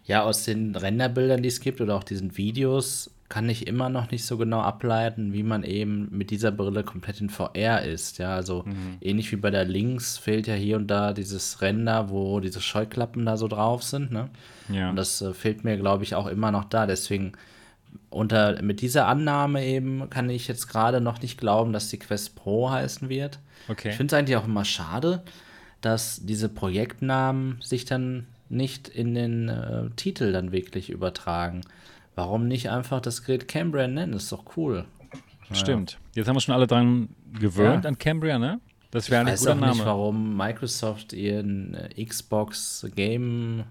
Ja, 0.06 0.24
aus 0.24 0.44
den 0.44 0.76
Renderbildern, 0.76 1.42
die 1.42 1.50
es 1.50 1.60
gibt 1.60 1.82
oder 1.82 1.96
auch 1.96 2.04
diesen 2.04 2.38
Videos, 2.38 3.12
kann 3.30 3.50
ich 3.50 3.68
immer 3.68 3.90
noch 3.90 4.10
nicht 4.10 4.26
so 4.26 4.38
genau 4.38 4.62
ableiten, 4.62 5.34
wie 5.34 5.44
man 5.44 5.64
eben 5.64 6.08
mit 6.12 6.32
dieser 6.32 6.52
Brille 6.52 6.84
komplett 6.84 7.20
in 7.20 7.30
VR 7.30 7.82
ist. 7.82 8.20
Ja, 8.20 8.34
also 8.34 8.64
mhm. 8.66 8.98
ähnlich 9.02 9.32
wie 9.34 9.36
bei 9.36 9.52
der 9.52 9.66
Links 9.66 10.18
fehlt 10.18 10.48
ja 10.48 10.54
hier 10.54 10.78
und 10.78 10.88
da 10.88 11.12
dieses 11.12 11.62
Render, 11.62 12.10
wo 12.10 12.40
diese 12.40 12.62
Scheuklappen 12.62 13.26
da 13.26 13.36
so 13.36 13.50
drauf 13.50 13.84
sind. 13.84 14.12
Ne? 14.12 14.30
Ja. 14.70 14.90
Und 14.90 14.96
das 14.96 15.22
äh, 15.22 15.34
fehlt 15.34 15.66
mir, 15.66 15.76
glaube 15.76 16.06
ich, 16.06 16.16
auch 16.16 16.28
immer 16.28 16.52
noch 16.52 16.64
da. 16.64 16.86
Deswegen 16.86 17.34
unter 18.10 18.62
mit 18.62 18.80
dieser 18.80 19.08
Annahme 19.08 19.66
eben 19.66 20.10
kann 20.10 20.30
ich 20.30 20.48
jetzt 20.48 20.68
gerade 20.68 21.02
noch 21.02 21.22
nicht 21.22 21.38
glauben, 21.38 21.74
dass 21.74 21.90
die 21.90 22.00
Quest 22.00 22.36
Pro 22.36 22.70
heißen 22.70 23.10
wird. 23.10 23.40
Okay. 23.68 23.90
Ich 23.90 23.96
finde 23.96 24.16
es 24.16 24.20
eigentlich 24.20 24.38
auch 24.38 24.46
immer 24.46 24.64
schade, 24.64 25.24
dass 25.82 26.26
diese 26.26 26.50
Projektnamen 26.50 27.58
sich 27.62 27.86
dann 27.86 28.28
nicht 28.50 28.88
in 28.88 29.14
den 29.14 29.50
äh, 29.50 29.90
Titel 29.96 30.32
dann 30.32 30.52
wirklich 30.52 30.90
übertragen. 30.90 31.62
Warum 32.16 32.48
nicht 32.48 32.70
einfach 32.70 33.02
das 33.02 33.24
Gerät 33.24 33.48
Cambria 33.48 33.88
nennen? 33.88 34.14
Das 34.14 34.24
ist 34.24 34.32
doch 34.32 34.58
cool. 34.58 34.86
Stimmt. 35.52 35.98
Jetzt 36.14 36.28
haben 36.28 36.36
wir 36.36 36.42
schon 36.42 36.56
alle 36.56 36.68
dran 36.68 37.10
gewöhnt 37.40 37.84
ja. 37.84 37.90
an 37.90 37.98
Cambria, 37.98 38.40
ne? 38.40 38.60
Das 38.92 39.10
wäre 39.10 39.26
ein 39.26 39.36
guter 39.36 39.56
Name. 39.56 39.62
Ich 39.62 39.70
weiß 39.70 39.76
nicht, 39.78 39.86
warum 39.86 40.38
Microsoft 40.38 41.14
ihren 41.14 41.74
äh, 41.74 42.06
Xbox 42.06 42.88
Game, 42.96 43.64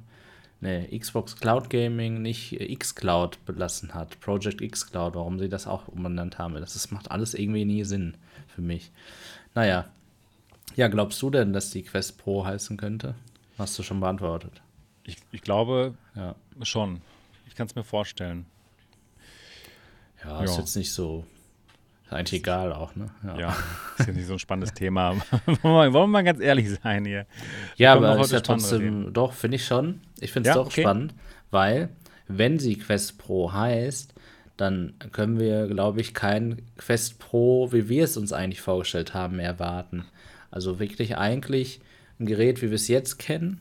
ne, 0.60 0.86
Xbox 0.96 1.36
Cloud 1.36 1.70
Gaming 1.70 2.22
nicht 2.22 2.60
äh, 2.60 2.74
xCloud 2.74 3.44
belassen 3.44 3.94
hat. 3.94 4.20
Project 4.20 4.60
xCloud, 4.60 5.14
warum 5.14 5.38
sie 5.38 5.48
das 5.48 5.66
auch 5.66 5.88
umbenannt 5.88 6.38
haben. 6.38 6.54
Das, 6.54 6.74
das 6.74 6.90
macht 6.90 7.10
alles 7.10 7.34
irgendwie 7.34 7.64
nie 7.64 7.84
Sinn 7.84 8.14
für 8.54 8.62
mich. 8.62 8.92
Naja. 9.54 9.86
Ja, 10.74 10.88
glaubst 10.88 11.22
du 11.22 11.30
denn, 11.30 11.52
dass 11.52 11.70
die 11.70 11.82
Quest 11.82 12.18
Pro 12.18 12.44
heißen 12.44 12.76
könnte? 12.76 13.14
Hast 13.58 13.78
du 13.78 13.82
schon 13.82 14.00
beantwortet. 14.00 14.60
Ich, 15.04 15.16
ich 15.32 15.40
glaube 15.40 15.94
ja. 16.14 16.34
schon 16.62 17.00
kann 17.56 17.66
es 17.66 17.74
mir 17.74 17.84
vorstellen. 17.84 18.46
Ja, 20.22 20.42
ist 20.42 20.58
jetzt 20.58 20.76
nicht 20.76 20.92
so. 20.92 21.24
Ist 22.04 22.12
eigentlich 22.12 22.40
egal 22.40 22.72
auch, 22.72 22.94
ne? 22.94 23.10
Ja, 23.24 23.38
ja 23.38 23.56
ist 23.98 24.06
ja 24.06 24.12
nicht 24.12 24.26
so 24.26 24.34
ein 24.34 24.38
spannendes 24.38 24.74
Thema. 24.74 25.16
Wollen 25.62 25.92
wir 25.92 26.06
mal 26.06 26.22
ganz 26.22 26.40
ehrlich 26.40 26.70
sein 26.70 27.04
hier. 27.04 27.26
Ja, 27.76 27.94
aber 27.94 28.20
ist 28.20 28.32
ja 28.32 28.40
trotzdem, 28.40 29.12
doch, 29.12 29.32
finde 29.32 29.56
ich 29.56 29.66
schon. 29.66 30.00
Ich 30.20 30.32
finde 30.32 30.50
es 30.50 30.54
ja, 30.54 30.62
doch 30.62 30.68
okay. 30.68 30.82
spannend, 30.82 31.14
weil, 31.50 31.88
wenn 32.28 32.58
sie 32.58 32.76
Quest 32.76 33.18
Pro 33.18 33.52
heißt, 33.52 34.14
dann 34.56 34.94
können 35.12 35.38
wir, 35.38 35.66
glaube 35.66 36.00
ich, 36.00 36.14
kein 36.14 36.62
Quest 36.78 37.18
Pro, 37.18 37.72
wie 37.72 37.88
wir 37.88 38.04
es 38.04 38.16
uns 38.16 38.32
eigentlich 38.32 38.60
vorgestellt 38.60 39.12
haben, 39.12 39.38
erwarten. 39.38 40.06
Also 40.56 40.78
wirklich 40.78 41.18
eigentlich 41.18 41.80
ein 42.18 42.24
Gerät, 42.24 42.62
wie 42.62 42.70
wir 42.70 42.76
es 42.76 42.88
jetzt 42.88 43.18
kennen, 43.18 43.60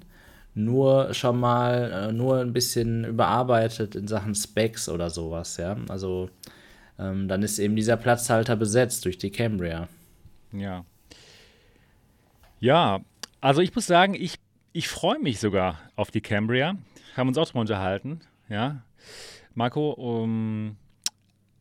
nur 0.53 1.13
schon 1.13 1.37
mal, 1.37 1.91
äh, 1.91 2.13
nur 2.13 2.39
ein 2.39 2.53
bisschen 2.53 3.03
überarbeitet 3.03 3.95
in 3.95 4.07
Sachen 4.07 4.33
Specs 4.33 4.87
oder 4.87 5.09
sowas, 5.09 5.57
ja. 5.57 5.75
Also 5.89 6.29
ähm, 6.97 7.27
dann 7.27 7.43
ist 7.43 7.59
eben 7.59 7.75
dieser 7.75 7.97
Platzhalter 7.97 8.55
besetzt 8.55 9.03
durch 9.03 9.17
die 9.17 9.29
Cambria. 9.29 9.89
Ja. 10.53 10.85
Ja, 12.61 13.01
also 13.41 13.59
ich 13.59 13.75
muss 13.75 13.87
sagen, 13.87 14.13
ich, 14.13 14.35
ich 14.71 14.87
freue 14.87 15.19
mich 15.19 15.41
sogar 15.41 15.77
auf 15.97 16.11
die 16.11 16.21
Cambria. 16.21 16.77
Haben 17.17 17.27
uns 17.27 17.37
auch 17.37 17.45
drüber 17.45 17.59
unterhalten, 17.59 18.21
ja. 18.47 18.83
Marco, 19.53 19.91
um, 19.91 20.77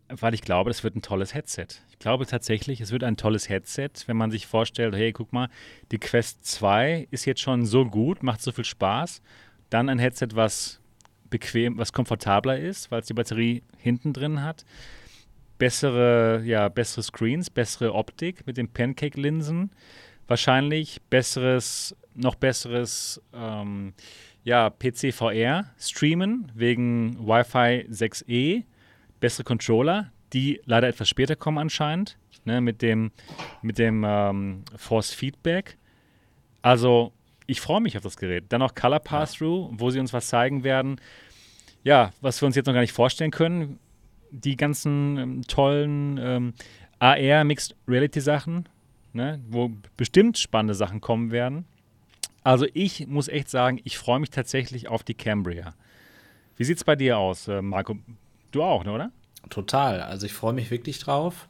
weil 0.06 0.34
ich 0.34 0.42
glaube, 0.42 0.70
das 0.70 0.84
wird 0.84 0.94
ein 0.94 1.02
tolles 1.02 1.34
Headset. 1.34 1.66
Ich 2.04 2.06
glaube 2.06 2.26
tatsächlich, 2.26 2.82
es 2.82 2.92
wird 2.92 3.02
ein 3.02 3.16
tolles 3.16 3.48
Headset, 3.48 3.88
wenn 4.04 4.18
man 4.18 4.30
sich 4.30 4.46
vorstellt, 4.46 4.94
hey, 4.94 5.10
guck 5.14 5.32
mal, 5.32 5.48
die 5.90 5.96
Quest 5.96 6.44
2 6.44 7.08
ist 7.10 7.24
jetzt 7.24 7.40
schon 7.40 7.64
so 7.64 7.86
gut, 7.86 8.22
macht 8.22 8.42
so 8.42 8.52
viel 8.52 8.66
Spaß. 8.66 9.22
Dann 9.70 9.88
ein 9.88 9.98
Headset, 9.98 10.28
was 10.34 10.82
bequem, 11.30 11.78
was 11.78 11.94
komfortabler 11.94 12.58
ist, 12.58 12.90
weil 12.90 13.00
es 13.00 13.06
die 13.06 13.14
Batterie 13.14 13.62
hinten 13.78 14.12
drin 14.12 14.42
hat. 14.42 14.66
Bessere, 15.56 16.42
ja, 16.44 16.68
bessere 16.68 17.02
Screens, 17.02 17.48
bessere 17.48 17.94
Optik 17.94 18.46
mit 18.46 18.58
den 18.58 18.68
Pancake-Linsen. 18.68 19.70
Wahrscheinlich 20.26 21.00
besseres, 21.08 21.96
noch 22.14 22.34
besseres 22.34 23.22
ähm, 23.32 23.94
ja, 24.42 24.68
PC-VR 24.68 25.70
streamen 25.78 26.52
wegen 26.54 27.16
Wi-Fi 27.26 27.88
6E 27.90 28.64
bessere 29.24 29.44
Controller, 29.44 30.12
die 30.34 30.60
leider 30.66 30.88
etwas 30.88 31.08
später 31.08 31.36
kommen 31.36 31.58
anscheinend, 31.58 32.18
ne, 32.44 32.60
mit 32.60 32.82
dem, 32.82 33.12
mit 33.62 33.78
dem 33.78 34.04
ähm, 34.06 34.64
Force 34.76 35.14
Feedback. 35.14 35.78
Also, 36.60 37.12
ich 37.46 37.60
freue 37.60 37.80
mich 37.80 37.96
auf 37.96 38.02
das 38.02 38.16
Gerät. 38.16 38.46
Dann 38.48 38.60
noch 38.60 38.74
Color 38.74 39.00
Pass-Through, 39.00 39.70
wo 39.72 39.90
sie 39.90 40.00
uns 40.00 40.12
was 40.12 40.28
zeigen 40.28 40.64
werden. 40.64 41.00
Ja, 41.84 42.10
was 42.20 42.40
wir 42.42 42.46
uns 42.46 42.56
jetzt 42.56 42.66
noch 42.66 42.74
gar 42.74 42.80
nicht 42.80 42.92
vorstellen 42.92 43.30
können. 43.30 43.78
Die 44.30 44.56
ganzen 44.56 45.18
ähm, 45.18 45.42
tollen 45.42 46.18
ähm, 46.18 46.54
AR 46.98 47.44
Mixed 47.44 47.76
Reality 47.86 48.20
Sachen, 48.20 48.68
ne, 49.12 49.40
wo 49.48 49.70
bestimmt 49.96 50.38
spannende 50.38 50.74
Sachen 50.74 51.00
kommen 51.00 51.30
werden. 51.30 51.66
Also 52.42 52.66
ich 52.74 53.06
muss 53.06 53.28
echt 53.28 53.48
sagen, 53.48 53.80
ich 53.84 53.96
freue 53.96 54.20
mich 54.20 54.30
tatsächlich 54.30 54.88
auf 54.88 55.02
die 55.02 55.14
Cambria. 55.14 55.74
Wie 56.56 56.64
sieht 56.64 56.78
es 56.78 56.84
bei 56.84 56.96
dir 56.96 57.18
aus, 57.18 57.48
äh, 57.48 57.62
Marco? 57.62 57.96
Du 58.50 58.62
auch, 58.62 58.84
ne, 58.84 58.92
oder? 58.92 59.12
Total. 59.50 60.00
Also 60.00 60.26
ich 60.26 60.32
freue 60.32 60.52
mich 60.52 60.70
wirklich 60.70 60.98
drauf, 60.98 61.48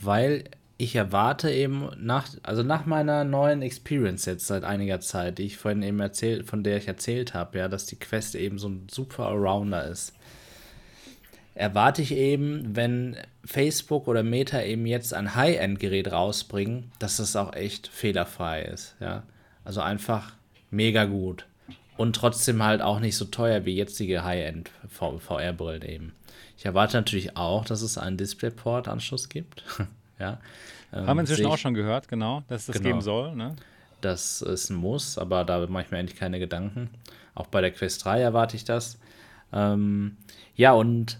weil 0.00 0.44
ich 0.76 0.94
erwarte 0.94 1.50
eben 1.50 1.88
nach, 1.98 2.28
also 2.44 2.62
nach 2.62 2.86
meiner 2.86 3.24
neuen 3.24 3.62
Experience 3.62 4.26
jetzt 4.26 4.46
seit 4.46 4.62
einiger 4.62 5.00
Zeit, 5.00 5.38
die 5.38 5.44
ich 5.44 5.56
vorhin 5.56 5.82
eben 5.82 5.98
erzählt, 5.98 6.46
von 6.46 6.62
der 6.62 6.76
ich 6.76 6.86
erzählt 6.86 7.34
habe, 7.34 7.58
ja, 7.58 7.68
dass 7.68 7.86
die 7.86 7.96
Quest 7.96 8.36
eben 8.36 8.58
so 8.58 8.68
ein 8.68 8.86
super 8.88 9.26
Allrounder 9.26 9.88
ist, 9.88 10.14
erwarte 11.56 12.02
ich 12.02 12.12
eben, 12.12 12.76
wenn 12.76 13.16
Facebook 13.44 14.06
oder 14.06 14.22
Meta 14.22 14.62
eben 14.62 14.86
jetzt 14.86 15.12
ein 15.12 15.34
High-End-Gerät 15.34 16.12
rausbringen, 16.12 16.92
dass 17.00 17.16
das 17.16 17.34
auch 17.34 17.54
echt 17.54 17.88
fehlerfrei 17.88 18.62
ist. 18.62 18.94
Ja? 19.00 19.24
Also 19.64 19.80
einfach 19.80 20.34
mega 20.70 21.04
gut. 21.04 21.46
Und 21.98 22.16
trotzdem 22.16 22.62
halt 22.62 22.80
auch 22.80 23.00
nicht 23.00 23.16
so 23.16 23.26
teuer 23.26 23.66
wie 23.66 23.74
jetzige 23.74 24.24
High-End 24.24 24.70
VR-Brillen 24.88 25.82
eben. 25.82 26.12
Ich 26.56 26.64
erwarte 26.64 26.96
natürlich 26.96 27.36
auch, 27.36 27.64
dass 27.64 27.82
es 27.82 27.98
einen 27.98 28.16
DisplayPort-Anschluss 28.16 29.28
gibt. 29.28 29.64
ja. 30.18 30.38
Ähm, 30.92 31.06
Haben 31.06 31.16
wir 31.18 31.20
inzwischen 31.22 31.46
auch 31.46 31.58
schon 31.58 31.74
gehört, 31.74 32.08
genau, 32.08 32.44
dass 32.48 32.62
es 32.62 32.66
das 32.66 32.76
genau. 32.76 32.88
geben 32.88 33.00
soll. 33.00 33.34
Ne? 33.34 33.56
Das 34.00 34.42
ist 34.42 34.70
ein 34.70 34.76
Muss, 34.76 35.18
aber 35.18 35.44
da 35.44 35.66
mache 35.66 35.84
ich 35.84 35.90
mir 35.90 35.98
eigentlich 35.98 36.18
keine 36.18 36.38
Gedanken. 36.38 36.88
Auch 37.34 37.48
bei 37.48 37.60
der 37.60 37.72
Quest 37.72 38.04
3 38.04 38.20
erwarte 38.20 38.56
ich 38.56 38.64
das. 38.64 38.98
Ähm, 39.52 40.16
ja, 40.54 40.72
und 40.72 41.18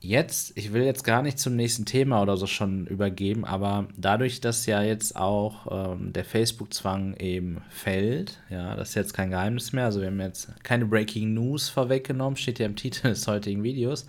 jetzt, 0.00 0.56
ich 0.56 0.72
will 0.72 0.82
jetzt 0.82 1.04
gar 1.04 1.22
nicht 1.22 1.38
zum 1.38 1.56
nächsten 1.56 1.84
Thema 1.84 2.22
oder 2.22 2.36
so 2.36 2.46
schon 2.46 2.86
übergeben, 2.86 3.44
aber 3.44 3.86
dadurch, 3.96 4.40
dass 4.40 4.66
ja 4.66 4.82
jetzt 4.82 5.14
auch 5.14 5.66
ähm, 5.92 6.12
der 6.12 6.24
Facebook-Zwang 6.24 7.16
eben 7.18 7.62
fällt, 7.68 8.40
ja, 8.48 8.74
das 8.76 8.90
ist 8.90 8.94
jetzt 8.94 9.14
kein 9.14 9.30
Geheimnis 9.30 9.72
mehr, 9.72 9.84
also 9.84 10.00
wir 10.00 10.08
haben 10.08 10.20
jetzt 10.20 10.48
keine 10.62 10.86
Breaking 10.86 11.34
News 11.34 11.68
vorweggenommen, 11.68 12.36
steht 12.36 12.58
ja 12.58 12.66
im 12.66 12.76
Titel 12.80 13.08
des 13.08 13.26
heutigen 13.26 13.62
Videos. 13.62 14.06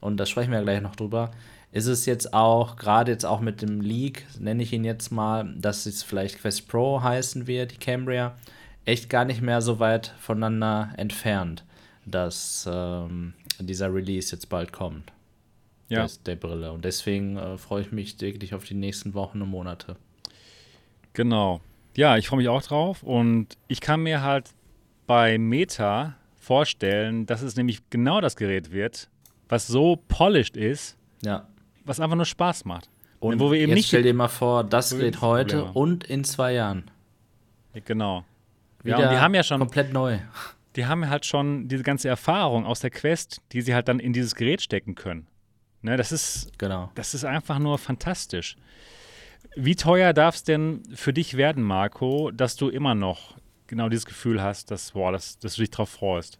Und 0.00 0.16
da 0.18 0.26
sprechen 0.26 0.52
wir 0.52 0.62
gleich 0.62 0.80
noch 0.80 0.96
drüber, 0.96 1.32
ist 1.72 1.86
es 1.86 2.06
jetzt 2.06 2.32
auch, 2.32 2.76
gerade 2.76 3.10
jetzt 3.10 3.26
auch 3.26 3.40
mit 3.40 3.60
dem 3.60 3.80
Leak, 3.80 4.24
nenne 4.38 4.62
ich 4.62 4.72
ihn 4.72 4.84
jetzt 4.84 5.10
mal, 5.10 5.52
dass 5.58 5.86
es 5.86 6.02
vielleicht 6.02 6.40
Quest 6.40 6.68
Pro 6.68 7.02
heißen 7.02 7.46
wird, 7.46 7.72
die 7.72 7.76
Cambria, 7.78 8.36
echt 8.84 9.10
gar 9.10 9.24
nicht 9.24 9.42
mehr 9.42 9.60
so 9.60 9.80
weit 9.80 10.14
voneinander 10.20 10.90
entfernt, 10.96 11.64
dass 12.06 12.66
ähm, 12.72 13.34
dieser 13.58 13.92
Release 13.92 14.34
jetzt 14.34 14.48
bald 14.48 14.72
kommt 14.72 15.12
ja. 15.88 16.06
der, 16.06 16.10
der 16.26 16.36
Brille. 16.36 16.72
Und 16.72 16.84
deswegen 16.84 17.36
äh, 17.36 17.58
freue 17.58 17.82
ich 17.82 17.92
mich 17.92 18.20
wirklich 18.20 18.54
auf 18.54 18.64
die 18.64 18.74
nächsten 18.74 19.14
Wochen 19.14 19.42
und 19.42 19.48
Monate. 19.48 19.96
Genau. 21.12 21.60
Ja, 21.96 22.16
ich 22.16 22.28
freue 22.28 22.38
mich 22.38 22.48
auch 22.48 22.62
drauf. 22.62 23.02
Und 23.02 23.56
ich 23.66 23.80
kann 23.80 24.02
mir 24.02 24.22
halt 24.22 24.50
bei 25.06 25.38
Meta 25.38 26.14
vorstellen, 26.38 27.26
dass 27.26 27.42
es 27.42 27.56
nämlich 27.56 27.80
genau 27.90 28.20
das 28.20 28.36
Gerät 28.36 28.72
wird, 28.72 29.08
was 29.48 29.66
so 29.66 29.96
polished 30.08 30.56
ist, 30.56 30.96
ja. 31.22 31.46
was 31.84 32.00
einfach 32.00 32.16
nur 32.16 32.24
Spaß 32.24 32.64
macht. 32.64 32.88
Und 33.20 33.40
wo 33.40 33.50
wir 33.50 33.58
eben 33.58 33.70
jetzt 33.70 33.76
nicht 33.76 33.88
stell 33.88 34.04
dir 34.04 34.14
mal 34.14 34.28
vor, 34.28 34.62
das 34.62 34.90
Gerät 34.90 35.20
heute 35.20 35.64
und 35.64 36.04
in 36.04 36.22
zwei 36.22 36.52
Jahren. 36.52 36.90
Genau. 37.84 38.24
Wieder 38.82 39.00
ja, 39.00 39.10
die 39.10 39.18
haben 39.18 39.34
ja 39.34 39.42
schon 39.42 39.58
komplett 39.58 39.92
neu. 39.92 40.18
Die 40.76 40.86
haben 40.86 41.08
halt 41.10 41.26
schon 41.26 41.66
diese 41.66 41.82
ganze 41.82 42.08
Erfahrung 42.08 42.64
aus 42.64 42.78
der 42.80 42.90
Quest, 42.90 43.42
die 43.52 43.62
sie 43.62 43.74
halt 43.74 43.88
dann 43.88 43.98
in 43.98 44.12
dieses 44.12 44.36
Gerät 44.36 44.62
stecken 44.62 44.94
können. 44.94 45.26
Ne, 45.82 45.96
das 45.96 46.12
ist, 46.12 46.58
genau. 46.58 46.90
das 46.94 47.14
ist 47.14 47.24
einfach 47.24 47.58
nur 47.58 47.78
fantastisch. 47.78 48.56
Wie 49.54 49.76
teuer 49.76 50.12
darf 50.12 50.36
es 50.36 50.44
denn 50.44 50.82
für 50.94 51.12
dich 51.12 51.36
werden, 51.36 51.62
Marco, 51.62 52.30
dass 52.30 52.56
du 52.56 52.68
immer 52.68 52.94
noch 52.94 53.36
genau 53.66 53.88
dieses 53.88 54.06
Gefühl 54.06 54.42
hast, 54.42 54.70
dass, 54.70 54.92
boah, 54.92 55.12
dass, 55.12 55.38
dass 55.38 55.54
du 55.54 55.62
dich 55.62 55.70
drauf 55.70 55.90
freust? 55.90 56.38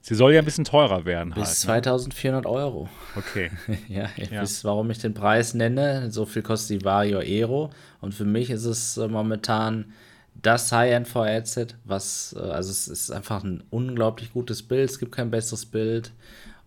Sie 0.00 0.14
soll 0.14 0.32
ja 0.32 0.38
ein 0.38 0.44
bisschen 0.46 0.64
teurer 0.64 1.04
werden. 1.04 1.34
Bis 1.34 1.68
halt, 1.68 1.84
2400 1.84 2.44
ne? 2.44 2.50
Euro. 2.50 2.88
Okay. 3.14 3.50
ja, 3.88 4.08
ihr 4.16 4.28
ja. 4.32 4.40
wisst, 4.40 4.64
warum 4.64 4.90
ich 4.90 4.98
den 4.98 5.12
Preis 5.12 5.52
nenne. 5.52 6.10
So 6.10 6.24
viel 6.24 6.40
kostet 6.40 6.80
die 6.80 6.84
Vario 6.84 7.18
Aero. 7.18 7.70
Und 8.00 8.14
für 8.14 8.24
mich 8.24 8.48
ist 8.48 8.64
es 8.64 8.96
äh, 8.96 9.06
momentan 9.06 9.92
das 10.34 10.72
High-End 10.72 11.08
VR-Headset, 11.08 11.66
was, 11.84 12.34
äh, 12.38 12.40
also 12.40 12.70
es 12.70 12.88
ist 12.88 13.10
einfach 13.10 13.44
ein 13.44 13.64
unglaublich 13.68 14.32
gutes 14.32 14.62
Bild. 14.62 14.88
Es 14.88 14.98
gibt 14.98 15.12
kein 15.12 15.30
besseres 15.30 15.66
Bild. 15.66 16.12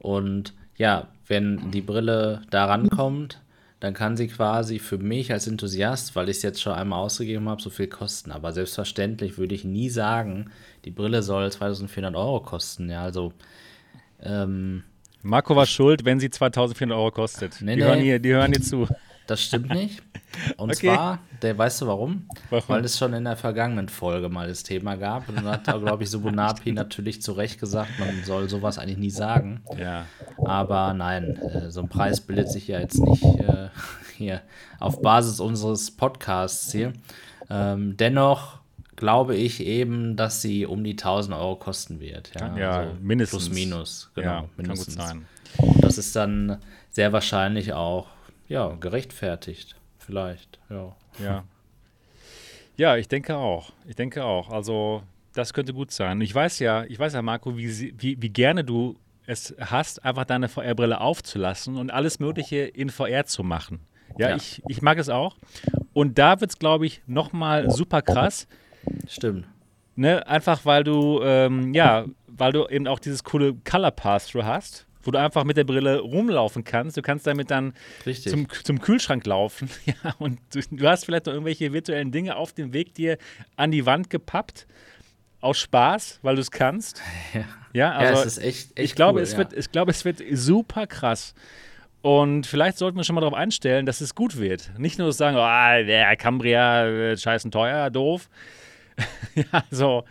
Und 0.01 0.53
ja, 0.77 1.07
wenn 1.27 1.71
die 1.71 1.81
Brille 1.81 2.41
da 2.49 2.65
rankommt, 2.65 3.39
dann 3.79 3.93
kann 3.93 4.17
sie 4.17 4.27
quasi 4.27 4.79
für 4.79 4.97
mich 4.97 5.31
als 5.31 5.47
Enthusiast, 5.47 6.15
weil 6.15 6.29
ich 6.29 6.37
es 6.37 6.43
jetzt 6.43 6.61
schon 6.61 6.73
einmal 6.73 6.99
ausgegeben 6.99 7.47
habe, 7.49 7.61
so 7.61 7.69
viel 7.69 7.87
kosten. 7.87 8.31
Aber 8.31 8.51
selbstverständlich 8.51 9.37
würde 9.37 9.55
ich 9.55 9.63
nie 9.63 9.89
sagen, 9.89 10.51
die 10.85 10.91
Brille 10.91 11.23
soll 11.23 11.51
2400 11.51 12.15
Euro 12.15 12.41
kosten. 12.41 12.89
Ja, 12.89 13.03
also. 13.03 13.33
Ähm, 14.21 14.83
Marco 15.23 15.55
war 15.55 15.67
schuld, 15.67 16.03
wenn 16.03 16.19
sie 16.19 16.29
2400 16.29 16.97
Euro 16.97 17.11
kostet. 17.11 17.61
Nee, 17.61 17.75
die, 17.75 17.81
nee. 17.81 17.87
Hören 17.87 17.99
hier, 17.99 18.19
die 18.19 18.33
hören 18.33 18.51
hier 18.51 18.61
zu. 18.61 18.87
Das 19.31 19.41
stimmt 19.41 19.69
nicht. 19.73 20.01
Und 20.57 20.71
okay. 20.71 20.93
zwar, 20.93 21.19
der 21.41 21.57
weißt 21.57 21.81
du 21.81 21.87
warum? 21.87 22.27
warum? 22.49 22.67
Weil 22.67 22.83
es 22.83 22.97
schon 22.97 23.13
in 23.13 23.23
der 23.23 23.37
vergangenen 23.37 23.87
Folge 23.87 24.27
mal 24.27 24.49
das 24.49 24.63
Thema 24.63 24.97
gab. 24.97 25.29
Und 25.29 25.37
dann 25.37 25.45
hat 25.45 25.69
da, 25.69 25.77
glaube 25.77 26.03
ich, 26.03 26.09
Subunapi 26.09 26.71
natürlich 26.73 27.21
zu 27.21 27.31
Recht 27.31 27.57
gesagt, 27.57 27.91
man 27.97 28.25
soll 28.25 28.49
sowas 28.49 28.77
eigentlich 28.77 28.97
nie 28.97 29.09
sagen. 29.09 29.61
Ja. 29.77 30.05
Aber 30.43 30.93
nein, 30.93 31.37
äh, 31.37 31.71
so 31.71 31.79
ein 31.79 31.87
Preis 31.87 32.19
bildet 32.19 32.49
sich 32.49 32.67
ja 32.67 32.81
jetzt 32.81 32.99
nicht 32.99 33.23
äh, 33.23 33.69
hier 34.17 34.41
auf 34.79 35.01
Basis 35.01 35.39
unseres 35.39 35.91
Podcasts 35.91 36.73
hier. 36.73 36.91
Ähm, 37.49 37.95
dennoch 37.95 38.59
glaube 38.97 39.37
ich 39.37 39.65
eben, 39.65 40.17
dass 40.17 40.41
sie 40.41 40.65
um 40.65 40.83
die 40.83 40.91
1000 40.91 41.37
Euro 41.37 41.55
kosten 41.55 42.01
wird. 42.01 42.33
Ja, 42.37 42.57
ja 42.57 42.71
also 42.79 42.95
mindestens. 42.99 43.45
Plus, 43.45 43.55
minus. 43.55 44.11
Genau, 44.13 44.27
ja, 44.27 44.45
mindestens. 44.57 44.97
Kann 44.97 45.21
gut 45.21 45.25
sein. 45.57 45.69
Und 45.69 45.83
das 45.85 45.97
ist 45.97 46.17
dann 46.17 46.57
sehr 46.89 47.13
wahrscheinlich 47.13 47.71
auch 47.71 48.07
ja, 48.51 48.75
gerechtfertigt. 48.79 49.77
Vielleicht, 49.97 50.59
ja. 50.69 50.93
Ja. 51.23 51.43
Ja, 52.75 52.97
ich 52.97 53.07
denke 53.07 53.37
auch. 53.37 53.71
Ich 53.87 53.95
denke 53.95 54.25
auch. 54.25 54.49
Also, 54.49 55.03
das 55.33 55.53
könnte 55.53 55.73
gut 55.73 55.91
sein. 55.91 56.19
Ich 56.19 56.35
weiß 56.35 56.59
ja, 56.59 56.83
ich 56.83 56.99
weiß 56.99 57.13
ja, 57.13 57.21
Marco, 57.21 57.57
wie, 57.57 57.93
wie, 57.97 58.21
wie 58.21 58.29
gerne 58.29 58.65
du 58.65 58.97
es 59.25 59.55
hast, 59.57 60.03
einfach 60.03 60.25
deine 60.25 60.49
VR-Brille 60.49 60.99
aufzulassen 60.99 61.77
und 61.77 61.91
alles 61.91 62.19
Mögliche 62.19 62.57
in 62.57 62.89
VR 62.89 63.25
zu 63.25 63.43
machen. 63.43 63.79
Ja, 64.17 64.31
ja. 64.31 64.35
Ich, 64.35 64.61
ich 64.67 64.81
mag 64.81 64.97
es 64.97 65.07
auch. 65.07 65.37
Und 65.93 66.17
da 66.17 66.41
wird 66.41 66.51
es, 66.51 66.59
glaube 66.59 66.85
ich, 66.85 67.01
nochmal 67.07 67.71
super 67.71 68.01
krass. 68.01 68.47
Stimmt. 69.07 69.47
Ne? 69.95 70.27
Einfach 70.27 70.65
weil 70.65 70.83
du, 70.83 71.21
ähm, 71.23 71.73
ja, 71.73 72.05
weil 72.27 72.51
du 72.51 72.67
eben 72.67 72.87
auch 72.87 72.99
dieses 72.99 73.23
coole 73.23 73.53
Color 73.63 73.91
Pass-Through 73.91 74.43
hast 74.43 74.87
wo 75.03 75.11
du 75.11 75.19
einfach 75.19 75.43
mit 75.43 75.57
der 75.57 75.63
Brille 75.63 75.99
rumlaufen 75.99 76.63
kannst. 76.63 76.97
Du 76.97 77.01
kannst 77.01 77.27
damit 77.27 77.51
dann 77.51 77.73
zum, 78.03 78.47
zum, 78.63 78.81
Kühlschrank 78.81 79.25
laufen. 79.25 79.69
ja, 79.85 80.13
und 80.19 80.39
du, 80.53 80.61
du, 80.71 80.87
hast 80.87 81.05
vielleicht 81.05 81.25
noch 81.25 81.33
irgendwelche 81.33 81.73
virtuellen 81.73 82.11
Dinge 82.11 82.35
auf 82.35 82.53
dem 82.53 82.73
Weg 82.73 82.93
dir 82.93 83.17
an 83.55 83.71
die 83.71 83.85
Wand 83.85 84.09
gepappt. 84.09 84.67
Aus 85.39 85.57
Spaß, 85.57 86.19
weil 86.21 86.35
du 86.35 86.41
es 86.41 86.51
kannst. 86.51 87.01
Ja, 87.33 87.45
ja, 87.73 87.91
also 87.93 88.13
ja, 88.13 88.19
es 88.19 88.25
ist 88.25 88.43
echt, 88.43 88.77
echt 88.77 88.79
ich 88.79 88.95
glaube, 88.95 89.19
cool, 89.19 89.23
es 89.23 89.31
ja. 89.31 89.37
wird, 89.37 89.53
ich 89.53 89.71
glaube, 89.71 89.91
es 89.91 90.03
wird 90.03 90.21
super 90.33 90.87
krass. 90.87 91.33
Und 92.01 92.47
vielleicht 92.47 92.77
sollten 92.77 92.97
wir 92.97 93.03
schon 93.03 93.15
mal 93.15 93.21
darauf 93.21 93.37
einstellen, 93.37 93.85
dass 93.85 94.01
es 94.01 94.15
gut 94.15 94.37
wird. 94.37 94.71
Nicht 94.77 94.97
nur 94.97 95.13
sagen, 95.13 95.37
oh, 95.37 95.85
der 95.87 96.15
Cambria, 96.15 96.85
äh, 96.85 97.17
scheißen 97.17 97.51
teuer, 97.51 97.89
doof. 97.89 98.29
ja, 99.35 99.63
so. 99.69 100.03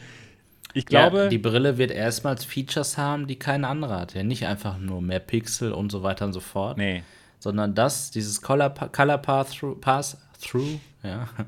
Ich 0.75 0.87
glaube. 0.87 1.19
Ja, 1.19 1.29
die 1.29 1.39
Brille 1.39 1.79
wird 1.79 1.91
erstmals 1.91 2.45
Features 2.45 2.97
haben, 2.97 3.27
die 3.27 3.37
keine 3.37 3.69
andere 3.69 3.99
hat. 3.99 4.15
Ja, 4.15 4.23
nicht 4.23 4.47
einfach 4.47 4.79
nur 4.79 5.03
mehr 5.03 5.21
Pixel 5.21 5.73
und 5.73 5.91
so 5.91 6.03
weiter 6.03 6.25
und 6.27 6.33
so 6.33 6.41
fort. 6.41 6.79
Nee. 6.79 7.03
Sondern 7.39 7.75
das, 7.75 8.11
dieses 8.11 8.43
Color, 8.43 8.71
Color 8.71 9.19
Path 9.19 9.59
through, 9.59 9.81
Pass 9.81 10.19
Through, 10.41 10.81
ja. 11.03 11.29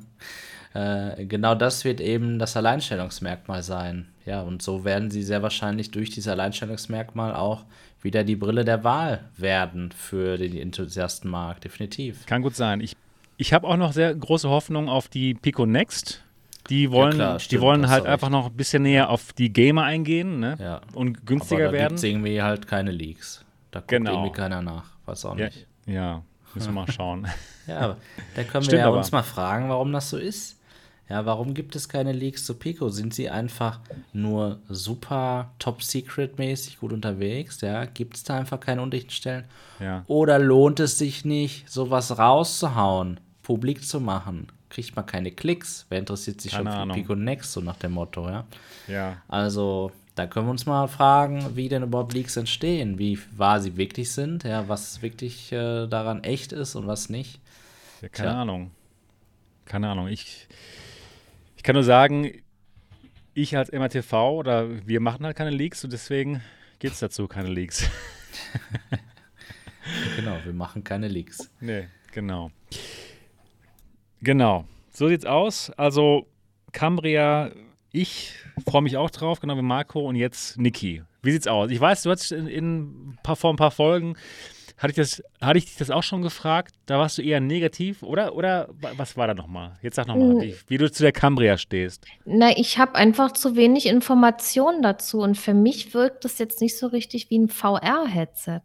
Äh, 0.74 1.26
genau 1.26 1.54
das 1.54 1.84
wird 1.84 2.00
eben 2.00 2.38
das 2.38 2.56
Alleinstellungsmerkmal 2.56 3.62
sein. 3.62 4.08
Ja, 4.24 4.40
und 4.40 4.62
so 4.62 4.84
werden 4.84 5.10
sie 5.10 5.22
sehr 5.22 5.42
wahrscheinlich 5.42 5.90
durch 5.90 6.08
dieses 6.08 6.28
Alleinstellungsmerkmal 6.28 7.34
auch 7.34 7.66
wieder 8.00 8.24
die 8.24 8.36
Brille 8.36 8.64
der 8.64 8.82
Wahl 8.82 9.28
werden 9.36 9.92
für 9.92 10.38
den 10.38 10.56
Enthusiastenmarkt, 10.56 11.64
definitiv. 11.64 12.24
Kann 12.24 12.40
gut 12.40 12.56
sein. 12.56 12.80
Ich, 12.80 12.96
ich 13.36 13.52
habe 13.52 13.66
auch 13.66 13.76
noch 13.76 13.92
sehr 13.92 14.14
große 14.14 14.48
Hoffnung 14.48 14.88
auf 14.88 15.08
die 15.08 15.34
Pico 15.34 15.66
Next 15.66 16.24
die 16.68 16.90
wollen, 16.90 17.18
ja, 17.18 17.36
klar, 17.36 17.38
die 17.38 17.60
wollen 17.60 17.88
halt 17.88 18.06
einfach 18.06 18.28
noch 18.28 18.46
ein 18.46 18.56
bisschen 18.56 18.82
näher 18.84 19.10
auf 19.10 19.32
die 19.32 19.52
Gamer 19.52 19.84
eingehen 19.84 20.40
ne? 20.40 20.56
ja. 20.60 20.80
und 20.94 21.26
günstiger 21.26 21.68
Aber 21.68 21.72
da 21.72 21.78
werden. 21.78 21.96
Da 22.00 22.06
irgendwie 22.06 22.42
halt 22.42 22.66
keine 22.66 22.90
Leaks. 22.90 23.44
Da 23.70 23.80
guckt 23.80 23.90
genau. 23.90 24.12
irgendwie 24.12 24.32
keiner 24.32 24.62
nach. 24.62 24.84
Weiß 25.06 25.24
auch 25.24 25.34
nicht. 25.34 25.66
Ja, 25.86 26.22
müssen 26.54 26.68
wir 26.68 26.82
mal 26.82 26.92
schauen. 26.92 27.26
ja, 27.66 27.96
da 28.36 28.44
können 28.44 28.66
wir 28.70 28.78
ja 28.78 28.88
uns 28.88 29.12
mal 29.12 29.22
fragen, 29.22 29.68
warum 29.68 29.92
das 29.92 30.10
so 30.10 30.18
ist. 30.18 30.58
Ja, 31.08 31.26
warum 31.26 31.52
gibt 31.52 31.76
es 31.76 31.90
keine 31.90 32.12
Leaks 32.12 32.44
zu 32.46 32.54
Pico? 32.54 32.88
Sind 32.88 33.12
sie 33.12 33.28
einfach 33.28 33.80
nur 34.14 34.60
super 34.68 35.50
top-secret-mäßig 35.58 36.78
gut 36.78 36.92
unterwegs? 36.92 37.60
Ja, 37.60 37.84
gibt 37.84 38.16
es 38.16 38.22
da 38.22 38.38
einfach 38.38 38.60
keine 38.60 38.80
undichten 38.80 39.10
Stellen? 39.10 39.44
Ja. 39.78 40.04
Oder 40.06 40.38
lohnt 40.38 40.80
es 40.80 40.96
sich 40.96 41.26
nicht, 41.26 41.68
sowas 41.68 42.16
rauszuhauen, 42.16 43.20
publik 43.42 43.84
zu 43.84 44.00
machen? 44.00 44.48
Kriegt 44.72 44.96
man 44.96 45.06
keine 45.06 45.30
Klicks. 45.30 45.86
Wer 45.90 45.98
interessiert 45.98 46.40
sich 46.40 46.52
keine 46.52 46.64
schon 46.64 46.72
für 46.72 46.78
Ahnung. 46.78 46.96
Pico 46.96 47.14
Next, 47.14 47.52
so 47.52 47.60
nach 47.60 47.76
dem 47.76 47.92
Motto, 47.92 48.28
ja? 48.28 48.46
Ja. 48.88 49.22
Also, 49.28 49.92
da 50.14 50.26
können 50.26 50.46
wir 50.46 50.50
uns 50.50 50.66
mal 50.66 50.88
fragen, 50.88 51.54
wie 51.54 51.68
denn 51.68 51.82
überhaupt 51.82 52.14
Leaks 52.14 52.36
entstehen, 52.36 52.98
wie 52.98 53.18
wahr 53.36 53.60
sie 53.60 53.76
wirklich 53.76 54.10
sind, 54.12 54.44
ja, 54.44 54.68
was 54.68 55.02
wirklich 55.02 55.52
äh, 55.52 55.86
daran 55.86 56.24
echt 56.24 56.52
ist 56.52 56.74
und 56.74 56.86
was 56.86 57.10
nicht. 57.10 57.38
Ja, 58.00 58.08
keine 58.08 58.30
Tja. 58.30 58.42
Ahnung. 58.42 58.70
Keine 59.66 59.88
Ahnung. 59.90 60.08
Ich, 60.08 60.48
ich 61.56 61.62
kann 61.62 61.74
nur 61.74 61.84
sagen, 61.84 62.32
ich 63.34 63.56
als 63.56 63.70
MRTV 63.70 64.12
oder 64.12 64.86
wir 64.86 65.00
machen 65.00 65.24
halt 65.24 65.36
keine 65.36 65.50
Leaks 65.50 65.84
und 65.84 65.92
deswegen 65.92 66.42
gibt 66.78 66.94
es 66.94 67.00
dazu 67.00 67.28
keine 67.28 67.48
Leaks. 67.48 67.88
genau, 70.16 70.36
wir 70.44 70.52
machen 70.52 70.82
keine 70.82 71.08
Leaks. 71.08 71.50
Nee, 71.60 71.88
genau. 72.10 72.50
Genau. 74.22 74.64
So 74.90 75.08
sieht's 75.08 75.26
aus. 75.26 75.70
Also 75.76 76.26
Cambria, 76.72 77.50
ich 77.90 78.32
freue 78.66 78.82
mich 78.82 78.96
auch 78.96 79.10
drauf, 79.10 79.40
genau 79.40 79.56
wie 79.56 79.62
Marco 79.62 80.00
und 80.00 80.16
jetzt 80.16 80.58
Niki. 80.58 81.02
Wie 81.22 81.32
sieht's 81.32 81.46
aus? 81.46 81.70
Ich 81.70 81.80
weiß, 81.80 82.02
du 82.02 82.10
hast 82.10 82.32
in, 82.32 82.46
in 82.46 83.18
paar, 83.22 83.36
vor 83.36 83.52
ein 83.52 83.56
paar 83.56 83.70
Folgen 83.70 84.16
hatte 84.82 84.90
ich, 84.90 84.96
das, 84.96 85.22
hatte 85.40 85.58
ich 85.58 85.66
dich 85.66 85.76
das 85.76 85.90
auch 85.90 86.02
schon 86.02 86.22
gefragt? 86.22 86.74
Da 86.86 86.98
warst 86.98 87.16
du 87.16 87.22
eher 87.22 87.40
negativ, 87.40 88.02
oder? 88.02 88.34
Oder 88.34 88.68
was 88.96 89.16
war 89.16 89.28
da 89.28 89.34
nochmal? 89.34 89.78
Jetzt 89.80 89.94
sag 89.94 90.08
nochmal, 90.08 90.32
hm. 90.32 90.40
wie, 90.40 90.56
wie 90.66 90.78
du 90.78 90.90
zu 90.90 91.04
der 91.04 91.12
Cambria 91.12 91.56
stehst. 91.56 92.04
Na, 92.24 92.50
ich 92.56 92.78
habe 92.78 92.96
einfach 92.96 93.30
zu 93.32 93.54
wenig 93.54 93.86
Informationen 93.86 94.82
dazu 94.82 95.20
und 95.20 95.38
für 95.38 95.54
mich 95.54 95.94
wirkt 95.94 96.24
das 96.24 96.38
jetzt 96.38 96.60
nicht 96.60 96.76
so 96.76 96.88
richtig 96.88 97.30
wie 97.30 97.38
ein 97.38 97.48
VR-Headset. 97.48 98.62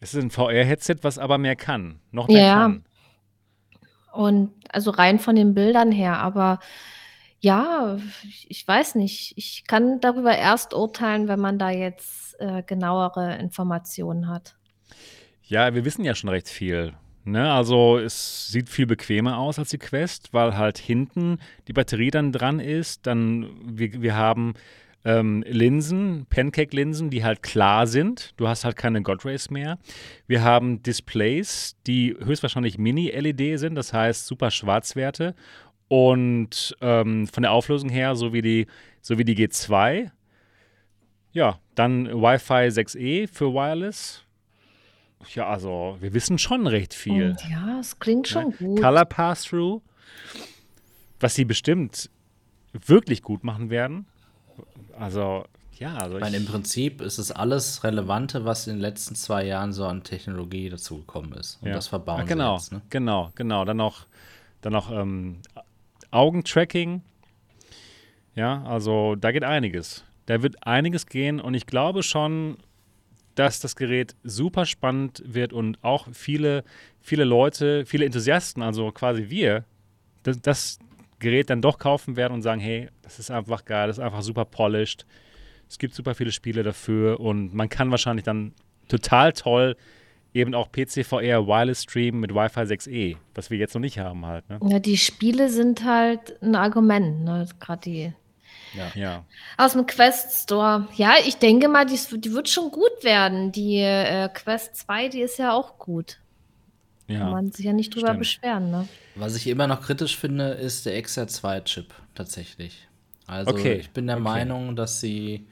Es 0.00 0.14
ist 0.14 0.22
ein 0.22 0.30
VR-Headset, 0.30 0.96
was 1.02 1.18
aber 1.18 1.38
mehr 1.38 1.54
kann, 1.54 2.00
noch 2.10 2.26
mehr 2.26 2.42
ja. 2.42 2.54
kann. 2.54 2.84
Und 4.12 4.52
also 4.70 4.90
rein 4.90 5.18
von 5.18 5.36
den 5.36 5.54
Bildern 5.54 5.92
her, 5.92 6.18
aber 6.18 6.60
ja, 7.40 7.98
ich 8.48 8.66
weiß 8.66 8.96
nicht. 8.96 9.34
Ich 9.36 9.64
kann 9.66 10.00
darüber 10.00 10.36
erst 10.36 10.74
urteilen, 10.74 11.28
wenn 11.28 11.38
man 11.38 11.58
da 11.58 11.70
jetzt 11.70 12.40
äh, 12.40 12.62
genauere 12.62 13.36
Informationen 13.36 14.28
hat. 14.28 14.56
Ja, 15.44 15.74
wir 15.74 15.84
wissen 15.84 16.04
ja 16.04 16.14
schon 16.14 16.30
recht 16.30 16.48
viel. 16.48 16.94
Ne? 17.24 17.52
Also 17.52 17.98
es 17.98 18.48
sieht 18.48 18.68
viel 18.68 18.86
bequemer 18.86 19.38
aus 19.38 19.58
als 19.58 19.70
die 19.70 19.78
Quest, 19.78 20.32
weil 20.32 20.56
halt 20.56 20.78
hinten 20.78 21.38
die 21.68 21.72
Batterie 21.72 22.10
dann 22.10 22.32
dran 22.32 22.58
ist. 22.58 23.06
Dann 23.06 23.50
wir, 23.64 24.02
wir 24.02 24.16
haben 24.16 24.54
ähm, 25.04 25.44
Linsen, 25.46 26.26
Pancake-Linsen, 26.28 27.10
die 27.10 27.24
halt 27.24 27.42
klar 27.42 27.86
sind. 27.86 28.34
Du 28.36 28.48
hast 28.48 28.64
halt 28.64 28.76
keine 28.76 29.02
God 29.02 29.24
Rays 29.24 29.50
mehr. 29.50 29.78
Wir 30.26 30.42
haben 30.42 30.82
Displays, 30.82 31.76
die 31.86 32.16
höchstwahrscheinlich 32.18 32.78
Mini-LED 32.78 33.58
sind, 33.58 33.74
das 33.74 33.92
heißt 33.92 34.26
super 34.26 34.50
Schwarzwerte. 34.50 35.34
Und 35.88 36.76
ähm, 36.80 37.26
von 37.26 37.42
der 37.42 37.52
Auflösung 37.52 37.88
her, 37.88 38.14
so 38.14 38.32
wie 38.32 38.42
die, 38.42 38.66
so 39.00 39.18
wie 39.18 39.24
die 39.24 39.36
G2. 39.36 40.10
Ja, 41.32 41.58
dann 41.74 42.06
Wi-Fi 42.06 42.68
6E 42.68 43.28
für 43.32 43.54
Wireless. 43.54 44.24
Ja, 45.34 45.48
also 45.48 45.96
wir 46.00 46.12
wissen 46.14 46.38
schon 46.38 46.66
recht 46.66 46.94
viel. 46.94 47.30
Und 47.30 47.50
ja, 47.50 47.78
es 47.80 47.98
klingt 47.98 48.28
schon 48.28 48.50
ja. 48.50 48.56
gut. 48.58 48.80
Color 48.80 49.04
Pass-Through, 49.04 49.82
was 51.20 51.34
sie 51.34 51.44
bestimmt 51.44 52.10
wirklich 52.72 53.22
gut 53.22 53.44
machen 53.44 53.70
werden. 53.70 54.06
Also, 54.98 55.44
ja. 55.78 55.96
Also 55.96 56.16
ich 56.16 56.20
meine, 56.20 56.36
im 56.36 56.46
Prinzip 56.46 57.00
ist 57.00 57.18
es 57.18 57.30
alles 57.30 57.84
Relevante, 57.84 58.44
was 58.44 58.66
in 58.66 58.74
den 58.74 58.80
letzten 58.80 59.14
zwei 59.14 59.44
Jahren 59.44 59.72
so 59.72 59.86
an 59.86 60.02
Technologie 60.02 60.68
dazugekommen 60.68 61.32
ist. 61.32 61.58
Und 61.62 61.68
ja. 61.68 61.74
das 61.74 61.88
verbauen 61.88 62.22
Ach, 62.24 62.28
genau, 62.28 62.56
jetzt. 62.56 62.72
Ne? 62.72 62.82
Genau, 62.90 63.30
genau. 63.34 63.64
Dann 63.64 63.76
noch, 63.76 64.06
dann 64.60 64.72
noch 64.72 64.90
ähm, 64.90 65.38
Augentracking. 66.10 67.02
Ja, 68.34 68.62
also 68.64 69.16
da 69.16 69.32
geht 69.32 69.44
einiges. 69.44 70.04
Da 70.26 70.42
wird 70.42 70.66
einiges 70.66 71.06
gehen 71.06 71.40
und 71.40 71.54
ich 71.54 71.66
glaube 71.66 72.02
schon, 72.02 72.58
dass 73.34 73.60
das 73.60 73.76
Gerät 73.76 74.14
super 74.24 74.66
spannend 74.66 75.22
wird 75.24 75.52
und 75.52 75.82
auch 75.82 76.08
viele, 76.12 76.64
viele 77.00 77.24
Leute, 77.24 77.86
viele 77.86 78.04
Enthusiasten, 78.04 78.62
also 78.62 78.90
quasi 78.90 79.30
wir, 79.30 79.64
das, 80.24 80.40
das 80.42 80.78
Gerät 81.18 81.50
dann 81.50 81.62
doch 81.62 81.78
kaufen 81.78 82.16
werden 82.16 82.34
und 82.34 82.42
sagen, 82.42 82.60
hey, 82.60 82.88
das 83.02 83.18
ist 83.18 83.30
einfach 83.30 83.64
geil, 83.64 83.88
das 83.88 83.98
ist 83.98 84.04
einfach 84.04 84.22
super 84.22 84.44
polished. 84.44 85.06
Es 85.68 85.78
gibt 85.78 85.94
super 85.94 86.14
viele 86.14 86.32
Spiele 86.32 86.62
dafür 86.62 87.20
und 87.20 87.54
man 87.54 87.68
kann 87.68 87.90
wahrscheinlich 87.90 88.24
dann 88.24 88.54
total 88.88 89.32
toll 89.32 89.76
eben 90.34 90.54
auch 90.54 90.70
PC-VR 90.70 91.46
Wireless 91.46 91.82
Stream 91.82 92.20
mit 92.20 92.34
Wi-Fi 92.34 92.60
6E, 92.60 93.16
was 93.34 93.50
wir 93.50 93.58
jetzt 93.58 93.74
noch 93.74 93.80
nicht 93.80 93.98
haben 93.98 94.26
halt. 94.26 94.48
Ne? 94.48 94.60
Ja, 94.62 94.78
die 94.78 94.96
Spiele 94.96 95.50
sind 95.50 95.84
halt 95.84 96.40
ein 96.42 96.54
Argument, 96.54 97.24
ne? 97.24 97.46
gerade 97.60 97.80
die 97.80 98.12
ja. 98.74 98.92
ja. 98.94 99.24
Aus 99.56 99.72
dem 99.72 99.86
Quest 99.86 100.42
Store. 100.42 100.88
Ja, 100.94 101.14
ich 101.26 101.38
denke 101.38 101.68
mal, 101.68 101.86
die, 101.86 101.98
die 102.20 102.32
wird 102.32 102.48
schon 102.50 102.70
gut 102.70 103.02
werden. 103.02 103.50
Die 103.50 103.78
äh, 103.78 104.28
Quest 104.28 104.76
2, 104.76 105.08
die 105.08 105.22
ist 105.22 105.38
ja 105.38 105.52
auch 105.52 105.78
gut. 105.78 106.18
Ja. 107.08 107.20
Kann 107.20 107.30
man 107.32 107.52
sich 107.52 107.64
ja 107.64 107.72
nicht 107.72 107.94
drüber 107.94 108.08
Stimmt. 108.08 108.18
beschweren, 108.20 108.70
ne? 108.70 108.88
Was 109.14 109.34
ich 109.34 109.46
immer 109.46 109.66
noch 109.66 109.80
kritisch 109.80 110.16
finde, 110.16 110.50
ist 110.50 110.86
der 110.86 111.02
XR2-Chip 111.02 111.92
tatsächlich. 112.14 112.86
Also 113.26 113.50
okay. 113.50 113.74
ich 113.74 113.90
bin 113.90 114.06
der 114.06 114.16
okay. 114.16 114.24
Meinung, 114.24 114.76
dass 114.76 115.00
sie 115.00 115.46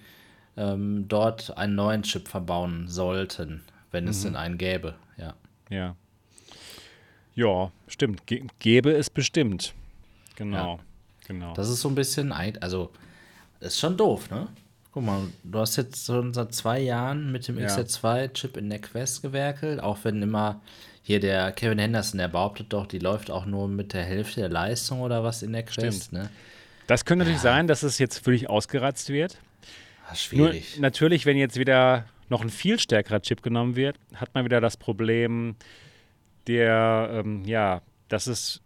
ähm, 0.56 1.06
dort 1.08 1.56
einen 1.56 1.74
neuen 1.74 2.02
Chip 2.02 2.28
verbauen 2.28 2.88
sollten, 2.88 3.64
wenn 3.90 4.04
mhm. 4.04 4.10
es 4.10 4.22
denn 4.22 4.36
einen 4.36 4.58
gäbe, 4.58 4.94
ja. 5.16 5.34
Ja. 5.70 5.96
Ja, 7.34 7.70
stimmt. 7.88 8.26
G 8.26 8.44
gäbe 8.60 8.92
es 8.92 9.10
bestimmt. 9.10 9.74
Genau. 10.36 10.76
Ja. 10.76 10.82
Genau. 11.26 11.54
Das 11.54 11.68
ist 11.68 11.80
so 11.80 11.88
ein 11.88 11.94
bisschen, 11.94 12.32
also 12.32 12.92
ist 13.60 13.78
schon 13.78 13.96
doof, 13.96 14.30
ne? 14.30 14.48
Guck 14.96 15.04
mal, 15.04 15.28
du 15.44 15.58
hast 15.58 15.76
jetzt 15.76 16.06
schon 16.06 16.32
seit 16.32 16.54
zwei 16.54 16.80
Jahren 16.80 17.30
mit 17.30 17.46
dem 17.48 17.58
ja. 17.58 17.66
XR2-Chip 17.66 18.56
in 18.56 18.70
der 18.70 18.78
Quest 18.78 19.20
gewerkelt, 19.20 19.78
auch 19.78 19.98
wenn 20.04 20.22
immer 20.22 20.62
hier 21.02 21.20
der 21.20 21.52
Kevin 21.52 21.78
Henderson, 21.78 22.16
der 22.16 22.28
behauptet 22.28 22.72
doch, 22.72 22.86
die 22.86 22.98
läuft 22.98 23.30
auch 23.30 23.44
nur 23.44 23.68
mit 23.68 23.92
der 23.92 24.04
Hälfte 24.04 24.40
der 24.40 24.48
Leistung 24.48 25.02
oder 25.02 25.22
was 25.22 25.42
in 25.42 25.52
der 25.52 25.64
Quest, 25.64 26.04
Stimmt. 26.04 26.12
ne? 26.12 26.30
Das 26.86 27.04
könnte 27.04 27.24
ja. 27.24 27.28
natürlich 27.28 27.42
sein, 27.42 27.66
dass 27.66 27.82
es 27.82 27.98
jetzt 27.98 28.24
völlig 28.24 28.48
ausgereizt 28.48 29.10
wird. 29.10 29.36
Ach, 30.08 30.16
schwierig. 30.16 30.76
Nur 30.76 30.82
natürlich, 30.84 31.26
wenn 31.26 31.36
jetzt 31.36 31.58
wieder 31.58 32.06
noch 32.30 32.40
ein 32.40 32.48
viel 32.48 32.80
stärkerer 32.80 33.20
Chip 33.20 33.42
genommen 33.42 33.76
wird, 33.76 33.98
hat 34.14 34.34
man 34.34 34.46
wieder 34.46 34.62
das 34.62 34.78
Problem 34.78 35.56
der, 36.46 37.22
ähm, 37.22 37.44
ja, 37.44 37.82
dass 38.08 38.28
es 38.28 38.62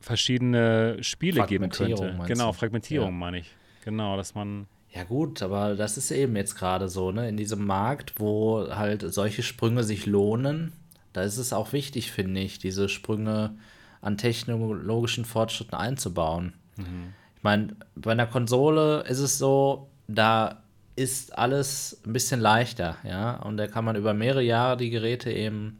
verschiedene 0.00 0.96
Spiele 1.02 1.44
geben 1.44 1.68
könnte. 1.68 2.18
Genau, 2.26 2.54
Fragmentierung 2.54 3.10
ja. 3.10 3.14
meine 3.14 3.40
ich. 3.40 3.54
Genau, 3.84 4.16
dass 4.16 4.34
man. 4.34 4.66
Ja, 4.94 5.04
gut, 5.04 5.42
aber 5.42 5.74
das 5.74 5.96
ist 5.96 6.10
eben 6.10 6.36
jetzt 6.36 6.54
gerade 6.54 6.88
so, 6.88 7.12
ne? 7.12 7.28
In 7.28 7.36
diesem 7.36 7.64
Markt, 7.64 8.14
wo 8.18 8.68
halt 8.70 9.02
solche 9.12 9.42
Sprünge 9.42 9.84
sich 9.84 10.04
lohnen, 10.04 10.72
da 11.12 11.22
ist 11.22 11.38
es 11.38 11.52
auch 11.52 11.72
wichtig, 11.72 12.12
finde 12.12 12.40
ich, 12.40 12.58
diese 12.58 12.88
Sprünge 12.88 13.54
an 14.02 14.18
technologischen 14.18 15.24
Fortschritten 15.24 15.74
einzubauen. 15.74 16.54
Mhm. 16.76 17.14
Ich 17.36 17.42
meine, 17.42 17.76
bei 17.94 18.12
einer 18.12 18.26
Konsole 18.26 19.04
ist 19.08 19.18
es 19.18 19.38
so, 19.38 19.88
da 20.08 20.62
ist 20.94 21.36
alles 21.38 22.02
ein 22.04 22.12
bisschen 22.12 22.40
leichter, 22.40 22.98
ja, 23.02 23.36
und 23.36 23.56
da 23.56 23.66
kann 23.66 23.84
man 23.84 23.96
über 23.96 24.12
mehrere 24.12 24.42
Jahre 24.42 24.76
die 24.76 24.90
Geräte 24.90 25.32
eben 25.32 25.78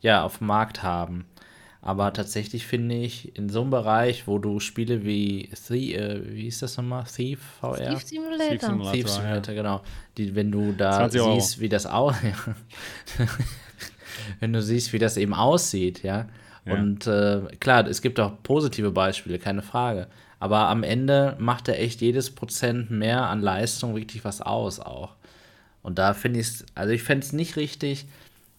ja 0.00 0.22
auf 0.22 0.38
dem 0.38 0.46
Markt 0.46 0.82
haben. 0.82 1.26
Aber 1.84 2.12
tatsächlich 2.12 2.64
finde 2.64 2.94
ich, 2.94 3.36
in 3.36 3.48
so 3.48 3.62
einem 3.62 3.70
Bereich, 3.70 4.28
wo 4.28 4.38
du 4.38 4.60
Spiele 4.60 5.04
wie, 5.04 5.50
Thie 5.66 5.94
äh, 5.94 6.22
wie 6.24 6.46
ist 6.46 6.62
das 6.62 6.76
nochmal? 6.76 7.02
Thief 7.04 7.40
VR? 7.60 7.90
Thief 7.90 8.06
Simulator. 8.06 8.48
Thief 8.50 8.60
Simulator, 8.60 8.92
Thief 8.92 9.08
Simulator 9.08 9.54
ja. 9.54 9.62
genau. 9.62 9.82
Die, 10.16 10.34
wenn 10.36 10.52
du 10.52 10.72
da 10.72 11.08
siehst, 11.08 11.58
wie 11.58 11.68
das 11.68 11.86
auch, 11.86 12.14
wenn 14.40 14.52
du 14.52 14.62
siehst, 14.62 14.92
wie 14.92 15.00
das 15.00 15.16
eben 15.16 15.34
aussieht, 15.34 16.04
ja. 16.04 16.28
ja. 16.64 16.72
Und 16.72 17.08
äh, 17.08 17.40
klar, 17.58 17.84
es 17.88 18.00
gibt 18.00 18.20
auch 18.20 18.40
positive 18.44 18.92
Beispiele, 18.92 19.40
keine 19.40 19.62
Frage. 19.62 20.06
Aber 20.38 20.68
am 20.68 20.84
Ende 20.84 21.36
macht 21.40 21.66
er 21.66 21.80
echt 21.80 22.00
jedes 22.00 22.30
Prozent 22.30 22.92
mehr 22.92 23.22
an 23.26 23.40
Leistung 23.40 23.96
wirklich 23.96 24.24
was 24.24 24.40
aus 24.40 24.78
auch. 24.78 25.16
Und 25.82 25.98
da 25.98 26.14
finde 26.14 26.38
ich 26.38 26.46
es, 26.46 26.66
also 26.76 26.92
ich 26.92 27.02
fände 27.02 27.26
es 27.26 27.32
nicht 27.32 27.56
richtig, 27.56 28.06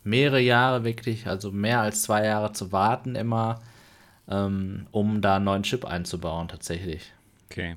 mehrere 0.04 0.40
Jahre 0.40 0.84
wirklich, 0.84 1.28
also 1.28 1.52
mehr 1.52 1.82
als 1.82 2.04
zwei 2.04 2.26
Jahre 2.26 2.52
zu 2.54 2.72
warten 2.72 3.16
immer, 3.16 3.62
ähm, 4.30 4.88
um 4.92 5.22
da 5.22 5.38
einen 5.38 5.46
neuen 5.46 5.64
Chip 5.64 5.86
einzubauen 5.86 6.48
tatsächlich. 6.48 7.14
Okay. 7.50 7.76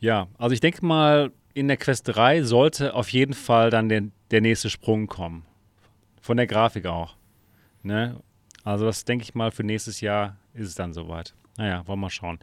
Ja, 0.00 0.28
also 0.38 0.52
ich 0.52 0.60
denke 0.60 0.84
mal, 0.84 1.32
in 1.54 1.68
der 1.68 1.76
Quest 1.76 2.08
3 2.08 2.42
sollte 2.42 2.94
auf 2.94 3.08
jeden 3.10 3.34
Fall 3.34 3.70
dann 3.70 3.88
der, 3.88 4.02
der 4.30 4.40
nächste 4.40 4.68
Sprung 4.68 5.06
kommen. 5.06 5.44
Von 6.20 6.36
der 6.36 6.46
Grafik 6.46 6.86
auch. 6.86 7.16
Ne? 7.82 8.20
Also 8.64 8.86
das 8.86 9.04
denke 9.04 9.22
ich 9.22 9.34
mal, 9.34 9.50
für 9.50 9.62
nächstes 9.62 10.00
Jahr 10.00 10.36
ist 10.52 10.68
es 10.68 10.74
dann 10.74 10.92
soweit. 10.92 11.34
Naja, 11.56 11.86
wollen 11.86 11.98
wir 11.98 12.06
mal 12.06 12.10
schauen. 12.10 12.38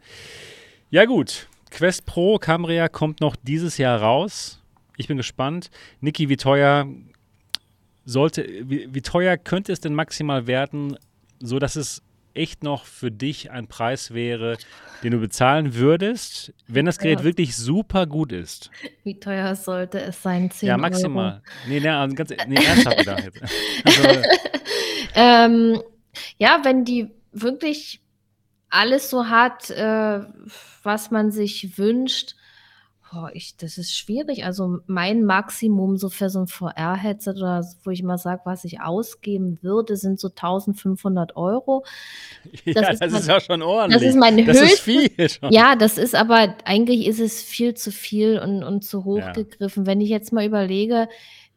Ja 0.90 1.04
gut, 1.04 1.48
Quest 1.70 2.06
Pro 2.06 2.38
Cambria 2.38 2.88
kommt 2.88 3.20
noch 3.20 3.36
dieses 3.36 3.78
Jahr 3.78 4.00
raus. 4.00 4.62
Ich 4.96 5.08
bin 5.08 5.16
gespannt. 5.16 5.70
Niki, 6.00 6.28
wie 6.28 6.36
teuer 6.36 6.86
sollte, 8.04 8.46
wie, 8.64 8.88
wie 8.92 9.02
teuer 9.02 9.36
könnte 9.36 9.72
es 9.72 9.80
denn 9.80 9.94
maximal 9.94 10.46
werden, 10.46 10.96
so 11.40 11.58
dass 11.58 11.76
es 11.76 12.02
echt 12.34 12.62
noch 12.62 12.86
für 12.86 13.10
dich 13.10 13.50
ein 13.50 13.68
Preis 13.68 14.14
wäre, 14.14 14.56
den 15.02 15.12
du 15.12 15.18
bezahlen 15.18 15.74
würdest, 15.74 16.52
wenn 16.66 16.86
das 16.86 16.98
Gerät 16.98 17.20
ja. 17.20 17.24
wirklich 17.24 17.56
super 17.56 18.06
gut 18.06 18.32
ist. 18.32 18.70
Wie 19.04 19.18
teuer 19.18 19.54
sollte 19.54 20.00
es 20.00 20.22
sein? 20.22 20.50
10 20.50 20.68
ja, 20.68 20.76
maximal. 20.76 21.34
Euro. 21.34 21.42
Nee, 21.68 21.80
nee, 21.80 21.88
also 21.88 22.14
ganz, 22.14 22.30
nee, 22.46 22.64
ernsthaft 22.64 22.98
gedacht. 22.98 23.30
Also, 23.84 24.22
ähm, 25.14 25.82
ja, 26.38 26.60
wenn 26.62 26.84
die 26.84 27.10
wirklich 27.32 28.00
alles 28.70 29.10
so 29.10 29.28
hat, 29.28 29.70
äh, 29.70 30.20
was 30.82 31.10
man 31.10 31.30
sich 31.30 31.76
wünscht, 31.76 32.36
Boah, 33.12 33.30
ich, 33.34 33.58
das 33.58 33.76
ist 33.76 33.94
schwierig. 33.94 34.46
Also 34.46 34.78
mein 34.86 35.24
Maximum 35.24 35.98
so 35.98 36.08
für 36.08 36.30
so 36.30 36.40
ein 36.40 36.46
VR-Headset 36.46 37.32
oder 37.32 37.62
wo 37.84 37.90
ich 37.90 38.02
mal 38.02 38.16
sage, 38.16 38.40
was 38.44 38.64
ich 38.64 38.80
ausgeben 38.80 39.58
würde, 39.60 39.98
sind 39.98 40.18
so 40.18 40.28
1500 40.28 41.36
Euro. 41.36 41.84
Das 42.64 42.74
ja, 42.74 42.90
ist 42.90 43.02
das 43.02 43.10
mein, 43.12 43.20
ist 43.20 43.28
ja 43.28 43.40
schon 43.40 43.62
ordentlich. 43.62 44.00
Das 44.00 44.08
ist 44.08 44.18
mein 44.18 44.36
das 44.38 44.46
höchstes. 44.46 44.72
Ist 44.72 44.80
viel 44.80 45.28
schon. 45.28 45.52
Ja, 45.52 45.76
das 45.76 45.98
ist 45.98 46.14
aber, 46.14 46.54
eigentlich 46.64 47.06
ist 47.06 47.20
es 47.20 47.42
viel 47.42 47.74
zu 47.74 47.90
viel 47.90 48.38
und, 48.38 48.64
und 48.64 48.82
zu 48.82 49.04
hoch 49.04 49.18
ja. 49.18 49.32
gegriffen. 49.32 49.84
Wenn 49.84 50.00
ich 50.00 50.08
jetzt 50.08 50.32
mal 50.32 50.46
überlege, 50.46 51.08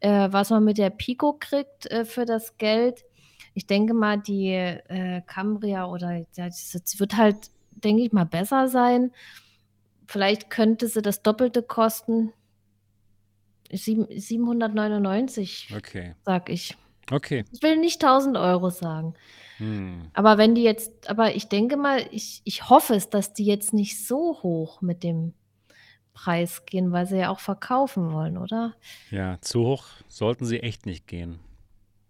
äh, 0.02 0.28
was 0.32 0.50
man 0.50 0.64
mit 0.64 0.78
der 0.78 0.90
Pico 0.90 1.38
kriegt 1.40 1.90
äh, 1.90 2.04
für 2.04 2.26
das 2.26 2.58
Geld, 2.58 3.06
ich 3.54 3.66
denke 3.66 3.94
mal, 3.94 4.18
die 4.18 4.50
äh, 4.50 5.22
Cambria 5.26 5.86
oder 5.86 6.26
ja, 6.36 6.48
das 6.48 7.00
wird 7.00 7.16
halt, 7.16 7.38
denke 7.72 8.04
ich 8.04 8.12
mal, 8.12 8.26
besser 8.26 8.68
sein 8.68 9.12
vielleicht 10.08 10.50
könnte 10.50 10.88
sie 10.88 11.02
das 11.02 11.22
Doppelte 11.22 11.62
kosten. 11.62 12.34
799, 13.72 15.74
okay. 15.76 16.16
sag 16.24 16.50
ich. 16.50 16.78
Okay. 17.12 17.46
Ich 17.52 17.62
will 17.62 17.78
nicht 17.78 18.04
1000 18.04 18.38
Euro 18.38 18.70
sagen. 18.70 19.14
Hm. 19.58 20.10
Aber 20.14 20.38
wenn 20.38 20.56
die 20.56 20.64
jetzt, 20.64 21.10
aber 21.10 21.36
ich 21.36 21.48
denke 21.48 21.78
mal, 21.78 22.06
ich, 22.12 22.42
ich 22.44 22.70
hoffe 22.70 22.96
es, 22.96 23.10
dass 23.10 23.34
die 23.34 23.46
jetzt 23.46 23.74
nicht 23.74 24.06
so 24.06 24.40
hoch 24.42 24.82
mit 24.82 25.04
dem 25.04 25.34
Preis 26.14 26.66
gehen, 26.66 26.92
weil 26.92 27.06
sie 27.06 27.18
ja 27.18 27.30
auch 27.30 27.40
verkaufen 27.40 28.12
wollen, 28.12 28.38
oder? 28.38 28.74
Ja, 29.12 29.40
zu 29.42 29.66
hoch 29.66 29.86
sollten 30.08 30.46
sie 30.46 30.62
echt 30.62 30.86
nicht 30.86 31.08
gehen. 31.08 31.40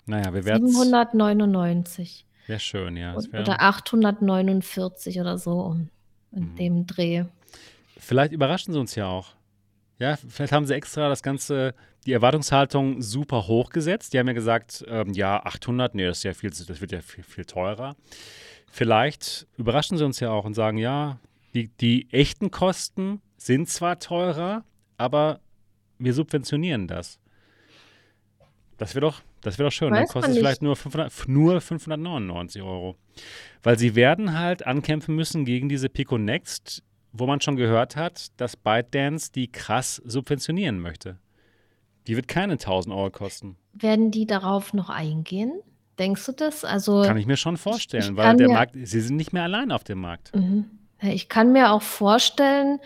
Naja, 0.06 0.34
wir 0.34 0.46
werden 0.46 0.68
799. 0.68 2.26
Wäre 2.48 2.60
schön, 2.60 2.96
ja. 2.96 3.16
oder 3.16 3.62
849 3.62 5.20
oder 5.20 5.38
so 5.38 5.76
in 6.32 6.42
hm. 6.42 6.56
dem 6.56 6.88
Dreh. 6.88 7.26
Vielleicht 7.98 8.34
überraschen 8.34 8.74
sie 8.74 8.80
uns 8.80 8.96
ja 8.96 9.08
auch. 9.08 9.36
Ja, 9.98 10.18
vielleicht 10.18 10.52
haben 10.52 10.66
sie 10.66 10.76
extra 10.76 11.08
das 11.08 11.24
Ganze, 11.24 11.74
die 12.06 12.12
Erwartungshaltung 12.12 13.02
super 13.02 13.48
hoch 13.48 13.70
gesetzt. 13.70 14.14
Die 14.14 14.20
haben 14.20 14.28
ja 14.28 14.34
gesagt, 14.34 14.84
ähm, 14.88 15.14
ja, 15.14 15.42
800, 15.44 15.96
nee, 15.96 16.06
das, 16.06 16.18
ist 16.18 16.24
ja 16.24 16.34
viel, 16.34 16.50
das 16.50 16.82
wird 16.82 16.92
ja 16.92 17.02
viel, 17.02 17.24
viel 17.24 17.46
teurer. 17.46 17.96
Vielleicht 18.70 19.48
überraschen 19.58 19.98
sie 19.98 20.04
uns 20.04 20.20
ja 20.20 20.32
auch 20.32 20.44
und 20.44 20.54
sagen, 20.54 20.78
ja, 20.78 21.20
die, 21.54 21.70
die 21.70 22.12
echten 22.12 22.52
Kosten 22.52 23.22
sind 23.38 23.70
zwar 23.70 24.00
teurer, 24.00 24.66
aber 24.98 25.40
wir 25.98 26.14
subventionieren 26.14 26.88
das. 26.88 27.20
Das 28.78 28.94
wäre 28.94 29.06
doch, 29.06 29.22
das 29.42 29.56
doch 29.56 29.72
schön. 29.72 29.92
Weiß 29.92 30.00
Dann 30.00 30.08
kostet 30.08 30.34
es 30.34 30.38
vielleicht 30.38 30.62
nur, 30.62 30.76
500, 30.76 31.28
nur 31.28 31.62
599 31.62 32.62
Euro. 32.62 32.98
Weil 33.64 33.80
sie 33.80 33.96
werden 33.96 34.38
halt 34.38 34.68
ankämpfen 34.68 35.16
müssen 35.16 35.46
gegen 35.46 35.70
diese 35.70 35.88
Pico 35.88 36.18
Next, 36.18 36.84
wo 37.18 37.26
man 37.26 37.42
schon 37.42 37.56
gehört 37.56 37.96
hat, 37.96 38.28
dass 38.40 38.56
ByteDance 38.56 39.32
die 39.32 39.52
krass 39.52 40.02
subventionieren 40.06 40.80
möchte. 40.80 41.18
Die 42.08 42.16
wird 42.16 42.28
keine 42.28 42.54
1000 42.54 42.94
Euro 42.94 43.10
kosten. 43.10 43.58
Werden 43.74 44.12
die 44.12 44.26
darauf 44.26 44.74
noch 44.74 44.90
eingehen? 44.90 45.54
Denkst 45.98 46.26
du 46.26 46.32
das? 46.34 46.66
Also 46.66 47.04
kann 47.04 47.18
ich 47.18 47.26
mir 47.26 47.38
schon 47.38 47.58
vorstellen, 47.58 48.12
ich, 48.12 48.18
weil 48.18 48.36
der 48.36 48.50
Markt, 48.50 48.76
sie 48.76 49.02
sind 49.02 49.16
nicht 49.16 49.34
mehr 49.34 49.44
allein 49.44 49.72
auf 49.72 49.84
dem 49.84 50.02
Markt. 50.02 50.36
Mhm. 50.36 50.66
Ich 51.02 51.30
kann 51.30 51.52
mir 51.52 51.72
auch 51.72 51.82
vorstellen, 51.82 52.80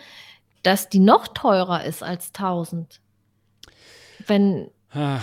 dass 0.62 0.88
die 0.88 1.00
noch 1.00 1.28
teurer 1.28 1.84
ist 1.84 2.02
als 2.02 2.28
1000. 2.28 3.00
Wenn 4.26 4.70
ah. 4.92 5.20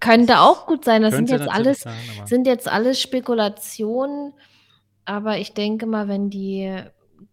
könnte 0.00 0.40
auch 0.40 0.66
gut 0.66 0.84
sein. 0.84 1.02
Das 1.02 1.14
sind 1.14 1.30
jetzt 1.30 1.48
alles 1.48 1.80
sein, 1.80 1.94
sind 2.26 2.46
jetzt 2.46 2.68
alles 2.68 3.00
Spekulationen. 3.00 4.34
Aber 5.06 5.38
ich 5.38 5.54
denke 5.54 5.86
mal, 5.86 6.08
wenn 6.08 6.30
die 6.30 6.82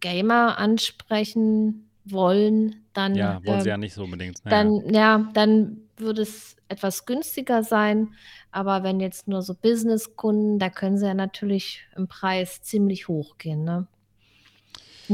Gamer 0.00 0.58
ansprechen 0.58 1.88
wollen, 2.04 2.84
dann. 2.92 3.14
Ja, 3.14 3.40
wollen 3.44 3.60
äh, 3.60 3.62
sie 3.62 3.68
ja 3.68 3.76
nicht 3.76 3.94
so 3.94 4.04
unbedingt. 4.04 4.44
Naja. 4.44 4.64
Dann, 4.64 4.94
ja, 4.94 5.30
dann 5.34 5.76
würde 5.96 6.22
es 6.22 6.56
etwas 6.68 7.06
günstiger 7.06 7.62
sein. 7.62 8.14
Aber 8.50 8.82
wenn 8.82 9.00
jetzt 9.00 9.28
nur 9.28 9.42
so 9.42 9.54
Business-Kunden, 9.54 10.58
da 10.58 10.68
können 10.68 10.98
sie 10.98 11.06
ja 11.06 11.14
natürlich 11.14 11.86
im 11.96 12.08
Preis 12.08 12.60
ziemlich 12.62 13.08
hoch 13.08 13.38
gehen. 13.38 13.64
Ne? 13.64 13.86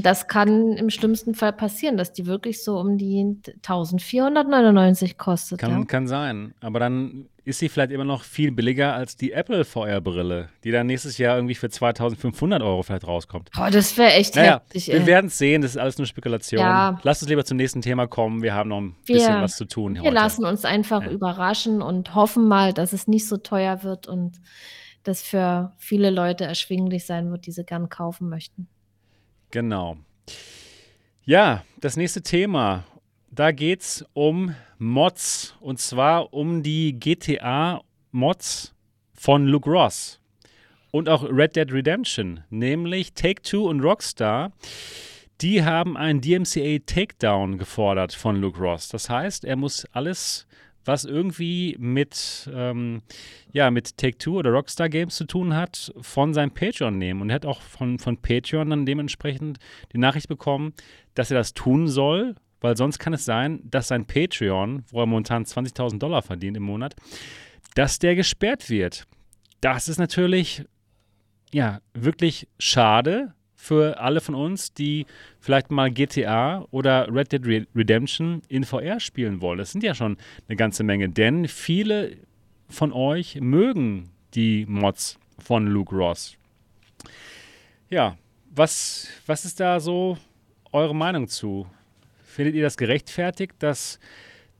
Das 0.02 0.28
kann 0.28 0.72
im 0.72 0.90
schlimmsten 0.90 1.34
Fall 1.34 1.52
passieren, 1.52 1.96
dass 1.96 2.12
die 2.12 2.26
wirklich 2.26 2.62
so 2.62 2.78
um 2.78 2.98
die 2.98 3.40
1499 3.56 5.18
kostet. 5.18 5.58
Kann, 5.58 5.78
ja. 5.78 5.84
kann 5.84 6.06
sein. 6.06 6.54
Aber 6.60 6.78
dann 6.78 7.28
ist 7.48 7.60
sie 7.60 7.70
vielleicht 7.70 7.92
immer 7.92 8.04
noch 8.04 8.24
viel 8.24 8.52
billiger 8.52 8.92
als 8.92 9.16
die 9.16 9.32
Apple 9.32 9.64
VR-Brille, 9.64 10.50
die 10.64 10.70
dann 10.70 10.86
nächstes 10.86 11.16
Jahr 11.16 11.36
irgendwie 11.36 11.54
für 11.54 11.70
2500 11.70 12.62
Euro 12.62 12.82
vielleicht 12.82 13.06
rauskommt. 13.06 13.50
Oh, 13.58 13.68
das 13.70 13.96
wäre 13.96 14.12
echt 14.12 14.36
naja, 14.36 14.60
heftig. 14.70 14.88
Wir 14.88 15.06
werden 15.06 15.26
es 15.26 15.38
sehen, 15.38 15.62
das 15.62 15.70
ist 15.72 15.78
alles 15.78 15.96
nur 15.96 16.06
Spekulation. 16.06 16.60
Ja. 16.60 17.00
Lass 17.02 17.22
uns 17.22 17.30
lieber 17.30 17.44
zum 17.46 17.56
nächsten 17.56 17.80
Thema 17.80 18.06
kommen. 18.06 18.42
Wir 18.42 18.54
haben 18.54 18.68
noch 18.68 18.80
ein 18.80 18.96
wir, 19.06 19.14
bisschen 19.14 19.40
was 19.40 19.56
zu 19.56 19.64
tun. 19.64 19.94
Wir 19.94 20.02
heute. 20.02 20.14
lassen 20.14 20.44
uns 20.44 20.66
einfach 20.66 21.02
ja. 21.02 21.10
überraschen 21.10 21.80
und 21.80 22.14
hoffen 22.14 22.46
mal, 22.46 22.74
dass 22.74 22.92
es 22.92 23.08
nicht 23.08 23.26
so 23.26 23.38
teuer 23.38 23.82
wird 23.82 24.06
und 24.06 24.40
das 25.04 25.22
für 25.22 25.72
viele 25.78 26.10
Leute 26.10 26.44
erschwinglich 26.44 27.06
sein 27.06 27.30
wird, 27.30 27.46
die 27.46 27.52
sie 27.52 27.64
gern 27.64 27.88
kaufen 27.88 28.28
möchten. 28.28 28.68
Genau. 29.50 29.96
Ja, 31.24 31.64
das 31.80 31.96
nächste 31.96 32.22
Thema. 32.22 32.84
Da 33.30 33.52
geht 33.52 33.80
es 33.80 34.04
um 34.14 34.54
Mods. 34.78 35.54
Und 35.60 35.80
zwar 35.80 36.32
um 36.32 36.62
die 36.62 36.98
GTA-Mods 36.98 38.74
von 39.14 39.46
Luke 39.46 39.68
Ross. 39.68 40.20
Und 40.90 41.08
auch 41.08 41.24
Red 41.24 41.56
Dead 41.56 41.70
Redemption. 41.70 42.44
Nämlich 42.50 43.12
Take-Two 43.12 43.68
und 43.68 43.80
Rockstar. 43.80 44.52
Die 45.40 45.64
haben 45.64 45.96
einen 45.96 46.20
DMCA 46.20 46.78
Takedown 46.84 47.58
gefordert 47.58 48.12
von 48.12 48.36
Luke 48.36 48.58
Ross. 48.58 48.88
Das 48.88 49.08
heißt, 49.08 49.44
er 49.44 49.56
muss 49.56 49.86
alles 49.92 50.46
was 50.88 51.04
irgendwie 51.04 51.76
mit, 51.78 52.50
ähm, 52.52 53.02
ja, 53.52 53.70
mit 53.70 53.98
Take-Two 53.98 54.38
oder 54.38 54.50
Rockstar 54.50 54.88
Games 54.88 55.14
zu 55.14 55.26
tun 55.26 55.54
hat, 55.54 55.92
von 56.00 56.32
seinem 56.32 56.50
Patreon 56.50 56.96
nehmen. 56.96 57.20
Und 57.20 57.30
er 57.30 57.36
hat 57.36 57.46
auch 57.46 57.60
von, 57.60 57.98
von 57.98 58.16
Patreon 58.16 58.70
dann 58.70 58.86
dementsprechend 58.86 59.58
die 59.92 59.98
Nachricht 59.98 60.28
bekommen, 60.28 60.72
dass 61.14 61.30
er 61.30 61.36
das 61.36 61.52
tun 61.52 61.88
soll, 61.88 62.34
weil 62.60 62.76
sonst 62.76 62.98
kann 62.98 63.12
es 63.12 63.26
sein, 63.26 63.60
dass 63.64 63.88
sein 63.88 64.06
Patreon, 64.06 64.84
wo 64.90 65.00
er 65.00 65.06
momentan 65.06 65.44
20.000 65.44 65.98
Dollar 65.98 66.22
verdient 66.22 66.56
im 66.56 66.64
Monat, 66.64 66.96
dass 67.74 67.98
der 67.98 68.16
gesperrt 68.16 68.70
wird. 68.70 69.06
Das 69.60 69.88
ist 69.88 69.98
natürlich, 69.98 70.64
ja, 71.52 71.80
wirklich 71.92 72.48
schade, 72.58 73.34
für 73.60 73.98
alle 73.98 74.20
von 74.20 74.36
uns, 74.36 74.72
die 74.72 75.04
vielleicht 75.40 75.72
mal 75.72 75.90
GTA 75.90 76.64
oder 76.70 77.12
Red 77.12 77.32
Dead 77.32 77.66
Redemption 77.74 78.40
in 78.48 78.62
VR 78.62 79.00
spielen 79.00 79.40
wollen. 79.40 79.58
Das 79.58 79.72
sind 79.72 79.82
ja 79.82 79.94
schon 79.94 80.16
eine 80.46 80.56
ganze 80.56 80.84
Menge, 80.84 81.08
denn 81.08 81.48
viele 81.48 82.16
von 82.68 82.92
euch 82.92 83.40
mögen 83.40 84.10
die 84.34 84.64
Mods 84.66 85.18
von 85.40 85.66
Luke 85.66 85.94
Ross. 85.94 86.36
Ja, 87.90 88.16
was, 88.54 89.08
was 89.26 89.44
ist 89.44 89.58
da 89.58 89.80
so 89.80 90.16
eure 90.70 90.94
Meinung 90.94 91.26
zu? 91.26 91.66
Findet 92.22 92.54
ihr 92.54 92.62
das 92.62 92.76
gerechtfertigt, 92.76 93.54
dass, 93.58 93.98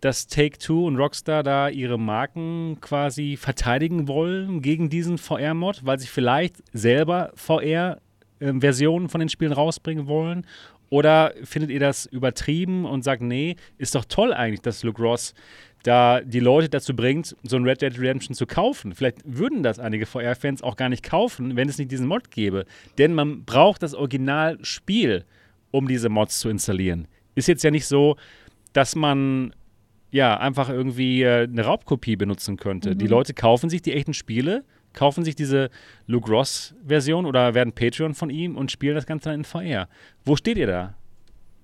dass 0.01 0.27
Take-Two 0.27 0.87
und 0.87 0.97
Rockstar 0.97 1.45
da 1.45 1.69
ihre 1.69 2.01
Marken 2.01 2.79
quasi 2.81 3.37
verteidigen 3.37 4.09
wollen 4.09 4.61
gegen 4.61 4.91
diesen 4.91 5.19
VR-Mod, 5.19 5.87
weil 5.87 6.01
sie 6.01 6.09
vielleicht 6.09 6.57
selber 6.73 7.31
VR 7.37 8.01
äh, 8.41 8.53
Versionen 8.59 9.09
von 9.09 9.21
den 9.21 9.29
Spielen 9.29 9.53
rausbringen 9.53 10.07
wollen? 10.07 10.47
Oder 10.91 11.35
findet 11.43 11.71
ihr 11.71 11.81
das 11.81 12.07
übertrieben 12.07 12.85
und 12.87 13.05
sagt, 13.05 13.21
nee, 13.21 13.57
ist 13.77 13.95
doch 13.95 14.05
toll 14.07 14.33
eigentlich, 14.33 14.63
dass 14.63 14.83
Luke 14.83 15.03
Ross 15.03 15.35
da 15.83 16.21
die 16.21 16.41
Leute 16.41 16.69
dazu 16.69 16.95
bringt, 16.95 17.37
so 17.43 17.57
ein 17.57 17.65
Red 17.65 17.83
Dead 17.83 17.99
Redemption 17.99 18.35
zu 18.35 18.47
kaufen. 18.47 18.95
Vielleicht 18.95 19.19
würden 19.25 19.63
das 19.63 19.79
einige 19.79 20.07
VR-Fans 20.07 20.63
auch 20.63 20.77
gar 20.77 20.89
nicht 20.89 21.03
kaufen, 21.05 21.57
wenn 21.57 21.69
es 21.69 21.79
nicht 21.79 21.91
diesen 21.91 22.07
Mod 22.07 22.31
gäbe. 22.31 22.65
Denn 22.97 23.15
man 23.15 23.45
braucht 23.45 23.83
das 23.83 23.95
Originalspiel, 23.95 25.25
um 25.71 25.87
diese 25.87 26.09
Mods 26.09 26.41
zu 26.41 26.49
installieren. 26.49 27.07
Ist 27.35 27.49
jetzt 27.49 27.63
ja 27.63 27.71
nicht 27.71 27.87
so, 27.87 28.17
dass 28.73 28.97
man 28.97 29.55
ja 30.11 30.39
einfach 30.39 30.69
irgendwie 30.69 31.23
äh, 31.23 31.45
eine 31.45 31.65
Raubkopie 31.65 32.17
benutzen 32.17 32.57
könnte. 32.57 32.95
Mhm. 32.95 32.99
Die 32.99 33.07
Leute 33.07 33.35
kaufen 33.35 33.71
sich 33.71 33.83
die 33.83 33.93
echten 33.93 34.15
Spiele 34.15 34.65
kaufen 34.99 35.23
sich 35.23 35.37
diese 35.37 35.71
Luke 36.09 36.29
Ross-Version 36.29 37.25
oder 37.25 37.55
werden 37.55 37.73
Patreon 37.73 38.15
von 38.15 38.31
ihm 38.31 38.57
und 38.57 38.73
spielen 38.73 38.97
das 38.97 39.07
Ganze 39.07 39.29
dann 39.29 39.41
in 39.41 39.45
VR. 39.45 39.89
Wo 40.25 40.35
steht 40.35 40.59
ihr 40.59 40.67
da? 40.67 40.95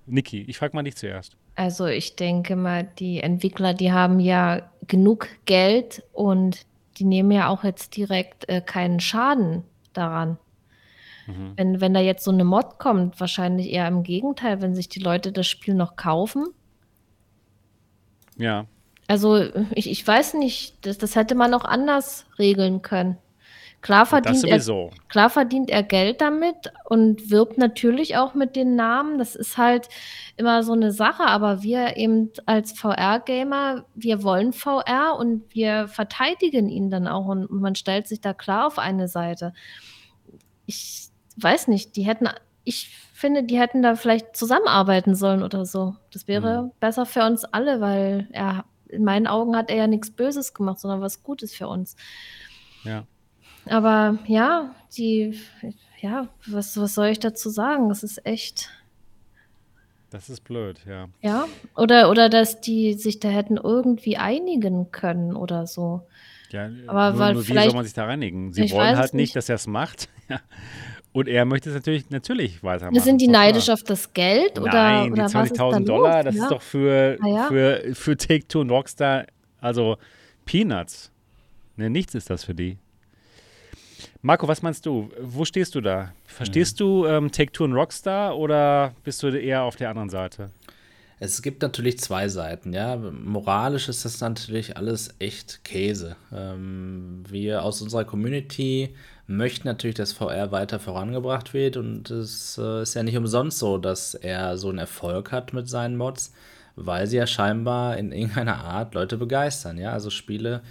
Niki, 0.05 0.43
ich 0.43 0.57
frage 0.57 0.73
mal 0.73 0.83
dich 0.83 0.95
zuerst. 0.95 1.35
Also 1.55 1.85
ich 1.85 2.15
denke 2.15 2.55
mal, 2.55 2.87
die 2.97 3.19
Entwickler, 3.19 3.73
die 3.73 3.91
haben 3.91 4.21
ja 4.21 4.71
genug 4.87 5.27
Geld 5.43 6.01
und 6.13 6.65
die 6.97 7.03
nehmen 7.03 7.31
ja 7.31 7.49
auch 7.49 7.65
jetzt 7.65 7.97
direkt 7.97 8.47
äh, 8.47 8.61
keinen 8.61 9.01
Schaden 9.01 9.63
daran. 9.91 10.37
Mhm. 11.27 11.53
Wenn, 11.57 11.81
wenn 11.81 11.93
da 11.93 11.99
jetzt 11.99 12.23
so 12.23 12.31
eine 12.31 12.45
Mod 12.45 12.77
kommt, 12.77 13.19
wahrscheinlich 13.19 13.69
eher 13.69 13.89
im 13.89 14.03
Gegenteil, 14.03 14.61
wenn 14.61 14.75
sich 14.75 14.87
die 14.87 15.01
Leute 15.01 15.33
das 15.33 15.47
Spiel 15.47 15.73
noch 15.73 15.97
kaufen. 15.97 16.47
Ja. 18.37 18.65
Also 19.07 19.43
ich, 19.73 19.89
ich 19.89 20.07
weiß 20.07 20.35
nicht, 20.35 20.85
das, 20.85 20.97
das 20.97 21.17
hätte 21.17 21.35
man 21.35 21.53
auch 21.53 21.65
anders 21.65 22.27
regeln 22.39 22.81
können 22.81 23.17
Klar 23.85 24.07
verdient, 24.07 24.43
er, 24.43 24.89
klar 25.09 25.29
verdient 25.29 25.69
er 25.69 25.83
Geld 25.83 26.19
damit 26.19 26.73
und 26.85 27.29
wirbt 27.29 27.59
natürlich 27.59 28.17
auch 28.17 28.33
mit 28.33 28.55
den 28.55 28.75
Namen. 28.75 29.19
Das 29.19 29.35
ist 29.35 29.59
halt 29.59 29.89
immer 30.37 30.63
so 30.63 30.73
eine 30.73 30.91
Sache, 30.91 31.21
aber 31.21 31.61
wir 31.61 31.95
eben 31.95 32.31
als 32.47 32.71
VR-Gamer, 32.71 33.85
wir 33.93 34.23
wollen 34.23 34.53
VR 34.53 35.15
und 35.19 35.43
wir 35.53 35.87
verteidigen 35.87 36.67
ihn 36.67 36.89
dann 36.89 37.07
auch 37.07 37.27
und 37.27 37.51
man 37.51 37.75
stellt 37.75 38.07
sich 38.07 38.21
da 38.21 38.33
klar 38.33 38.65
auf 38.65 38.79
eine 38.79 39.07
Seite. 39.07 39.53
Ich 40.65 41.09
weiß 41.37 41.67
nicht, 41.67 41.95
die 41.95 42.07
hätten, 42.07 42.27
ich 42.63 42.89
finde, 43.13 43.43
die 43.43 43.59
hätten 43.59 43.83
da 43.83 43.93
vielleicht 43.93 44.35
zusammenarbeiten 44.35 45.13
sollen 45.13 45.43
oder 45.43 45.63
so. 45.63 45.95
Das 46.11 46.27
wäre 46.27 46.63
mhm. 46.63 46.71
besser 46.79 47.05
für 47.05 47.23
uns 47.23 47.45
alle, 47.45 47.81
weil 47.81 48.29
er, 48.31 48.65
in 48.87 49.03
meinen 49.03 49.27
Augen 49.27 49.55
hat 49.55 49.69
er 49.69 49.75
ja 49.77 49.85
nichts 49.85 50.09
Böses 50.09 50.55
gemacht, 50.55 50.79
sondern 50.79 51.01
was 51.01 51.21
Gutes 51.21 51.53
für 51.53 51.67
uns. 51.67 51.95
Ja. 52.83 53.05
Aber 53.67 54.17
ja, 54.27 54.75
die, 54.97 55.39
ja, 55.99 56.27
was, 56.47 56.77
was 56.77 56.95
soll 56.95 57.07
ich 57.07 57.19
dazu 57.19 57.49
sagen? 57.49 57.89
Das 57.89 58.03
ist 58.03 58.25
echt. 58.25 58.69
Das 60.09 60.29
ist 60.29 60.41
blöd, 60.43 60.79
ja. 60.87 61.07
Ja, 61.21 61.47
oder, 61.75 62.09
oder 62.09 62.29
dass 62.29 62.61
die 62.61 62.93
sich 62.93 63.19
da 63.19 63.27
hätten 63.27 63.57
irgendwie 63.57 64.17
einigen 64.17 64.91
können 64.91 65.35
oder 65.35 65.67
so. 65.67 66.07
Ja, 66.51 66.69
aber 66.87 67.11
nur, 67.11 67.19
weil 67.19 67.33
nur 67.33 67.47
wie 67.47 67.53
soll 67.53 67.73
man 67.73 67.85
sich 67.85 67.93
da 67.93 68.05
reinigen? 68.05 68.53
Sie 68.53 68.71
wollen 68.71 68.97
halt 68.97 69.13
nicht, 69.13 69.35
dass 69.35 69.49
er 69.49 69.55
es 69.55 69.67
macht. 69.67 70.09
Und 71.11 71.29
er 71.29 71.45
möchte 71.45 71.69
es 71.69 71.75
natürlich, 71.75 72.09
natürlich 72.09 72.61
weitermachen. 72.61 73.01
Sind 73.01 73.21
die 73.21 73.29
neidisch 73.29 73.69
auf 73.69 73.83
das 73.83 74.11
Geld? 74.11 74.59
Oder, 74.59 74.73
Nein, 74.73 75.13
oder 75.13 75.27
die 75.27 75.33
20.000 75.33 75.85
Dollar, 75.85 76.23
das 76.23 76.35
ja. 76.35 76.43
ist 76.43 76.51
doch 76.51 76.61
für, 76.61 77.17
ja. 77.25 77.47
für, 77.47 77.93
für 77.93 78.17
Take-Two 78.17 78.59
und 78.59 78.69
Rockstar, 78.69 79.25
also 79.61 79.95
Peanuts. 80.43 81.13
Ne, 81.77 81.89
nichts 81.89 82.15
ist 82.15 82.29
das 82.29 82.43
für 82.43 82.53
die. 82.53 82.77
Marco, 84.25 84.47
was 84.47 84.63
meinst 84.63 84.87
du? 84.87 85.11
Wo 85.21 85.45
stehst 85.45 85.75
du 85.75 85.81
da? 85.81 86.11
Verstehst 86.25 86.79
mhm. 86.79 86.83
du 86.83 87.05
ähm, 87.05 87.31
Take-Two 87.31 87.65
und 87.65 87.73
Rockstar 87.73 88.35
oder 88.35 88.95
bist 89.03 89.21
du 89.21 89.27
eher 89.27 89.61
auf 89.61 89.75
der 89.75 89.91
anderen 89.91 90.09
Seite? 90.09 90.49
Es 91.19 91.43
gibt 91.43 91.61
natürlich 91.61 91.99
zwei 91.99 92.27
Seiten, 92.27 92.73
ja. 92.73 92.95
Moralisch 92.95 93.87
ist 93.87 94.03
das 94.03 94.19
natürlich 94.21 94.77
alles 94.77 95.13
echt 95.19 95.63
Käse. 95.63 96.15
Ähm, 96.33 97.23
wir 97.29 97.61
aus 97.61 97.83
unserer 97.83 98.03
Community 98.03 98.95
möchten 99.27 99.67
natürlich, 99.67 99.95
dass 99.95 100.13
VR 100.13 100.51
weiter 100.51 100.79
vorangebracht 100.79 101.53
wird 101.53 101.77
und 101.77 102.09
es 102.09 102.57
äh, 102.57 102.81
ist 102.81 102.95
ja 102.95 103.03
nicht 103.03 103.17
umsonst 103.17 103.59
so, 103.59 103.77
dass 103.77 104.15
er 104.15 104.57
so 104.57 104.69
einen 104.69 104.79
Erfolg 104.79 105.31
hat 105.31 105.53
mit 105.53 105.69
seinen 105.69 105.97
Mods, 105.97 106.33
weil 106.75 107.05
sie 107.05 107.17
ja 107.17 107.27
scheinbar 107.27 107.97
in 107.97 108.11
irgendeiner 108.11 108.57
Art 108.63 108.95
Leute 108.95 109.17
begeistern, 109.17 109.77
ja. 109.77 109.91
Also 109.91 110.09
Spiele, 110.09 110.63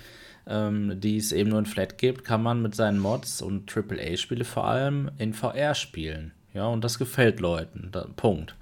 ähm, 0.46 1.00
die 1.00 1.16
es 1.16 1.32
eben 1.32 1.50
nur 1.50 1.58
in 1.58 1.66
Flat 1.66 1.98
gibt, 1.98 2.24
kann 2.24 2.42
man 2.42 2.62
mit 2.62 2.74
seinen 2.74 2.98
Mods 2.98 3.42
und 3.42 3.74
AAA-Spiele 3.74 4.44
vor 4.44 4.66
allem 4.66 5.10
in 5.18 5.32
VR 5.32 5.74
spielen, 5.74 6.32
ja. 6.52 6.66
Und 6.66 6.84
das 6.84 6.98
gefällt 6.98 7.40
Leuten, 7.40 7.88
da, 7.92 8.06
Punkt. 8.16 8.54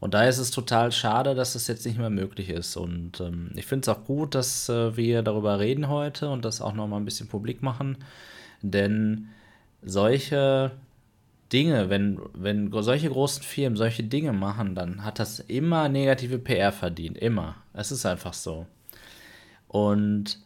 Und 0.00 0.14
da 0.14 0.24
ist 0.24 0.38
es 0.38 0.50
total 0.50 0.92
schade, 0.92 1.34
dass 1.34 1.52
das 1.52 1.66
jetzt 1.68 1.84
nicht 1.84 1.98
mehr 1.98 2.10
möglich 2.10 2.48
ist. 2.48 2.76
Und 2.76 3.20
ähm, 3.20 3.50
ich 3.54 3.66
finde 3.66 3.82
es 3.82 3.88
auch 3.96 4.04
gut, 4.04 4.34
dass 4.34 4.68
äh, 4.70 4.96
wir 4.96 5.22
darüber 5.22 5.58
reden 5.60 5.88
heute 5.88 6.30
und 6.30 6.44
das 6.44 6.62
auch 6.62 6.72
noch 6.72 6.88
mal 6.88 6.96
ein 6.96 7.04
bisschen 7.04 7.28
publik 7.28 7.62
machen. 7.62 7.98
Denn 8.62 9.28
solche 9.82 10.72
Dinge, 11.52 11.90
wenn, 11.90 12.18
wenn 12.32 12.72
solche 12.82 13.10
großen 13.10 13.42
Firmen 13.42 13.76
solche 13.76 14.02
Dinge 14.02 14.32
machen, 14.32 14.74
dann 14.74 15.04
hat 15.04 15.18
das 15.18 15.40
immer 15.40 15.88
negative 15.90 16.38
PR 16.38 16.72
verdient. 16.72 17.18
Immer. 17.18 17.56
Es 17.74 17.92
ist 17.92 18.06
einfach 18.06 18.32
so. 18.32 18.66
Und 19.68 20.38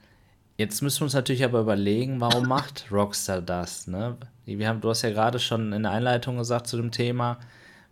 jetzt 0.56 0.82
müssen 0.82 1.01
wir 1.01 1.05
uns 1.05 1.14
natürlich 1.14 1.44
aber 1.44 1.60
überlegen, 1.60 2.20
warum 2.20 2.47
macht 2.47 2.86
Rockstar 2.90 3.43
das? 3.43 3.86
Ne? 3.86 4.16
Wir 4.47 4.68
haben, 4.68 4.81
du 4.81 4.90
hast 4.90 5.02
ja 5.02 5.10
gerade 5.10 5.39
schon 5.39 5.72
in 5.72 5.82
der 5.82 5.93
Einleitung 5.93 6.36
gesagt 6.36 6.66
zu 6.66 6.76
dem 6.76 6.90
Thema, 6.90 7.39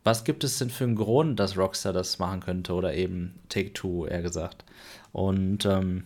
was 0.04 0.24
gibt 0.24 0.44
es 0.44 0.58
denn 0.58 0.70
für 0.70 0.84
einen 0.84 0.96
Grund, 0.96 1.38
dass 1.38 1.56
Rockstar 1.56 1.92
das 1.92 2.18
machen 2.18 2.40
könnte 2.40 2.72
oder 2.74 2.94
eben 2.94 3.34
Take-Two, 3.48 4.06
eher 4.06 4.22
gesagt. 4.22 4.64
Und 5.12 5.64
ähm, 5.64 6.04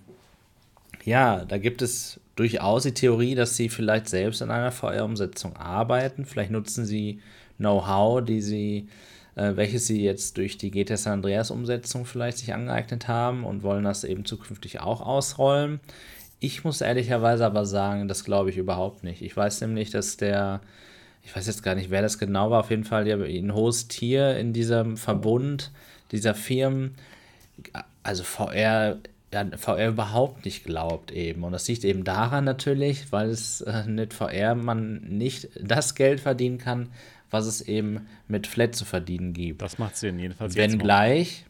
ja, 1.04 1.44
da 1.44 1.58
gibt 1.58 1.82
es 1.82 2.20
durchaus 2.34 2.82
die 2.82 2.92
Theorie, 2.92 3.34
dass 3.34 3.56
sie 3.56 3.68
vielleicht 3.68 4.08
selbst 4.08 4.42
in 4.42 4.50
einer 4.50 4.72
VR-Umsetzung 4.72 5.56
arbeiten. 5.56 6.26
Vielleicht 6.26 6.50
nutzen 6.50 6.84
sie 6.84 7.20
Know-how, 7.56 8.22
die 8.22 8.42
sie, 8.42 8.88
äh, 9.34 9.56
welches 9.56 9.86
sie 9.86 10.02
jetzt 10.02 10.36
durch 10.36 10.58
die 10.58 10.70
GTA 10.70 10.96
San 10.96 11.14
Andreas-Umsetzung 11.14 12.04
vielleicht 12.04 12.38
sich 12.38 12.52
angeeignet 12.52 13.08
haben 13.08 13.44
und 13.44 13.62
wollen 13.62 13.84
das 13.84 14.04
eben 14.04 14.26
zukünftig 14.26 14.80
auch 14.80 15.00
ausrollen. 15.00 15.80
Ich 16.38 16.64
muss 16.64 16.80
ehrlicherweise 16.80 17.46
aber 17.46 17.64
sagen, 17.64 18.08
das 18.08 18.24
glaube 18.24 18.50
ich 18.50 18.56
überhaupt 18.56 19.04
nicht. 19.04 19.22
Ich 19.22 19.36
weiß 19.36 19.62
nämlich, 19.62 19.90
dass 19.90 20.16
der 20.16 20.60
ich 21.26 21.34
weiß 21.34 21.48
jetzt 21.48 21.64
gar 21.64 21.74
nicht, 21.74 21.90
wer 21.90 22.02
das 22.02 22.18
genau 22.18 22.50
war, 22.50 22.60
auf 22.60 22.70
jeden 22.70 22.84
Fall 22.84 23.04
ein 23.10 23.52
hohes 23.52 23.88
Tier 23.88 24.36
in 24.36 24.52
diesem 24.52 24.96
Verbund 24.96 25.72
dieser 26.12 26.34
Firmen, 26.34 26.94
also 28.04 28.22
VR, 28.22 28.98
VR 29.56 29.88
überhaupt 29.88 30.44
nicht 30.44 30.64
glaubt 30.64 31.10
eben. 31.10 31.42
Und 31.42 31.50
das 31.50 31.66
liegt 31.66 31.84
eben 31.84 32.04
daran 32.04 32.44
natürlich, 32.44 33.10
weil 33.10 33.28
es 33.28 33.60
äh, 33.62 33.82
mit 33.86 34.14
VR 34.14 34.54
man 34.54 35.00
nicht 35.00 35.48
das 35.60 35.96
Geld 35.96 36.20
verdienen 36.20 36.58
kann, 36.58 36.90
was 37.28 37.46
es 37.46 37.60
eben 37.60 38.06
mit 38.28 38.46
Flat 38.46 38.76
zu 38.76 38.84
verdienen 38.84 39.32
gibt. 39.32 39.62
Das 39.62 39.78
macht 39.78 39.96
Sinn, 39.96 40.20
jedenfalls. 40.20 40.54
Wenngleich 40.54 41.44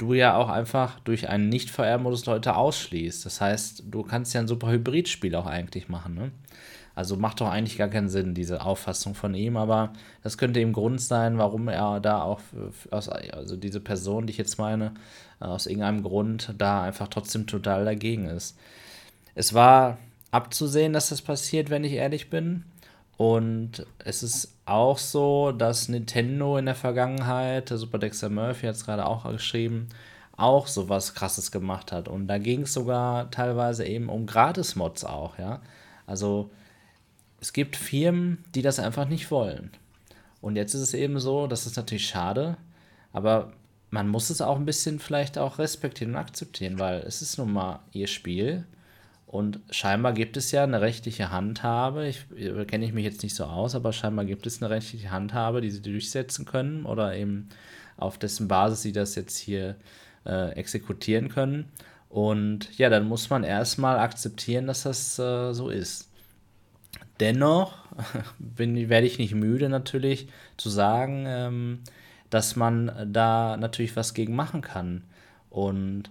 du 0.00 0.14
ja 0.14 0.36
auch 0.36 0.48
einfach 0.48 0.98
durch 1.00 1.28
einen 1.28 1.48
Nicht-VR-Modus 1.48 2.26
Leute 2.26 2.56
ausschließt. 2.56 3.24
Das 3.26 3.40
heißt, 3.40 3.84
du 3.90 4.02
kannst 4.02 4.34
ja 4.34 4.40
ein 4.40 4.48
super 4.48 4.70
Hybrid-Spiel 4.70 5.34
auch 5.34 5.46
eigentlich 5.46 5.88
machen. 5.88 6.14
Ne? 6.14 6.32
Also 6.94 7.16
macht 7.16 7.40
doch 7.40 7.48
eigentlich 7.48 7.78
gar 7.78 7.88
keinen 7.88 8.08
Sinn, 8.08 8.34
diese 8.34 8.62
Auffassung 8.62 9.14
von 9.14 9.34
ihm, 9.34 9.56
aber 9.56 9.92
das 10.22 10.38
könnte 10.38 10.60
eben 10.60 10.72
Grund 10.72 11.00
sein, 11.00 11.38
warum 11.38 11.68
er 11.68 12.00
da 12.00 12.22
auch, 12.22 12.40
aus, 12.90 13.08
also 13.08 13.56
diese 13.56 13.80
Person, 13.80 14.26
die 14.26 14.32
ich 14.32 14.38
jetzt 14.38 14.58
meine, 14.58 14.94
aus 15.38 15.66
irgendeinem 15.66 16.02
Grund 16.02 16.54
da 16.58 16.82
einfach 16.82 17.08
trotzdem 17.08 17.46
total 17.46 17.84
dagegen 17.84 18.26
ist. 18.26 18.58
Es 19.34 19.54
war 19.54 19.98
abzusehen, 20.30 20.92
dass 20.92 21.10
das 21.10 21.22
passiert, 21.22 21.70
wenn 21.70 21.84
ich 21.84 21.92
ehrlich 21.92 22.30
bin. 22.30 22.64
Und 23.20 23.84
es 23.98 24.22
ist 24.22 24.56
auch 24.64 24.96
so, 24.96 25.52
dass 25.52 25.90
Nintendo 25.90 26.56
in 26.56 26.64
der 26.64 26.74
Vergangenheit, 26.74 27.68
Super 27.68 27.98
Dexter 27.98 28.30
Murphy 28.30 28.66
hat 28.66 28.76
es 28.76 28.86
gerade 28.86 29.04
auch 29.04 29.30
geschrieben, 29.30 29.90
auch 30.38 30.66
sowas 30.66 31.12
krasses 31.12 31.52
gemacht 31.52 31.92
hat. 31.92 32.08
Und 32.08 32.28
da 32.28 32.38
ging 32.38 32.62
es 32.62 32.72
sogar 32.72 33.30
teilweise 33.30 33.84
eben 33.84 34.08
um 34.08 34.24
Gratis-Mods 34.24 35.04
auch, 35.04 35.38
ja. 35.38 35.60
Also 36.06 36.50
es 37.42 37.52
gibt 37.52 37.76
Firmen, 37.76 38.42
die 38.54 38.62
das 38.62 38.78
einfach 38.78 39.06
nicht 39.06 39.30
wollen. 39.30 39.70
Und 40.40 40.56
jetzt 40.56 40.72
ist 40.72 40.80
es 40.80 40.94
eben 40.94 41.20
so, 41.20 41.46
das 41.46 41.66
ist 41.66 41.76
natürlich 41.76 42.08
schade, 42.08 42.56
aber 43.12 43.52
man 43.90 44.08
muss 44.08 44.30
es 44.30 44.40
auch 44.40 44.56
ein 44.56 44.64
bisschen 44.64 44.98
vielleicht 44.98 45.36
auch 45.36 45.58
respektieren 45.58 46.14
und 46.14 46.20
akzeptieren, 46.20 46.78
weil 46.78 47.00
es 47.00 47.20
ist 47.20 47.36
nun 47.36 47.52
mal 47.52 47.80
ihr 47.92 48.06
Spiel 48.06 48.64
und 49.30 49.60
scheinbar 49.70 50.12
gibt 50.12 50.36
es 50.36 50.50
ja 50.50 50.64
eine 50.64 50.80
rechtliche 50.80 51.30
Handhabe. 51.30 52.08
Ich 52.08 52.26
kenne 52.66 52.84
ich 52.84 52.92
mich 52.92 53.04
jetzt 53.04 53.22
nicht 53.22 53.36
so 53.36 53.44
aus, 53.44 53.76
aber 53.76 53.92
scheinbar 53.92 54.24
gibt 54.24 54.44
es 54.44 54.60
eine 54.60 54.70
rechtliche 54.70 55.12
Handhabe, 55.12 55.60
die 55.60 55.70
sie 55.70 55.82
durchsetzen 55.82 56.46
können 56.46 56.84
oder 56.84 57.14
eben 57.14 57.48
auf 57.96 58.18
dessen 58.18 58.48
Basis 58.48 58.82
sie 58.82 58.90
das 58.90 59.14
jetzt 59.14 59.38
hier 59.38 59.76
äh, 60.26 60.50
exekutieren 60.54 61.28
können. 61.28 61.66
Und 62.08 62.76
ja, 62.76 62.90
dann 62.90 63.06
muss 63.06 63.30
man 63.30 63.44
erstmal 63.44 64.00
akzeptieren, 64.00 64.66
dass 64.66 64.82
das 64.82 65.16
äh, 65.20 65.52
so 65.52 65.70
ist. 65.70 66.10
Dennoch 67.20 67.78
bin, 68.40 68.88
werde 68.88 69.06
ich 69.06 69.20
nicht 69.20 69.36
müde 69.36 69.68
natürlich 69.68 70.26
zu 70.56 70.70
sagen, 70.70 71.26
ähm, 71.28 71.78
dass 72.30 72.56
man 72.56 73.12
da 73.12 73.56
natürlich 73.56 73.94
was 73.94 74.12
gegen 74.12 74.34
machen 74.34 74.60
kann. 74.60 75.04
Und 75.50 76.10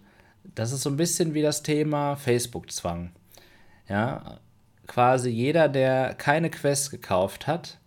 das 0.56 0.72
ist 0.72 0.82
so 0.82 0.90
ein 0.90 0.98
bisschen 0.98 1.34
wie 1.34 1.42
das 1.42 1.64
Thema 1.64 2.16
Facebook-Zwang. 2.16 3.12
Ja, 3.88 4.40
quasi 4.88 5.30
jeder, 5.30 5.68
der 5.70 6.14
keine 6.16 6.50
Quest 6.50 6.92
gekauft 6.92 7.48
hat 7.48 7.78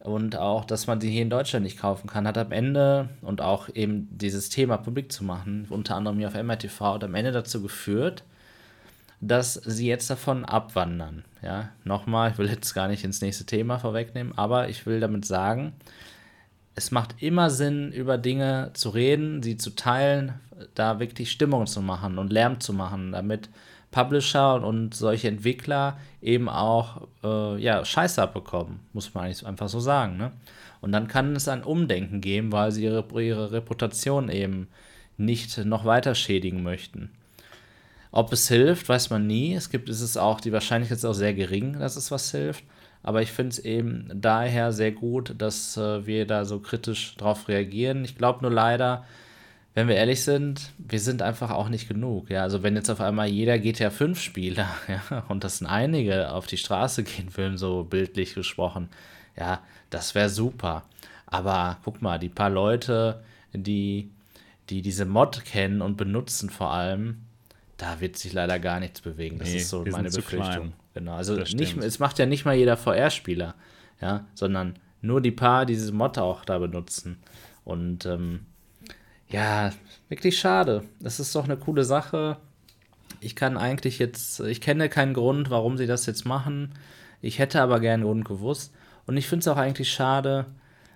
und 0.00 0.36
auch, 0.36 0.64
dass 0.64 0.86
man 0.86 1.00
die 1.00 1.10
hier 1.10 1.22
in 1.22 1.30
Deutschland 1.30 1.64
nicht 1.64 1.78
kaufen 1.78 2.08
kann, 2.08 2.26
hat 2.26 2.38
am 2.38 2.52
Ende 2.52 3.08
und 3.22 3.40
auch 3.40 3.68
eben 3.74 4.08
dieses 4.12 4.50
Thema 4.50 4.76
publik 4.76 5.10
zu 5.10 5.24
machen, 5.24 5.66
unter 5.70 5.96
anderem 5.96 6.18
hier 6.18 6.28
auf 6.28 6.34
MRTV, 6.34 6.80
hat 6.80 7.04
am 7.04 7.14
Ende 7.14 7.32
dazu 7.32 7.62
geführt, 7.62 8.22
dass 9.20 9.54
sie 9.54 9.86
jetzt 9.86 10.10
davon 10.10 10.44
abwandern. 10.44 11.24
Ja, 11.42 11.70
nochmal, 11.84 12.30
ich 12.30 12.38
will 12.38 12.48
jetzt 12.48 12.74
gar 12.74 12.88
nicht 12.88 13.04
ins 13.04 13.22
nächste 13.22 13.46
Thema 13.46 13.78
vorwegnehmen, 13.78 14.36
aber 14.36 14.68
ich 14.68 14.84
will 14.84 15.00
damit 15.00 15.24
sagen, 15.24 15.72
es 16.74 16.90
macht 16.90 17.22
immer 17.22 17.50
Sinn, 17.50 17.92
über 17.92 18.18
Dinge 18.18 18.70
zu 18.74 18.90
reden, 18.90 19.42
sie 19.42 19.56
zu 19.56 19.70
teilen, 19.70 20.34
da 20.74 20.98
wirklich 20.98 21.30
Stimmung 21.30 21.66
zu 21.66 21.80
machen 21.80 22.18
und 22.18 22.32
Lärm 22.32 22.60
zu 22.60 22.72
machen, 22.72 23.12
damit 23.12 23.48
Publisher 23.90 24.62
und 24.62 24.92
solche 24.92 25.28
Entwickler 25.28 25.98
eben 26.20 26.48
auch 26.48 27.06
äh, 27.22 27.62
ja, 27.62 27.84
Scheiße 27.84 28.20
abbekommen, 28.20 28.80
muss 28.92 29.14
man 29.14 29.24
eigentlich 29.24 29.46
einfach 29.46 29.68
so 29.68 29.78
sagen. 29.78 30.16
Ne? 30.16 30.32
Und 30.80 30.90
dann 30.90 31.06
kann 31.06 31.36
es 31.36 31.46
ein 31.46 31.62
Umdenken 31.62 32.20
geben, 32.20 32.50
weil 32.50 32.72
sie 32.72 32.84
ihre, 32.84 33.04
ihre 33.22 33.52
Reputation 33.52 34.28
eben 34.28 34.66
nicht 35.16 35.64
noch 35.64 35.84
weiter 35.84 36.16
schädigen 36.16 36.64
möchten. 36.64 37.10
Ob 38.10 38.32
es 38.32 38.48
hilft, 38.48 38.88
weiß 38.88 39.10
man 39.10 39.26
nie. 39.28 39.54
Es 39.54 39.70
gibt, 39.70 39.88
ist 39.88 40.00
es 40.00 40.16
auch, 40.16 40.40
die 40.40 40.52
Wahrscheinlichkeit 40.52 40.98
ist 40.98 41.04
auch 41.04 41.14
sehr 41.14 41.34
gering, 41.34 41.78
dass 41.78 41.96
es 41.96 42.10
was 42.10 42.30
hilft. 42.32 42.64
Aber 43.04 43.20
ich 43.20 43.30
finde 43.30 43.50
es 43.50 43.58
eben 43.58 44.08
daher 44.14 44.72
sehr 44.72 44.90
gut, 44.90 45.34
dass 45.36 45.76
äh, 45.76 46.06
wir 46.06 46.26
da 46.26 46.46
so 46.46 46.58
kritisch 46.58 47.14
drauf 47.16 47.48
reagieren. 47.48 48.02
Ich 48.02 48.16
glaube 48.16 48.40
nur 48.40 48.50
leider, 48.50 49.04
wenn 49.74 49.88
wir 49.88 49.96
ehrlich 49.96 50.24
sind, 50.24 50.72
wir 50.78 50.98
sind 50.98 51.20
einfach 51.20 51.50
auch 51.50 51.68
nicht 51.68 51.86
genug. 51.86 52.30
Ja, 52.30 52.42
also 52.42 52.62
wenn 52.62 52.74
jetzt 52.76 52.88
auf 52.88 53.02
einmal 53.02 53.28
jeder 53.28 53.58
GTA 53.58 53.90
5 53.90 54.18
Spieler, 54.18 54.68
ja, 54.88 55.22
und 55.28 55.44
das 55.44 55.58
sind 55.58 55.66
einige 55.66 56.32
auf 56.32 56.46
die 56.46 56.56
Straße 56.56 57.02
gehen 57.04 57.36
würden, 57.36 57.58
so 57.58 57.84
bildlich 57.84 58.34
gesprochen, 58.34 58.88
ja, 59.36 59.60
das 59.90 60.14
wäre 60.14 60.30
super. 60.30 60.84
Aber 61.26 61.76
guck 61.84 62.00
mal, 62.00 62.18
die 62.18 62.30
paar 62.30 62.50
Leute, 62.50 63.22
die, 63.52 64.10
die 64.70 64.80
diese 64.80 65.04
Mod 65.04 65.44
kennen 65.44 65.82
und 65.82 65.98
benutzen 65.98 66.48
vor 66.48 66.72
allem, 66.72 67.18
da 67.76 68.00
wird 68.00 68.16
sich 68.16 68.32
leider 68.32 68.58
gar 68.58 68.80
nichts 68.80 69.02
bewegen. 69.02 69.38
Das 69.38 69.48
nee, 69.50 69.56
ist 69.56 69.68
so 69.68 69.84
meine 69.84 70.08
Befürchtung. 70.08 70.72
Genau, 70.94 71.14
also 71.14 71.34
nicht, 71.34 71.76
es 71.76 71.98
macht 71.98 72.18
ja 72.18 72.26
nicht 72.26 72.44
mal 72.44 72.54
jeder 72.54 72.76
VR-Spieler, 72.76 73.54
ja, 74.00 74.24
sondern 74.34 74.78
nur 75.02 75.20
die 75.20 75.32
paar, 75.32 75.66
die 75.66 75.74
diese 75.74 75.92
Mod 75.92 76.18
auch 76.18 76.44
da 76.44 76.58
benutzen. 76.58 77.18
Und 77.64 78.06
ähm, 78.06 78.46
ja, 79.28 79.72
wirklich 80.08 80.38
schade. 80.38 80.84
Das 81.00 81.18
ist 81.18 81.34
doch 81.34 81.44
eine 81.44 81.56
coole 81.56 81.84
Sache. 81.84 82.36
Ich 83.20 83.34
kann 83.34 83.56
eigentlich 83.56 83.98
jetzt, 83.98 84.40
ich 84.40 84.60
kenne 84.60 84.88
keinen 84.88 85.14
Grund, 85.14 85.50
warum 85.50 85.76
sie 85.76 85.86
das 85.86 86.06
jetzt 86.06 86.24
machen. 86.24 86.74
Ich 87.20 87.38
hätte 87.38 87.60
aber 87.60 87.80
gerne 87.80 88.04
Grund 88.04 88.24
gewusst. 88.24 88.72
Und 89.06 89.16
ich 89.16 89.26
finde 89.26 89.40
es 89.40 89.48
auch 89.48 89.56
eigentlich 89.56 89.90
schade, 89.90 90.46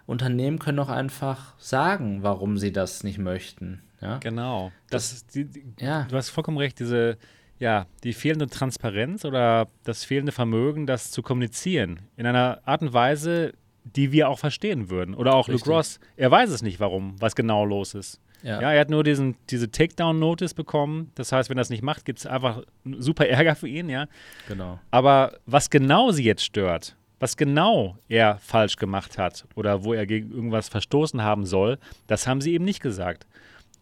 Unternehmen 0.07 0.59
können 0.59 0.79
doch 0.79 0.89
einfach 0.89 1.59
sagen, 1.59 2.23
warum 2.23 2.57
sie 2.57 2.73
das 2.73 3.03
nicht 3.03 3.19
möchten. 3.19 3.83
Ja? 4.01 4.19
Genau. 4.19 4.73
Das, 4.91 5.11
das 5.11 5.27
die, 5.27 5.45
die, 5.45 5.65
ja. 5.81 6.05
Du 6.05 6.17
hast 6.17 6.31
vollkommen 6.31 6.59
recht, 6.59 6.79
diese, 6.79 7.19
ja, 7.59 7.87
die 8.05 8.13
fehlende 8.13 8.47
Transparenz 8.47 9.25
oder 9.25 9.69
das 9.85 10.05
fehlende 10.05 10.33
Vermögen, 10.33 10.87
das 10.87 11.11
zu 11.11 11.23
kommunizieren. 11.23 12.01
In 12.17 12.27
einer 12.27 12.61
Art 12.65 12.83
und 12.83 12.93
Weise, 12.93 13.53
die 13.85 14.13
wir 14.13 14.29
auch 14.29 14.39
verstehen 14.39 14.91
würden. 14.91 15.15
Oder 15.15 15.35
auch 15.35 15.49
Richtig. 15.49 15.67
Luke 15.67 15.77
Ross, 15.77 16.01
er 16.17 16.31
weiß 16.31 16.51
es 16.51 16.63
nicht, 16.63 16.81
warum, 16.81 17.17
was 17.21 17.35
genau 17.35 17.65
los 17.65 17.95
ist. 17.95 18.21
Ja. 18.43 18.61
ja, 18.61 18.73
er 18.73 18.81
hat 18.81 18.91
nur 18.91 19.03
diesen, 19.03 19.37
diese 19.51 19.71
Takedown-Notice 19.71 20.55
bekommen. 20.55 21.11
Das 21.17 21.33
heißt, 21.33 21.51
wenn 21.51 21.59
er 21.59 21.63
es 21.63 21.71
nicht 21.71 21.83
macht, 21.83 22.05
gibt 22.05 22.21
es 22.21 22.27
einfach 22.27 22.63
super 22.85 23.27
Ärger 23.27 23.57
für 23.57 23.67
ihn, 23.67 23.89
ja. 23.89 24.07
Genau. 24.47 24.79
Aber 24.91 25.39
was 25.47 25.71
genau 25.71 26.13
sie 26.13 26.25
jetzt 26.25 26.45
stört, 26.45 26.97
was 27.19 27.37
genau 27.37 27.99
er 28.09 28.39
falsch 28.39 28.77
gemacht 28.77 29.19
hat 29.19 29.45
oder 29.57 29.83
wo 29.83 29.93
er 29.93 30.07
gegen 30.07 30.31
irgendwas 30.31 30.69
verstoßen 30.69 31.23
haben 31.23 31.47
soll, 31.47 31.79
das 32.07 32.29
haben 32.29 32.41
sie 32.41 32.55
eben 32.55 32.65
nicht 32.65 32.81
gesagt. 32.81 33.27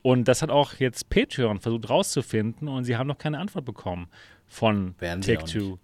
Und 0.07 0.29
das 0.29 0.41
hat 0.41 0.51
auch 0.51 0.75
jetzt 0.75 1.11
Patreon 1.11 1.59
versucht 1.59 1.91
rauszufinden 1.91 2.69
und 2.69 2.85
sie 2.85 2.97
haben 2.97 3.09
noch 3.09 3.19
keine 3.19 3.41
Antwort 3.41 3.65
bekommen 3.65 4.07
von 4.47 4.95
Take-Two. 5.01 5.81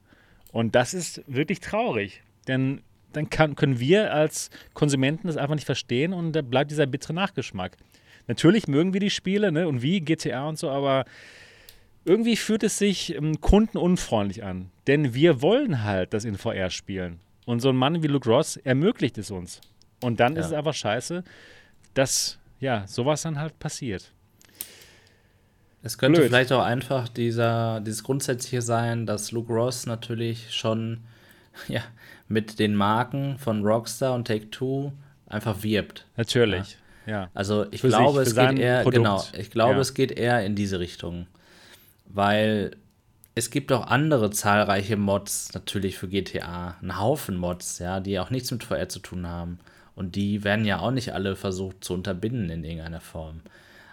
Und 0.53 0.77
das 0.77 0.95
ist 0.95 1.25
wirklich 1.27 1.59
traurig, 1.59 2.23
denn 2.47 2.83
dann 3.13 3.31
kann, 3.31 3.57
können 3.57 3.81
wir 3.81 4.15
als 4.15 4.51
Konsumenten 4.75 5.27
das 5.27 5.37
einfach 5.37 5.57
nicht 5.57 5.65
verstehen 5.65 6.13
und 6.13 6.35
da 6.35 6.43
bleibt 6.43 6.71
dieser 6.71 6.87
bittere 6.87 7.15
Nachgeschmack. 7.15 7.77
Natürlich 8.29 8.69
mögen 8.69 8.93
wir 8.93 9.01
die 9.01 9.11
Spiele 9.11 9.51
ne, 9.51 9.67
und 9.67 9.83
wie 9.83 9.99
GTA 9.99 10.49
und 10.49 10.57
so, 10.57 10.71
aber 10.71 11.05
irgendwie 12.05 12.37
fühlt 12.37 12.63
es 12.63 12.79
sich 12.79 13.17
ähm, 13.17 13.41
kundenunfreundlich 13.41 14.45
an. 14.45 14.71
Denn 14.87 15.15
wir 15.15 15.43
wollen 15.43 15.83
halt 15.83 16.15
das 16.15 16.25
in 16.25 16.39
VR 16.39 16.71
spielen. 16.71 17.19
Und 17.45 17.59
so 17.59 17.71
ein 17.71 17.77
Mann 17.77 18.05
wie 18.05 18.07
Luke 18.07 18.31
Ross 18.31 18.57
ermöglicht 18.57 19.19
es 19.19 19.33
uns. 19.33 19.61
Und 20.01 20.21
dann 20.21 20.35
ja. 20.35 20.43
ist 20.43 20.47
es 20.47 20.53
einfach 20.53 20.75
scheiße, 20.75 21.25
dass 21.95 22.39
ja 22.63 22.87
sowas 22.87 23.23
dann 23.23 23.39
halt 23.39 23.59
passiert. 23.59 24.13
Es 25.83 25.99
könnte 25.99 26.21
Blöd. 26.21 26.31
vielleicht 26.31 26.53
auch 26.53 26.63
einfach 26.63 27.09
dieser, 27.09 27.81
dieses 27.81 28.05
Grundsätzliche 28.05 28.63
sein, 28.63 29.05
dass 29.05 29.33
Luke 29.33 29.53
Ross 29.53 29.85
natürlich 29.85 30.55
schon 30.55 31.01
ja, 31.69 31.83
mit 32.29 32.59
den 32.59 32.75
Marken 32.75 33.37
von 33.39 33.65
Rockstar 33.67 34.15
und 34.15 34.27
Take 34.27 34.51
Two 34.51 34.93
einfach 35.27 35.63
wirbt. 35.63 36.07
Natürlich. 36.17 36.79
Ja. 37.05 37.31
Also 37.35 37.67
ich 37.73 37.81
für 37.81 37.89
glaube, 37.89 38.25
sich, 38.25 38.29
es 38.29 38.49
geht 38.49 38.59
eher, 38.59 38.83
Produkt. 38.83 38.97
genau, 38.97 39.25
ich 39.37 39.51
glaube, 39.51 39.75
ja. 39.75 39.81
es 39.81 39.93
geht 39.93 40.13
eher 40.13 40.45
in 40.47 40.55
diese 40.55 40.79
Richtung. 40.79 41.27
Weil 42.07 42.77
es 43.35 43.51
gibt 43.51 43.73
auch 43.73 43.87
andere 43.87 44.31
zahlreiche 44.31 44.97
Mods 44.97 45.53
natürlich 45.55 45.99
für 45.99 46.07
GTA. 46.07 46.77
Ein 46.81 46.99
Haufen 46.99 47.37
Mods, 47.37 47.81
ja, 47.81 47.99
die 47.99 48.21
auch 48.21 48.31
nichts 48.31 48.51
mit 48.53 48.63
VR 48.63 48.89
zu 48.89 49.01
tun 49.01 49.27
haben. 49.27 49.59
Und 49.95 50.17
die 50.17 50.45
werden 50.45 50.65
ja 50.65 50.79
auch 50.81 50.91
nicht 50.91 51.13
alle 51.13 51.37
versucht 51.37 51.85
zu 51.85 51.95
unterbinden 51.95 52.51
in 52.51 52.65
irgendeiner 52.65 53.01
Form. 53.01 53.41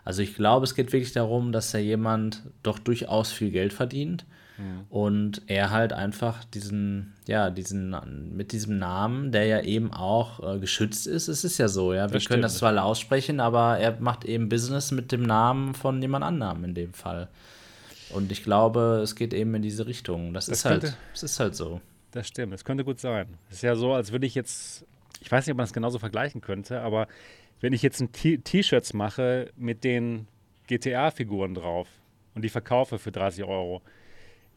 Also 0.06 0.22
ich 0.22 0.36
glaube, 0.36 0.64
es 0.64 0.76
geht 0.76 0.94
wirklich 0.94 1.14
darum, 1.14 1.52
dass 1.52 1.72
da 1.72 1.78
jemand 1.78 2.44
doch 2.64 2.80
durchaus 2.80 3.32
viel 3.32 3.52
Geld 3.52 3.74
verdient 3.74 4.26
Mhm. 4.60 4.86
Und 4.90 5.42
er 5.48 5.72
halt 5.72 5.94
einfach 5.94 6.44
diesen, 6.44 7.14
ja, 7.28 7.50
diesen, 7.50 7.96
mit 8.36 8.52
diesem 8.52 8.78
Namen, 8.78 9.32
der 9.32 9.46
ja 9.46 9.62
eben 9.62 9.94
auch 9.94 10.56
äh, 10.56 10.60
geschützt 10.60 11.08
ist, 11.08 11.28
es 11.28 11.44
ist 11.44 11.58
ja 11.58 11.68
so, 11.68 11.94
ja. 11.94 12.10
Wir 12.10 12.20
das 12.20 12.26
können 12.26 12.42
das 12.42 12.58
zwar 12.58 12.70
alle 12.70 12.84
aussprechen, 12.84 13.40
aber 13.40 13.78
er 13.78 14.00
macht 14.00 14.26
eben 14.26 14.50
Business 14.50 14.92
mit 14.92 15.12
dem 15.12 15.24
Namen 15.24 15.74
von 15.74 16.02
jemand 16.02 16.26
anderem 16.26 16.64
in 16.66 16.74
dem 16.74 16.94
Fall. 16.94 17.30
Und 18.10 18.32
ich 18.32 18.44
glaube, 18.44 19.00
es 19.04 19.16
geht 19.16 19.34
eben 19.34 19.54
in 19.56 19.62
diese 19.62 19.86
Richtung. 19.86 20.34
Das, 20.34 20.48
das 20.48 20.60
ist 20.60 20.66
halt, 20.66 20.82
könnte, 20.82 20.96
halt, 20.98 21.04
es 21.14 21.24
ist 21.24 21.40
halt 21.40 21.56
so. 21.56 21.80
Das 22.12 22.28
stimmt, 22.28 22.54
das 22.54 22.66
könnte 22.66 22.84
gut 22.84 23.00
sein. 23.00 23.28
Es 23.50 23.58
ist 23.58 23.62
ja 23.62 23.76
so, 23.76 23.94
als 23.94 24.12
würde 24.12 24.26
ich 24.26 24.36
jetzt, 24.36 24.86
ich 25.20 25.32
weiß 25.32 25.46
nicht, 25.46 25.52
ob 25.52 25.58
man 25.58 25.66
das 25.66 25.74
genauso 25.74 26.00
vergleichen 26.00 26.42
könnte, 26.42 26.82
aber 26.82 27.08
wenn 27.62 27.74
ich 27.74 27.82
jetzt 27.82 28.00
ein 28.00 28.12
T-Shirts 28.12 28.94
mache 28.94 29.52
mit 29.56 29.84
den 29.84 30.28
GTA-Figuren 30.68 31.54
drauf 31.54 31.88
und 32.36 32.44
die 32.44 32.50
verkaufe 32.50 33.00
für 33.00 33.12
30 33.12 33.44
Euro, 33.44 33.82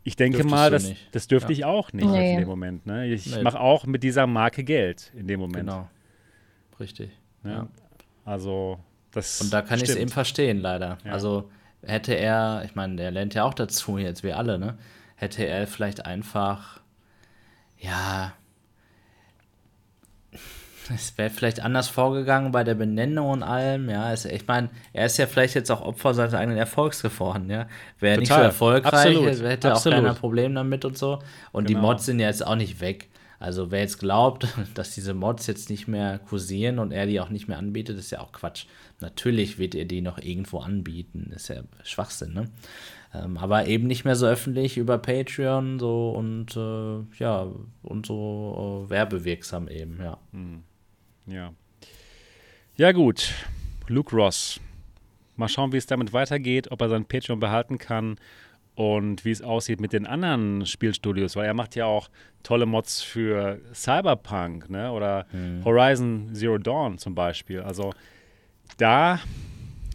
ich 0.05 0.17
denke 0.17 0.39
Dürftest 0.39 0.55
mal, 0.55 0.71
das, 0.71 0.93
das 1.13 1.27
dürfte 1.29 1.53
ja. 1.53 1.59
ich 1.59 1.65
auch 1.65 1.93
nicht 1.93 2.07
nee. 2.07 2.33
in 2.33 2.41
dem 2.41 2.49
Moment. 2.49 2.87
Ne? 2.87 3.07
Ich 3.07 3.35
nee. 3.35 3.43
mache 3.43 3.61
auch 3.61 3.87
mit 3.87 4.03
dieser 4.03 4.27
Marke 4.27 4.65
Geld 4.65 5.13
in 5.17 5.29
dem 5.29 5.41
Moment. 5.41 5.69
Genau. 5.69 5.89
Richtig. 6.81 7.11
Ja. 7.45 7.51
ja. 7.51 7.69
Also, 8.25 8.79
das. 9.13 9.41
Und 9.41 9.53
da 9.53 9.63
kann 9.63 9.79
ich 9.79 9.89
es 9.89 9.97
eben 9.97 10.11
verstehen, 10.11 10.59
leider. 10.59 10.99
Ja. 11.05 11.13
Also, 11.13 11.51
hätte 11.83 12.15
er, 12.15 12.63
ich 12.65 12.75
meine, 12.75 12.97
der 12.97 13.11
lernt 13.11 13.35
ja 13.35 13.45
auch 13.45 13.55
dazu, 13.55 13.99
jetzt 13.99 14.23
wir 14.23 14.37
alle, 14.37 14.59
ne? 14.59 14.77
Hätte 15.17 15.45
er 15.45 15.69
vielleicht 15.69 16.05
einfach, 16.05 16.81
ja, 17.79 18.33
es 20.91 21.17
wäre 21.17 21.31
vielleicht 21.31 21.61
anders 21.61 21.89
vorgegangen 21.89 22.53
bei 22.53 22.65
der 22.65 22.75
Benennung 22.75 23.31
und 23.31 23.43
allem, 23.43 23.89
ja. 23.89 24.03
Also 24.03 24.29
ich 24.29 24.47
meine, 24.47 24.71
er 24.93 25.07
ist 25.07 25.17
ja 25.19 25.27
vielleicht 25.27 25.55
jetzt 25.55 25.71
auch 25.71 25.81
Opfer 25.81 26.15
seines 26.15 26.35
eigenen 26.35 26.59
Erfolgs 26.59 27.03
geworden, 27.03 27.51
ja. 27.51 27.67
Wäre 28.01 28.19
nicht 28.19 28.33
so 28.33 28.39
erfolgreich, 28.39 29.17
Absolut. 29.17 29.43
hätte 29.43 29.73
Absolut. 29.73 29.99
auch 29.99 30.03
keiner 30.03 30.15
Problem 30.15 30.55
damit 30.55 30.85
und 30.85 30.99
so. 30.99 31.21
Und 31.53 31.67
genau. 31.67 31.81
die 31.81 31.87
Mods 31.87 32.07
sind 32.07 32.21
ja 32.21 32.27
jetzt 32.27 32.47
auch 32.47 32.57
nicht 32.57 32.81
weg. 32.81 33.09
Also 33.39 33.73
wer 33.73 33.81
jetzt 33.81 33.99
glaubt, 33.99 34.47
dass 34.75 34.95
diese 34.95 35.15
Mods 35.15 35.47
jetzt 35.47 35.69
nicht 35.69 35.89
mehr 35.89 36.19
kursieren 36.19 36.79
und 36.79 36.93
er 36.93 37.07
die 37.07 37.21
auch 37.21 37.31
nicht 37.31 37.49
mehr 37.49 37.59
anbietet, 37.59 37.99
ist 37.99 38.11
ja 38.11 38.21
auch 38.21 38.33
Quatsch. 38.33 38.67
Natürlich 39.01 39.59
wird 39.59 39.75
er 39.75 39.85
die 39.85 40.01
noch 40.01 40.19
irgendwo 40.19 40.59
anbieten, 40.59 41.33
ist 41.35 41.49
ja 41.49 41.63
Schwachsinn, 41.83 42.35
ne? 42.35 42.49
Ähm, 43.15 43.37
aber 43.37 43.67
eben 43.67 43.89
nicht 43.89 44.05
mehr 44.05 44.17
so 44.17 44.27
öffentlich 44.27 44.79
über 44.79 44.97
Patreon 44.97 45.79
so 45.79 46.13
und 46.13 46.57
äh, 46.57 47.01
ja 47.19 47.47
und 47.83 48.07
so 48.07 48.87
äh, 48.87 48.91
werbewirksam 48.91 49.69
eben, 49.69 49.99
ja. 50.01 50.19
Hm. 50.33 50.63
Ja. 51.27 51.53
Ja, 52.77 52.93
gut. 52.93 53.35
Luke 53.89 54.15
Ross. 54.15 54.61
Mal 55.37 55.49
schauen, 55.49 55.73
wie 55.73 55.77
es 55.77 55.87
damit 55.87 56.13
weitergeht, 56.13 56.71
ob 56.71 56.81
er 56.81 56.89
sein 56.89 57.05
Patreon 57.05 57.41
behalten 57.41 57.79
kann 57.79 58.17
und 58.75 59.25
wie 59.25 59.31
es 59.31 59.43
aussieht 59.43 59.81
mit 59.81 59.93
den 59.93 60.07
anderen 60.07 60.65
Spielstudios, 60.67 61.37
weil 61.37 61.47
er 61.47 61.55
macht 61.55 61.75
ja 61.75 61.87
auch 61.87 62.09
tolle 62.43 62.67
Mods 62.67 63.03
für 63.03 63.61
Cyberpunk 63.75 64.71
ne? 64.71 64.91
oder 64.93 65.27
hm. 65.31 65.65
Horizon 65.65 66.31
Zero 66.35 66.59
Dawn 66.59 66.99
zum 66.99 67.15
Beispiel. 67.15 67.61
Also 67.61 67.93
da 68.79 69.21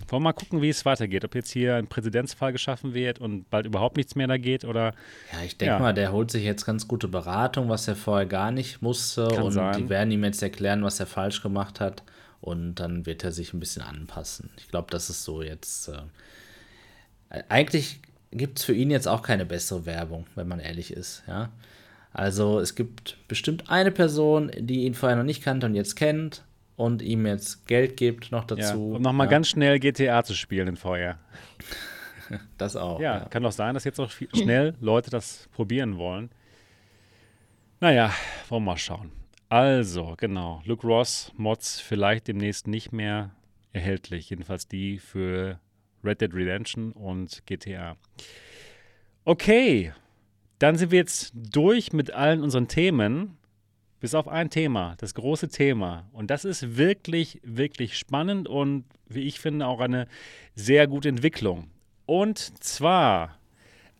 wollen 0.09 0.23
wir 0.23 0.29
mal 0.29 0.33
gucken, 0.33 0.61
wie 0.61 0.69
es 0.69 0.85
weitergeht. 0.85 1.25
Ob 1.25 1.35
jetzt 1.35 1.51
hier 1.51 1.75
ein 1.75 1.87
Präzedenzfall 1.87 2.51
geschaffen 2.51 2.93
wird 2.93 3.19
und 3.19 3.49
bald 3.49 3.65
überhaupt 3.65 3.97
nichts 3.97 4.15
mehr 4.15 4.27
da 4.27 4.37
geht 4.37 4.65
oder. 4.65 4.93
Ja, 5.33 5.43
ich 5.45 5.57
denke 5.57 5.73
ja. 5.73 5.79
mal, 5.79 5.93
der 5.93 6.11
holt 6.11 6.31
sich 6.31 6.43
jetzt 6.43 6.65
ganz 6.65 6.87
gute 6.87 7.07
Beratung, 7.07 7.69
was 7.69 7.87
er 7.87 7.95
vorher 7.95 8.25
gar 8.25 8.51
nicht 8.51 8.81
musste. 8.81 9.27
Kann 9.27 9.43
und 9.43 9.51
sein. 9.51 9.77
die 9.77 9.89
werden 9.89 10.11
ihm 10.11 10.23
jetzt 10.23 10.41
erklären, 10.41 10.83
was 10.83 10.99
er 10.99 11.07
falsch 11.07 11.41
gemacht 11.41 11.79
hat. 11.79 12.03
Und 12.39 12.75
dann 12.75 13.05
wird 13.05 13.23
er 13.23 13.31
sich 13.31 13.53
ein 13.53 13.59
bisschen 13.59 13.81
anpassen. 13.81 14.51
Ich 14.57 14.69
glaube, 14.69 14.87
das 14.91 15.09
ist 15.09 15.23
so 15.23 15.41
jetzt. 15.41 15.89
Äh, 15.89 17.43
eigentlich 17.49 17.99
gibt 18.31 18.59
es 18.59 18.65
für 18.65 18.73
ihn 18.73 18.91
jetzt 18.91 19.07
auch 19.07 19.21
keine 19.21 19.45
bessere 19.45 19.85
Werbung, 19.85 20.27
wenn 20.35 20.47
man 20.47 20.59
ehrlich 20.59 20.91
ist, 20.91 21.23
ja. 21.27 21.49
Also 22.13 22.59
es 22.59 22.73
gibt 22.73 23.17
bestimmt 23.27 23.69
eine 23.69 23.91
Person, 23.91 24.51
die 24.57 24.85
ihn 24.85 24.95
vorher 24.95 25.17
noch 25.17 25.23
nicht 25.23 25.43
kannte 25.43 25.67
und 25.67 25.75
jetzt 25.75 25.95
kennt 25.95 26.41
und 26.77 27.01
ihm 27.01 27.25
jetzt 27.25 27.67
Geld 27.67 27.97
gibt 27.97 28.31
noch 28.31 28.45
dazu. 28.45 28.61
Ja, 28.61 28.95
um 28.95 29.01
nochmal 29.01 29.27
ja. 29.27 29.31
ganz 29.31 29.49
schnell 29.49 29.79
GTA 29.79 30.23
zu 30.23 30.33
spielen 30.33 30.69
in 30.69 30.77
VR. 30.77 31.17
das 32.57 32.77
auch. 32.77 33.01
Ja, 33.01 33.17
ja, 33.17 33.25
kann 33.25 33.43
doch 33.43 33.51
sein, 33.51 33.73
dass 33.73 33.83
jetzt 33.83 33.99
auch 33.99 34.11
schnell 34.33 34.75
Leute 34.79 35.09
das 35.09 35.49
probieren 35.51 35.97
wollen. 35.97 36.29
Naja, 37.81 38.13
wollen 38.47 38.63
wir 38.63 38.71
mal 38.71 38.77
schauen. 38.77 39.11
Also, 39.49 40.15
genau, 40.17 40.61
Luke 40.65 40.85
Ross 40.85 41.31
Mods 41.35 41.79
vielleicht 41.79 42.27
demnächst 42.27 42.67
nicht 42.67 42.91
mehr 42.91 43.31
erhältlich. 43.73 44.29
Jedenfalls 44.29 44.67
die 44.67 44.99
für 44.99 45.59
Red 46.03 46.21
Dead 46.21 46.33
Redemption 46.33 46.91
und 46.91 47.43
GTA. 47.45 47.97
Okay, 49.25 49.93
dann 50.59 50.75
sind 50.75 50.91
wir 50.91 50.99
jetzt 50.99 51.31
durch 51.33 51.91
mit 51.91 52.11
allen 52.11 52.43
unseren 52.43 52.67
Themen. 52.67 53.36
Bis 53.99 54.13
auf 54.13 54.27
ein 54.27 54.49
Thema, 54.49 54.95
das 54.97 55.13
große 55.13 55.49
Thema. 55.49 56.07
Und 56.13 56.29
das 56.29 56.45
ist 56.45 56.77
wirklich, 56.77 57.39
wirklich 57.43 57.97
spannend 57.97 58.47
und 58.47 58.85
wie 59.07 59.21
ich 59.21 59.39
finde 59.39 59.67
auch 59.67 59.79
eine 59.79 60.07
sehr 60.55 60.87
gute 60.87 61.09
Entwicklung. 61.09 61.69
Und 62.05 62.37
zwar 62.63 63.37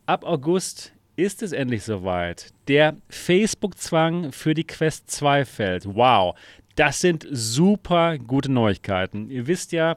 ab 0.06 0.24
August 0.24 0.92
ist 1.16 1.42
es 1.42 1.52
endlich 1.52 1.82
soweit. 1.82 2.52
Der 2.68 2.96
Facebook-Zwang 3.08 4.32
für 4.32 4.54
die 4.54 4.66
Quest 4.66 5.10
2 5.10 5.44
fällt. 5.44 5.84
Wow, 5.84 6.38
das 6.76 7.00
sind 7.00 7.26
super 7.28 8.18
gute 8.18 8.52
Neuigkeiten. 8.52 9.30
Ihr 9.30 9.48
wisst 9.48 9.72
ja, 9.72 9.96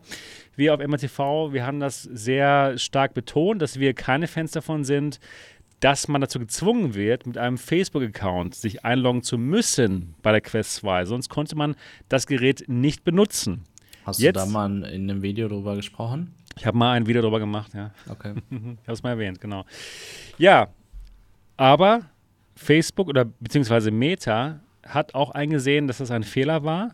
wir 0.55 0.73
auf 0.73 0.79
MRTV, 0.79 1.53
wir 1.53 1.63
haben 1.63 1.79
das 1.79 2.01
sehr 2.01 2.77
stark 2.79 3.13
betont, 3.13 3.61
dass 3.61 3.79
wir 3.79 3.93
keine 3.93 4.27
Fans 4.27 4.51
davon 4.51 4.83
sind, 4.83 5.19
dass 5.81 6.07
man 6.07 6.21
dazu 6.21 6.39
gezwungen 6.39 6.93
wird, 6.93 7.25
mit 7.25 7.37
einem 7.37 7.57
Facebook-Account 7.57 8.55
sich 8.55 8.85
einloggen 8.85 9.23
zu 9.23 9.37
müssen 9.37 10.13
bei 10.21 10.31
der 10.31 10.41
Quest 10.41 10.75
2. 10.75 11.05
Sonst 11.05 11.29
konnte 11.29 11.55
man 11.55 11.75
das 12.07 12.27
Gerät 12.27 12.63
nicht 12.67 13.03
benutzen. 13.03 13.63
Hast 14.05 14.19
Jetzt, 14.19 14.35
du 14.35 14.45
da 14.45 14.45
mal 14.45 14.83
in 14.85 15.09
einem 15.09 15.21
Video 15.21 15.47
drüber 15.47 15.75
gesprochen? 15.75 16.33
Ich 16.55 16.65
habe 16.65 16.77
mal 16.77 16.93
ein 16.93 17.07
Video 17.07 17.21
drüber 17.21 17.39
gemacht, 17.39 17.73
ja. 17.73 17.91
Okay. 18.07 18.35
ich 18.49 18.57
habe 18.57 18.93
es 18.93 19.03
mal 19.03 19.11
erwähnt, 19.11 19.41
genau. 19.41 19.65
Ja, 20.37 20.69
aber 21.57 22.01
Facebook 22.55 23.07
oder 23.07 23.25
beziehungsweise 23.25 23.89
Meta 23.89 24.59
hat 24.85 25.15
auch 25.15 25.31
eingesehen, 25.31 25.87
dass 25.87 25.97
das 25.97 26.11
ein 26.11 26.23
Fehler 26.23 26.63
war 26.63 26.93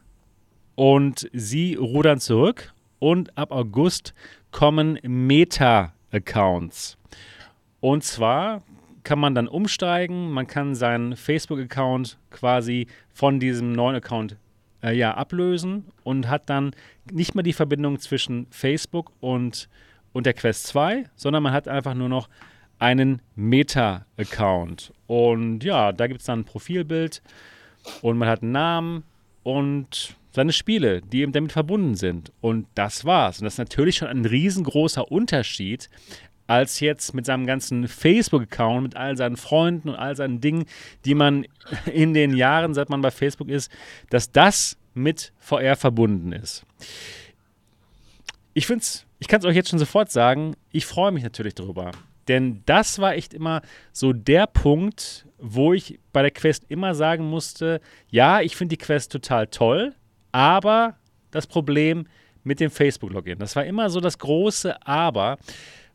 und 0.75 1.29
sie 1.33 1.75
rudern 1.75 2.19
zurück 2.19 2.73
und 2.99 3.37
ab 3.37 3.51
August 3.51 4.13
kommen 4.51 4.97
Meta-Accounts. 5.03 6.97
Und 7.79 8.03
zwar 8.03 8.63
kann 9.07 9.19
man 9.19 9.33
dann 9.33 9.47
umsteigen, 9.47 10.31
man 10.31 10.47
kann 10.47 10.75
seinen 10.75 11.15
Facebook-Account 11.15 12.17
quasi 12.29 12.87
von 13.13 13.39
diesem 13.39 13.71
neuen 13.71 13.95
Account 13.95 14.35
äh, 14.83 14.93
ja, 14.93 15.13
ablösen 15.13 15.85
und 16.03 16.27
hat 16.27 16.49
dann 16.49 16.71
nicht 17.09 17.33
mehr 17.33 17.43
die 17.43 17.53
Verbindung 17.53 17.99
zwischen 17.99 18.47
Facebook 18.49 19.13
und, 19.21 19.69
und 20.11 20.25
der 20.25 20.33
Quest 20.33 20.67
2, 20.67 21.05
sondern 21.15 21.41
man 21.41 21.53
hat 21.53 21.69
einfach 21.69 21.93
nur 21.93 22.09
noch 22.09 22.27
einen 22.79 23.21
Meta-Account. 23.37 24.91
Und 25.07 25.63
ja, 25.63 25.93
da 25.93 26.07
gibt 26.07 26.19
es 26.19 26.25
dann 26.25 26.41
ein 26.41 26.45
Profilbild 26.45 27.21
und 28.01 28.17
man 28.17 28.27
hat 28.27 28.41
einen 28.41 28.51
Namen 28.51 29.03
und 29.43 30.17
seine 30.31 30.51
Spiele, 30.51 31.01
die 31.01 31.21
eben 31.21 31.31
damit 31.31 31.53
verbunden 31.53 31.95
sind. 31.95 32.33
Und 32.41 32.67
das 32.75 33.05
war's. 33.05 33.39
Und 33.39 33.45
das 33.45 33.53
ist 33.53 33.59
natürlich 33.59 33.95
schon 33.95 34.09
ein 34.09 34.25
riesengroßer 34.25 35.09
Unterschied, 35.09 35.89
als 36.47 36.79
jetzt 36.79 37.13
mit 37.13 37.25
seinem 37.25 37.45
ganzen 37.45 37.87
Facebook-Account, 37.87 38.83
mit 38.83 38.95
all 38.95 39.17
seinen 39.17 39.37
Freunden 39.37 39.89
und 39.89 39.95
all 39.95 40.15
seinen 40.15 40.41
Dingen, 40.41 40.65
die 41.05 41.13
man 41.13 41.45
in 41.93 42.13
den 42.13 42.35
Jahren, 42.35 42.73
seit 42.73 42.89
man 42.89 43.01
bei 43.01 43.11
Facebook 43.11 43.49
ist, 43.49 43.71
dass 44.09 44.31
das 44.31 44.77
mit 44.93 45.33
VR 45.37 45.75
verbunden 45.75 46.31
ist. 46.31 46.65
Ich 48.53 48.65
finde 48.65 48.81
es, 48.81 49.05
ich 49.19 49.27
kann 49.27 49.39
es 49.39 49.45
euch 49.45 49.55
jetzt 49.55 49.69
schon 49.69 49.79
sofort 49.79 50.11
sagen, 50.11 50.55
ich 50.71 50.85
freue 50.85 51.11
mich 51.11 51.23
natürlich 51.23 51.53
darüber. 51.53 51.91
Denn 52.27 52.63
das 52.65 52.99
war 52.99 53.13
echt 53.13 53.33
immer 53.33 53.61
so 53.93 54.11
der 54.11 54.47
Punkt, 54.47 55.27
wo 55.37 55.73
ich 55.73 55.99
bei 56.11 56.21
der 56.21 56.31
Quest 56.31 56.65
immer 56.67 56.95
sagen 56.95 57.29
musste, 57.29 57.79
ja, 58.09 58.41
ich 58.41 58.55
finde 58.55 58.75
die 58.75 58.83
Quest 58.83 59.11
total 59.11 59.47
toll, 59.47 59.93
aber 60.31 60.97
das 61.31 61.47
Problem 61.47 62.07
mit 62.43 62.59
dem 62.59 62.71
Facebook-Login. 62.71 63.37
Das 63.39 63.55
war 63.55 63.65
immer 63.65 63.89
so 63.89 63.99
das 63.99 64.17
große 64.17 64.85
Aber, 64.85 65.37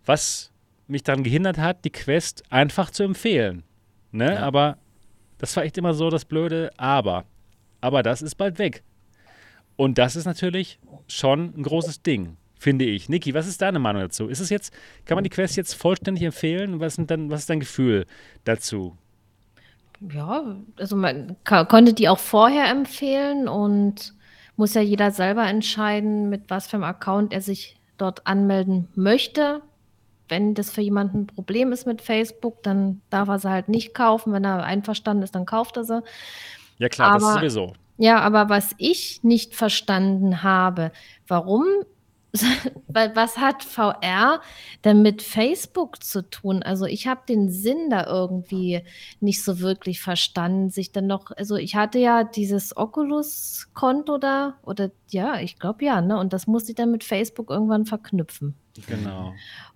was 0.05 0.51
mich 0.87 1.03
daran 1.03 1.23
gehindert 1.23 1.59
hat, 1.59 1.85
die 1.85 1.91
Quest 1.91 2.43
einfach 2.51 2.91
zu 2.91 3.03
empfehlen. 3.03 3.63
Ne? 4.11 4.35
Ja. 4.35 4.41
Aber 4.41 4.79
das 5.39 5.57
war 5.57 5.65
echt 5.65 5.79
immer 5.79 5.95
so 5.95 6.11
das 6.11 6.25
blöde 6.25 6.71
Aber. 6.77 7.25
Aber 7.81 8.03
das 8.03 8.23
ist 8.23 8.37
bald 8.37 8.59
weg. 8.59 8.83
Und 9.77 9.99
das 9.99 10.17
ist 10.17 10.27
natürlich 10.27 10.79
schon 11.09 11.55
ein 11.57 11.63
großes 11.63 12.03
Ding 12.03 12.37
finde 12.63 12.85
ich. 12.85 13.09
Niki, 13.09 13.35
was 13.35 13.47
ist 13.47 13.61
deine 13.61 13.79
Meinung 13.79 14.03
dazu? 14.03 14.29
Ist 14.29 14.41
es 14.41 14.49
jetzt, 14.49 14.73
kann 15.05 15.17
man 15.17 15.25
die 15.25 15.31
Quest 15.31 15.57
jetzt 15.57 15.75
vollständig 15.75 16.23
empfehlen? 16.23 16.81
Was, 16.81 16.95
sind 16.95 17.11
dann, 17.11 17.31
was 17.31 17.41
ist 17.41 17.51
dein 17.51 17.61
Gefühl 17.61 18.07
dazu? 18.45 18.97
Ja, 20.01 20.57
also 20.77 20.97
man 20.97 21.37
konnte 21.45 21.93
die 21.93 22.09
auch 22.09 22.19
vorher 22.19 22.71
empfehlen 22.71 23.49
und 23.49 24.15
muss 24.57 24.75
ja 24.75 24.81
jeder 24.81 25.11
selber 25.11 25.47
entscheiden, 25.47 26.29
mit 26.29 26.49
was 26.49 26.67
für 26.67 26.77
einem 26.77 26.85
Account 26.85 27.33
er 27.33 27.41
sich 27.41 27.77
dort 27.99 28.27
anmelden 28.27 28.89
möchte. 28.95 29.61
Wenn 30.33 30.55
das 30.55 30.71
für 30.71 30.81
jemanden 30.81 31.19
ein 31.19 31.27
Problem 31.27 31.73
ist 31.73 31.87
mit 31.87 32.01
Facebook, 32.01 32.63
dann 32.63 33.03
darf 33.11 33.29
er 33.29 33.39
sie 33.39 33.51
halt 33.51 33.69
nicht 33.69 33.93
kaufen. 33.93 34.33
Wenn 34.33 34.45
er 34.45 34.65
einverstanden 34.65 35.23
ist, 35.23 35.35
dann 35.35 35.45
kauft 35.45 35.77
er 35.77 35.85
sie. 35.85 36.03
Ja 36.79 36.89
klar, 36.89 37.11
aber, 37.11 37.19
das 37.19 37.29
ist 37.29 37.35
sowieso. 37.35 37.75
Ja, 37.99 38.21
aber 38.21 38.49
was 38.49 38.75
ich 38.79 39.23
nicht 39.23 39.55
verstanden 39.55 40.43
habe, 40.43 40.91
warum 41.29 41.67
was 42.89 43.37
hat 43.37 43.63
VR 43.63 44.41
denn 44.85 45.03
mit 45.03 45.21
Facebook 45.21 46.03
zu 46.03 46.23
tun? 46.31 46.63
Also 46.63 46.87
ich 46.87 47.07
habe 47.07 47.21
den 47.29 47.51
Sinn 47.51 47.91
da 47.91 48.07
irgendwie 48.07 48.81
nicht 49.21 49.45
so 49.45 49.61
wirklich 49.61 50.01
verstanden, 50.01 50.71
sich 50.71 50.93
dann 50.93 51.07
noch, 51.07 51.31
also 51.37 51.57
ich 51.57 51.77
hatte 51.77 51.99
ja 51.99 52.25
dieses 52.25 52.75
Oculus-Konto 52.75 54.17
da, 54.17 54.55
oder 54.63 54.91
ja, 55.11 55.41
ich 55.41 55.59
glaube 55.59 55.85
ja, 55.85 56.01
ne? 56.01 56.19
Und 56.19 56.33
das 56.33 56.47
musste 56.47 56.73
ich 56.73 56.77
dann 56.77 56.91
mit 56.91 57.05
Facebook 57.05 57.51
irgendwann 57.51 57.85
verknüpfen. 57.85 58.55
Genau. 58.87 59.35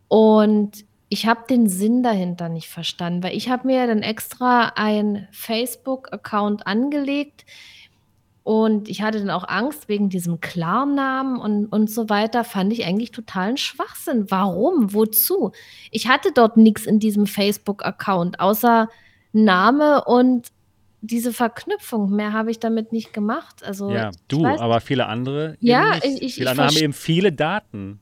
Und 0.08 0.84
ich 1.08 1.26
habe 1.26 1.44
den 1.48 1.68
Sinn 1.68 2.02
dahinter 2.02 2.48
nicht 2.48 2.68
verstanden, 2.68 3.22
weil 3.22 3.36
ich 3.36 3.48
habe 3.48 3.66
mir 3.66 3.86
dann 3.86 4.02
extra 4.02 4.72
ein 4.74 5.28
Facebook-Account 5.30 6.66
angelegt, 6.66 7.44
und 8.46 8.88
ich 8.88 9.02
hatte 9.02 9.18
dann 9.18 9.30
auch 9.30 9.42
Angst 9.48 9.88
wegen 9.88 10.08
diesem 10.08 10.38
Klarnamen 10.38 11.36
und, 11.36 11.66
und 11.66 11.90
so 11.90 12.08
weiter. 12.08 12.44
Fand 12.44 12.72
ich 12.72 12.84
eigentlich 12.84 13.10
totalen 13.10 13.56
Schwachsinn. 13.56 14.30
Warum? 14.30 14.94
Wozu? 14.94 15.50
Ich 15.90 16.06
hatte 16.06 16.30
dort 16.32 16.56
nichts 16.56 16.86
in 16.86 17.00
diesem 17.00 17.26
Facebook-Account, 17.26 18.38
außer 18.38 18.88
Name 19.32 20.04
und 20.04 20.46
diese 21.00 21.32
Verknüpfung. 21.32 22.14
Mehr 22.14 22.32
habe 22.32 22.52
ich 22.52 22.60
damit 22.60 22.92
nicht 22.92 23.12
gemacht. 23.12 23.64
Also, 23.64 23.90
ja, 23.90 24.12
du, 24.28 24.46
aber 24.46 24.80
viele 24.80 25.06
andere. 25.06 25.56
Ja, 25.58 25.96
ich, 26.04 26.22
ich, 26.22 26.34
viele 26.36 26.50
andere 26.50 26.68
haben 26.68 26.76
eben 26.76 26.92
viele 26.92 27.32
Daten 27.32 27.98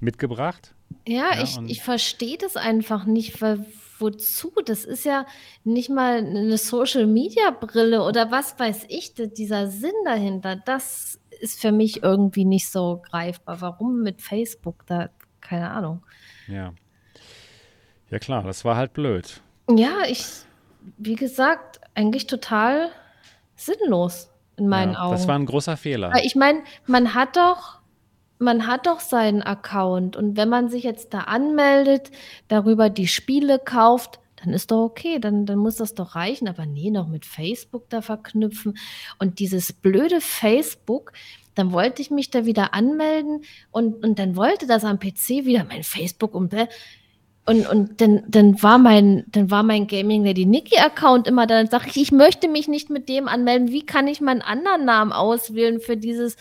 mitgebracht. 0.00 0.74
Ja, 1.06 1.34
ja 1.34 1.42
ich, 1.42 1.58
ich 1.66 1.82
verstehe 1.82 2.38
das 2.38 2.56
einfach 2.56 3.04
nicht, 3.04 3.40
weil 3.40 3.64
wozu? 4.00 4.52
Das 4.64 4.84
ist 4.84 5.04
ja 5.04 5.26
nicht 5.64 5.90
mal 5.90 6.18
eine 6.18 6.56
Social-Media-Brille 6.56 8.02
oder 8.02 8.30
was 8.30 8.58
weiß 8.58 8.86
ich, 8.88 9.14
dieser 9.14 9.68
Sinn 9.68 9.92
dahinter, 10.04 10.56
das 10.56 11.20
ist 11.40 11.60
für 11.60 11.72
mich 11.72 12.02
irgendwie 12.02 12.44
nicht 12.44 12.70
so 12.70 13.02
greifbar. 13.10 13.60
Warum 13.60 14.02
mit 14.02 14.22
Facebook? 14.22 14.84
Da, 14.86 15.10
keine 15.40 15.70
Ahnung. 15.70 16.02
Ja. 16.48 16.72
Ja, 18.10 18.18
klar, 18.18 18.42
das 18.42 18.64
war 18.64 18.76
halt 18.76 18.92
blöd. 18.92 19.40
Ja, 19.68 20.02
ich, 20.08 20.24
wie 20.98 21.14
gesagt, 21.14 21.80
eigentlich 21.94 22.26
total 22.26 22.90
sinnlos 23.54 24.30
in 24.56 24.68
meinen 24.68 24.94
ja, 24.94 25.02
Augen. 25.02 25.12
Das 25.12 25.28
war 25.28 25.38
ein 25.38 25.46
großer 25.46 25.76
Fehler. 25.76 26.12
Ich 26.24 26.34
meine, 26.34 26.62
man 26.86 27.14
hat 27.14 27.36
doch 27.36 27.79
man 28.40 28.66
hat 28.66 28.86
doch 28.86 29.00
seinen 29.00 29.42
Account 29.42 30.16
und 30.16 30.36
wenn 30.36 30.48
man 30.48 30.70
sich 30.70 30.82
jetzt 30.82 31.12
da 31.12 31.20
anmeldet, 31.20 32.10
darüber 32.48 32.88
die 32.88 33.06
Spiele 33.06 33.58
kauft, 33.58 34.18
dann 34.42 34.54
ist 34.54 34.70
doch 34.70 34.82
okay, 34.84 35.18
dann, 35.18 35.44
dann 35.44 35.58
muss 35.58 35.76
das 35.76 35.94
doch 35.94 36.14
reichen. 36.14 36.48
Aber 36.48 36.64
nee, 36.64 36.90
noch 36.90 37.06
mit 37.06 37.26
Facebook 37.26 37.90
da 37.90 38.00
verknüpfen. 38.00 38.78
Und 39.18 39.38
dieses 39.38 39.74
blöde 39.74 40.22
Facebook, 40.22 41.12
dann 41.54 41.72
wollte 41.72 42.00
ich 42.00 42.10
mich 42.10 42.30
da 42.30 42.46
wieder 42.46 42.72
anmelden 42.72 43.42
und, 43.70 44.02
und 44.02 44.18
dann 44.18 44.36
wollte 44.36 44.66
das 44.66 44.84
am 44.84 44.98
PC 44.98 45.44
wieder 45.44 45.64
mein 45.64 45.82
Facebook 45.82 46.34
und 46.34 46.54
und, 47.46 47.66
und 47.66 48.00
dann, 48.00 48.22
dann 48.28 48.62
war 48.62 48.78
mein, 48.78 49.24
dann 49.28 49.50
war 49.50 49.62
mein 49.62 49.86
Gaming 49.86 50.24
Lady 50.24 50.46
Nikki 50.46 50.78
Account 50.78 51.26
immer, 51.26 51.46
dann 51.46 51.66
sage 51.66 51.86
ich, 51.88 51.96
ich 51.96 52.12
möchte 52.12 52.48
mich 52.48 52.68
nicht 52.68 52.90
mit 52.90 53.08
dem 53.08 53.28
anmelden. 53.28 53.70
Wie 53.70 53.84
kann 53.84 54.06
ich 54.06 54.20
meinen 54.20 54.42
anderen 54.42 54.84
Namen 54.84 55.10
auswählen 55.10 55.80
für 55.80 55.96
dieses 55.96 56.36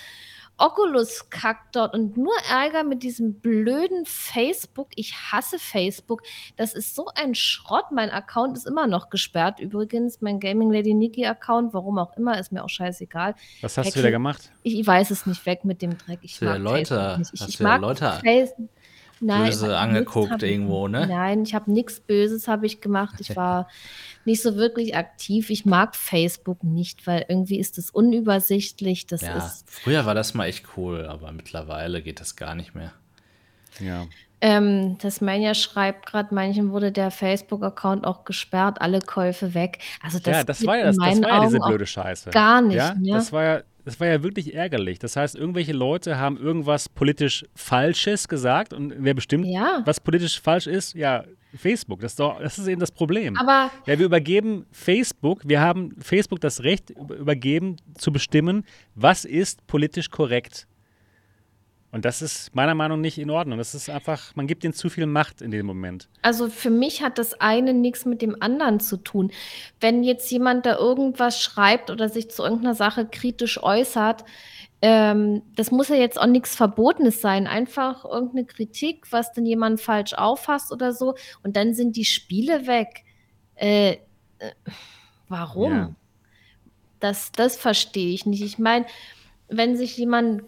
Oculus 0.60 1.30
kackt 1.30 1.76
dort 1.76 1.94
und 1.94 2.18
nur 2.18 2.34
Ärger 2.50 2.84
mit 2.84 3.04
diesem 3.04 3.36
blöden 3.40 4.06
Facebook. 4.06 4.90
Ich 4.96 5.14
hasse 5.16 5.58
Facebook. 5.58 6.22
Das 6.58 6.74
ist 6.74 6.96
so 6.96 7.08
ein 7.16 7.34
Schrott. 7.34 7.86
Mein 7.92 8.10
Account 8.10 8.58
ist 8.58 8.68
immer 8.68 8.86
noch 8.86 9.10
gesperrt. 9.10 9.60
Übrigens, 9.60 10.22
mein 10.22 10.40
Gaming 10.40 10.72
Lady 10.72 10.94
Nikki 10.94 11.26
Account, 11.26 11.74
warum 11.74 11.98
auch 11.98 12.16
immer, 12.18 12.38
ist 12.40 12.52
mir 12.52 12.64
auch 12.64 12.70
scheißegal. 12.70 13.36
Was 13.62 13.78
hast 13.78 13.88
Hack 13.88 13.94
du 13.94 14.00
wieder 14.00 14.12
gemacht? 14.12 14.52
Ich, 14.64 14.80
ich, 14.80 14.86
weiß 14.86 15.12
es 15.12 15.26
nicht, 15.26 15.46
weg 15.46 15.66
mit 15.66 15.82
dem 15.82 15.98
Dreck. 15.98 16.20
Ich 16.22 16.42
mag 16.42 16.60
Leute, 16.60 17.16
nicht. 17.18 17.34
Ich, 17.34 17.48
ich 17.48 17.60
mag 17.60 17.82
Leute 17.82 18.20
Nein, 19.22 19.46
böse 19.46 19.78
angeguckt 19.78 20.44
irgendwo, 20.44 20.88
ne? 20.88 21.08
Nein, 21.08 21.44
ich 21.44 21.54
habe 21.54 21.72
nichts 21.72 22.00
Böses 22.00 22.48
habe 22.48 22.66
ich 22.66 22.82
gemacht. 22.82 23.16
Ich 23.20 23.36
war 23.36 23.68
nicht 24.26 24.42
so 24.42 24.56
wirklich 24.56 24.96
aktiv. 24.96 25.50
Ich 25.50 25.66
mag 25.66 25.96
Facebook 25.96 26.64
nicht, 26.64 27.06
weil 27.08 27.26
irgendwie 27.28 27.60
ist 27.60 27.78
es 27.78 27.90
unübersichtlich. 27.90 29.08
Das 29.08 29.22
ja, 29.22 29.38
ist 29.38 29.70
früher 29.70 30.06
war 30.06 30.16
das 30.16 30.34
mal 30.34 30.46
echt 30.46 30.66
cool, 30.78 31.06
aber 31.06 31.32
mittlerweile 31.32 32.02
geht 32.02 32.20
das 32.20 32.36
gar 32.36 32.56
nicht 32.56 32.76
mehr. 32.76 32.94
Ja. 33.80 34.06
Ähm, 34.42 34.98
das 35.00 35.20
Mania 35.20 35.54
schreibt 35.54 36.06
gerade, 36.06 36.34
manchen 36.34 36.72
wurde 36.72 36.94
der 36.94 37.12
Facebook-Account 37.12 38.06
auch 38.06 38.24
gesperrt, 38.24 38.80
alle 38.80 39.00
Käufe 39.00 39.54
weg. 39.54 39.80
Also 40.02 40.20
das 40.20 40.38
ja, 40.38 40.44
das 40.46 40.66
war 40.66 40.78
ja, 40.78 40.86
das, 40.86 40.96
das 40.96 41.22
war 41.22 41.30
ja 41.30 41.46
diese 41.46 41.60
blöde 41.60 41.86
Scheiße. 41.86 42.30
Gar 42.30 42.62
nicht. 42.62 42.78
Ja? 42.78 42.94
Ne? 42.96 43.12
Das 43.12 43.34
war 43.34 43.44
ja 43.44 43.62
das 43.90 44.00
war 44.00 44.08
ja 44.08 44.22
wirklich 44.22 44.54
ärgerlich. 44.54 45.00
Das 45.00 45.16
heißt, 45.16 45.36
irgendwelche 45.36 45.74
Leute 45.74 46.20
haben 46.20 46.38
irgendwas 46.38 46.88
politisch 46.88 47.44
Falsches 47.56 48.28
gesagt 48.28 48.72
und 48.72 48.94
wer 48.98 49.16
bestimmt, 49.16 49.48
ja. 49.48 49.82
was 49.84 50.00
politisch 50.00 50.40
falsch 50.40 50.68
ist, 50.68 50.94
ja, 50.94 51.24
Facebook. 51.56 52.00
Das 52.02 52.12
ist, 52.12 52.20
doch, 52.20 52.40
das 52.40 52.60
ist 52.60 52.68
eben 52.68 52.80
das 52.80 52.92
Problem. 52.92 53.36
Aber 53.36 53.72
ja, 53.88 53.98
wir 53.98 54.06
übergeben 54.06 54.68
Facebook, 54.72 55.42
wir 55.44 55.60
haben 55.60 55.96
Facebook 56.00 56.40
das 56.40 56.62
Recht 56.62 56.92
übergeben 56.92 57.78
zu 57.96 58.12
bestimmen, 58.12 58.64
was 58.94 59.26
ist 59.26 59.66
politisch 59.66 60.12
korrekt. 60.12 60.68
Und 61.92 62.06
das 62.06 62.22
ist 62.22 62.54
meiner 62.56 62.76
Meinung 62.76 63.00
nach 63.00 63.06
nicht 63.06 63.18
in 63.18 63.32
Ordnung. 63.32 63.58
Das 63.58 63.74
ist 63.74 63.90
einfach, 63.90 64.36
man 64.36 64.46
gibt 64.46 64.64
ihnen 64.64 64.74
zu 64.74 64.90
viel 64.90 65.08
Macht 65.08 65.42
in 65.42 65.50
dem 65.50 65.66
Moment. 65.66 66.08
Also 66.22 66.48
für 66.48 66.70
mich 66.70 67.02
hat 67.02 67.18
das 67.18 67.42
eine 67.42 67.74
nichts 67.74 68.06
mit 68.06 68.22
dem 68.22 68.40
anderen 68.42 68.80
zu 68.80 68.98
tun. 68.98 69.32
Wenn 69.80 70.04
jetzt 70.04 70.30
jemand 70.30 70.68
da 70.68 70.78
irgendwas 70.78 71.42
schreibt 71.42 71.90
oder 71.90 72.08
sich 72.08 72.30
zu 72.30 72.44
irgendeiner 72.44 72.76
Sache 72.76 73.08
kritisch 73.08 73.62
äußert, 73.64 74.24
ähm, 74.82 75.42
das 75.56 75.72
muss 75.72 75.90
ja 75.90 75.96
jetzt 75.96 76.20
auch 76.20 76.28
nichts 76.28 76.56
Verbotenes 76.56 77.22
sein. 77.22 77.48
Einfach 77.48 78.06
irgendeine 78.06 78.46
Kritik, 78.46 79.12
was 79.12 79.34
denn 79.34 79.48
jemand 79.48 79.82
falsch 79.82 80.14
auffasst 80.14 80.72
oder 80.72 80.94
so. 80.94 81.16
Und 81.44 81.56
dann 81.56 81.74
sind 81.74 81.96
die 81.96 82.06
Spiele 82.06 82.68
weg. 82.68 83.04
Äh, 83.56 83.94
äh, 84.38 84.52
warum? 85.28 85.74
Ja. 85.74 85.96
Das, 87.00 87.32
das 87.32 87.58
verstehe 87.58 88.14
ich 88.14 88.28
nicht. 88.28 88.44
Ich 88.44 88.60
meine, 88.60 88.86
wenn 89.48 89.76
sich 89.76 89.98
jemand 89.98 90.44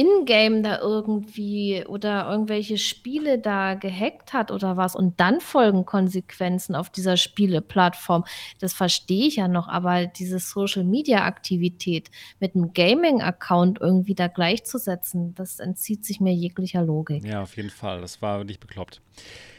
in-game 0.00 0.62
da 0.62 0.78
irgendwie 0.78 1.84
oder 1.86 2.30
irgendwelche 2.30 2.78
Spiele 2.78 3.38
da 3.38 3.74
gehackt 3.74 4.32
hat 4.32 4.50
oder 4.50 4.78
was 4.78 4.96
und 4.96 5.20
dann 5.20 5.40
folgen 5.40 5.84
Konsequenzen 5.84 6.74
auf 6.74 6.88
dieser 6.88 7.18
Spieleplattform, 7.18 8.24
das 8.60 8.72
verstehe 8.72 9.26
ich 9.26 9.36
ja 9.36 9.46
noch, 9.46 9.68
aber 9.68 10.06
diese 10.06 10.38
Social-Media-Aktivität 10.38 12.10
mit 12.38 12.54
einem 12.54 12.72
Gaming-Account 12.72 13.78
irgendwie 13.78 14.14
da 14.14 14.28
gleichzusetzen, 14.28 15.34
das 15.34 15.60
entzieht 15.60 16.06
sich 16.06 16.18
mir 16.18 16.32
jeglicher 16.32 16.82
Logik. 16.82 17.22
Ja, 17.26 17.42
auf 17.42 17.56
jeden 17.58 17.70
Fall. 17.70 18.00
Das 18.00 18.22
war 18.22 18.38
wirklich 18.38 18.58
bekloppt. 18.58 19.02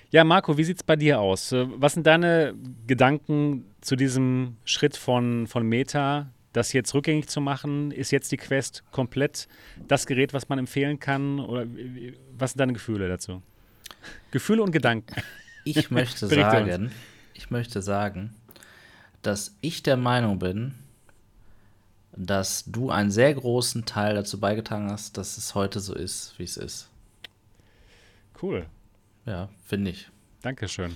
Ja, 0.10 0.24
Marco, 0.24 0.58
wie 0.58 0.64
sieht 0.64 0.78
es 0.78 0.84
bei 0.84 0.96
dir 0.96 1.22
aus? 1.22 1.54
Was 1.54 1.94
sind 1.94 2.08
deine 2.08 2.56
Gedanken 2.88 3.66
zu 3.80 3.96
diesem 3.96 4.58
Schritt 4.66 4.98
von, 4.98 5.46
von 5.46 5.68
Meta, 5.68 6.32
das 6.54 6.74
jetzt 6.74 6.94
rückgängig 6.94 7.28
zu 7.28 7.42
machen, 7.42 7.92
ist 7.92 8.12
jetzt 8.12 8.32
die 8.32 8.38
Quest 8.38 8.84
komplett 8.92 9.48
das 9.88 10.06
Gerät, 10.06 10.34
was 10.34 10.50
man 10.50 10.60
empfehlen 10.60 11.00
kann? 11.00 11.40
Oder 11.40 11.66
was 12.38 12.52
sind 12.52 12.60
deine 12.60 12.74
Gefühle 12.74 13.08
dazu? 13.08 13.42
Gefühle 14.32 14.64
und 14.64 14.72
Gedanken. 14.72 15.16
Ich 15.64 15.92
möchte 15.92 16.28
sagen, 16.28 16.92
ich 17.34 17.50
möchte 17.52 17.82
sagen, 17.82 18.36
dass 19.22 19.56
ich 19.62 19.84
der 19.84 19.98
Meinung 19.98 20.40
bin, 20.40 20.74
dass 22.14 22.66
du 22.66 22.90
einen 22.90 23.12
sehr 23.12 23.34
großen 23.34 23.86
Teil 23.86 24.16
dazu 24.16 24.40
beigetragen 24.40 24.92
hast, 24.92 25.18
dass 25.18 25.38
es 25.38 25.56
heute 25.56 25.80
so 25.80 25.94
ist, 25.94 26.38
wie 26.38 26.44
es 26.44 26.58
ist. 26.58 26.90
Cool. 28.42 28.66
Ja, 29.26 29.50
finde 29.64 29.92
ich. 29.92 30.10
Dankeschön. 30.42 30.96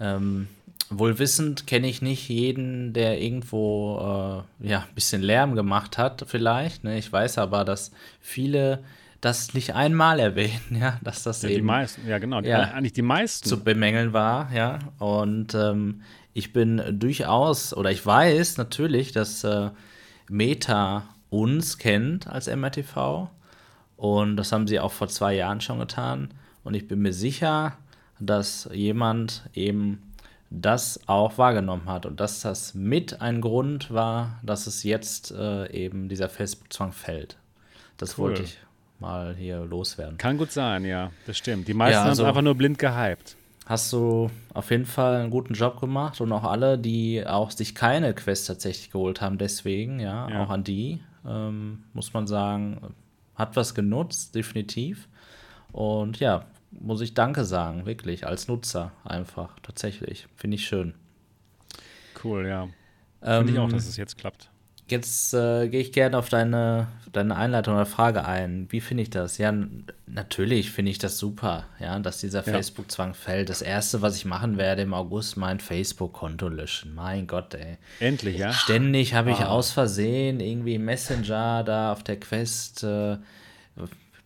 Ähm, 0.00 0.48
wohl 0.90 1.18
wissend 1.18 1.66
kenne 1.66 1.88
ich 1.88 2.02
nicht 2.02 2.28
jeden, 2.28 2.92
der 2.92 3.20
irgendwo 3.20 4.44
äh, 4.60 4.68
ja, 4.68 4.80
ein 4.80 4.94
bisschen 4.94 5.22
Lärm 5.22 5.54
gemacht 5.54 5.98
hat, 5.98 6.24
vielleicht. 6.26 6.84
Ne? 6.84 6.98
Ich 6.98 7.12
weiß 7.12 7.38
aber, 7.38 7.64
dass 7.64 7.90
viele 8.20 8.82
das 9.20 9.54
nicht 9.54 9.74
einmal 9.74 10.20
erwähnen, 10.20 10.60
ja, 10.80 10.98
dass 11.02 11.22
das 11.22 11.42
ja, 11.42 11.48
eben. 11.48 11.58
Die 11.58 11.62
meisten, 11.62 12.08
ja, 12.08 12.18
genau, 12.18 12.40
ja, 12.40 12.60
eigentlich 12.60 12.92
die 12.92 13.02
meisten. 13.02 13.48
Zu 13.48 13.62
bemängeln 13.62 14.12
war, 14.12 14.52
ja. 14.52 14.78
Und 14.98 15.54
ähm, 15.54 16.02
ich 16.32 16.52
bin 16.52 16.82
durchaus, 16.98 17.74
oder 17.74 17.90
ich 17.90 18.04
weiß 18.04 18.58
natürlich, 18.58 19.12
dass 19.12 19.44
äh, 19.44 19.70
Meta 20.28 21.04
uns 21.30 21.78
kennt 21.78 22.26
als 22.26 22.48
MRTV. 22.48 23.28
Und 23.96 24.36
das 24.36 24.52
haben 24.52 24.66
sie 24.66 24.80
auch 24.80 24.92
vor 24.92 25.08
zwei 25.08 25.34
Jahren 25.34 25.60
schon 25.60 25.78
getan. 25.78 26.28
Und 26.62 26.74
ich 26.74 26.88
bin 26.88 27.00
mir 27.00 27.12
sicher, 27.12 27.76
dass 28.20 28.68
jemand 28.72 29.48
eben 29.54 30.13
das 30.60 31.00
auch 31.06 31.38
wahrgenommen 31.38 31.86
hat 31.86 32.06
und 32.06 32.20
dass 32.20 32.40
das 32.40 32.74
mit 32.74 33.20
ein 33.20 33.40
Grund 33.40 33.92
war, 33.92 34.38
dass 34.42 34.66
es 34.66 34.82
jetzt 34.84 35.32
äh, 35.32 35.70
eben 35.70 36.08
dieser 36.08 36.28
Facebook-Zwang 36.28 36.92
fällt. 36.92 37.36
Das 37.96 38.18
cool. 38.18 38.24
wollte 38.24 38.42
ich 38.42 38.58
mal 39.00 39.34
hier 39.34 39.64
loswerden. 39.64 40.16
Kann 40.18 40.38
gut 40.38 40.52
sein, 40.52 40.84
ja, 40.84 41.10
das 41.26 41.38
stimmt. 41.38 41.68
Die 41.68 41.74
meisten 41.74 41.94
ja, 41.94 42.04
also, 42.04 42.22
haben 42.22 42.28
einfach 42.28 42.42
nur 42.42 42.54
blind 42.54 42.78
gehypt. 42.78 43.36
Hast 43.66 43.92
du 43.92 44.30
auf 44.52 44.70
jeden 44.70 44.84
Fall 44.84 45.22
einen 45.22 45.30
guten 45.30 45.54
Job 45.54 45.80
gemacht 45.80 46.20
und 46.20 46.30
auch 46.32 46.44
alle, 46.44 46.78
die 46.78 47.26
auch 47.26 47.50
sich 47.50 47.74
keine 47.74 48.12
Quest 48.14 48.46
tatsächlich 48.46 48.90
geholt 48.90 49.20
haben, 49.20 49.38
deswegen, 49.38 50.00
ja, 50.00 50.28
ja. 50.28 50.44
auch 50.44 50.50
an 50.50 50.64
die, 50.64 51.00
ähm, 51.26 51.84
muss 51.94 52.12
man 52.12 52.26
sagen, 52.26 52.94
hat 53.34 53.56
was 53.56 53.74
genutzt, 53.74 54.34
definitiv. 54.34 55.08
Und 55.72 56.20
ja, 56.20 56.44
muss 56.80 57.00
ich 57.00 57.14
Danke 57.14 57.44
sagen, 57.44 57.86
wirklich, 57.86 58.26
als 58.26 58.48
Nutzer 58.48 58.92
einfach, 59.04 59.58
tatsächlich. 59.62 60.26
Finde 60.36 60.56
ich 60.56 60.66
schön. 60.66 60.94
Cool, 62.22 62.46
ja. 62.46 62.68
Ähm, 63.22 63.46
Finde 63.46 63.52
ich 63.52 63.58
auch, 63.58 63.68
dass 63.68 63.86
es 63.86 63.96
jetzt 63.96 64.18
klappt. 64.18 64.50
Jetzt 64.86 65.32
äh, 65.32 65.68
gehe 65.68 65.80
ich 65.80 65.92
gerne 65.92 66.18
auf 66.18 66.28
deine, 66.28 66.88
deine 67.10 67.36
Einleitung 67.36 67.74
oder 67.74 67.86
Frage 67.86 68.26
ein. 68.26 68.66
Wie 68.70 68.82
finde 68.82 69.02
ich 69.02 69.08
das? 69.08 69.38
Ja, 69.38 69.54
natürlich 70.06 70.72
finde 70.72 70.90
ich 70.90 70.98
das 70.98 71.16
super, 71.16 71.64
ja, 71.80 71.98
dass 72.00 72.20
dieser 72.20 72.44
ja. 72.44 72.52
Facebook-Zwang 72.52 73.14
fällt. 73.14 73.48
Das 73.48 73.62
erste, 73.62 74.02
was 74.02 74.16
ich 74.16 74.26
machen 74.26 74.58
werde 74.58 74.82
im 74.82 74.92
August, 74.92 75.38
mein 75.38 75.58
Facebook-Konto 75.58 76.48
löschen. 76.48 76.94
Mein 76.94 77.26
Gott, 77.26 77.54
ey. 77.54 77.78
Endlich, 77.98 78.36
ja. 78.36 78.52
Ständig 78.52 79.14
habe 79.14 79.30
ich 79.30 79.40
oh. 79.40 79.44
aus 79.44 79.72
Versehen 79.72 80.40
irgendwie 80.40 80.76
Messenger 80.76 81.64
da 81.64 81.92
auf 81.92 82.02
der 82.02 82.20
Quest. 82.20 82.84
Äh, 82.84 83.16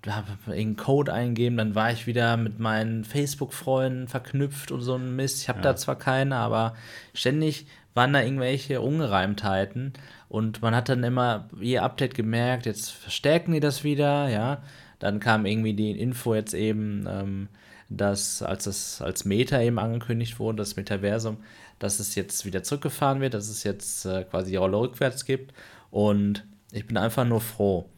irgendeinen 0.07 0.77
Code 0.77 1.13
eingeben, 1.13 1.57
dann 1.57 1.75
war 1.75 1.93
ich 1.93 2.07
wieder 2.07 2.37
mit 2.37 2.59
meinen 2.59 3.05
Facebook-Freunden 3.05 4.09
verknüpft 4.09 4.71
und 4.71 4.81
so 4.81 4.95
ein 4.95 5.17
Mist. 5.17 5.43
Ich 5.43 5.49
habe 5.49 5.59
ja. 5.59 5.65
da 5.65 5.77
zwar 5.77 5.97
keine, 5.97 6.37
aber 6.37 6.75
ständig 7.15 7.67
waren 7.95 8.13
da 8.13 8.23
irgendwelche 8.23 8.81
Ungereimtheiten 8.81 9.93
und 10.29 10.63
man 10.63 10.75
hat 10.75 10.89
dann 10.89 11.03
immer 11.03 11.49
je 11.61 11.79
Update 11.79 12.15
gemerkt, 12.15 12.67
jetzt 12.67 12.91
verstärken 12.91 13.53
die 13.53 13.61
das 13.61 13.85
wieder, 13.85 14.29
ja. 14.29 14.63
Dann 15.01 15.21
kam 15.21 15.47
irgendwie 15.47 15.75
die 15.75 15.93
Info 15.93 16.35
jetzt 16.35 16.55
eben, 16.55 17.07
ähm, 17.09 17.49
dass 17.89 18.43
als 18.43 18.65
das 18.65 19.01
als 19.01 19.25
Meta 19.25 19.61
eben 19.61 19.79
angekündigt 19.79 20.39
wurde, 20.39 20.59
das 20.59 20.77
Metaversum, 20.77 21.39
dass 21.79 22.01
es 22.01 22.15
jetzt 22.15 22.45
wieder 22.45 22.63
zurückgefahren 22.63 23.21
wird, 23.21 23.35
dass 23.35 23.49
es 23.49 23.65
jetzt 23.65 24.05
äh, 24.07 24.25
quasi 24.25 24.51
die 24.53 24.57
Rolle 24.57 24.79
rückwärts 24.79 25.25
gibt 25.25 25.55
und 25.91 26.45
ich 26.73 26.87
bin 26.87 26.97
einfach 26.97 27.25
nur 27.25 27.41
froh 27.41 27.89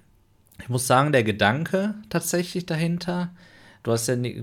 ich 0.62 0.68
muss 0.68 0.86
sagen, 0.86 1.12
der 1.12 1.24
Gedanke 1.24 1.94
tatsächlich 2.08 2.66
dahinter, 2.66 3.30
du 3.82 3.92
hast 3.92 4.08
ja 4.08 4.14
äh, 4.14 4.36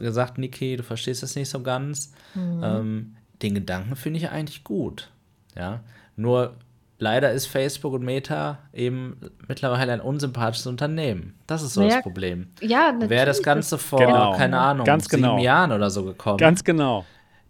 gesagt, 0.00 0.38
Niki, 0.38 0.76
du 0.76 0.82
verstehst 0.82 1.22
das 1.22 1.36
nicht 1.36 1.48
so 1.48 1.62
ganz. 1.62 2.12
Mhm. 2.34 2.60
Ähm, 2.62 3.16
den 3.42 3.54
Gedanken 3.54 3.96
finde 3.96 4.18
ich 4.18 4.30
eigentlich 4.30 4.64
gut. 4.64 5.10
Ja, 5.56 5.80
nur 6.16 6.54
leider 6.98 7.32
ist 7.32 7.46
Facebook 7.46 7.92
und 7.92 8.04
Meta 8.04 8.58
eben 8.72 9.18
mittlerweile 9.48 9.92
ein 9.92 10.00
unsympathisches 10.00 10.66
Unternehmen. 10.66 11.34
Das 11.46 11.62
ist 11.62 11.74
so 11.74 11.82
ja, 11.82 11.88
das 11.88 12.02
Problem. 12.02 12.48
Ja, 12.60 12.92
natürlich. 12.92 13.10
Wäre 13.10 13.26
das 13.26 13.42
Ganze 13.42 13.78
vor, 13.78 13.98
genau. 13.98 14.36
keine 14.36 14.58
Ahnung, 14.58 14.84
Ganz 14.86 15.08
sieben 15.08 15.22
genau. 15.22 15.38
Jahren 15.38 15.72
oder 15.72 15.90
so 15.90 16.04
gekommen. 16.04 16.38
Ganz 16.38 16.64
genau. 16.64 17.04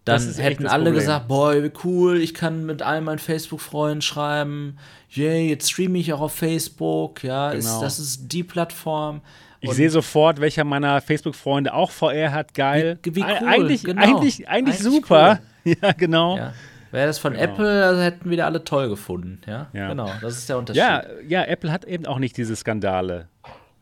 Dann 0.04 0.20
hätten 0.34 0.66
alle 0.66 0.84
Problem. 0.84 0.94
gesagt, 1.00 1.28
boah, 1.28 1.62
wie 1.62 1.70
cool, 1.84 2.20
ich 2.20 2.34
kann 2.34 2.66
mit 2.66 2.82
all 2.82 3.00
meinen 3.00 3.18
Facebook-Freunden 3.18 4.02
schreiben, 4.02 4.76
yay, 5.08 5.48
jetzt 5.48 5.70
streame 5.70 5.98
ich 5.98 6.12
auch 6.12 6.20
auf 6.20 6.34
Facebook, 6.34 7.24
ja, 7.24 7.52
genau. 7.52 7.58
ist, 7.58 7.80
das 7.80 7.98
ist 7.98 8.28
die 8.28 8.42
Plattform. 8.42 9.22
Ich 9.60 9.70
sehe 9.72 9.88
sofort, 9.88 10.42
welcher 10.42 10.64
meiner 10.64 11.00
Facebook-Freunde 11.00 11.72
auch 11.72 11.90
VR 11.90 12.32
hat, 12.32 12.52
geil. 12.52 12.98
Wie, 13.02 13.16
wie 13.16 13.22
cool, 13.22 13.48
eigentlich, 13.48 13.84
genau. 13.84 14.02
eigentlich, 14.02 14.46
eigentlich, 14.46 14.48
eigentlich, 14.48 14.78
super. 14.78 15.40
Cool. 15.40 15.48
Ja, 15.80 15.92
genau. 15.92 16.36
Ja. 16.36 16.52
Wäre 16.90 17.06
das 17.06 17.18
von 17.18 17.32
genau. 17.32 17.44
Apple, 17.44 17.86
also 17.86 18.02
hätten 18.02 18.28
wieder 18.28 18.44
alle 18.44 18.62
toll 18.64 18.90
gefunden, 18.90 19.40
ja? 19.46 19.68
ja? 19.72 19.88
Genau, 19.88 20.10
das 20.20 20.36
ist 20.36 20.46
der 20.46 20.58
Unterschied. 20.58 20.82
Ja, 20.82 21.02
ja, 21.26 21.42
Apple 21.44 21.72
hat 21.72 21.86
eben 21.86 22.04
auch 22.04 22.18
nicht 22.18 22.36
diese 22.36 22.54
Skandale. 22.54 23.28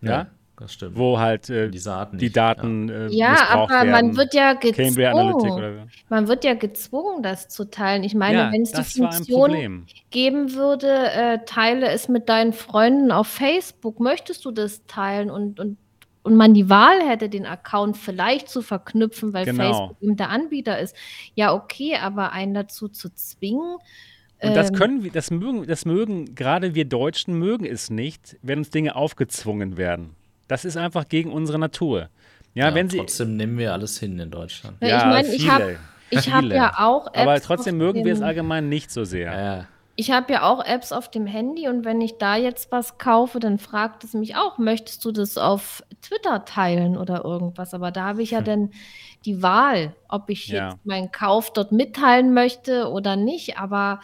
ja? 0.01 0.11
ja 0.11 0.27
das 0.63 0.75
stimmt. 0.75 0.97
Wo 0.97 1.19
halt 1.19 1.51
äh, 1.51 1.69
die 1.69 1.83
Daten, 1.83 2.19
die 2.19 2.31
Daten 2.31 2.89
ja. 2.89 2.95
Äh, 2.95 3.13
ja 3.13 3.49
aber 3.49 3.69
werden. 3.71 3.91
man 3.91 4.17
wird 4.17 4.33
ja 4.33 4.55
gezwungen. 4.55 5.91
Man 6.09 6.29
wird 6.29 6.45
ja 6.45 6.55
gezwungen, 6.55 7.23
das 7.23 7.49
zu 7.49 7.65
teilen. 7.65 8.05
Ich 8.05 8.15
meine, 8.15 8.39
ja, 8.39 8.53
wenn 8.53 8.63
es 8.63 8.71
die 8.71 8.85
Funktion 8.85 9.87
geben 10.11 10.55
würde, 10.55 10.89
äh, 10.89 11.39
teile 11.47 11.89
es 11.89 12.09
mit 12.09 12.29
deinen 12.29 12.53
Freunden 12.53 13.11
auf 13.11 13.27
Facebook, 13.27 13.99
möchtest 13.99 14.45
du 14.45 14.53
das 14.53 14.87
teilen 14.87 15.31
und, 15.31 15.59
und 15.59 15.79
und 16.25 16.37
man 16.37 16.55
die 16.55 16.71
Wahl 16.71 17.01
hätte, 17.05 17.29
den 17.29 17.47
Account 17.47 17.97
vielleicht 17.97 18.49
zu 18.49 18.63
verknüpfen, 18.63 19.33
weil 19.33 19.45
genau. 19.45 19.65
Facebook 19.65 19.97
eben 20.01 20.17
der 20.17 20.29
Anbieter 20.29 20.79
ist, 20.79 20.95
ja 21.35 21.53
okay, 21.53 21.97
aber 21.97 22.31
einen 22.31 22.55
dazu 22.55 22.89
zu 22.89 23.13
zwingen. 23.13 23.79
Und 24.41 24.55
das 24.55 24.71
ähm, 24.71 24.77
können 24.77 25.03
wir, 25.03 25.11
das 25.11 25.33
mögen, 25.33 25.67
das 25.67 25.85
mögen 25.85 26.37
gerade 26.37 26.77
wir 26.77 26.85
Deutschen 26.85 27.37
mögen 27.37 27.65
es 27.65 27.91
nicht, 27.91 28.37
wenn 28.41 28.61
uns 28.61 28.71
Dinge 28.71 28.95
aufgezwungen 28.95 29.77
werden. 29.77 30.15
Das 30.49 30.65
ist 30.65 30.77
einfach 30.77 31.09
gegen 31.09 31.33
unsere 31.33 31.59
Natur. 31.59 32.09
Ja, 32.55 32.69
ja 32.69 32.75
wenn 32.75 32.89
sie. 32.89 32.99
Trotzdem 32.99 33.37
nehmen 33.37 33.59
wir 33.59 33.73
alles 33.73 33.99
hin 33.99 34.19
in 34.19 34.31
Deutschland. 34.31 34.77
Ja, 34.81 34.99
ich 34.99 35.05
meine, 35.05 35.35
ich 35.35 35.51
habe 35.51 35.79
ich 36.11 36.33
hab 36.33 36.45
ja 36.45 36.75
auch 36.79 37.07
Apps 37.07 37.19
Aber 37.19 37.41
trotzdem 37.41 37.79
mögen 37.79 38.05
wir 38.05 38.13
es 38.13 38.21
allgemein 38.21 38.69
nicht 38.69 38.91
so 38.91 39.05
sehr. 39.05 39.33
Ja. 39.33 39.67
Ich 39.95 40.11
habe 40.11 40.33
ja 40.33 40.43
auch 40.43 40.65
Apps 40.65 40.91
auf 40.91 41.11
dem 41.11 41.27
Handy 41.27 41.69
und 41.69 41.85
wenn 41.85 42.01
ich 42.01 42.17
da 42.17 42.37
jetzt 42.37 42.73
was 42.73 42.97
kaufe, 42.97 43.41
dann 43.41 43.59
fragt 43.59 44.05
es 44.05 44.15
mich 44.15 44.37
auch, 44.37 44.57
möchtest 44.57 45.05
du 45.05 45.13
das 45.13 45.37
auf 45.37 45.83
Twitter 46.01 46.45
teilen 46.45 46.97
oder 46.97 47.25
irgendwas? 47.25 47.75
Aber 47.75 47.91
da 47.91 48.07
habe 48.07 48.23
ich 48.23 48.31
ja 48.31 48.39
hm. 48.39 48.45
dann 48.45 48.71
die 49.25 49.43
Wahl, 49.43 49.95
ob 50.09 50.31
ich 50.31 50.49
ja. 50.49 50.71
jetzt 50.71 50.85
meinen 50.85 51.13
Kauf 51.13 51.53
dort 51.53 51.73
mitteilen 51.73 52.33
möchte 52.33 52.91
oder 52.91 53.17
nicht. 53.17 53.59
Aber 53.59 54.01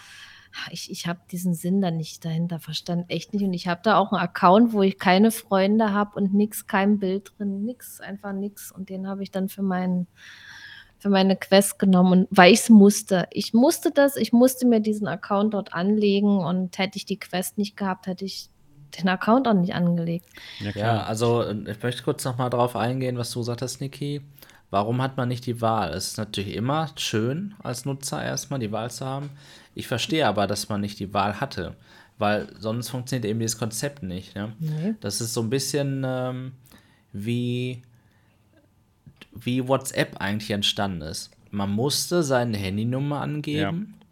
ich, 0.70 0.90
ich 0.90 1.06
habe 1.06 1.20
diesen 1.30 1.54
Sinn 1.54 1.80
da 1.80 1.90
nicht 1.90 2.24
dahinter 2.24 2.60
verstanden, 2.60 3.06
echt 3.08 3.32
nicht. 3.32 3.44
Und 3.44 3.52
ich 3.52 3.68
habe 3.68 3.80
da 3.82 3.98
auch 3.98 4.12
einen 4.12 4.20
Account, 4.20 4.72
wo 4.72 4.82
ich 4.82 4.98
keine 4.98 5.30
Freunde 5.30 5.92
habe 5.92 6.16
und 6.16 6.34
nichts, 6.34 6.66
kein 6.66 6.98
Bild 6.98 7.32
drin, 7.38 7.64
nichts, 7.64 8.00
einfach 8.00 8.32
nichts. 8.32 8.72
Und 8.72 8.88
den 8.88 9.08
habe 9.08 9.22
ich 9.22 9.30
dann 9.30 9.48
für 9.48 9.62
meinen 9.62 10.06
für 10.98 11.10
meine 11.10 11.36
Quest 11.36 11.78
genommen 11.78 12.12
und 12.12 12.28
weil 12.30 12.52
ich 12.52 12.60
es 12.60 12.68
musste. 12.70 13.28
Ich 13.30 13.54
musste 13.54 13.92
das, 13.92 14.16
ich 14.16 14.32
musste 14.32 14.66
mir 14.66 14.80
diesen 14.80 15.06
Account 15.06 15.54
dort 15.54 15.72
anlegen 15.72 16.38
und 16.38 16.76
hätte 16.76 16.96
ich 16.96 17.06
die 17.06 17.20
Quest 17.20 17.56
nicht 17.56 17.76
gehabt, 17.76 18.08
hätte 18.08 18.24
ich 18.24 18.50
den 18.98 19.08
Account 19.08 19.46
auch 19.46 19.54
nicht 19.54 19.74
angelegt. 19.74 20.26
Ja, 20.60 20.70
ja 20.74 21.02
also 21.02 21.42
äh, 21.42 21.70
ich 21.70 21.82
möchte 21.82 22.02
kurz 22.02 22.24
nochmal 22.24 22.50
drauf 22.50 22.74
eingehen, 22.74 23.16
was 23.16 23.30
du 23.30 23.40
gesagt 23.40 23.62
hast, 23.62 23.80
Niki. 23.80 24.22
Warum 24.70 25.00
hat 25.00 25.16
man 25.16 25.28
nicht 25.28 25.46
die 25.46 25.62
Wahl? 25.62 25.94
Es 25.94 26.08
ist 26.08 26.18
natürlich 26.18 26.54
immer 26.54 26.90
schön, 26.96 27.54
als 27.62 27.86
Nutzer 27.86 28.22
erstmal 28.22 28.58
die 28.58 28.70
Wahl 28.70 28.90
zu 28.90 29.06
haben. 29.06 29.30
Ich 29.78 29.86
verstehe 29.86 30.26
aber, 30.26 30.48
dass 30.48 30.68
man 30.68 30.80
nicht 30.80 30.98
die 30.98 31.14
Wahl 31.14 31.40
hatte, 31.40 31.76
weil 32.18 32.48
sonst 32.58 32.88
funktioniert 32.88 33.24
eben 33.26 33.38
dieses 33.38 33.58
Konzept 33.58 34.02
nicht. 34.02 34.34
Ne? 34.34 34.52
Nee. 34.58 34.94
Das 35.00 35.20
ist 35.20 35.32
so 35.32 35.40
ein 35.40 35.50
bisschen 35.50 36.02
ähm, 36.04 36.50
wie, 37.12 37.82
wie 39.30 39.68
WhatsApp 39.68 40.20
eigentlich 40.20 40.50
entstanden 40.50 41.02
ist. 41.02 41.30
Man 41.52 41.70
musste 41.70 42.24
seine 42.24 42.58
Handynummer 42.58 43.20
angeben, 43.20 43.94
ja. 44.00 44.06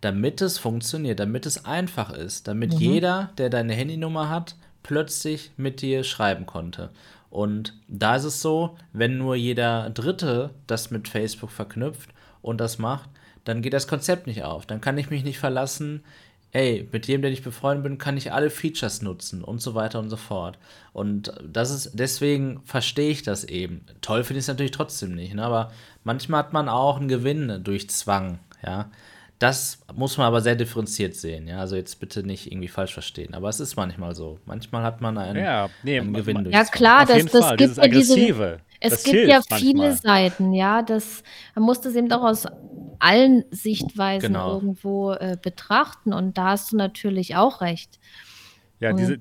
damit 0.00 0.42
es 0.42 0.58
funktioniert, 0.58 1.20
damit 1.20 1.46
es 1.46 1.64
einfach 1.64 2.12
ist, 2.12 2.48
damit 2.48 2.72
mhm. 2.74 2.80
jeder, 2.80 3.30
der 3.38 3.50
deine 3.50 3.74
Handynummer 3.74 4.28
hat, 4.28 4.56
plötzlich 4.82 5.52
mit 5.56 5.80
dir 5.80 6.02
schreiben 6.02 6.44
konnte. 6.44 6.90
Und 7.30 7.74
da 7.86 8.16
ist 8.16 8.24
es 8.24 8.42
so, 8.42 8.76
wenn 8.92 9.16
nur 9.16 9.36
jeder 9.36 9.90
Dritte 9.90 10.50
das 10.66 10.90
mit 10.90 11.06
Facebook 11.06 11.52
verknüpft 11.52 12.10
und 12.42 12.60
das 12.60 12.80
macht, 12.80 13.10
dann 13.44 13.62
geht 13.62 13.72
das 13.72 13.88
Konzept 13.88 14.26
nicht 14.26 14.42
auf. 14.42 14.66
Dann 14.66 14.80
kann 14.80 14.98
ich 14.98 15.10
mich 15.10 15.24
nicht 15.24 15.38
verlassen, 15.38 16.02
ey, 16.54 16.88
mit 16.92 17.06
jedem, 17.06 17.22
der 17.22 17.32
ich 17.32 17.42
befreundet 17.42 17.82
bin, 17.82 17.98
kann 17.98 18.16
ich 18.16 18.32
alle 18.32 18.48
Features 18.48 19.02
nutzen 19.02 19.42
und 19.42 19.60
so 19.60 19.74
weiter 19.74 19.98
und 19.98 20.08
so 20.08 20.16
fort. 20.16 20.56
Und 20.92 21.32
das 21.44 21.70
ist, 21.70 21.90
deswegen 21.94 22.62
verstehe 22.64 23.10
ich 23.10 23.22
das 23.22 23.44
eben. 23.44 23.84
Toll 24.00 24.22
finde 24.22 24.38
ich 24.38 24.44
es 24.44 24.48
natürlich 24.48 24.70
trotzdem 24.70 25.14
nicht, 25.14 25.34
ne? 25.34 25.44
aber 25.44 25.72
manchmal 26.04 26.38
hat 26.38 26.52
man 26.52 26.68
auch 26.68 26.98
einen 26.98 27.08
Gewinn 27.08 27.60
durch 27.64 27.90
Zwang, 27.90 28.38
ja. 28.64 28.90
Das 29.40 29.80
muss 29.92 30.16
man 30.16 30.28
aber 30.28 30.40
sehr 30.40 30.54
differenziert 30.54 31.16
sehen. 31.16 31.48
Ja? 31.48 31.58
Also 31.58 31.74
jetzt 31.74 31.98
bitte 31.98 32.22
nicht 32.22 32.50
irgendwie 32.50 32.68
falsch 32.68 32.94
verstehen. 32.94 33.34
Aber 33.34 33.48
es 33.48 33.58
ist 33.58 33.74
manchmal 33.74 34.14
so. 34.14 34.38
Manchmal 34.46 34.84
hat 34.84 35.00
man 35.00 35.18
einen, 35.18 35.44
ja, 35.44 35.68
nee, 35.82 35.98
einen 35.98 36.14
Gewinn. 36.14 36.50
Ja, 36.50 36.64
klar, 36.64 37.04
das, 37.04 37.26
das 37.26 37.56
gibt 37.56 37.76
ja 37.76 37.88
diese. 37.88 38.60
Es 38.80 38.92
das 38.92 39.02
gibt 39.02 39.28
ja 39.28 39.40
viele 39.56 39.88
manchmal. 39.88 39.96
Seiten, 39.96 40.52
ja. 40.52 40.82
Das, 40.82 41.24
man 41.56 41.64
muss 41.64 41.80
das 41.80 41.94
eben 41.96 42.10
auch 42.12 42.22
aus 42.22 42.46
allen 42.98 43.44
Sichtweisen 43.50 44.32
genau. 44.32 44.54
irgendwo 44.54 45.12
äh, 45.12 45.36
betrachten. 45.40 46.12
Und 46.12 46.38
da 46.38 46.50
hast 46.50 46.72
du 46.72 46.76
natürlich 46.76 47.36
auch 47.36 47.60
recht. 47.60 47.98
Ja, 48.80 48.90
und, 48.90 48.98
diese. 48.98 49.20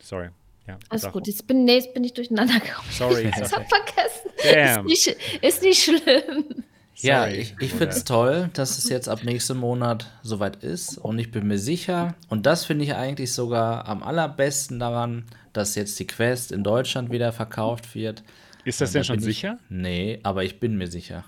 Sorry. 0.00 0.28
Ja, 0.66 0.78
Alles 0.88 1.10
gut, 1.12 1.26
jetzt 1.26 1.46
bin, 1.46 1.64
nee, 1.64 1.74
jetzt 1.74 1.92
bin 1.92 2.04
ich 2.04 2.14
durcheinander 2.14 2.54
gekommen. 2.54 2.88
Sorry. 2.90 3.28
Ich 3.28 3.52
habe 3.52 3.66
vergessen. 3.66 4.30
Damn. 4.42 4.86
Ist 4.88 5.06
nicht, 5.06 5.42
ist 5.42 5.62
nicht 5.62 5.82
schlimm. 5.82 6.64
Ja, 6.96 7.26
ich, 7.28 7.54
ich 7.60 7.72
finde 7.72 7.88
es 7.88 8.04
toll, 8.04 8.50
dass 8.54 8.78
es 8.78 8.88
jetzt 8.88 9.08
ab 9.08 9.24
nächstem 9.24 9.58
Monat 9.58 10.10
soweit 10.22 10.62
ist. 10.62 10.96
Und 10.96 11.18
ich 11.18 11.30
bin 11.30 11.46
mir 11.46 11.58
sicher, 11.58 12.14
und 12.28 12.46
das 12.46 12.64
finde 12.64 12.84
ich 12.84 12.94
eigentlich 12.94 13.32
sogar 13.32 13.88
am 13.88 14.02
allerbesten 14.02 14.78
daran, 14.78 15.24
dass 15.52 15.74
jetzt 15.74 15.98
die 15.98 16.06
Quest 16.06 16.52
in 16.52 16.62
Deutschland 16.62 17.10
wieder 17.10 17.32
verkauft 17.32 17.94
wird. 17.94 18.22
Ist 18.64 18.80
das 18.80 18.92
denn 18.92 19.04
schon 19.04 19.18
ich, 19.18 19.24
sicher? 19.24 19.58
Nee, 19.68 20.20
aber 20.22 20.44
ich 20.44 20.60
bin 20.60 20.76
mir 20.76 20.86
sicher. 20.86 21.24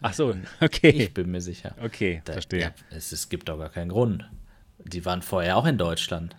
Ach 0.00 0.12
so, 0.12 0.34
okay. 0.60 0.90
Ich 0.90 1.14
bin 1.14 1.30
mir 1.30 1.40
sicher. 1.40 1.74
Okay, 1.82 2.22
da, 2.24 2.34
verstehe. 2.34 2.60
Ja, 2.60 2.70
es, 2.90 3.12
es 3.12 3.28
gibt 3.28 3.48
doch 3.48 3.58
gar 3.58 3.70
keinen 3.70 3.90
Grund. 3.90 4.28
Die 4.84 5.04
waren 5.04 5.22
vorher 5.22 5.56
auch 5.56 5.66
in 5.66 5.78
Deutschland. 5.78 6.36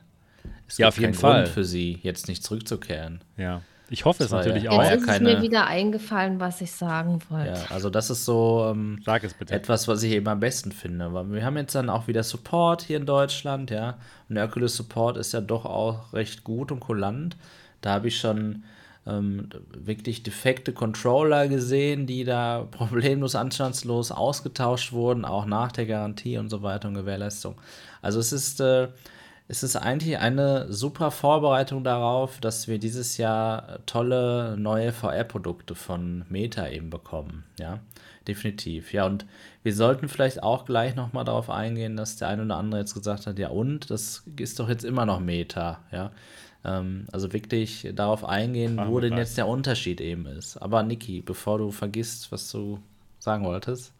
Es 0.68 0.78
ja, 0.78 0.88
gibt 0.88 0.96
auf 0.96 1.00
jeden 1.00 1.14
keinen 1.14 1.20
Fall. 1.20 1.44
Grund 1.44 1.54
für 1.54 1.66
sie, 1.66 2.00
jetzt 2.04 2.28
nicht 2.28 2.44
zurückzukehren. 2.44 3.22
Ja. 3.38 3.62
Ich 3.92 4.06
hoffe 4.06 4.24
es 4.24 4.30
natürlich 4.30 4.64
ja, 4.64 4.72
auch. 4.72 4.84
Jetzt 4.84 5.02
ist 5.02 5.08
keine... 5.08 5.36
mir 5.36 5.42
wieder 5.42 5.66
eingefallen, 5.66 6.40
was 6.40 6.62
ich 6.62 6.72
sagen 6.72 7.20
wollte. 7.30 7.60
Ja, 7.60 7.66
also 7.70 7.90
das 7.90 8.12
ist 8.12 8.24
so 8.24 8.68
ähm, 8.72 9.02
Sag 9.04 9.24
es 9.24 9.34
bitte. 9.34 9.54
etwas, 9.54 9.88
was 9.88 10.04
ich 10.04 10.12
eben 10.12 10.28
am 10.28 10.40
besten 10.40 10.72
finde. 10.72 11.12
Weil 11.12 11.32
wir 11.32 11.44
haben 11.44 11.58
jetzt 11.58 11.74
dann 11.74 11.90
auch 11.90 12.08
wieder 12.08 12.22
Support 12.22 12.84
hier 12.84 12.98
in 12.98 13.08
Deutschland, 13.08 13.72
ja. 13.72 13.98
Und 14.28 14.36
der 14.36 14.46
Oculus 14.46 14.76
Support 14.76 15.18
ist 15.18 15.34
ja 15.34 15.42
doch 15.42 15.66
auch 15.66 16.14
recht 16.14 16.44
gut 16.44 16.72
und 16.72 16.80
kulant. 16.80 17.36
Da 17.82 17.92
habe 17.92 18.10
ich 18.10 18.20
schon 18.20 18.64
ähm, 19.10 19.50
wirklich 19.74 20.24
defekte 20.24 20.74
Controller 20.74 21.48
gesehen, 21.48 22.06
die 22.06 22.24
da 22.24 22.68
problemlos, 22.72 23.36
anstandslos 23.36 24.12
ausgetauscht 24.12 24.92
wurden, 24.92 25.26
auch 25.26 25.46
nach 25.46 25.72
der 25.72 25.86
Garantie 25.86 26.38
und 26.38 26.50
so 26.50 26.62
weiter 26.62 26.88
und 26.88 26.94
Gewährleistung. 26.96 27.56
Also 28.02 28.20
es 28.20 28.32
ist 28.32 28.60
äh, 28.60 28.90
es 29.52 29.64
ist 29.64 29.76
eigentlich 29.76 30.20
eine 30.20 30.72
super 30.72 31.10
Vorbereitung 31.10 31.84
darauf, 31.84 32.40
dass 32.40 32.68
wir 32.68 32.78
dieses 32.78 33.18
Jahr 33.18 33.80
tolle 33.88 34.56
neue 34.56 34.92
VR-Produkte 34.92 35.74
von 35.74 36.24
Meta 36.30 36.70
eben 36.70 36.92
bekommen. 36.92 37.46
Ja, 37.60 37.80
definitiv. 38.28 38.94
Ja, 38.94 39.08
und 39.08 39.26
wir 39.64 39.74
sollten 39.74 40.08
vielleicht 40.08 40.44
auch 40.44 40.66
gleich 40.66 40.96
nochmal 40.96 41.26
darauf 41.26 41.50
eingehen, 41.50 41.98
dass 41.98 42.18
der 42.18 42.28
eine 42.28 42.44
oder 42.44 42.58
andere 42.58 42.82
jetzt 42.82 42.94
gesagt 42.94 43.26
hat, 43.26 43.40
ja 43.40 43.50
und, 43.50 43.90
das 43.90 44.24
ist 44.38 44.60
doch 44.60 44.70
jetzt 44.70 44.86
immer 44.86 45.08
noch 45.08 45.20
Meta. 45.20 45.80
Ja, 45.92 46.12
ähm, 46.64 47.06
also 47.12 47.32
wirklich 47.34 47.90
darauf 47.94 48.26
eingehen, 48.26 48.76
Machen 48.76 48.92
wo 48.92 49.00
denn 49.00 49.18
jetzt 49.18 49.38
der 49.38 49.48
Unterschied 49.48 50.02
eben 50.02 50.26
ist. 50.26 50.58
Aber 50.58 50.84
Niki, 50.84 51.22
bevor 51.22 51.58
du 51.58 51.72
vergisst, 51.72 52.32
was 52.32 52.52
du 52.52 52.80
sagen 53.20 53.46
wolltest. 53.46 53.94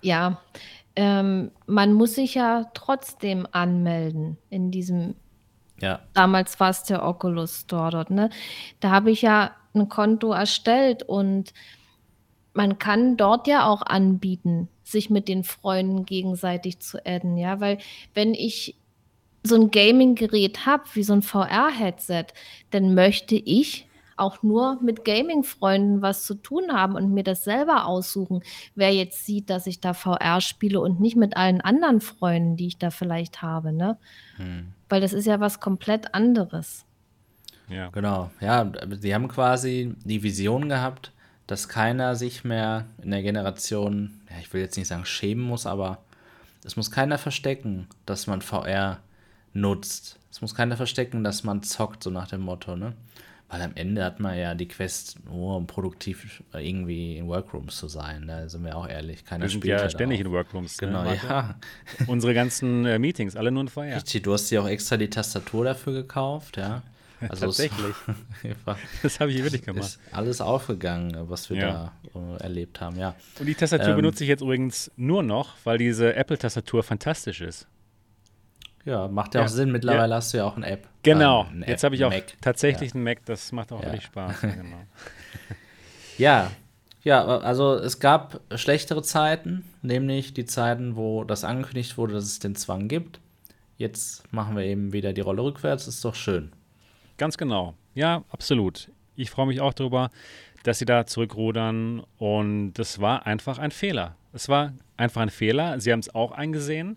Ja, 0.00 0.40
ähm, 0.94 1.50
man 1.66 1.92
muss 1.92 2.14
sich 2.14 2.34
ja 2.34 2.70
trotzdem 2.74 3.46
anmelden 3.52 4.38
in 4.50 4.70
diesem. 4.70 5.14
Ja. 5.80 6.00
Damals 6.14 6.58
war 6.58 6.70
es 6.70 6.84
der 6.84 7.04
Oculus 7.04 7.60
Store 7.60 7.90
dort, 7.90 8.10
ne? 8.10 8.30
Da 8.80 8.90
habe 8.90 9.10
ich 9.10 9.20
ja 9.22 9.50
ein 9.74 9.90
Konto 9.90 10.32
erstellt 10.32 11.02
und 11.02 11.52
man 12.54 12.78
kann 12.78 13.18
dort 13.18 13.46
ja 13.46 13.68
auch 13.68 13.82
anbieten, 13.82 14.68
sich 14.82 15.10
mit 15.10 15.28
den 15.28 15.44
Freunden 15.44 16.06
gegenseitig 16.06 16.78
zu 16.78 17.04
adden, 17.04 17.36
ja, 17.36 17.60
weil 17.60 17.76
wenn 18.14 18.32
ich 18.32 18.76
so 19.46 19.56
ein 19.56 19.70
Gaming-Gerät 19.70 20.66
habe, 20.66 20.84
wie 20.94 21.02
so 21.02 21.12
ein 21.12 21.22
VR-Headset, 21.22 22.26
dann 22.70 22.94
möchte 22.94 23.36
ich 23.36 23.88
auch 24.16 24.42
nur 24.42 24.80
mit 24.82 25.04
Gaming-Freunden 25.04 26.02
was 26.02 26.24
zu 26.24 26.34
tun 26.34 26.72
haben 26.72 26.94
und 26.94 27.12
mir 27.12 27.24
das 27.24 27.44
selber 27.44 27.86
aussuchen, 27.86 28.42
wer 28.74 28.92
jetzt 28.92 29.26
sieht, 29.26 29.50
dass 29.50 29.66
ich 29.66 29.80
da 29.80 29.92
VR 29.92 30.40
spiele 30.40 30.80
und 30.80 31.00
nicht 31.00 31.16
mit 31.16 31.36
allen 31.36 31.60
anderen 31.60 32.00
Freunden, 32.00 32.56
die 32.56 32.66
ich 32.66 32.78
da 32.78 32.90
vielleicht 32.90 33.42
habe, 33.42 33.72
ne? 33.72 33.98
Hm. 34.36 34.72
Weil 34.88 35.00
das 35.00 35.12
ist 35.12 35.26
ja 35.26 35.40
was 35.40 35.60
komplett 35.60 36.14
anderes. 36.14 36.86
Ja. 37.68 37.88
Genau. 37.88 38.30
Ja, 38.40 38.70
sie 39.00 39.14
haben 39.14 39.28
quasi 39.28 39.94
die 40.04 40.22
Vision 40.22 40.68
gehabt, 40.68 41.12
dass 41.46 41.68
keiner 41.68 42.16
sich 42.16 42.44
mehr 42.44 42.86
in 43.02 43.10
der 43.10 43.22
Generation, 43.22 44.20
ja, 44.30 44.36
ich 44.40 44.52
will 44.52 44.60
jetzt 44.60 44.76
nicht 44.76 44.88
sagen 44.88 45.04
schämen 45.04 45.44
muss, 45.44 45.66
aber 45.66 45.98
es 46.64 46.76
muss 46.76 46.90
keiner 46.90 47.18
verstecken, 47.18 47.86
dass 48.06 48.26
man 48.26 48.42
VR 48.42 48.98
nutzt. 49.56 50.18
Es 50.30 50.40
muss 50.40 50.54
keiner 50.54 50.76
verstecken, 50.76 51.24
dass 51.24 51.44
man 51.44 51.62
zockt, 51.62 52.02
so 52.02 52.10
nach 52.10 52.28
dem 52.28 52.42
Motto, 52.42 52.76
ne? 52.76 52.92
Weil 53.48 53.62
am 53.62 53.72
Ende 53.76 54.04
hat 54.04 54.18
man 54.18 54.36
ja 54.36 54.54
die 54.54 54.66
Quest 54.66 55.18
nur, 55.24 55.56
um 55.56 55.68
produktiv 55.68 56.42
irgendwie 56.52 57.16
in 57.16 57.28
Workrooms 57.28 57.76
zu 57.76 57.86
sein. 57.86 58.26
Da 58.26 58.48
sind 58.48 58.64
wir 58.64 58.76
auch 58.76 58.88
ehrlich. 58.88 59.24
Keiner 59.24 59.44
wir 59.44 59.48
sind 59.48 59.64
ja 59.64 59.88
ständig 59.88 60.18
darauf. 60.18 60.32
in 60.32 60.36
Workrooms. 60.36 60.80
Ne, 60.80 60.86
genau, 60.86 61.04
ne, 61.04 61.20
ja. 61.22 61.54
Unsere 62.08 62.34
ganzen 62.34 62.84
äh, 62.86 62.98
Meetings, 62.98 63.36
alle 63.36 63.52
nur 63.52 63.62
in 63.62 63.68
Feuer. 63.68 63.96
Richtig, 63.96 64.24
du 64.24 64.32
hast 64.32 64.50
dir 64.50 64.62
auch 64.62 64.68
extra 64.68 64.96
die 64.96 65.08
Tastatur 65.08 65.64
dafür 65.64 65.92
gekauft, 65.92 66.56
ja. 66.56 66.82
Also 67.20 67.46
Tatsächlich. 67.46 67.94
das 69.02 69.20
habe 69.20 69.30
ich 69.30 69.42
wirklich 69.42 69.62
gemacht. 69.62 69.84
Ist 69.84 70.00
alles 70.10 70.40
aufgegangen, 70.40 71.16
was 71.30 71.48
wir 71.48 71.56
ja. 71.56 71.92
da 72.12 72.18
uh, 72.18 72.36
erlebt 72.38 72.80
haben, 72.80 72.98
ja. 72.98 73.14
Und 73.38 73.46
die 73.46 73.54
Tastatur 73.54 73.90
ähm, 73.90 73.96
benutze 73.96 74.24
ich 74.24 74.28
jetzt 74.28 74.42
übrigens 74.42 74.90
nur 74.96 75.22
noch, 75.22 75.54
weil 75.62 75.78
diese 75.78 76.14
Apple-Tastatur 76.14 76.82
fantastisch 76.82 77.40
ist. 77.40 77.68
Ja, 78.86 79.08
macht 79.08 79.34
ja, 79.34 79.40
ja. 79.40 79.46
auch 79.46 79.50
Sinn. 79.50 79.72
Mittlerweile 79.72 80.10
ja. 80.10 80.16
hast 80.16 80.32
du 80.32 80.38
ja 80.38 80.44
auch 80.44 80.56
eine 80.56 80.66
App. 80.66 80.88
Genau. 81.02 81.42
Ähm, 81.42 81.56
eine 81.56 81.68
Jetzt 81.68 81.84
habe 81.84 81.96
ich 81.96 82.04
auch 82.04 82.10
Mac. 82.10 82.40
tatsächlich 82.40 82.94
einen 82.94 83.04
Mac. 83.04 83.18
Das 83.26 83.52
macht 83.52 83.72
auch 83.72 83.82
wirklich 83.82 84.04
Spaß. 84.04 84.40
genau. 84.40 84.78
ja. 86.16 86.50
Ja, 87.02 87.24
also 87.24 87.74
es 87.74 88.00
gab 88.00 88.40
schlechtere 88.56 89.02
Zeiten, 89.02 89.64
nämlich 89.82 90.34
die 90.34 90.44
Zeiten, 90.44 90.96
wo 90.96 91.22
das 91.22 91.44
angekündigt 91.44 91.98
wurde, 91.98 92.14
dass 92.14 92.24
es 92.24 92.38
den 92.38 92.56
Zwang 92.56 92.88
gibt. 92.88 93.20
Jetzt 93.76 94.32
machen 94.32 94.56
wir 94.56 94.64
eben 94.64 94.92
wieder 94.92 95.12
die 95.12 95.20
Rolle 95.20 95.42
rückwärts. 95.42 95.86
Ist 95.86 96.04
doch 96.04 96.14
schön. 96.14 96.52
Ganz 97.18 97.36
genau. 97.38 97.74
Ja, 97.94 98.24
absolut. 98.30 98.90
Ich 99.14 99.30
freue 99.30 99.46
mich 99.46 99.60
auch 99.60 99.72
darüber, 99.72 100.10
dass 100.62 100.78
sie 100.78 100.84
da 100.84 101.06
zurückrudern 101.06 102.02
und 102.18 102.74
das 102.74 103.00
war 103.00 103.26
einfach 103.26 103.58
ein 103.58 103.70
Fehler. 103.70 104.16
Es 104.32 104.48
war 104.48 104.72
einfach 104.96 105.22
ein 105.22 105.30
Fehler. 105.30 105.78
Sie 105.80 105.92
haben 105.92 106.00
es 106.00 106.14
auch 106.14 106.32
eingesehen. 106.32 106.96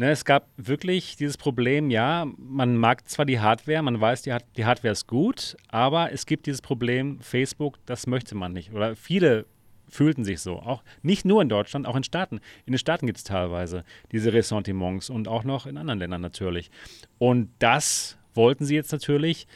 Ne, 0.00 0.12
es 0.12 0.24
gab 0.24 0.48
wirklich 0.56 1.16
dieses 1.16 1.36
Problem, 1.36 1.90
ja, 1.90 2.26
man 2.38 2.74
mag 2.74 3.06
zwar 3.06 3.26
die 3.26 3.38
Hardware, 3.38 3.82
man 3.82 4.00
weiß, 4.00 4.22
die, 4.22 4.34
die 4.56 4.64
Hardware 4.64 4.92
ist 4.92 5.06
gut, 5.06 5.58
aber 5.68 6.10
es 6.10 6.24
gibt 6.24 6.46
dieses 6.46 6.62
Problem, 6.62 7.20
Facebook, 7.20 7.76
das 7.84 8.06
möchte 8.06 8.34
man 8.34 8.54
nicht. 8.54 8.72
Oder 8.72 8.96
viele 8.96 9.44
fühlten 9.90 10.24
sich 10.24 10.40
so. 10.40 10.54
Auch 10.54 10.82
nicht 11.02 11.26
nur 11.26 11.42
in 11.42 11.50
Deutschland, 11.50 11.86
auch 11.86 11.96
in 11.96 12.02
Staaten. 12.02 12.36
In 12.64 12.72
den 12.72 12.78
Staaten 12.78 13.04
gibt 13.04 13.18
es 13.18 13.24
teilweise 13.24 13.84
diese 14.10 14.32
Ressentiments 14.32 15.10
und 15.10 15.28
auch 15.28 15.44
noch 15.44 15.66
in 15.66 15.76
anderen 15.76 15.98
Ländern 15.98 16.22
natürlich. 16.22 16.70
Und 17.18 17.50
das 17.58 18.16
wollten 18.32 18.64
sie 18.64 18.76
jetzt 18.76 18.92
natürlich 18.92 19.46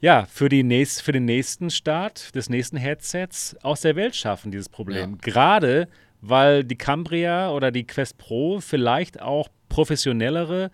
ja, 0.00 0.24
für, 0.24 0.48
die 0.48 0.62
nächst, 0.62 1.02
für 1.02 1.12
den 1.12 1.26
nächsten 1.26 1.68
Start 1.68 2.34
des 2.34 2.48
nächsten 2.48 2.78
Headsets 2.78 3.56
aus 3.62 3.82
der 3.82 3.94
Welt 3.94 4.16
schaffen, 4.16 4.52
dieses 4.52 4.70
Problem. 4.70 5.10
Ja. 5.10 5.18
Gerade 5.20 5.88
weil 6.22 6.62
die 6.64 6.76
Cambria 6.76 7.50
oder 7.50 7.70
die 7.70 7.84
Quest 7.84 8.16
Pro 8.16 8.60
vielleicht 8.60 9.20
auch 9.20 9.48
professionellere 9.72 10.70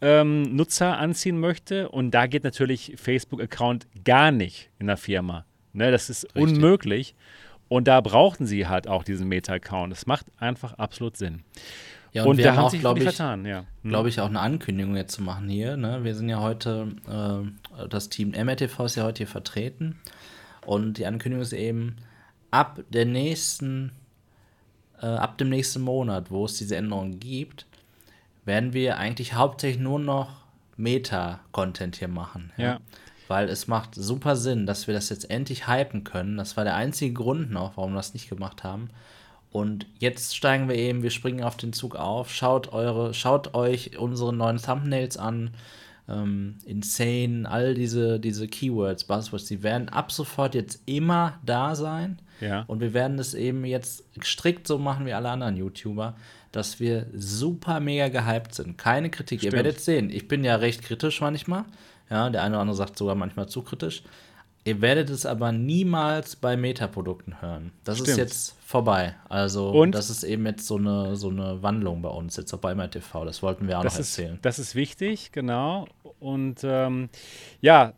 ähm, 0.00 0.56
Nutzer 0.56 0.98
anziehen 0.98 1.38
möchte. 1.38 1.88
Und 1.90 2.12
da 2.12 2.26
geht 2.26 2.44
natürlich 2.44 2.94
Facebook-Account 2.96 3.86
gar 4.04 4.30
nicht 4.30 4.70
in 4.78 4.86
der 4.86 4.96
Firma. 4.96 5.44
Ne, 5.74 5.90
das 5.90 6.08
ist 6.08 6.24
Richtig. 6.24 6.42
unmöglich. 6.42 7.14
Und 7.68 7.86
da 7.86 8.00
brauchten 8.00 8.46
sie 8.46 8.66
halt 8.66 8.88
auch 8.88 9.04
diesen 9.04 9.28
Meta-Account. 9.28 9.92
Das 9.92 10.06
macht 10.06 10.26
einfach 10.38 10.72
absolut 10.74 11.18
Sinn. 11.18 11.42
Ja, 12.12 12.22
und, 12.22 12.30
und 12.30 12.38
wir 12.38 12.56
haben 12.56 12.64
auch, 12.64 12.72
glaube 12.72 13.00
ich, 13.00 13.04
vertan, 13.04 13.44
ja. 13.44 13.66
hm. 13.82 13.90
glaube 13.90 14.08
ich, 14.08 14.18
auch 14.20 14.28
eine 14.28 14.40
Ankündigung 14.40 14.96
jetzt 14.96 15.14
zu 15.14 15.22
machen 15.22 15.50
hier. 15.50 15.76
Ne? 15.76 16.04
Wir 16.04 16.14
sind 16.14 16.30
ja 16.30 16.40
heute, 16.40 16.88
äh, 17.06 17.86
das 17.88 18.08
Team 18.08 18.30
MRTV 18.30 18.86
ist 18.86 18.96
ja 18.96 19.04
heute 19.04 19.18
hier 19.18 19.26
vertreten. 19.26 20.00
Und 20.64 20.96
die 20.96 21.04
Ankündigung 21.04 21.42
ist 21.42 21.52
eben, 21.52 21.96
ab 22.50 22.80
der 22.88 23.04
nächsten, 23.04 23.92
äh, 25.02 25.06
ab 25.06 25.36
dem 25.36 25.50
nächsten 25.50 25.82
Monat, 25.82 26.30
wo 26.30 26.46
es 26.46 26.56
diese 26.56 26.76
Änderungen 26.76 27.20
gibt, 27.20 27.66
werden 28.48 28.72
wir 28.72 28.96
eigentlich 28.96 29.34
hauptsächlich 29.34 29.80
nur 29.80 30.00
noch 30.00 30.30
Meta-Content 30.76 31.96
hier 31.96 32.08
machen. 32.08 32.50
Ja. 32.56 32.64
ja. 32.64 32.80
Weil 33.28 33.48
es 33.50 33.68
macht 33.68 33.94
super 33.94 34.34
Sinn, 34.34 34.64
dass 34.66 34.86
wir 34.86 34.94
das 34.94 35.10
jetzt 35.10 35.30
endlich 35.30 35.68
hypen 35.68 36.02
können. 36.02 36.38
Das 36.38 36.56
war 36.56 36.64
der 36.64 36.74
einzige 36.74 37.12
Grund 37.12 37.50
noch, 37.50 37.76
warum 37.76 37.92
wir 37.92 37.98
das 37.98 38.14
nicht 38.14 38.30
gemacht 38.30 38.64
haben. 38.64 38.88
Und 39.50 39.86
jetzt 39.98 40.34
steigen 40.34 40.68
wir 40.68 40.76
eben, 40.76 41.02
wir 41.02 41.10
springen 41.10 41.42
auf 41.42 41.56
den 41.56 41.74
Zug 41.74 41.94
auf. 41.94 42.32
Schaut 42.32 42.72
eure, 42.72 43.12
schaut 43.12 43.54
euch 43.54 43.98
unsere 43.98 44.32
neuen 44.32 44.56
Thumbnails 44.56 45.18
an. 45.18 45.50
Ähm, 46.08 46.56
insane, 46.64 47.46
all 47.48 47.74
diese, 47.74 48.18
diese 48.18 48.48
Keywords, 48.48 49.04
Buzzwords, 49.04 49.44
die 49.44 49.62
werden 49.62 49.90
ab 49.90 50.10
sofort 50.10 50.54
jetzt 50.54 50.82
immer 50.86 51.38
da 51.44 51.74
sein. 51.74 52.18
Ja. 52.40 52.64
Und 52.66 52.80
wir 52.80 52.94
werden 52.94 53.18
es 53.18 53.34
eben 53.34 53.66
jetzt 53.66 54.04
strikt 54.22 54.66
so 54.66 54.78
machen 54.78 55.04
wie 55.04 55.12
alle 55.12 55.28
anderen 55.28 55.56
YouTuber 55.56 56.14
dass 56.52 56.80
wir 56.80 57.06
super 57.14 57.80
mega 57.80 58.08
gehypt 58.08 58.54
sind. 58.54 58.78
Keine 58.78 59.10
Kritik. 59.10 59.40
Stimmt. 59.40 59.52
Ihr 59.52 59.56
werdet 59.56 59.80
sehen. 59.80 60.10
Ich 60.10 60.28
bin 60.28 60.44
ja 60.44 60.56
recht 60.56 60.82
kritisch 60.82 61.20
manchmal. 61.20 61.64
Ja, 62.10 62.30
der 62.30 62.42
eine 62.42 62.54
oder 62.54 62.62
andere 62.62 62.76
sagt 62.76 62.96
sogar 62.96 63.14
manchmal 63.14 63.48
zu 63.48 63.62
kritisch. 63.62 64.02
Ihr 64.64 64.80
werdet 64.80 65.08
es 65.08 65.24
aber 65.24 65.52
niemals 65.52 66.36
bei 66.36 66.56
Metaprodukten 66.56 67.40
hören. 67.40 67.72
Das 67.84 67.96
Stimmt. 67.96 68.10
ist 68.10 68.16
jetzt 68.16 68.56
vorbei. 68.64 69.14
Also, 69.28 69.70
und 69.70 69.94
das 69.94 70.10
ist 70.10 70.24
eben 70.24 70.44
jetzt 70.46 70.66
so 70.66 70.76
eine, 70.76 71.16
so 71.16 71.30
eine 71.30 71.62
Wandlung 71.62 72.02
bei 72.02 72.10
uns, 72.10 72.36
jetzt 72.36 72.52
auch 72.52 72.58
bei 72.58 72.74
MRTV. 72.74 73.24
Das 73.24 73.42
wollten 73.42 73.66
wir 73.66 73.78
auch 73.78 73.82
das 73.82 73.94
noch 73.94 74.00
erzählen. 74.00 74.34
Ist, 74.34 74.44
das 74.44 74.58
ist 74.58 74.74
wichtig, 74.74 75.32
genau. 75.32 75.86
Und 76.20 76.60
ähm, 76.64 77.08
ja, 77.60 77.94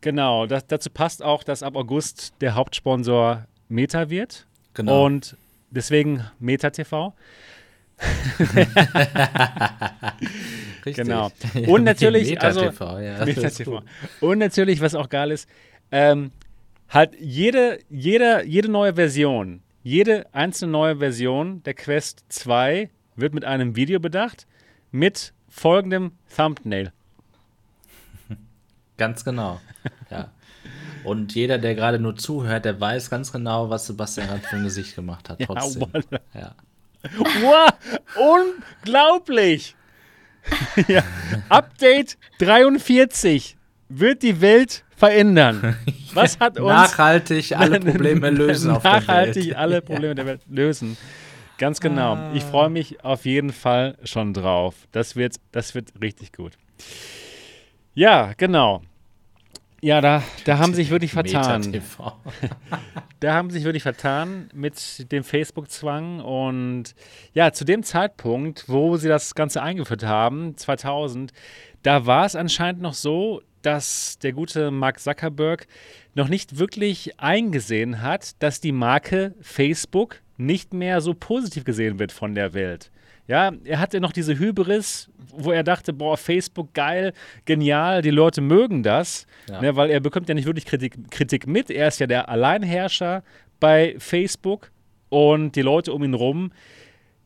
genau. 0.00 0.46
Das, 0.46 0.66
dazu 0.66 0.90
passt 0.90 1.22
auch, 1.22 1.44
dass 1.44 1.62
ab 1.62 1.76
August 1.76 2.34
der 2.40 2.56
Hauptsponsor 2.56 3.46
Meta 3.68 4.10
wird. 4.10 4.46
Genau. 4.74 5.06
Und 5.06 5.36
deswegen 5.70 6.26
Meta 6.38 6.70
TV. 6.70 7.14
Richtig. 10.84 11.06
Genau. 11.06 11.30
Und 11.66 11.84
natürlich, 11.84 12.40
also 12.40 12.70
ja, 13.00 13.24
und 14.20 14.38
natürlich, 14.38 14.80
was 14.80 14.94
auch 14.94 15.08
geil 15.08 15.30
ist, 15.30 15.48
ähm, 15.90 16.32
halt 16.88 17.14
jede, 17.20 17.78
jede, 17.88 18.44
jede 18.44 18.68
neue 18.68 18.94
Version, 18.94 19.62
jede 19.82 20.32
einzelne 20.34 20.72
neue 20.72 20.96
Version 20.96 21.62
der 21.62 21.74
Quest 21.74 22.24
2 22.28 22.90
wird 23.16 23.34
mit 23.34 23.44
einem 23.44 23.76
Video 23.76 24.00
bedacht 24.00 24.46
mit 24.90 25.32
folgendem 25.48 26.12
Thumbnail. 26.34 26.92
Ganz 28.96 29.24
genau. 29.24 29.60
Ja. 30.10 30.32
Und 31.04 31.34
jeder, 31.34 31.58
der 31.58 31.74
gerade 31.74 31.98
nur 31.98 32.16
zuhört, 32.16 32.64
der 32.64 32.80
weiß 32.80 33.10
ganz 33.10 33.32
genau, 33.32 33.70
was 33.70 33.86
Sebastian 33.86 34.28
gerade 34.28 34.42
für 34.42 34.56
ein 34.56 34.62
Gesicht 34.62 34.94
gemacht 34.94 35.28
hat. 35.28 35.40
Trotzdem. 35.40 35.88
Ja, 36.12 36.40
ja. 36.40 36.54
Wow, 37.40 37.70
unglaublich! 38.84 39.76
ja. 40.88 41.02
Update 41.48 42.18
43 42.38 43.56
wird 43.88 44.22
die 44.22 44.40
Welt 44.40 44.84
verändern. 44.96 45.76
Was 46.14 46.38
hat 46.38 46.58
uns 46.58 46.68
nachhaltig 46.68 47.52
alle 47.56 47.80
Probleme 47.80 48.30
lösen 48.30 48.70
auf 48.70 48.84
Nachhaltig 48.84 49.34
der 49.34 49.44
Welt. 49.44 49.56
alle 49.56 49.82
Probleme 49.82 50.14
der 50.14 50.26
Welt 50.26 50.42
lösen. 50.48 50.96
Ganz 51.58 51.80
genau. 51.80 52.14
Ah. 52.14 52.32
Ich 52.34 52.42
freue 52.44 52.70
mich 52.70 53.04
auf 53.04 53.24
jeden 53.24 53.52
Fall 53.52 53.96
schon 54.04 54.34
drauf. 54.34 54.74
Das 54.92 55.16
wird, 55.16 55.36
das 55.52 55.74
wird 55.74 55.92
richtig 56.00 56.32
gut. 56.32 56.52
Ja, 57.94 58.32
genau. 58.36 58.82
Ja, 59.84 60.00
da, 60.00 60.22
da 60.44 60.58
haben 60.58 60.74
sich 60.74 60.90
wirklich 60.90 61.10
vertan. 61.10 61.60
da 63.20 63.34
haben 63.34 63.50
sich 63.50 63.64
wirklich 63.64 63.82
vertan 63.82 64.48
mit 64.54 65.10
dem 65.10 65.24
Facebook-Zwang. 65.24 66.20
Und 66.20 66.94
ja, 67.34 67.52
zu 67.52 67.64
dem 67.64 67.82
Zeitpunkt, 67.82 68.68
wo 68.68 68.96
sie 68.96 69.08
das 69.08 69.34
Ganze 69.34 69.60
eingeführt 69.60 70.04
haben, 70.04 70.56
2000, 70.56 71.32
da 71.82 72.06
war 72.06 72.24
es 72.24 72.36
anscheinend 72.36 72.80
noch 72.80 72.94
so, 72.94 73.42
dass 73.62 74.20
der 74.20 74.32
gute 74.32 74.70
Mark 74.70 75.00
Zuckerberg 75.00 75.66
noch 76.14 76.28
nicht 76.28 76.58
wirklich 76.60 77.18
eingesehen 77.18 78.02
hat, 78.02 78.40
dass 78.40 78.60
die 78.60 78.72
Marke 78.72 79.34
Facebook 79.40 80.20
nicht 80.36 80.72
mehr 80.72 81.00
so 81.00 81.12
positiv 81.12 81.64
gesehen 81.64 81.98
wird 81.98 82.12
von 82.12 82.36
der 82.36 82.54
Welt. 82.54 82.91
Ja, 83.32 83.50
er 83.64 83.80
hatte 83.80 83.98
noch 83.98 84.12
diese 84.12 84.38
Hybris, 84.38 85.08
wo 85.34 85.52
er 85.52 85.62
dachte, 85.62 85.94
boah, 85.94 86.18
Facebook 86.18 86.74
geil, 86.74 87.14
genial, 87.46 88.02
die 88.02 88.10
Leute 88.10 88.42
mögen 88.42 88.82
das, 88.82 89.26
ja. 89.48 89.58
ne, 89.62 89.74
weil 89.74 89.88
er 89.88 90.00
bekommt 90.00 90.28
ja 90.28 90.34
nicht 90.34 90.44
wirklich 90.44 90.66
Kritik, 90.66 91.10
Kritik 91.10 91.46
mit. 91.46 91.70
Er 91.70 91.88
ist 91.88 91.98
ja 91.98 92.06
der 92.06 92.28
Alleinherrscher 92.28 93.22
bei 93.58 93.94
Facebook 93.96 94.70
und 95.08 95.56
die 95.56 95.62
Leute 95.62 95.94
um 95.94 96.04
ihn 96.04 96.12
rum, 96.12 96.52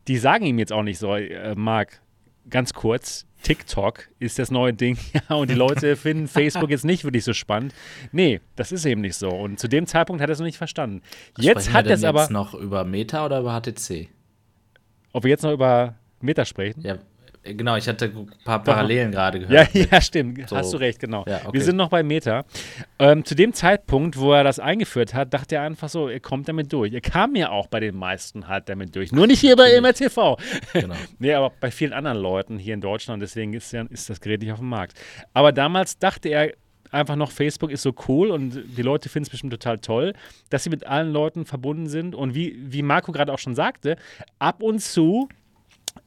die 0.06 0.16
sagen 0.18 0.46
ihm 0.46 0.60
jetzt 0.60 0.72
auch 0.72 0.84
nicht 0.84 1.00
so, 1.00 1.12
äh, 1.12 1.56
Marc, 1.56 2.00
ganz 2.48 2.72
kurz, 2.72 3.26
TikTok 3.42 4.08
ist 4.20 4.38
das 4.38 4.52
neue 4.52 4.74
Ding, 4.74 4.96
ja, 5.28 5.34
und 5.34 5.50
die 5.50 5.54
Leute 5.54 5.96
finden 5.96 6.28
Facebook 6.28 6.70
jetzt 6.70 6.84
nicht 6.84 7.02
wirklich 7.02 7.24
so 7.24 7.32
spannend. 7.32 7.74
Nee, 8.12 8.40
das 8.54 8.70
ist 8.70 8.84
eben 8.84 9.00
nicht 9.00 9.16
so. 9.16 9.30
Und 9.30 9.58
zu 9.58 9.66
dem 9.66 9.88
Zeitpunkt 9.88 10.22
hat 10.22 10.30
er 10.30 10.34
es 10.34 10.38
noch 10.38 10.46
nicht 10.46 10.56
verstanden. 10.56 11.02
Jetzt 11.36 11.72
hat 11.72 11.88
er 11.88 11.94
es 11.94 12.04
aber. 12.04 12.30
Noch 12.30 12.54
über 12.54 12.84
Meta 12.84 13.26
oder 13.26 13.40
über 13.40 13.60
HTC? 13.60 14.08
Ob 15.12 15.24
wir 15.24 15.30
jetzt 15.30 15.42
noch 15.42 15.52
über 15.52 15.94
Meta 16.20 16.44
sprechen? 16.44 16.80
Ja, 16.82 16.98
genau, 17.42 17.76
ich 17.76 17.88
hatte 17.88 18.06
ein 18.06 18.30
paar 18.44 18.62
Parallelen 18.62 19.12
gerade 19.12 19.40
gehört. 19.40 19.74
Ja, 19.74 19.86
ja, 19.90 20.00
stimmt. 20.00 20.48
So. 20.48 20.56
Hast 20.56 20.72
du 20.72 20.76
recht, 20.78 20.98
genau. 20.98 21.24
Ja, 21.26 21.40
okay. 21.44 21.52
Wir 21.52 21.62
sind 21.62 21.76
noch 21.76 21.88
bei 21.88 22.02
Meta. 22.02 22.44
Ähm, 22.98 23.24
zu 23.24 23.34
dem 23.34 23.52
Zeitpunkt, 23.52 24.18
wo 24.18 24.32
er 24.32 24.44
das 24.44 24.58
eingeführt 24.58 25.14
hat, 25.14 25.32
dachte 25.32 25.56
er 25.56 25.62
einfach 25.62 25.88
so, 25.88 26.08
er 26.08 26.20
kommt 26.20 26.48
damit 26.48 26.72
durch. 26.72 26.92
Er 26.92 27.00
kam 27.00 27.34
ja 27.36 27.50
auch 27.50 27.66
bei 27.66 27.80
den 27.80 27.96
meisten 27.96 28.48
halt 28.48 28.68
damit 28.68 28.94
durch. 28.96 29.12
Nur 29.12 29.26
nicht 29.26 29.40
hier 29.40 29.56
bei 29.56 29.80
MRTV. 29.80 30.36
Genau. 30.72 30.94
nee, 31.18 31.34
aber 31.34 31.52
bei 31.60 31.70
vielen 31.70 31.92
anderen 31.92 32.18
Leuten 32.18 32.58
hier 32.58 32.74
in 32.74 32.80
Deutschland. 32.80 33.22
Deswegen 33.22 33.52
ist, 33.54 33.72
ja, 33.72 33.82
ist 33.90 34.10
das 34.10 34.20
Gerät 34.20 34.40
nicht 34.40 34.52
auf 34.52 34.58
dem 34.58 34.68
Markt. 34.68 34.98
Aber 35.32 35.52
damals 35.52 35.98
dachte 35.98 36.28
er, 36.28 36.52
einfach 36.90 37.16
noch, 37.16 37.30
Facebook 37.30 37.70
ist 37.70 37.82
so 37.82 37.94
cool 38.08 38.30
und 38.30 38.62
die 38.76 38.82
Leute 38.82 39.08
finden 39.08 39.24
es 39.26 39.30
bestimmt 39.30 39.52
total 39.52 39.78
toll, 39.78 40.12
dass 40.50 40.64
sie 40.64 40.70
mit 40.70 40.86
allen 40.86 41.12
Leuten 41.12 41.44
verbunden 41.44 41.88
sind. 41.88 42.14
Und 42.14 42.34
wie, 42.34 42.56
wie 42.58 42.82
Marco 42.82 43.12
gerade 43.12 43.32
auch 43.32 43.38
schon 43.38 43.54
sagte, 43.54 43.96
ab 44.38 44.62
und 44.62 44.80
zu 44.80 45.28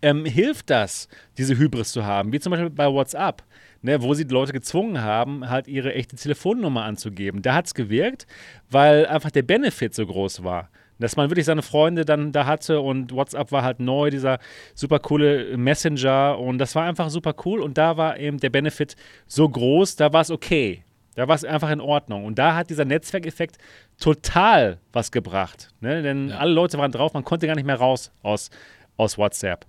ähm, 0.01 0.25
hilft 0.25 0.69
das, 0.69 1.07
diese 1.37 1.57
Hybris 1.57 1.91
zu 1.91 2.05
haben, 2.05 2.31
wie 2.31 2.39
zum 2.39 2.51
Beispiel 2.51 2.69
bei 2.69 2.91
WhatsApp. 2.91 3.43
Ne, 3.81 4.01
wo 4.01 4.13
sie 4.13 4.27
die 4.27 4.33
Leute 4.33 4.51
gezwungen 4.51 5.01
haben, 5.01 5.49
halt 5.49 5.69
ihre 5.69 5.93
echte 5.93 6.17
Telefonnummer 6.17 6.83
anzugeben. 6.83 7.41
Da 7.41 7.53
hat 7.53 7.67
es 7.67 7.73
gewirkt, 7.73 8.27
weil 8.69 9.05
einfach 9.05 9.31
der 9.31 9.43
Benefit 9.43 9.95
so 9.95 10.05
groß 10.05 10.43
war. 10.43 10.69
Dass 10.99 11.15
man 11.15 11.29
wirklich 11.29 11.45
seine 11.45 11.61
Freunde 11.61 12.05
dann 12.05 12.31
da 12.31 12.45
hatte 12.45 12.81
und 12.81 13.13
WhatsApp 13.13 13.51
war 13.51 13.63
halt 13.63 13.79
neu, 13.79 14.09
dieser 14.09 14.39
super 14.75 14.99
coole 14.99 15.57
Messenger 15.57 16.37
und 16.37 16.57
das 16.57 16.75
war 16.75 16.83
einfach 16.83 17.09
super 17.09 17.33
cool 17.45 17.61
und 17.61 17.77
da 17.77 17.97
war 17.97 18.19
eben 18.19 18.37
der 18.37 18.49
Benefit 18.49 18.95
so 19.25 19.47
groß, 19.47 19.95
da 19.95 20.11
war 20.11 20.21
es 20.21 20.31
okay. 20.31 20.83
Da 21.15 21.27
war 21.27 21.35
es 21.35 21.43
einfach 21.43 21.69
in 21.69 21.81
Ordnung. 21.81 22.23
Und 22.23 22.39
da 22.39 22.55
hat 22.55 22.69
dieser 22.69 22.85
Netzwerkeffekt 22.85 23.57
total 23.99 24.77
was 24.93 25.11
gebracht. 25.11 25.69
Ne? 25.81 26.01
Denn 26.01 26.29
ja. 26.29 26.37
alle 26.37 26.53
Leute 26.53 26.77
waren 26.77 26.93
drauf, 26.93 27.13
man 27.13 27.25
konnte 27.25 27.45
gar 27.45 27.55
nicht 27.55 27.65
mehr 27.65 27.75
raus 27.75 28.11
aus, 28.21 28.49
aus 28.95 29.17
WhatsApp. 29.17 29.65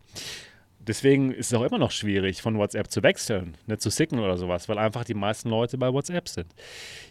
Deswegen 0.91 1.31
ist 1.31 1.53
es 1.53 1.55
auch 1.55 1.63
immer 1.63 1.79
noch 1.79 1.93
schwierig, 1.93 2.43
von 2.43 2.59
WhatsApp 2.59 2.91
zu 2.91 3.05
wechseln, 3.05 3.53
nicht 3.53 3.69
ne, 3.69 3.79
zu 3.79 3.91
Signal 3.91 4.25
oder 4.25 4.37
sowas, 4.37 4.69
weil 4.69 4.77
einfach 4.77 5.05
die 5.05 5.15
meisten 5.15 5.49
Leute 5.49 5.79
bei 5.79 5.93
WhatsApp 5.93 6.29
sind. 6.29 6.53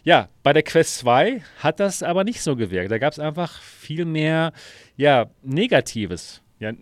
Ja, 0.04 0.28
bei 0.42 0.52
der 0.52 0.62
Quest 0.62 0.98
2 0.98 1.42
hat 1.58 1.80
das 1.80 2.02
aber 2.02 2.22
nicht 2.22 2.42
so 2.42 2.56
gewirkt. 2.56 2.90
Da 2.90 2.98
gab 2.98 3.14
es 3.14 3.18
einfach 3.18 3.62
viel 3.62 4.04
mehr 4.04 4.52
ja, 4.96 5.30
Negatives. 5.42 6.42
Ja, 6.58 6.72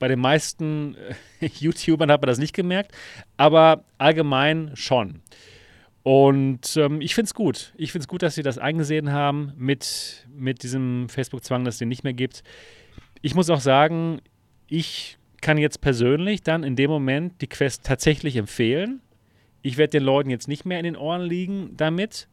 bei 0.00 0.08
den 0.08 0.18
meisten 0.18 0.96
äh, 1.40 1.46
YouTubern 1.60 2.10
hat 2.10 2.22
man 2.22 2.28
das 2.28 2.38
nicht 2.38 2.54
gemerkt, 2.54 2.90
aber 3.36 3.84
allgemein 3.96 4.72
schon. 4.74 5.22
Und 6.02 6.76
ähm, 6.76 7.00
ich 7.00 7.14
finde 7.14 7.26
es 7.26 7.34
gut. 7.34 7.72
Ich 7.76 7.92
finde 7.92 8.02
es 8.02 8.08
gut, 8.08 8.22
dass 8.22 8.34
sie 8.34 8.42
das 8.42 8.58
eingesehen 8.58 9.12
haben 9.12 9.52
mit, 9.56 10.26
mit 10.34 10.64
diesem 10.64 11.08
Facebook-Zwang, 11.08 11.64
dass 11.64 11.76
es 11.76 11.78
den 11.78 11.88
nicht 11.88 12.02
mehr 12.02 12.14
gibt. 12.14 12.42
Ich 13.22 13.36
muss 13.36 13.48
auch 13.48 13.60
sagen, 13.60 14.20
ich 14.66 15.18
kann 15.40 15.58
jetzt 15.58 15.80
persönlich 15.80 16.42
dann 16.42 16.64
in 16.64 16.76
dem 16.76 16.90
Moment 16.90 17.40
die 17.40 17.46
Quest 17.46 17.84
tatsächlich 17.84 18.36
empfehlen. 18.36 19.00
Ich 19.62 19.76
werde 19.76 19.90
den 19.90 20.04
Leuten 20.04 20.30
jetzt 20.30 20.48
nicht 20.48 20.64
mehr 20.64 20.78
in 20.78 20.84
den 20.84 20.96
Ohren 20.96 21.22
liegen 21.22 21.76
damit, 21.76 22.28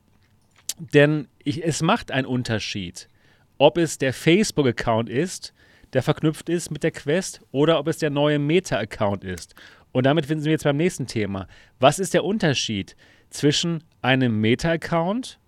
denn 0.78 1.28
ich, 1.44 1.64
es 1.64 1.82
macht 1.82 2.12
einen 2.12 2.28
Unterschied, 2.28 3.10
ob 3.58 3.78
es 3.78 3.98
der 3.98 4.14
Facebook-Account 4.14 5.10
ist, 5.10 5.54
der 5.94 6.04
verknüpft 6.04 6.50
ist 6.50 6.72
mit 6.72 6.84
der 6.84 6.92
Quest, 6.92 7.42
oder 7.52 7.80
ob 7.80 7.88
es 7.88 8.00
der 8.00 8.10
neue 8.10 8.40
Meta-Account 8.40 9.24
ist. 9.24 9.56
Und 9.92 10.06
damit 10.06 10.26
finden 10.26 10.44
wir 10.44 10.52
jetzt 10.52 10.66
beim 10.66 10.78
nächsten 10.78 11.08
Thema. 11.08 11.48
Was 11.80 12.00
ist 12.00 12.14
der 12.14 12.26
Unterschied 12.26 12.98
zwischen 13.30 13.84
einem 14.02 14.42
Meta-Account 14.42 15.40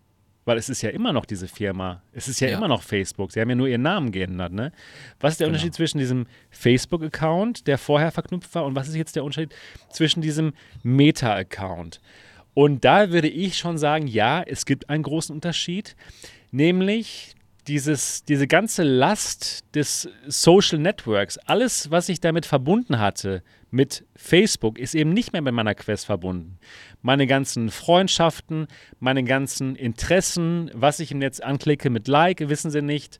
weil 0.47 0.57
es 0.57 0.69
ist 0.69 0.81
ja 0.81 0.91
immer 0.91 1.11
noch 1.11 1.25
diese 1.25 1.49
Firma. 1.49 2.01
Es 2.13 2.29
ist 2.29 2.39
ja, 2.39 2.47
ja, 2.47 2.57
immer 2.57 2.69
noch 2.69 2.81
Facebook. 2.81 3.33
Sie 3.33 3.41
haben 3.41 3.49
ja 3.49 3.55
nur 3.55 3.67
ihren 3.67 3.81
Namen 3.81 4.13
geändert, 4.13 4.53
ne? 4.53 4.71
Was 5.19 5.33
ist 5.33 5.41
der 5.41 5.47
genau. 5.47 5.55
Unterschied 5.55 5.73
zwischen 5.73 5.97
diesem 5.97 6.25
Facebook-Account, 6.51 7.67
der 7.67 7.77
vorher 7.77 8.11
verknüpft 8.13 8.55
war, 8.55 8.63
und 8.63 8.73
was 8.73 8.87
ist 8.87 8.95
jetzt 8.95 9.17
der 9.17 9.25
Unterschied 9.25 9.53
zwischen 9.91 10.21
diesem 10.21 10.53
Meta-Account? 10.83 11.99
Und 12.53 12.85
da 12.85 13.11
würde 13.11 13.27
ich 13.27 13.57
schon 13.57 13.77
sagen, 13.77 14.07
ja, 14.07 14.41
es 14.41 14.65
gibt 14.65 14.89
einen 14.89 15.03
großen 15.03 15.35
Unterschied, 15.35 15.97
nämlich 16.51 17.35
dieses, 17.67 18.23
diese 18.23 18.47
ganze 18.47 18.83
Last 18.83 19.63
des 19.75 20.09
Social 20.27 20.79
Networks, 20.79 21.37
alles, 21.39 21.91
was 21.91 22.09
ich 22.09 22.19
damit 22.19 22.45
verbunden 22.45 22.99
hatte, 22.99 23.43
mit 23.69 24.05
Facebook, 24.15 24.79
ist 24.79 24.95
eben 24.95 25.11
nicht 25.11 25.33
mehr 25.33 25.41
mit 25.41 25.53
meiner 25.53 25.75
Quest 25.75 26.05
verbunden. 26.05 26.57
Meine 27.01 27.27
ganzen 27.27 27.69
Freundschaften, 27.69 28.67
meine 28.99 29.23
ganzen 29.23 29.75
Interessen, 29.75 30.71
was 30.73 30.99
ich 30.99 31.11
im 31.11 31.19
Netz 31.19 31.39
anklicke 31.39 31.89
mit 31.89 32.07
Like, 32.07 32.47
wissen 32.47 32.71
sie 32.71 32.81
nicht. 32.81 33.19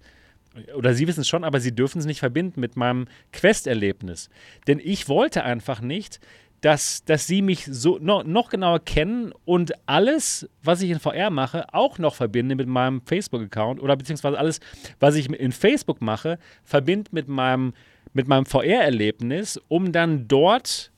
Oder 0.75 0.93
sie 0.93 1.07
wissen 1.07 1.21
es 1.21 1.27
schon, 1.27 1.43
aber 1.43 1.59
sie 1.59 1.75
dürfen 1.75 1.99
es 1.99 2.05
nicht 2.05 2.19
verbinden 2.19 2.59
mit 2.59 2.75
meinem 2.77 3.05
Quest-Erlebnis. 3.31 4.29
Denn 4.65 4.79
ich 4.83 5.07
wollte 5.07 5.43
einfach 5.43 5.81
nicht, 5.81 6.19
dass, 6.61 7.03
dass 7.05 7.27
sie 7.27 7.41
mich 7.41 7.65
so 7.65 7.99
no, 7.99 8.23
noch 8.23 8.49
genauer 8.49 8.79
kennen 8.79 9.31
und 9.45 9.73
alles, 9.85 10.49
was 10.63 10.81
ich 10.81 10.89
in 10.89 10.99
VR 10.99 11.29
mache, 11.29 11.71
auch 11.73 11.99
noch 11.99 12.15
verbinde 12.15 12.55
mit 12.55 12.67
meinem 12.67 13.01
Facebook-Account 13.01 13.81
oder 13.81 13.95
beziehungsweise 13.95 14.37
alles, 14.37 14.59
was 14.99 15.15
ich 15.15 15.29
in 15.29 15.51
Facebook 15.51 16.01
mache, 16.01 16.39
verbinde 16.63 17.11
mit 17.13 17.27
meinem, 17.27 17.73
mit 18.13 18.27
meinem 18.27 18.45
VR-Erlebnis, 18.45 19.61
um 19.67 19.91
dann 19.91 20.27
dort 20.27 20.91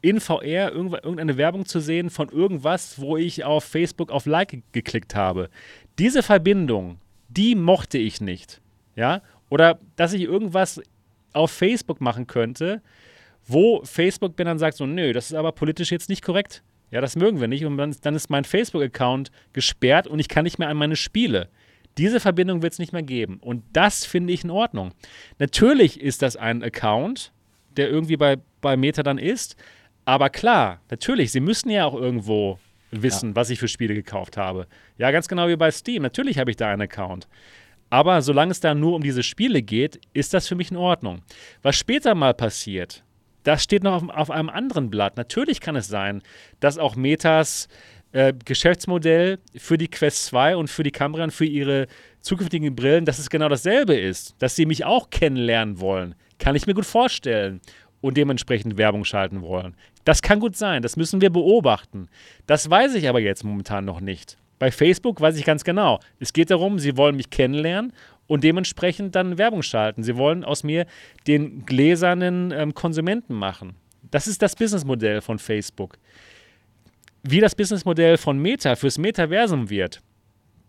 in 0.00 0.20
VR 0.20 0.72
irgendeine 0.72 1.36
Werbung 1.36 1.66
zu 1.66 1.80
sehen 1.80 2.08
von 2.08 2.28
irgendwas, 2.28 3.00
wo 3.00 3.16
ich 3.16 3.44
auf 3.44 3.64
Facebook 3.64 4.10
auf 4.10 4.26
Like 4.26 4.62
geklickt 4.72 5.14
habe. 5.14 5.50
Diese 5.98 6.22
Verbindung, 6.22 6.98
die 7.28 7.54
mochte 7.54 7.98
ich 7.98 8.20
nicht. 8.20 8.60
Ja? 8.94 9.22
Oder 9.50 9.78
dass 9.96 10.12
ich 10.12 10.22
irgendwas 10.22 10.80
auf 11.32 11.50
Facebook 11.50 12.00
machen 12.00 12.26
könnte, 12.26 12.80
wo 13.48 13.82
Facebook 13.84 14.36
dann 14.36 14.58
sagt, 14.58 14.76
so, 14.76 14.86
nö, 14.86 15.12
das 15.12 15.30
ist 15.30 15.34
aber 15.34 15.52
politisch 15.52 15.90
jetzt 15.90 16.08
nicht 16.08 16.22
korrekt. 16.22 16.62
Ja, 16.90 17.00
das 17.00 17.16
mögen 17.16 17.40
wir 17.40 17.48
nicht. 17.48 17.64
Und 17.64 17.76
dann, 17.76 17.94
dann 18.02 18.14
ist 18.14 18.30
mein 18.30 18.44
Facebook-Account 18.44 19.30
gesperrt 19.52 20.06
und 20.06 20.18
ich 20.18 20.28
kann 20.28 20.44
nicht 20.44 20.58
mehr 20.58 20.68
an 20.68 20.76
meine 20.76 20.96
Spiele. 20.96 21.48
Diese 21.98 22.20
Verbindung 22.20 22.62
wird 22.62 22.74
es 22.74 22.78
nicht 22.78 22.92
mehr 22.92 23.02
geben. 23.02 23.38
Und 23.40 23.64
das 23.72 24.04
finde 24.04 24.32
ich 24.32 24.44
in 24.44 24.50
Ordnung. 24.50 24.92
Natürlich 25.38 26.00
ist 26.00 26.22
das 26.22 26.36
ein 26.36 26.62
Account, 26.62 27.32
der 27.76 27.90
irgendwie 27.90 28.16
bei, 28.16 28.36
bei 28.60 28.76
Meta 28.76 29.02
dann 29.02 29.18
ist. 29.18 29.56
Aber 30.04 30.30
klar, 30.30 30.80
natürlich, 30.90 31.32
sie 31.32 31.40
müssen 31.40 31.70
ja 31.70 31.84
auch 31.84 31.94
irgendwo 31.94 32.58
wissen, 32.90 33.30
ja. 33.30 33.36
was 33.36 33.50
ich 33.50 33.58
für 33.58 33.68
Spiele 33.68 33.94
gekauft 33.94 34.36
habe. 34.36 34.66
Ja, 34.96 35.10
ganz 35.10 35.28
genau 35.28 35.48
wie 35.48 35.56
bei 35.56 35.70
Steam. 35.70 36.02
Natürlich 36.02 36.38
habe 36.38 36.50
ich 36.50 36.56
da 36.56 36.70
einen 36.70 36.82
Account. 36.82 37.28
Aber 37.90 38.22
solange 38.22 38.52
es 38.52 38.60
da 38.60 38.74
nur 38.74 38.94
um 38.94 39.02
diese 39.02 39.22
Spiele 39.22 39.62
geht, 39.62 40.00
ist 40.12 40.34
das 40.34 40.46
für 40.46 40.54
mich 40.54 40.70
in 40.70 40.76
Ordnung. 40.76 41.22
Was 41.62 41.76
später 41.76 42.14
mal 42.14 42.34
passiert, 42.34 43.02
das 43.42 43.62
steht 43.62 43.82
noch 43.82 44.02
auf, 44.02 44.08
auf 44.08 44.30
einem 44.30 44.48
anderen 44.48 44.90
Blatt. 44.90 45.16
Natürlich 45.16 45.60
kann 45.60 45.76
es 45.76 45.88
sein, 45.88 46.22
dass 46.60 46.78
auch 46.78 46.96
Metas 46.96 47.68
äh, 48.12 48.32
Geschäftsmodell 48.44 49.38
für 49.56 49.78
die 49.78 49.88
Quest 49.88 50.26
2 50.26 50.56
und 50.56 50.68
für 50.68 50.82
die 50.82 50.92
und 51.00 51.32
für 51.32 51.44
ihre 51.44 51.86
zukünftigen 52.20 52.74
Brillen, 52.74 53.04
dass 53.04 53.18
es 53.18 53.30
genau 53.30 53.48
dasselbe 53.48 53.94
ist. 53.94 54.34
Dass 54.38 54.56
sie 54.56 54.66
mich 54.66 54.84
auch 54.84 55.10
kennenlernen 55.10 55.80
wollen. 55.80 56.14
Kann 56.38 56.56
ich 56.56 56.66
mir 56.66 56.74
gut 56.74 56.86
vorstellen. 56.86 57.60
Und 58.00 58.16
dementsprechend 58.16 58.78
Werbung 58.78 59.04
schalten 59.04 59.42
wollen. 59.42 59.74
Das 60.04 60.22
kann 60.22 60.38
gut 60.38 60.56
sein. 60.56 60.82
Das 60.82 60.96
müssen 60.96 61.20
wir 61.20 61.30
beobachten. 61.30 62.08
Das 62.46 62.70
weiß 62.70 62.94
ich 62.94 63.08
aber 63.08 63.18
jetzt 63.18 63.42
momentan 63.42 63.84
noch 63.84 64.00
nicht. 64.00 64.38
Bei 64.58 64.70
Facebook 64.70 65.20
weiß 65.20 65.36
ich 65.36 65.44
ganz 65.44 65.64
genau. 65.64 66.00
Es 66.20 66.32
geht 66.32 66.50
darum, 66.50 66.78
sie 66.78 66.96
wollen 66.96 67.16
mich 67.16 67.30
kennenlernen 67.30 67.92
und 68.28 68.44
dementsprechend 68.44 69.16
dann 69.16 69.38
Werbung 69.38 69.62
schalten. 69.62 70.04
Sie 70.04 70.16
wollen 70.16 70.44
aus 70.44 70.62
mir 70.62 70.86
den 71.26 71.66
gläsernen 71.66 72.52
ähm, 72.52 72.74
Konsumenten 72.74 73.34
machen. 73.34 73.74
Das 74.10 74.28
ist 74.28 74.40
das 74.40 74.54
Businessmodell 74.54 75.20
von 75.20 75.40
Facebook. 75.40 75.98
Wie 77.24 77.40
das 77.40 77.56
Businessmodell 77.56 78.16
von 78.16 78.38
Meta 78.38 78.76
fürs 78.76 78.98
Metaversum 78.98 79.70
wird, 79.70 80.00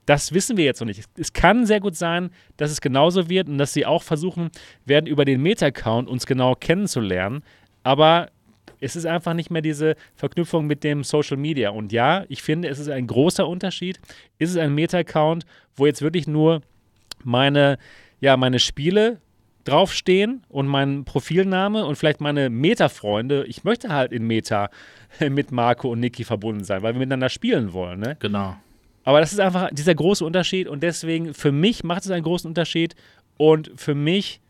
das 0.07 0.33
wissen 0.33 0.57
wir 0.57 0.65
jetzt 0.65 0.79
noch 0.79 0.87
nicht. 0.87 1.03
Es 1.17 1.33
kann 1.33 1.67
sehr 1.67 1.79
gut 1.79 1.95
sein, 1.95 2.31
dass 2.57 2.71
es 2.71 2.81
genauso 2.81 3.29
wird 3.29 3.47
und 3.47 3.59
dass 3.59 3.73
sie 3.73 3.85
auch 3.85 4.01
versuchen 4.01 4.49
werden, 4.85 5.05
über 5.05 5.23
den 5.23 5.39
Meta-Account 5.43 6.09
uns 6.09 6.25
genau 6.25 6.55
kennenzulernen. 6.55 7.43
Aber 7.83 8.31
es 8.79 8.95
ist 8.95 9.05
einfach 9.05 9.35
nicht 9.35 9.51
mehr 9.51 9.61
diese 9.61 9.95
Verknüpfung 10.15 10.65
mit 10.65 10.83
dem 10.83 11.03
Social 11.03 11.37
Media. 11.37 11.69
Und 11.69 11.91
ja, 11.91 12.25
ich 12.27 12.41
finde, 12.41 12.69
es 12.69 12.79
ist 12.79 12.89
ein 12.89 13.05
großer 13.05 13.47
Unterschied. 13.47 13.99
Ist 14.39 14.49
es 14.49 14.57
ein 14.57 14.73
Meta-Account, 14.73 15.45
wo 15.75 15.85
jetzt 15.85 16.01
wirklich 16.01 16.27
nur 16.27 16.61
meine, 17.25 17.77
ja, 18.19 18.37
meine 18.37 18.59
Spiele 18.59 19.19
draufstehen 19.63 20.43
und 20.49 20.67
mein 20.67 21.05
Profilname 21.05 21.85
und 21.85 21.95
vielleicht 21.95 22.21
meine 22.21 22.49
Meta-Freunde. 22.49 23.45
Ich 23.45 23.63
möchte 23.63 23.89
halt 23.89 24.11
in 24.11 24.25
Meta 24.25 24.69
mit 25.29 25.51
Marco 25.51 25.89
und 25.89 25.99
Niki 25.99 26.23
verbunden 26.23 26.63
sein, 26.63 26.81
weil 26.81 26.93
wir 26.93 26.99
miteinander 26.99 27.29
spielen 27.29 27.73
wollen. 27.73 27.99
Ne? 27.99 28.17
Genau. 28.19 28.55
Aber 29.03 29.19
das 29.19 29.31
ist 29.33 29.39
einfach 29.39 29.69
dieser 29.71 29.95
große 29.95 30.23
Unterschied 30.25 30.67
und 30.67 30.83
deswegen 30.83 31.33
für 31.33 31.51
mich 31.51 31.83
macht 31.83 32.05
es 32.05 32.11
einen 32.11 32.23
großen 32.23 32.47
Unterschied 32.47 32.95
und 33.37 33.71
für 33.75 33.95
mich, 33.95 34.41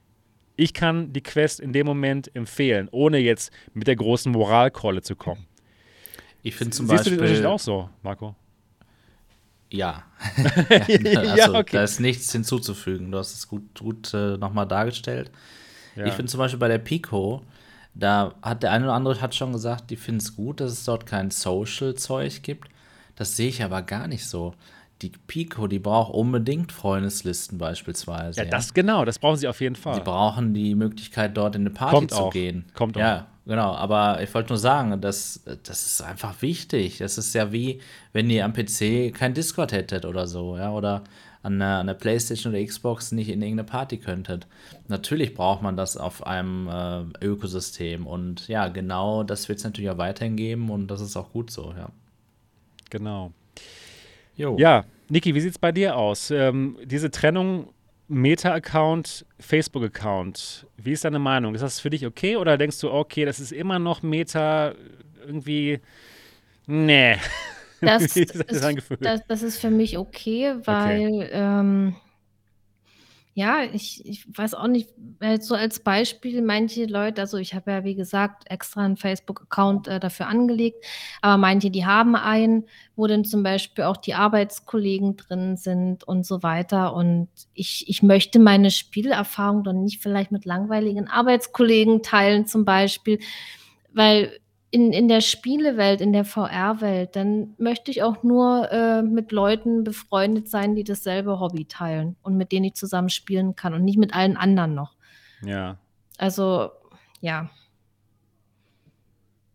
ich 0.56 0.74
kann 0.74 1.14
die 1.14 1.22
Quest 1.22 1.60
in 1.60 1.74
dem 1.74 1.86
Moment 1.86 2.36
empfehlen, 2.36 2.90
ohne 2.92 3.20
jetzt 3.20 3.52
mit 3.74 3.88
der 3.88 3.96
großen 3.96 4.32
Moralkeule 4.32 5.02
zu 5.02 5.16
kommen. 5.16 5.46
Ich 6.42 6.56
finde 6.56 6.72
zum 6.72 6.88
Siehst 6.88 7.06
Beispiel. 7.06 7.12
Siehst 7.12 7.22
du 7.22 7.26
den 7.26 7.30
Unterschied 7.30 7.46
auch 7.46 7.60
so, 7.60 7.90
Marco? 8.02 8.36
Ja. 9.72 10.04
also, 10.36 11.36
ja, 11.36 11.50
okay. 11.54 11.78
Da 11.78 11.84
ist 11.84 12.00
nichts 12.00 12.32
hinzuzufügen. 12.32 13.12
Du 13.12 13.20
hast 13.20 13.36
es 13.36 13.48
gut, 13.48 13.80
gut 13.80 14.14
äh, 14.14 14.36
nochmal 14.38 14.68
dargestellt. 14.68 15.32
Ja. 15.96 16.06
Ich 16.06 16.14
finde 16.14 16.32
zum 16.32 16.40
Beispiel 16.40 16.60
bei 16.60 16.68
der 16.68 16.80
Pico, 16.80 17.44
da 17.94 18.34
hat 18.42 18.64
der 18.64 18.72
eine 18.72 18.86
oder 18.86 18.94
andere 18.94 19.22
hat 19.22 19.36
schon 19.36 19.52
gesagt, 19.54 19.92
die 19.92 19.96
finden 19.96 20.22
es 20.22 20.36
gut, 20.36 20.60
dass 20.60 20.72
es 20.72 20.86
dort 20.86 21.06
kein 21.06 21.30
Social-Zeug 21.30 22.42
gibt. 22.42 22.70
Das 23.16 23.36
sehe 23.36 23.50
ich 23.50 23.64
aber 23.64 23.82
gar 23.82 24.08
nicht 24.08 24.26
so. 24.26 24.56
Die 25.02 25.12
Pico, 25.28 25.68
die 25.68 25.80
braucht 25.80 26.14
unbedingt 26.14 26.72
Freundeslisten 26.72 27.58
beispielsweise. 27.58 28.40
Ja, 28.40 28.46
ja, 28.46 28.50
das 28.50 28.74
genau, 28.74 29.06
das 29.06 29.20
brauchen 29.20 29.38
sie 29.38 29.48
auf 29.48 29.62
jeden 29.62 29.76
Fall. 29.76 29.96
Sie 29.96 30.02
brauchen 30.02 30.54
die 30.54 30.76
Möglichkeit, 30.76 31.38
dort 31.38 31.56
in 31.56 31.62
eine 31.62 31.70
Party 31.70 31.96
Kommt 31.96 32.12
zu 32.12 32.18
auch. 32.18 32.34
gehen. 32.34 32.66
Kommt 32.74 32.98
auch. 32.98 33.02
Ja, 33.02 33.28
genau. 33.50 33.74
Aber 33.74 34.24
ich 34.24 34.34
wollte 34.34 34.50
nur 34.50 34.58
sagen, 34.58 35.02
das, 35.02 35.44
das 35.64 35.86
ist 35.86 36.02
einfach 36.02 36.42
wichtig. 36.42 37.00
Das 37.00 37.18
ist 37.18 37.36
ja 37.36 37.52
wie, 37.52 37.82
wenn 38.14 38.30
ihr 38.30 38.46
am 38.46 38.54
PC 38.54 39.14
kein 39.14 39.34
Discord 39.34 39.74
hättet 39.74 40.06
oder 40.06 40.28
so, 40.28 40.58
ja, 40.58 40.72
oder 40.72 41.04
an 41.42 41.60
der, 41.60 41.80
an 41.80 41.88
der 41.88 41.94
Playstation 41.94 42.54
oder 42.54 42.64
Xbox 42.64 43.12
nicht 43.12 43.30
in 43.30 43.42
irgendeine 43.42 43.68
Party 43.68 43.98
könntet. 43.98 44.48
Natürlich 44.88 45.34
braucht 45.34 45.62
man 45.62 45.76
das 45.76 45.98
auf 45.98 46.26
einem 46.26 46.68
äh, 46.68 47.26
Ökosystem. 47.26 48.08
Und 48.08 48.48
ja, 48.48 48.68
genau 48.68 49.24
das 49.24 49.50
wird 49.50 49.60
es 49.60 49.66
natürlich 49.66 49.90
auch 49.90 49.98
weiterhin 49.98 50.36
geben 50.36 50.70
und 50.70 50.88
das 50.88 51.02
ist 51.02 51.18
auch 51.18 51.32
gut 51.32 51.52
so, 51.52 51.74
ja. 51.78 51.90
Genau. 52.90 53.32
Jo. 54.36 54.58
Ja, 54.58 54.86
Niki, 55.10 55.36
wie 55.36 55.42
sieht 55.42 55.52
es 55.52 55.60
bei 55.60 55.72
dir 55.72 55.98
aus? 55.98 56.32
Ähm, 56.32 56.78
diese 56.84 57.12
Trennung 57.12 57.70
Meta-Account, 58.10 59.26
Facebook-Account, 59.40 60.66
wie 60.78 60.92
ist 60.92 61.06
deine 61.06 61.20
Meinung? 61.20 61.54
Ist 61.54 61.62
das 61.62 61.80
für 61.80 61.92
dich 61.92 62.06
okay 62.06 62.36
oder 62.36 62.58
denkst 62.58 62.80
du, 62.80 62.92
okay, 62.92 63.24
das 63.24 63.40
ist 63.40 63.52
immer 63.52 63.78
noch 63.80 64.02
Meta, 64.02 64.74
irgendwie, 65.26 65.80
nee. 66.66 67.16
Das, 67.82 68.18
ist, 68.18 68.36
das, 68.36 69.22
das, 69.26 69.42
ist 69.42 69.62
für 69.62 69.70
mich 69.70 69.98
okay, 69.98 70.54
weil, 70.66 71.08
okay. 71.08 71.30
Ähm, 71.32 71.96
ja, 73.40 73.64
ich, 73.64 74.06
ich 74.06 74.26
weiß 74.38 74.54
auch 74.54 74.68
nicht, 74.68 74.90
so 75.40 75.56
als 75.56 75.80
Beispiel, 75.80 76.42
manche 76.42 76.84
Leute, 76.88 77.22
also 77.22 77.38
ich 77.38 77.54
habe 77.54 77.72
ja, 77.72 77.84
wie 77.86 77.96
gesagt, 77.96 78.44
extra 78.52 78.84
einen 78.84 78.98
Facebook-Account 78.98 79.88
äh, 79.88 80.02
dafür 80.02 80.28
angelegt, 80.28 80.84
aber 81.22 81.38
manche, 81.38 81.72
die 81.72 81.86
haben 81.86 82.18
einen, 82.18 82.66
wo 82.98 83.08
dann 83.08 83.24
zum 83.24 83.42
Beispiel 83.42 83.86
auch 83.86 83.96
die 83.96 84.14
Arbeitskollegen 84.14 85.16
drin 85.16 85.56
sind 85.56 86.04
und 86.04 86.26
so 86.26 86.44
weiter. 86.44 86.94
Und 86.94 87.30
ich, 87.54 87.88
ich 87.88 88.04
möchte 88.04 88.40
meine 88.40 88.72
Spielerfahrung 88.72 89.64
dann 89.64 89.86
nicht 89.86 90.02
vielleicht 90.02 90.34
mit 90.34 90.44
langweiligen 90.44 91.08
Arbeitskollegen 91.08 92.04
teilen, 92.04 92.46
zum 92.46 92.66
Beispiel, 92.66 93.20
weil 93.94 94.38
in, 94.72 94.94
in 94.94 95.08
der 95.08 95.22
Spielewelt, 95.22 96.02
in 96.02 96.14
der 96.14 96.26
VR-Welt, 96.26 97.16
dann 97.16 97.56
möchte 97.58 97.90
ich 97.90 98.04
auch 98.04 98.24
nur 98.24 98.72
äh, 98.72 99.02
mit 99.02 99.32
Leuten 99.32 99.84
befreundet 99.84 100.48
sein, 100.48 100.76
die 100.76 100.84
dasselbe 100.84 101.40
Hobby 101.40 101.66
teilen 101.66 102.16
und 102.22 102.38
mit 102.38 102.52
denen 102.52 102.66
ich 102.66 102.76
zusammen 102.76 103.10
spielen 103.10 103.56
kann 103.56 103.74
und 103.74 103.84
nicht 103.84 103.98
mit 103.98 104.14
allen 104.14 104.38
anderen 104.38 104.76
noch. 104.76 104.96
Ja. 105.44 105.78
Also, 106.18 106.70
ja. 107.22 107.50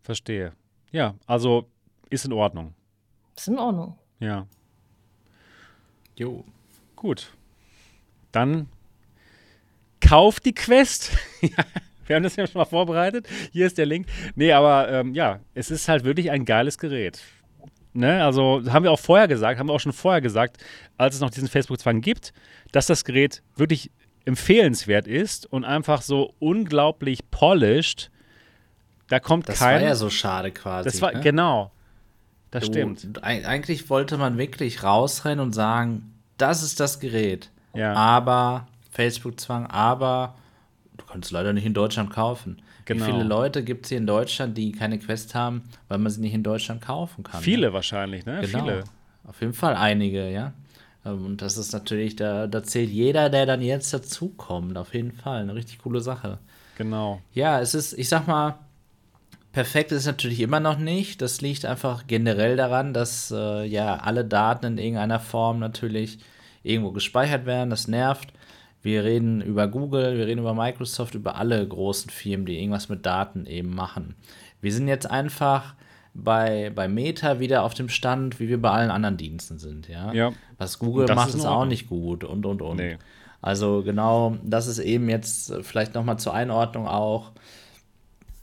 Verstehe. 0.03 0.53
Ja, 0.91 1.15
also 1.27 1.69
ist 2.11 2.24
in 2.24 2.32
Ordnung. 2.32 2.74
Ist 3.36 3.49
in 3.49 3.59
Ordnung. 3.59 3.99
Ja. 4.19 4.47
Jo. 6.16 6.45
Gut. 6.97 7.32
Dann 8.32 8.69
kauft 10.01 10.45
die 10.45 10.55
Quest. 10.55 11.12
Wir 12.06 12.16
haben 12.16 12.22
das 12.22 12.36
ja 12.36 12.47
schon 12.47 12.59
mal 12.59 12.64
vorbereitet. 12.64 13.28
Hier 13.52 13.66
ist 13.66 13.78
der 13.78 13.86
Link. 13.86 14.06
Nee, 14.35 14.52
aber 14.52 14.89
ähm, 14.90 15.14
ja, 15.14 15.40
es 15.55 15.70
ist 15.70 15.89
halt 15.89 16.05
wirklich 16.05 16.31
ein 16.31 16.44
geiles 16.44 16.78
Gerät. 16.78 17.20
Ne? 17.93 18.24
Also 18.24 18.62
haben 18.70 18.82
wir 18.82 18.90
auch 18.90 18.98
vorher 18.98 19.28
gesagt, 19.28 19.59
haben 19.59 19.68
wir 19.68 19.72
auch 19.72 19.81
schon 19.81 19.93
vorher 19.93 20.20
gesagt, 20.20 20.62
als 20.97 21.14
es 21.14 21.20
noch 21.20 21.31
diesen 21.31 21.48
Facebook-Zwang 21.48 22.01
gibt, 22.01 22.32
dass 22.72 22.86
das 22.86 23.05
Gerät 23.05 23.43
wirklich 23.56 23.90
empfehlenswert 24.24 25.06
ist 25.06 25.47
und 25.47 25.64
einfach 25.64 26.02
so 26.02 26.35
unglaublich 26.40 27.31
polished. 27.31 28.10
Da 29.09 29.20
kommt 29.20 29.48
das 29.48 29.59
kein. 29.59 29.74
Das 29.74 29.82
war 29.82 29.89
ja 29.89 29.94
so 29.94 30.10
schade 30.10 30.51
quasi. 30.51 30.89
Das 30.89 31.01
war, 31.01 31.12
ne? 31.12 31.20
genau. 31.20 31.70
Das 32.51 32.64
du, 32.64 32.72
stimmt. 32.72 33.22
Eigentlich 33.22 33.90
wollte 33.90 34.16
man 34.16 34.39
wirklich 34.39 34.82
rausrennen 34.82 35.40
und 35.40 35.52
sagen, 35.52 36.14
das 36.36 36.62
ist 36.62 36.81
das 36.81 37.01
Gerät. 37.01 37.51
Ja. 37.74 37.93
Aber 37.94 38.66
Facebook-Zwang, 38.90 39.66
aber 39.66 40.35
du 40.96 41.04
kannst 41.06 41.26
es 41.26 41.32
leider 41.32 41.52
nicht 41.52 41.66
in 41.66 41.74
Deutschland 41.74 42.10
kaufen. 42.10 42.62
Genau. 42.84 43.06
Wie 43.06 43.10
viele 43.10 43.24
Leute 43.24 43.64
gibt 43.64 43.86
es 43.86 43.88
hier 43.90 43.98
in 43.98 44.06
Deutschland, 44.06 44.56
die 44.56 44.72
keine 44.72 44.98
Quest 44.98 45.34
haben, 45.34 45.62
weil 45.88 45.98
man 45.98 46.12
sie 46.12 46.20
nicht 46.20 46.34
in 46.34 46.42
Deutschland 46.42 46.82
kaufen 46.82 47.24
kann? 47.24 47.42
Viele 47.42 47.68
ja? 47.68 47.72
wahrscheinlich, 47.72 48.26
ne? 48.26 48.40
Genau. 48.42 48.64
Viele. 48.64 48.84
Auf 49.26 49.40
jeden 49.40 49.54
Fall 49.54 49.74
einige, 49.74 50.30
ja. 50.30 50.52
Ähm, 51.04 51.24
und 51.24 51.42
das 51.42 51.56
ist 51.56 51.72
natürlich, 51.72 52.16
da, 52.16 52.46
da 52.46 52.62
zählt 52.62 52.90
jeder, 52.90 53.30
der 53.30 53.46
dann 53.46 53.62
jetzt 53.62 53.92
dazukommt. 53.92 54.76
Auf 54.76 54.94
jeden 54.94 55.12
Fall. 55.12 55.42
Eine 55.42 55.54
richtig 55.54 55.78
coole 55.78 56.00
Sache. 56.00 56.38
Genau. 56.76 57.20
Ja, 57.32 57.60
es 57.60 57.74
ist, 57.74 57.92
ich 57.94 58.08
sag 58.08 58.26
mal, 58.26 58.58
perfekt 59.52 59.92
ist 59.92 60.00
es 60.00 60.06
natürlich 60.06 60.40
immer 60.40 60.60
noch 60.60 60.78
nicht. 60.78 61.22
Das 61.22 61.40
liegt 61.40 61.64
einfach 61.64 62.06
generell 62.06 62.56
daran, 62.56 62.92
dass 62.92 63.30
äh, 63.30 63.64
ja 63.64 63.96
alle 63.96 64.24
Daten 64.24 64.66
in 64.66 64.78
irgendeiner 64.78 65.20
Form 65.20 65.58
natürlich 65.58 66.18
irgendwo 66.62 66.92
gespeichert 66.92 67.46
werden. 67.46 67.70
Das 67.70 67.88
nervt. 67.88 68.34
Wir 68.85 69.02
reden 69.02 69.40
über 69.40 69.66
Google, 69.66 70.19
wir 70.19 70.27
reden 70.27 70.40
über 70.40 70.52
Microsoft, 70.52 71.15
über 71.15 71.36
alle 71.36 71.66
großen 71.66 72.11
Firmen, 72.11 72.44
die 72.44 72.59
irgendwas 72.59 72.90
mit 72.90 73.06
Daten 73.06 73.47
eben 73.47 73.74
machen. 73.74 74.15
Wir 74.61 74.74
sind 74.74 74.89
jetzt 74.89 75.11
einfach 75.11 75.74
bei, 76.12 76.70
bei 76.74 76.86
Meta 76.86 77.40
wieder 77.40 77.62
auf 77.62 77.73
dem 77.73 77.89
Stand, 77.89 78.40
wie 78.40 78.48
wir 78.51 78.61
bei 78.61 78.70
allen 78.70 78.90
anderen 78.90 79.16
Diensten 79.16 79.59
sind. 79.59 79.89
Ja. 79.89 80.12
ja. 80.12 80.32
Was 80.59 80.78
Google 80.78 81.06
macht, 81.15 81.31
ist, 81.31 81.36
ist 81.36 81.47
auch 81.47 81.65
nicht 81.65 81.89
gut 81.89 82.24
und 82.24 82.44
und 82.44 82.61
und. 82.61 82.77
Nee. 82.77 82.98
Also 83.40 83.82
genau, 83.82 84.36
das 84.43 84.66
ist 84.66 84.81
eben 84.81 85.09
jetzt 85.09 85.55
vielleicht 85.62 85.94
nochmal 85.94 86.19
zur 86.19 86.35
Einordnung 86.35 86.86
auch. 86.86 87.32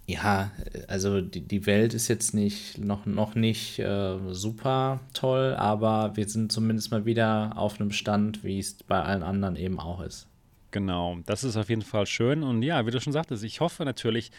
Ja, 0.07 0.49
also 0.88 1.22
die, 1.22 1.41
die 1.41 1.68
Welt 1.68 1.93
ist 1.93 2.07
jetzt 2.07 2.34
nicht 2.34 2.80
noch, 2.80 3.05
noch 3.05 3.35
nicht 3.35 3.77
äh, 3.77 4.18
super 4.31 5.01
toll, 5.13 5.53
aber 5.55 6.15
wir 6.15 6.27
sind 6.27 6.51
zumindest 6.51 6.89
mal 6.89 7.05
wieder 7.05 7.53
auf 7.57 7.80
einem 7.80 7.91
Stand, 7.91 8.43
wie 8.43 8.57
es 8.57 8.73
bei 8.73 8.99
allen 9.03 9.22
anderen 9.22 9.55
eben 9.55 9.80
auch 9.80 10.01
ist. 10.01 10.30
Genau, 10.72 11.19
das 11.26 11.43
ist 11.43 11.57
auf 11.57 11.69
jeden 11.69 11.81
Fall 11.81 12.06
schön. 12.06 12.43
Und 12.43 12.64
ja, 12.64 12.85
wie 12.85 12.91
du 12.91 12.99
schon 13.02 13.14
sagtest, 13.14 13.43
ich 13.43 13.60
hoffe 13.60 13.84
natürlich, 13.84 14.31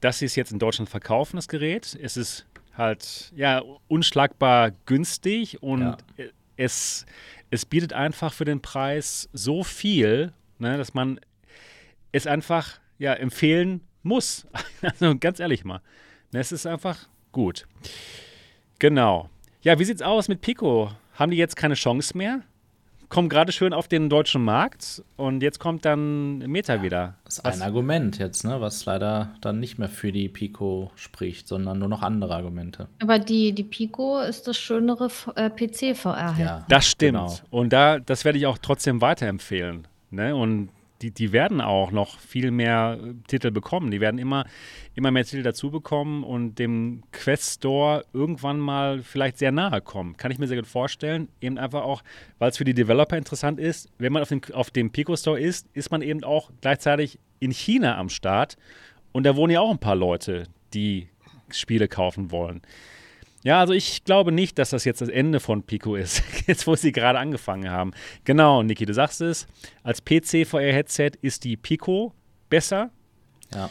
dass 0.00 0.18
sie 0.18 0.26
es 0.26 0.36
jetzt 0.36 0.52
in 0.52 0.58
Deutschland 0.58 0.90
verkaufen, 0.90 1.36
das 1.36 1.48
Gerät. 1.48 1.98
Es 2.00 2.16
ist 2.16 2.46
halt, 2.76 3.32
ja, 3.34 3.62
unschlagbar 3.88 4.72
günstig 4.86 5.62
und 5.62 5.80
ja. 5.80 6.26
es, 6.56 7.06
es 7.50 7.64
bietet 7.64 7.94
einfach 7.94 8.32
für 8.32 8.44
den 8.44 8.60
Preis 8.60 9.28
so 9.32 9.64
viel, 9.64 10.32
ne, 10.58 10.76
dass 10.76 10.94
man 10.94 11.18
es 12.12 12.26
einfach, 12.26 12.78
ja, 12.98 13.14
empfehlen 13.14 13.80
muss. 14.02 14.46
Also 14.80 15.16
ganz 15.18 15.40
ehrlich 15.40 15.64
mal. 15.64 15.80
Ne, 16.32 16.40
es 16.40 16.52
ist 16.52 16.66
einfach 16.66 17.08
gut. 17.32 17.66
Genau. 18.78 19.28
Ja, 19.62 19.78
wie 19.78 19.84
sieht's 19.84 20.02
aus 20.02 20.28
mit 20.28 20.40
Pico? 20.40 20.92
Haben 21.14 21.32
die 21.32 21.36
jetzt 21.36 21.56
keine 21.56 21.74
Chance 21.74 22.16
mehr? 22.16 22.42
Kommen 23.08 23.28
gerade 23.28 23.52
schön 23.52 23.72
auf 23.72 23.88
den 23.88 24.08
deutschen 24.08 24.44
Markt 24.44 25.02
und 25.16 25.42
jetzt 25.42 25.58
kommt 25.58 25.84
dann 25.84 26.38
Meta 26.38 26.76
ja, 26.76 26.82
wieder. 26.82 27.14
Das 27.24 27.38
ist 27.38 27.44
was? 27.44 27.56
ein 27.56 27.62
Argument 27.62 28.18
jetzt, 28.18 28.44
ne, 28.44 28.60
was 28.60 28.84
leider 28.84 29.34
dann 29.40 29.60
nicht 29.60 29.78
mehr 29.78 29.88
für 29.88 30.12
die 30.12 30.28
Pico 30.28 30.90
spricht, 30.96 31.48
sondern 31.48 31.78
nur 31.78 31.88
noch 31.88 32.02
andere 32.02 32.34
Argumente. 32.34 32.88
Aber 33.00 33.18
die, 33.18 33.52
die 33.52 33.64
Pico 33.64 34.20
ist 34.20 34.46
das 34.46 34.56
schönere 34.58 35.08
äh, 35.36 35.50
PC-VR. 35.50 36.36
Ja, 36.38 36.66
das 36.68 36.86
stimmt. 36.86 37.18
Genau. 37.18 37.34
Und 37.50 37.72
da, 37.72 37.98
das 37.98 38.24
werde 38.24 38.38
ich 38.38 38.46
auch 38.46 38.58
trotzdem 38.58 39.00
weiterempfehlen. 39.00 39.86
Ne? 40.10 40.34
Und 40.34 40.70
die, 41.02 41.10
die 41.10 41.32
werden 41.32 41.60
auch 41.60 41.90
noch 41.90 42.18
viel 42.18 42.50
mehr 42.50 42.98
äh, 43.00 43.14
Titel 43.26 43.50
bekommen. 43.50 43.90
Die 43.90 44.00
werden 44.00 44.18
immer, 44.18 44.44
immer 44.94 45.10
mehr 45.10 45.24
Titel 45.24 45.42
dazu 45.42 45.70
bekommen 45.70 46.24
und 46.24 46.58
dem 46.58 47.02
Quest 47.12 47.54
Store 47.54 48.04
irgendwann 48.12 48.58
mal 48.58 49.02
vielleicht 49.02 49.38
sehr 49.38 49.52
nahe 49.52 49.80
kommen. 49.80 50.16
Kann 50.16 50.30
ich 50.30 50.38
mir 50.38 50.48
sehr 50.48 50.56
gut 50.56 50.66
vorstellen. 50.66 51.28
Eben 51.40 51.58
einfach 51.58 51.82
auch, 51.82 52.02
weil 52.38 52.50
es 52.50 52.56
für 52.56 52.64
die 52.64 52.74
Developer 52.74 53.16
interessant 53.16 53.60
ist. 53.60 53.88
Wenn 53.98 54.12
man 54.12 54.22
auf, 54.22 54.28
den, 54.28 54.42
auf 54.52 54.70
dem 54.70 54.90
Pico 54.90 55.16
Store 55.16 55.38
ist, 55.38 55.68
ist 55.72 55.90
man 55.90 56.02
eben 56.02 56.24
auch 56.24 56.50
gleichzeitig 56.60 57.18
in 57.40 57.52
China 57.52 57.96
am 57.96 58.08
Start. 58.08 58.56
Und 59.12 59.24
da 59.24 59.36
wohnen 59.36 59.52
ja 59.52 59.60
auch 59.60 59.70
ein 59.70 59.78
paar 59.78 59.96
Leute, 59.96 60.44
die 60.74 61.08
Spiele 61.50 61.88
kaufen 61.88 62.30
wollen. 62.30 62.60
Ja, 63.44 63.60
also 63.60 63.72
ich 63.72 64.04
glaube 64.04 64.32
nicht, 64.32 64.58
dass 64.58 64.70
das 64.70 64.84
jetzt 64.84 65.00
das 65.00 65.08
Ende 65.08 65.40
von 65.40 65.62
Pico 65.62 65.94
ist, 65.94 66.22
jetzt 66.46 66.66
wo 66.66 66.74
sie 66.74 66.92
gerade 66.92 67.18
angefangen 67.18 67.70
haben. 67.70 67.92
Genau, 68.24 68.62
Niki, 68.62 68.84
du 68.84 68.94
sagst 68.94 69.20
es, 69.20 69.46
als 69.82 70.02
PC-VR-Headset 70.04 71.12
ist 71.22 71.44
die 71.44 71.56
Pico 71.56 72.12
besser. 72.50 72.90
Ja. 73.54 73.70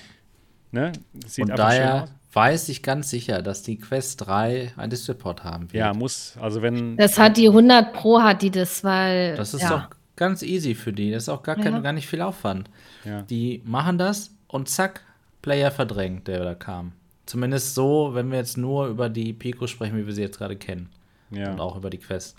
Ne? 0.71 0.91
Sieht 1.25 1.49
Und 1.49 1.57
daher 1.57 2.07
weiß 2.33 2.69
ich 2.69 2.83
ganz 2.83 3.09
sicher, 3.09 3.41
dass 3.41 3.63
die 3.63 3.77
Quest 3.77 4.27
3 4.27 4.73
ein 4.77 4.89
DisplayPort 4.89 5.43
haben 5.43 5.73
wird. 5.73 5.73
Ja, 5.73 5.93
muss, 5.93 6.35
also 6.39 6.61
wenn... 6.61 6.97
Das 6.97 7.17
hat 7.17 7.37
die 7.37 7.47
100 7.47 7.93
Pro, 7.93 8.21
hat 8.21 8.41
die 8.41 8.51
das, 8.51 8.83
weil... 8.83 9.35
Das 9.35 9.53
ist 9.53 9.63
ja. 9.63 9.69
doch 9.69 9.89
ganz 10.15 10.43
easy 10.43 10.75
für 10.75 10.93
die, 10.93 11.11
das 11.11 11.23
ist 11.23 11.29
auch 11.29 11.43
gar, 11.43 11.55
kein, 11.55 11.73
ja. 11.73 11.79
gar 11.79 11.93
nicht 11.93 12.07
viel 12.07 12.21
Aufwand. 12.21 12.69
Ja. 13.05 13.21
Die 13.23 13.61
machen 13.65 13.97
das 13.97 14.31
und 14.47 14.69
zack, 14.69 15.01
Player 15.41 15.71
verdrängt, 15.71 16.27
der 16.27 16.43
da 16.43 16.55
kam. 16.55 16.93
Zumindest 17.27 17.75
so, 17.75 18.11
wenn 18.13 18.31
wir 18.31 18.37
jetzt 18.37 18.57
nur 18.57 18.87
über 18.87 19.09
die 19.09 19.33
Pico 19.33 19.67
sprechen, 19.67 19.97
wie 19.97 20.07
wir 20.07 20.13
sie 20.13 20.21
jetzt 20.21 20.37
gerade 20.37 20.55
kennen. 20.55 20.89
Ja. 21.29 21.51
Und 21.51 21.59
auch 21.59 21.75
über 21.75 21.89
die 21.89 21.97
Quest. 21.97 22.37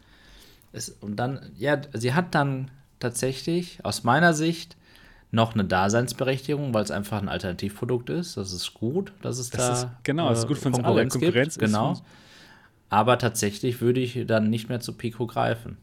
Es, 0.73 0.89
und 0.89 1.17
dann, 1.17 1.41
ja, 1.59 1.79
sie 1.93 2.15
hat 2.15 2.35
dann 2.35 2.71
tatsächlich 2.99 3.85
aus 3.85 4.03
meiner 4.03 4.33
Sicht 4.33 4.77
noch 5.31 5.53
eine 5.53 5.67
Daseinsberechtigung, 5.67 6.73
weil 6.73 6.85
es 6.85 6.91
einfach 6.91 7.21
ein 7.21 7.29
Alternativprodukt 7.29 8.09
ist. 8.09 8.39
Das 8.39 8.55
ist 8.55 8.73
gut, 8.73 9.13
dass 9.21 9.39
es 9.39 9.51
das 9.51 9.61
da 9.61 9.73
ist, 9.75 9.89
genau, 10.05 10.31
das 10.31 10.41
ist 10.41 10.49
gut 10.49 10.57
für 10.57 10.69
uns 10.69 10.79
alle. 10.79 11.07
Konkurrenz 11.07 11.59
gibt. 11.59 11.67
Genau. 11.67 12.01
Aber 12.89 13.19
tatsächlich 13.19 13.83
würde 13.83 14.01
ich 14.01 14.27
dann 14.27 14.49
nicht 14.49 14.71
mehr 14.71 14.81
zu 14.81 14.95
Pico 14.95 15.27
greifen. 15.27 15.77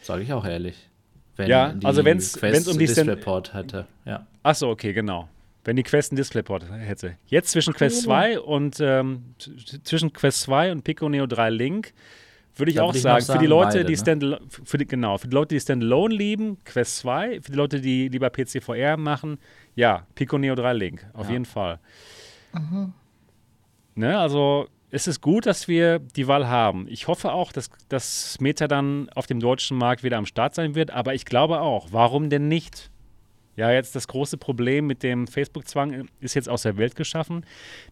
Sage 0.00 0.22
ich 0.22 0.32
auch 0.32 0.46
ehrlich. 0.46 0.88
Wenn 1.36 1.50
ja, 1.50 1.74
also 1.84 2.06
wenn 2.06 2.16
es 2.16 2.36
um 2.68 2.78
die 2.78 2.86
Displayport 2.86 3.52
hätte. 3.52 3.86
Ja. 4.06 4.26
Achso, 4.42 4.70
okay, 4.70 4.94
genau 4.94 5.28
wenn 5.66 5.76
die 5.76 5.82
Quest 5.82 6.12
ein 6.12 6.16
Displayport 6.16 6.70
hätte. 6.70 7.16
Jetzt 7.26 7.50
zwischen 7.50 7.74
Quest 7.74 8.02
2 8.02 8.38
und 8.38 8.78
ähm, 8.80 9.34
zwischen 9.82 10.12
Quest 10.12 10.42
2 10.42 10.70
und 10.70 10.84
Pico 10.84 11.08
Neo 11.08 11.26
3 11.26 11.50
Link 11.50 11.92
würde 12.54 12.70
ich 12.70 12.80
auch 12.80 12.88
würde 12.88 13.00
sagen, 13.00 13.24
sagen, 13.24 13.38
für 13.38 13.42
die 13.42 13.48
Leute, 13.48 13.78
beide, 13.78 13.84
die 13.84 13.96
Stand 13.96 14.40
für 14.64 14.78
die, 14.78 14.86
genau, 14.86 15.18
für 15.18 15.28
die 15.28 15.34
Leute, 15.34 15.54
die 15.56 15.60
Standalone 15.60 16.14
lieben, 16.14 16.58
Quest 16.64 16.98
2, 16.98 17.40
für 17.42 17.50
die 17.50 17.56
Leute, 17.56 17.80
die 17.80 18.08
lieber 18.08 18.30
PC-VR 18.30 18.96
machen, 18.96 19.38
ja, 19.74 20.06
Pico 20.14 20.38
Neo 20.38 20.54
3 20.54 20.72
Link, 20.72 21.06
auf 21.12 21.26
ja. 21.26 21.32
jeden 21.32 21.44
Fall. 21.44 21.80
Mhm. 22.54 22.94
Ne, 23.96 24.18
also 24.18 24.68
es 24.90 25.08
ist 25.08 25.20
gut, 25.20 25.46
dass 25.46 25.68
wir 25.68 25.98
die 25.98 26.28
Wahl 26.28 26.48
haben. 26.48 26.86
Ich 26.88 27.08
hoffe 27.08 27.32
auch, 27.32 27.50
dass 27.50 27.70
das 27.88 28.38
Meta 28.40 28.68
dann 28.68 29.10
auf 29.10 29.26
dem 29.26 29.40
deutschen 29.40 29.76
Markt 29.76 30.04
wieder 30.04 30.16
am 30.16 30.26
Start 30.26 30.54
sein 30.54 30.76
wird, 30.76 30.92
aber 30.92 31.14
ich 31.14 31.24
glaube 31.24 31.60
auch, 31.60 31.88
warum 31.90 32.30
denn 32.30 32.46
nicht? 32.48 32.90
Ja, 33.56 33.72
jetzt 33.72 33.96
das 33.96 34.06
große 34.06 34.36
Problem 34.36 34.86
mit 34.86 35.02
dem 35.02 35.26
Facebook-Zwang 35.26 36.08
ist 36.20 36.34
jetzt 36.34 36.48
aus 36.48 36.62
der 36.62 36.76
Welt 36.76 36.94
geschaffen. 36.94 37.46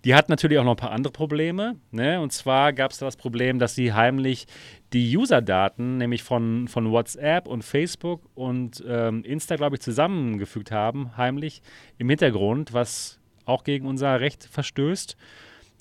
Die 0.04 0.14
hat 0.14 0.28
natürlich 0.28 0.58
auch 0.58 0.64
noch 0.64 0.72
ein 0.72 0.76
paar 0.76 0.90
andere 0.90 1.12
Probleme. 1.12 1.76
Ne? 1.90 2.20
Und 2.20 2.32
zwar 2.32 2.74
gab 2.74 2.90
es 2.90 2.98
das 2.98 3.16
Problem, 3.16 3.58
dass 3.58 3.74
sie 3.74 3.94
heimlich 3.94 4.46
die 4.92 5.16
User-Daten, 5.16 5.96
nämlich 5.96 6.22
von, 6.22 6.68
von 6.68 6.90
WhatsApp 6.90 7.46
und 7.46 7.64
Facebook 7.64 8.20
und 8.34 8.84
ähm, 8.86 9.24
Insta, 9.24 9.56
glaube 9.56 9.76
ich, 9.76 9.80
zusammengefügt 9.80 10.70
haben, 10.70 11.16
heimlich 11.16 11.62
im 11.96 12.10
Hintergrund, 12.10 12.74
was 12.74 13.18
auch 13.46 13.64
gegen 13.64 13.86
unser 13.86 14.20
Recht 14.20 14.44
verstößt. 14.44 15.16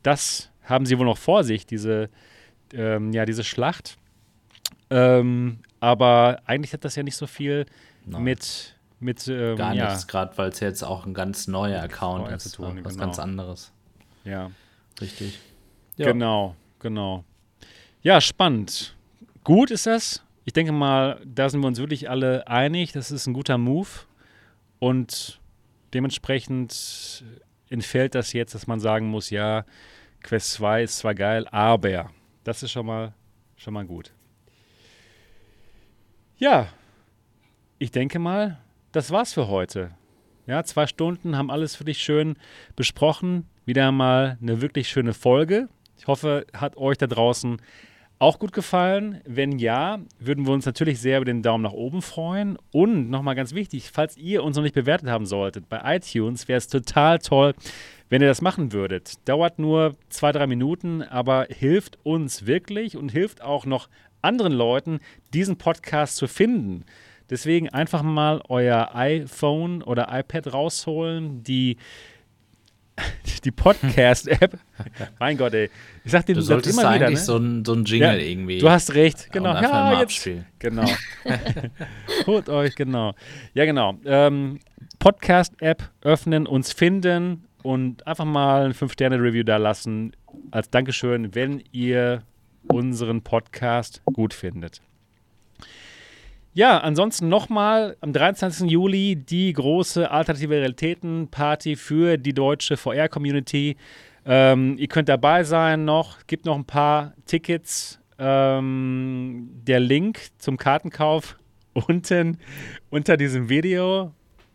Das 0.02 0.50
haben 0.64 0.86
sie 0.86 0.98
wohl 0.98 1.06
noch 1.06 1.18
vor 1.18 1.44
sich, 1.44 1.66
diese, 1.66 2.10
ähm, 2.74 3.12
ja, 3.12 3.26
diese 3.26 3.44
Schlacht. 3.44 3.98
Ähm, 4.90 5.60
aber 5.82 6.42
eigentlich 6.46 6.72
hat 6.72 6.86
das 6.86 6.96
ja 6.96 7.04
nicht 7.04 7.18
so 7.18 7.28
viel 7.28 7.66
Nein. 8.06 8.24
mit 8.24 8.73
mit 9.04 9.28
ähm, 9.28 9.56
gar 9.56 9.74
ja. 9.74 9.90
nichts, 9.90 10.08
gerade 10.08 10.38
weil 10.38 10.50
es 10.50 10.60
jetzt 10.60 10.84
auch 10.84 11.06
ein 11.06 11.14
ganz 11.14 11.48
neuer 11.48 11.82
Account 11.82 12.32
ist, 12.32 12.52
zu 12.52 12.58
tun, 12.58 12.80
was 12.84 12.94
genau. 12.94 13.06
ganz 13.06 13.20
anderes. 13.20 13.72
Ja. 14.24 14.52
Richtig. 15.02 15.40
Ja. 15.98 16.12
Genau, 16.12 16.56
genau. 16.80 17.24
Ja, 18.02 18.22
spannend. 18.22 18.96
Gut 19.44 19.72
ist 19.72 19.86
das. 19.86 20.24
Ich 20.46 20.54
denke 20.54 20.72
mal, 20.72 21.22
da 21.26 21.50
sind 21.50 21.62
wir 21.62 21.68
uns 21.68 21.80
wirklich 21.80 22.10
alle 22.10 22.48
einig. 22.48 22.92
Das 22.92 23.12
ist 23.12 23.28
ein 23.28 23.34
guter 23.34 23.58
Move. 23.58 23.88
Und 24.80 25.40
dementsprechend 25.94 27.24
entfällt 27.70 28.16
das 28.16 28.34
jetzt, 28.34 28.54
dass 28.56 28.68
man 28.68 28.80
sagen 28.80 29.08
muss, 29.08 29.30
ja, 29.30 29.66
Quest 30.22 30.54
2 30.54 30.84
ist 30.84 30.98
zwar 30.98 31.16
geil, 31.16 31.48
aber 31.50 32.10
das 32.44 32.64
ist 32.64 32.72
schon 32.72 32.86
mal, 32.86 33.14
schon 33.56 33.74
mal 33.74 33.86
gut. 33.86 34.12
Ja, 36.38 36.68
ich 37.80 37.92
denke 37.92 38.20
mal, 38.20 38.58
das 38.94 39.12
war's 39.12 39.34
für 39.34 39.48
heute. 39.48 39.92
Ja, 40.46 40.64
zwei 40.64 40.88
Stunden 40.88 41.36
haben 41.36 41.52
alles 41.52 41.76
für 41.76 41.84
dich 41.84 41.98
schön 41.98 42.36
besprochen. 42.76 43.46
Wieder 43.66 43.92
mal 43.92 44.38
eine 44.42 44.62
wirklich 44.62 44.88
schöne 44.88 45.14
Folge. 45.14 45.68
Ich 45.98 46.08
hoffe, 46.08 46.46
hat 46.54 46.78
euch 46.78 46.98
da 46.98 47.08
draußen 47.08 47.62
auch 48.20 48.40
gut 48.40 48.54
gefallen. 48.54 49.22
Wenn 49.26 49.58
ja, 49.58 50.00
würden 50.20 50.46
wir 50.46 50.54
uns 50.54 50.66
natürlich 50.66 51.00
sehr 51.00 51.18
über 51.18 51.26
den 51.26 51.42
Daumen 51.42 51.64
nach 51.64 51.74
oben 51.74 52.02
freuen. 52.02 52.58
Und 52.72 53.10
nochmal 53.10 53.36
ganz 53.36 53.54
wichtig, 53.54 53.90
falls 53.92 54.16
ihr 54.16 54.44
uns 54.44 54.56
noch 54.56 54.64
nicht 54.64 54.76
bewertet 54.76 55.10
haben 55.10 55.26
solltet, 55.26 55.70
bei 55.70 55.96
iTunes 55.96 56.48
wäre 56.48 56.58
es 56.58 56.68
total 56.68 57.20
toll, 57.20 57.54
wenn 58.10 58.22
ihr 58.22 58.28
das 58.28 58.42
machen 58.42 58.74
würdet. 58.74 59.28
Dauert 59.28 59.58
nur 59.58 59.96
zwei, 60.10 60.32
drei 60.32 60.46
Minuten, 60.46 61.02
aber 61.02 61.48
hilft 61.50 61.98
uns 62.04 62.46
wirklich 62.46 62.96
und 62.96 63.10
hilft 63.10 63.42
auch 63.42 63.66
noch 63.66 63.90
anderen 64.22 64.54
Leuten, 64.54 65.00
diesen 65.34 65.58
Podcast 65.58 66.18
zu 66.18 66.28
finden. 66.28 66.86
Deswegen 67.30 67.70
einfach 67.70 68.04
mal 68.04 68.42
euer 68.50 68.92
iPhone 68.94 69.82
oder 69.82 70.08
iPad 70.12 70.54
rausholen, 70.54 71.44
die, 71.44 71.78
die 73.44 73.52
Podcast-App. 73.52 74.60
mein 75.20 75.38
Gott, 75.38 75.54
ey. 75.54 75.70
Ich 76.04 76.12
sag 76.12 76.26
dir, 76.26 76.36
du 76.36 76.42
solltest 76.42 76.78
immer 76.78 76.94
wieder, 76.94 77.10
ne? 77.10 77.18
so 77.18 77.38
ein, 77.38 77.64
so 77.66 77.74
ein 77.74 77.86
Jingle 77.86 78.20
ja, 78.20 78.26
irgendwie. 78.26 78.60
Du 78.60 78.70
hast 78.70 78.94
recht, 78.94 79.32
genau. 79.32 79.54
Ja, 79.54 80.00
jetzt, 80.02 80.30
genau. 80.60 80.86
Holt 82.28 82.50
euch, 82.50 82.76
genau. 82.76 83.14
Ja, 83.54 83.66
genau. 83.66 83.98
Ähm, 84.06 84.60
Podcast-App 85.00 85.90
öffnen, 86.02 86.46
uns 86.46 86.72
finden 86.74 87.46
und 87.64 88.06
einfach 88.06 88.26
mal 88.26 88.66
ein 88.66 88.74
5-Sterne-Review 88.74 89.44
da 89.44 89.58
lassen. 89.58 90.16
Als 90.52 90.70
Dankeschön, 90.70 91.34
wenn 91.36 91.64
ihr 91.72 92.24
unseren 92.68 93.22
Podcast 93.22 94.02
gut 94.06 94.34
findet. 94.34 94.82
Ja, 96.56 96.78
ansonsten 96.78 97.30
nochmal 97.30 97.98
am 98.02 98.14
23. 98.14 98.70
Juli 98.70 99.16
die 99.16 99.52
große 99.54 100.12
Alternative 100.12 100.54
Realitäten 100.54 101.28
Party 101.30 101.76
für 101.76 102.18
die 102.18 102.34
deutsche 102.34 102.78
VR-Community. 102.78 103.76
Ähm, 104.24 104.78
ihr 104.78 104.88
könnt 104.88 105.10
dabei 105.10 105.44
sein 105.44 105.84
noch, 105.84 106.28
gibt 106.28 106.46
noch 106.46 106.56
ein 106.56 106.66
paar 106.66 107.16
Tickets. 107.26 108.00
Ähm, 108.20 109.50
der 109.64 109.80
Link 109.80 110.28
zum 110.38 110.58
Kartenkauf 110.58 111.38
unten 111.74 112.38
unter 112.92 113.18
diesem 113.18 113.50
Video. 113.50 114.14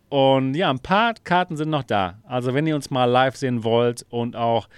Und 0.09 0.55
ja, 0.55 0.71
ein 0.71 0.79
paar 0.79 1.15
Karten 1.25 1.57
sind 1.57 1.69
noch 1.71 1.83
da. 1.83 2.19
Also 2.25 2.55
wenn 2.55 2.67
ihr 2.67 2.75
uns 2.75 2.91
mal 2.91 3.05
live 3.05 3.37
sehen 3.37 3.63
wollt 3.63 4.07
und 4.09 4.37
auch 4.37 4.69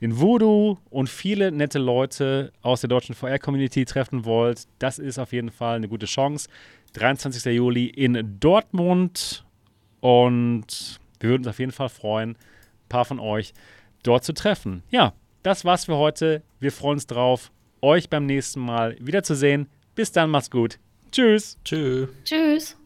den 0.00 0.18
Voodoo 0.18 0.78
und 0.90 1.08
viele 1.08 1.52
nette 1.52 1.78
Leute 1.78 2.52
aus 2.62 2.80
der 2.80 2.88
deutschen 2.88 3.14
VR-Community 3.14 3.84
treffen 3.84 4.24
wollt, 4.24 4.66
das 4.80 4.98
ist 4.98 5.18
auf 5.18 5.32
jeden 5.32 5.50
Fall 5.50 5.76
eine 5.76 5.88
gute 5.88 6.06
Chance. 6.06 6.48
23. 6.94 7.54
Juli 7.54 7.86
in 7.86 8.38
Dortmund. 8.40 9.44
Und 10.00 10.98
wir 11.20 11.30
würden 11.30 11.42
uns 11.42 11.48
auf 11.48 11.58
jeden 11.58 11.72
Fall 11.72 11.88
freuen, 11.88 12.30
ein 12.30 12.88
paar 12.88 13.04
von 13.04 13.20
euch 13.20 13.52
dort 14.02 14.24
zu 14.24 14.32
treffen. 14.32 14.82
Ja, 14.90 15.12
das 15.42 15.64
war's 15.64 15.84
für 15.84 15.96
heute. 15.96 16.42
Wir 16.58 16.72
freuen 16.72 16.94
uns 16.94 17.06
drauf, 17.06 17.52
euch 17.80 18.08
beim 18.08 18.26
nächsten 18.26 18.60
Mal 18.60 18.96
wiederzusehen. 18.98 19.68
Bis 19.94 20.10
dann, 20.10 20.30
macht's 20.30 20.50
gut. 20.50 20.78
Tschüss. 21.12 21.58
Tschüss. 21.64 22.08
Tschüss. 22.24 22.79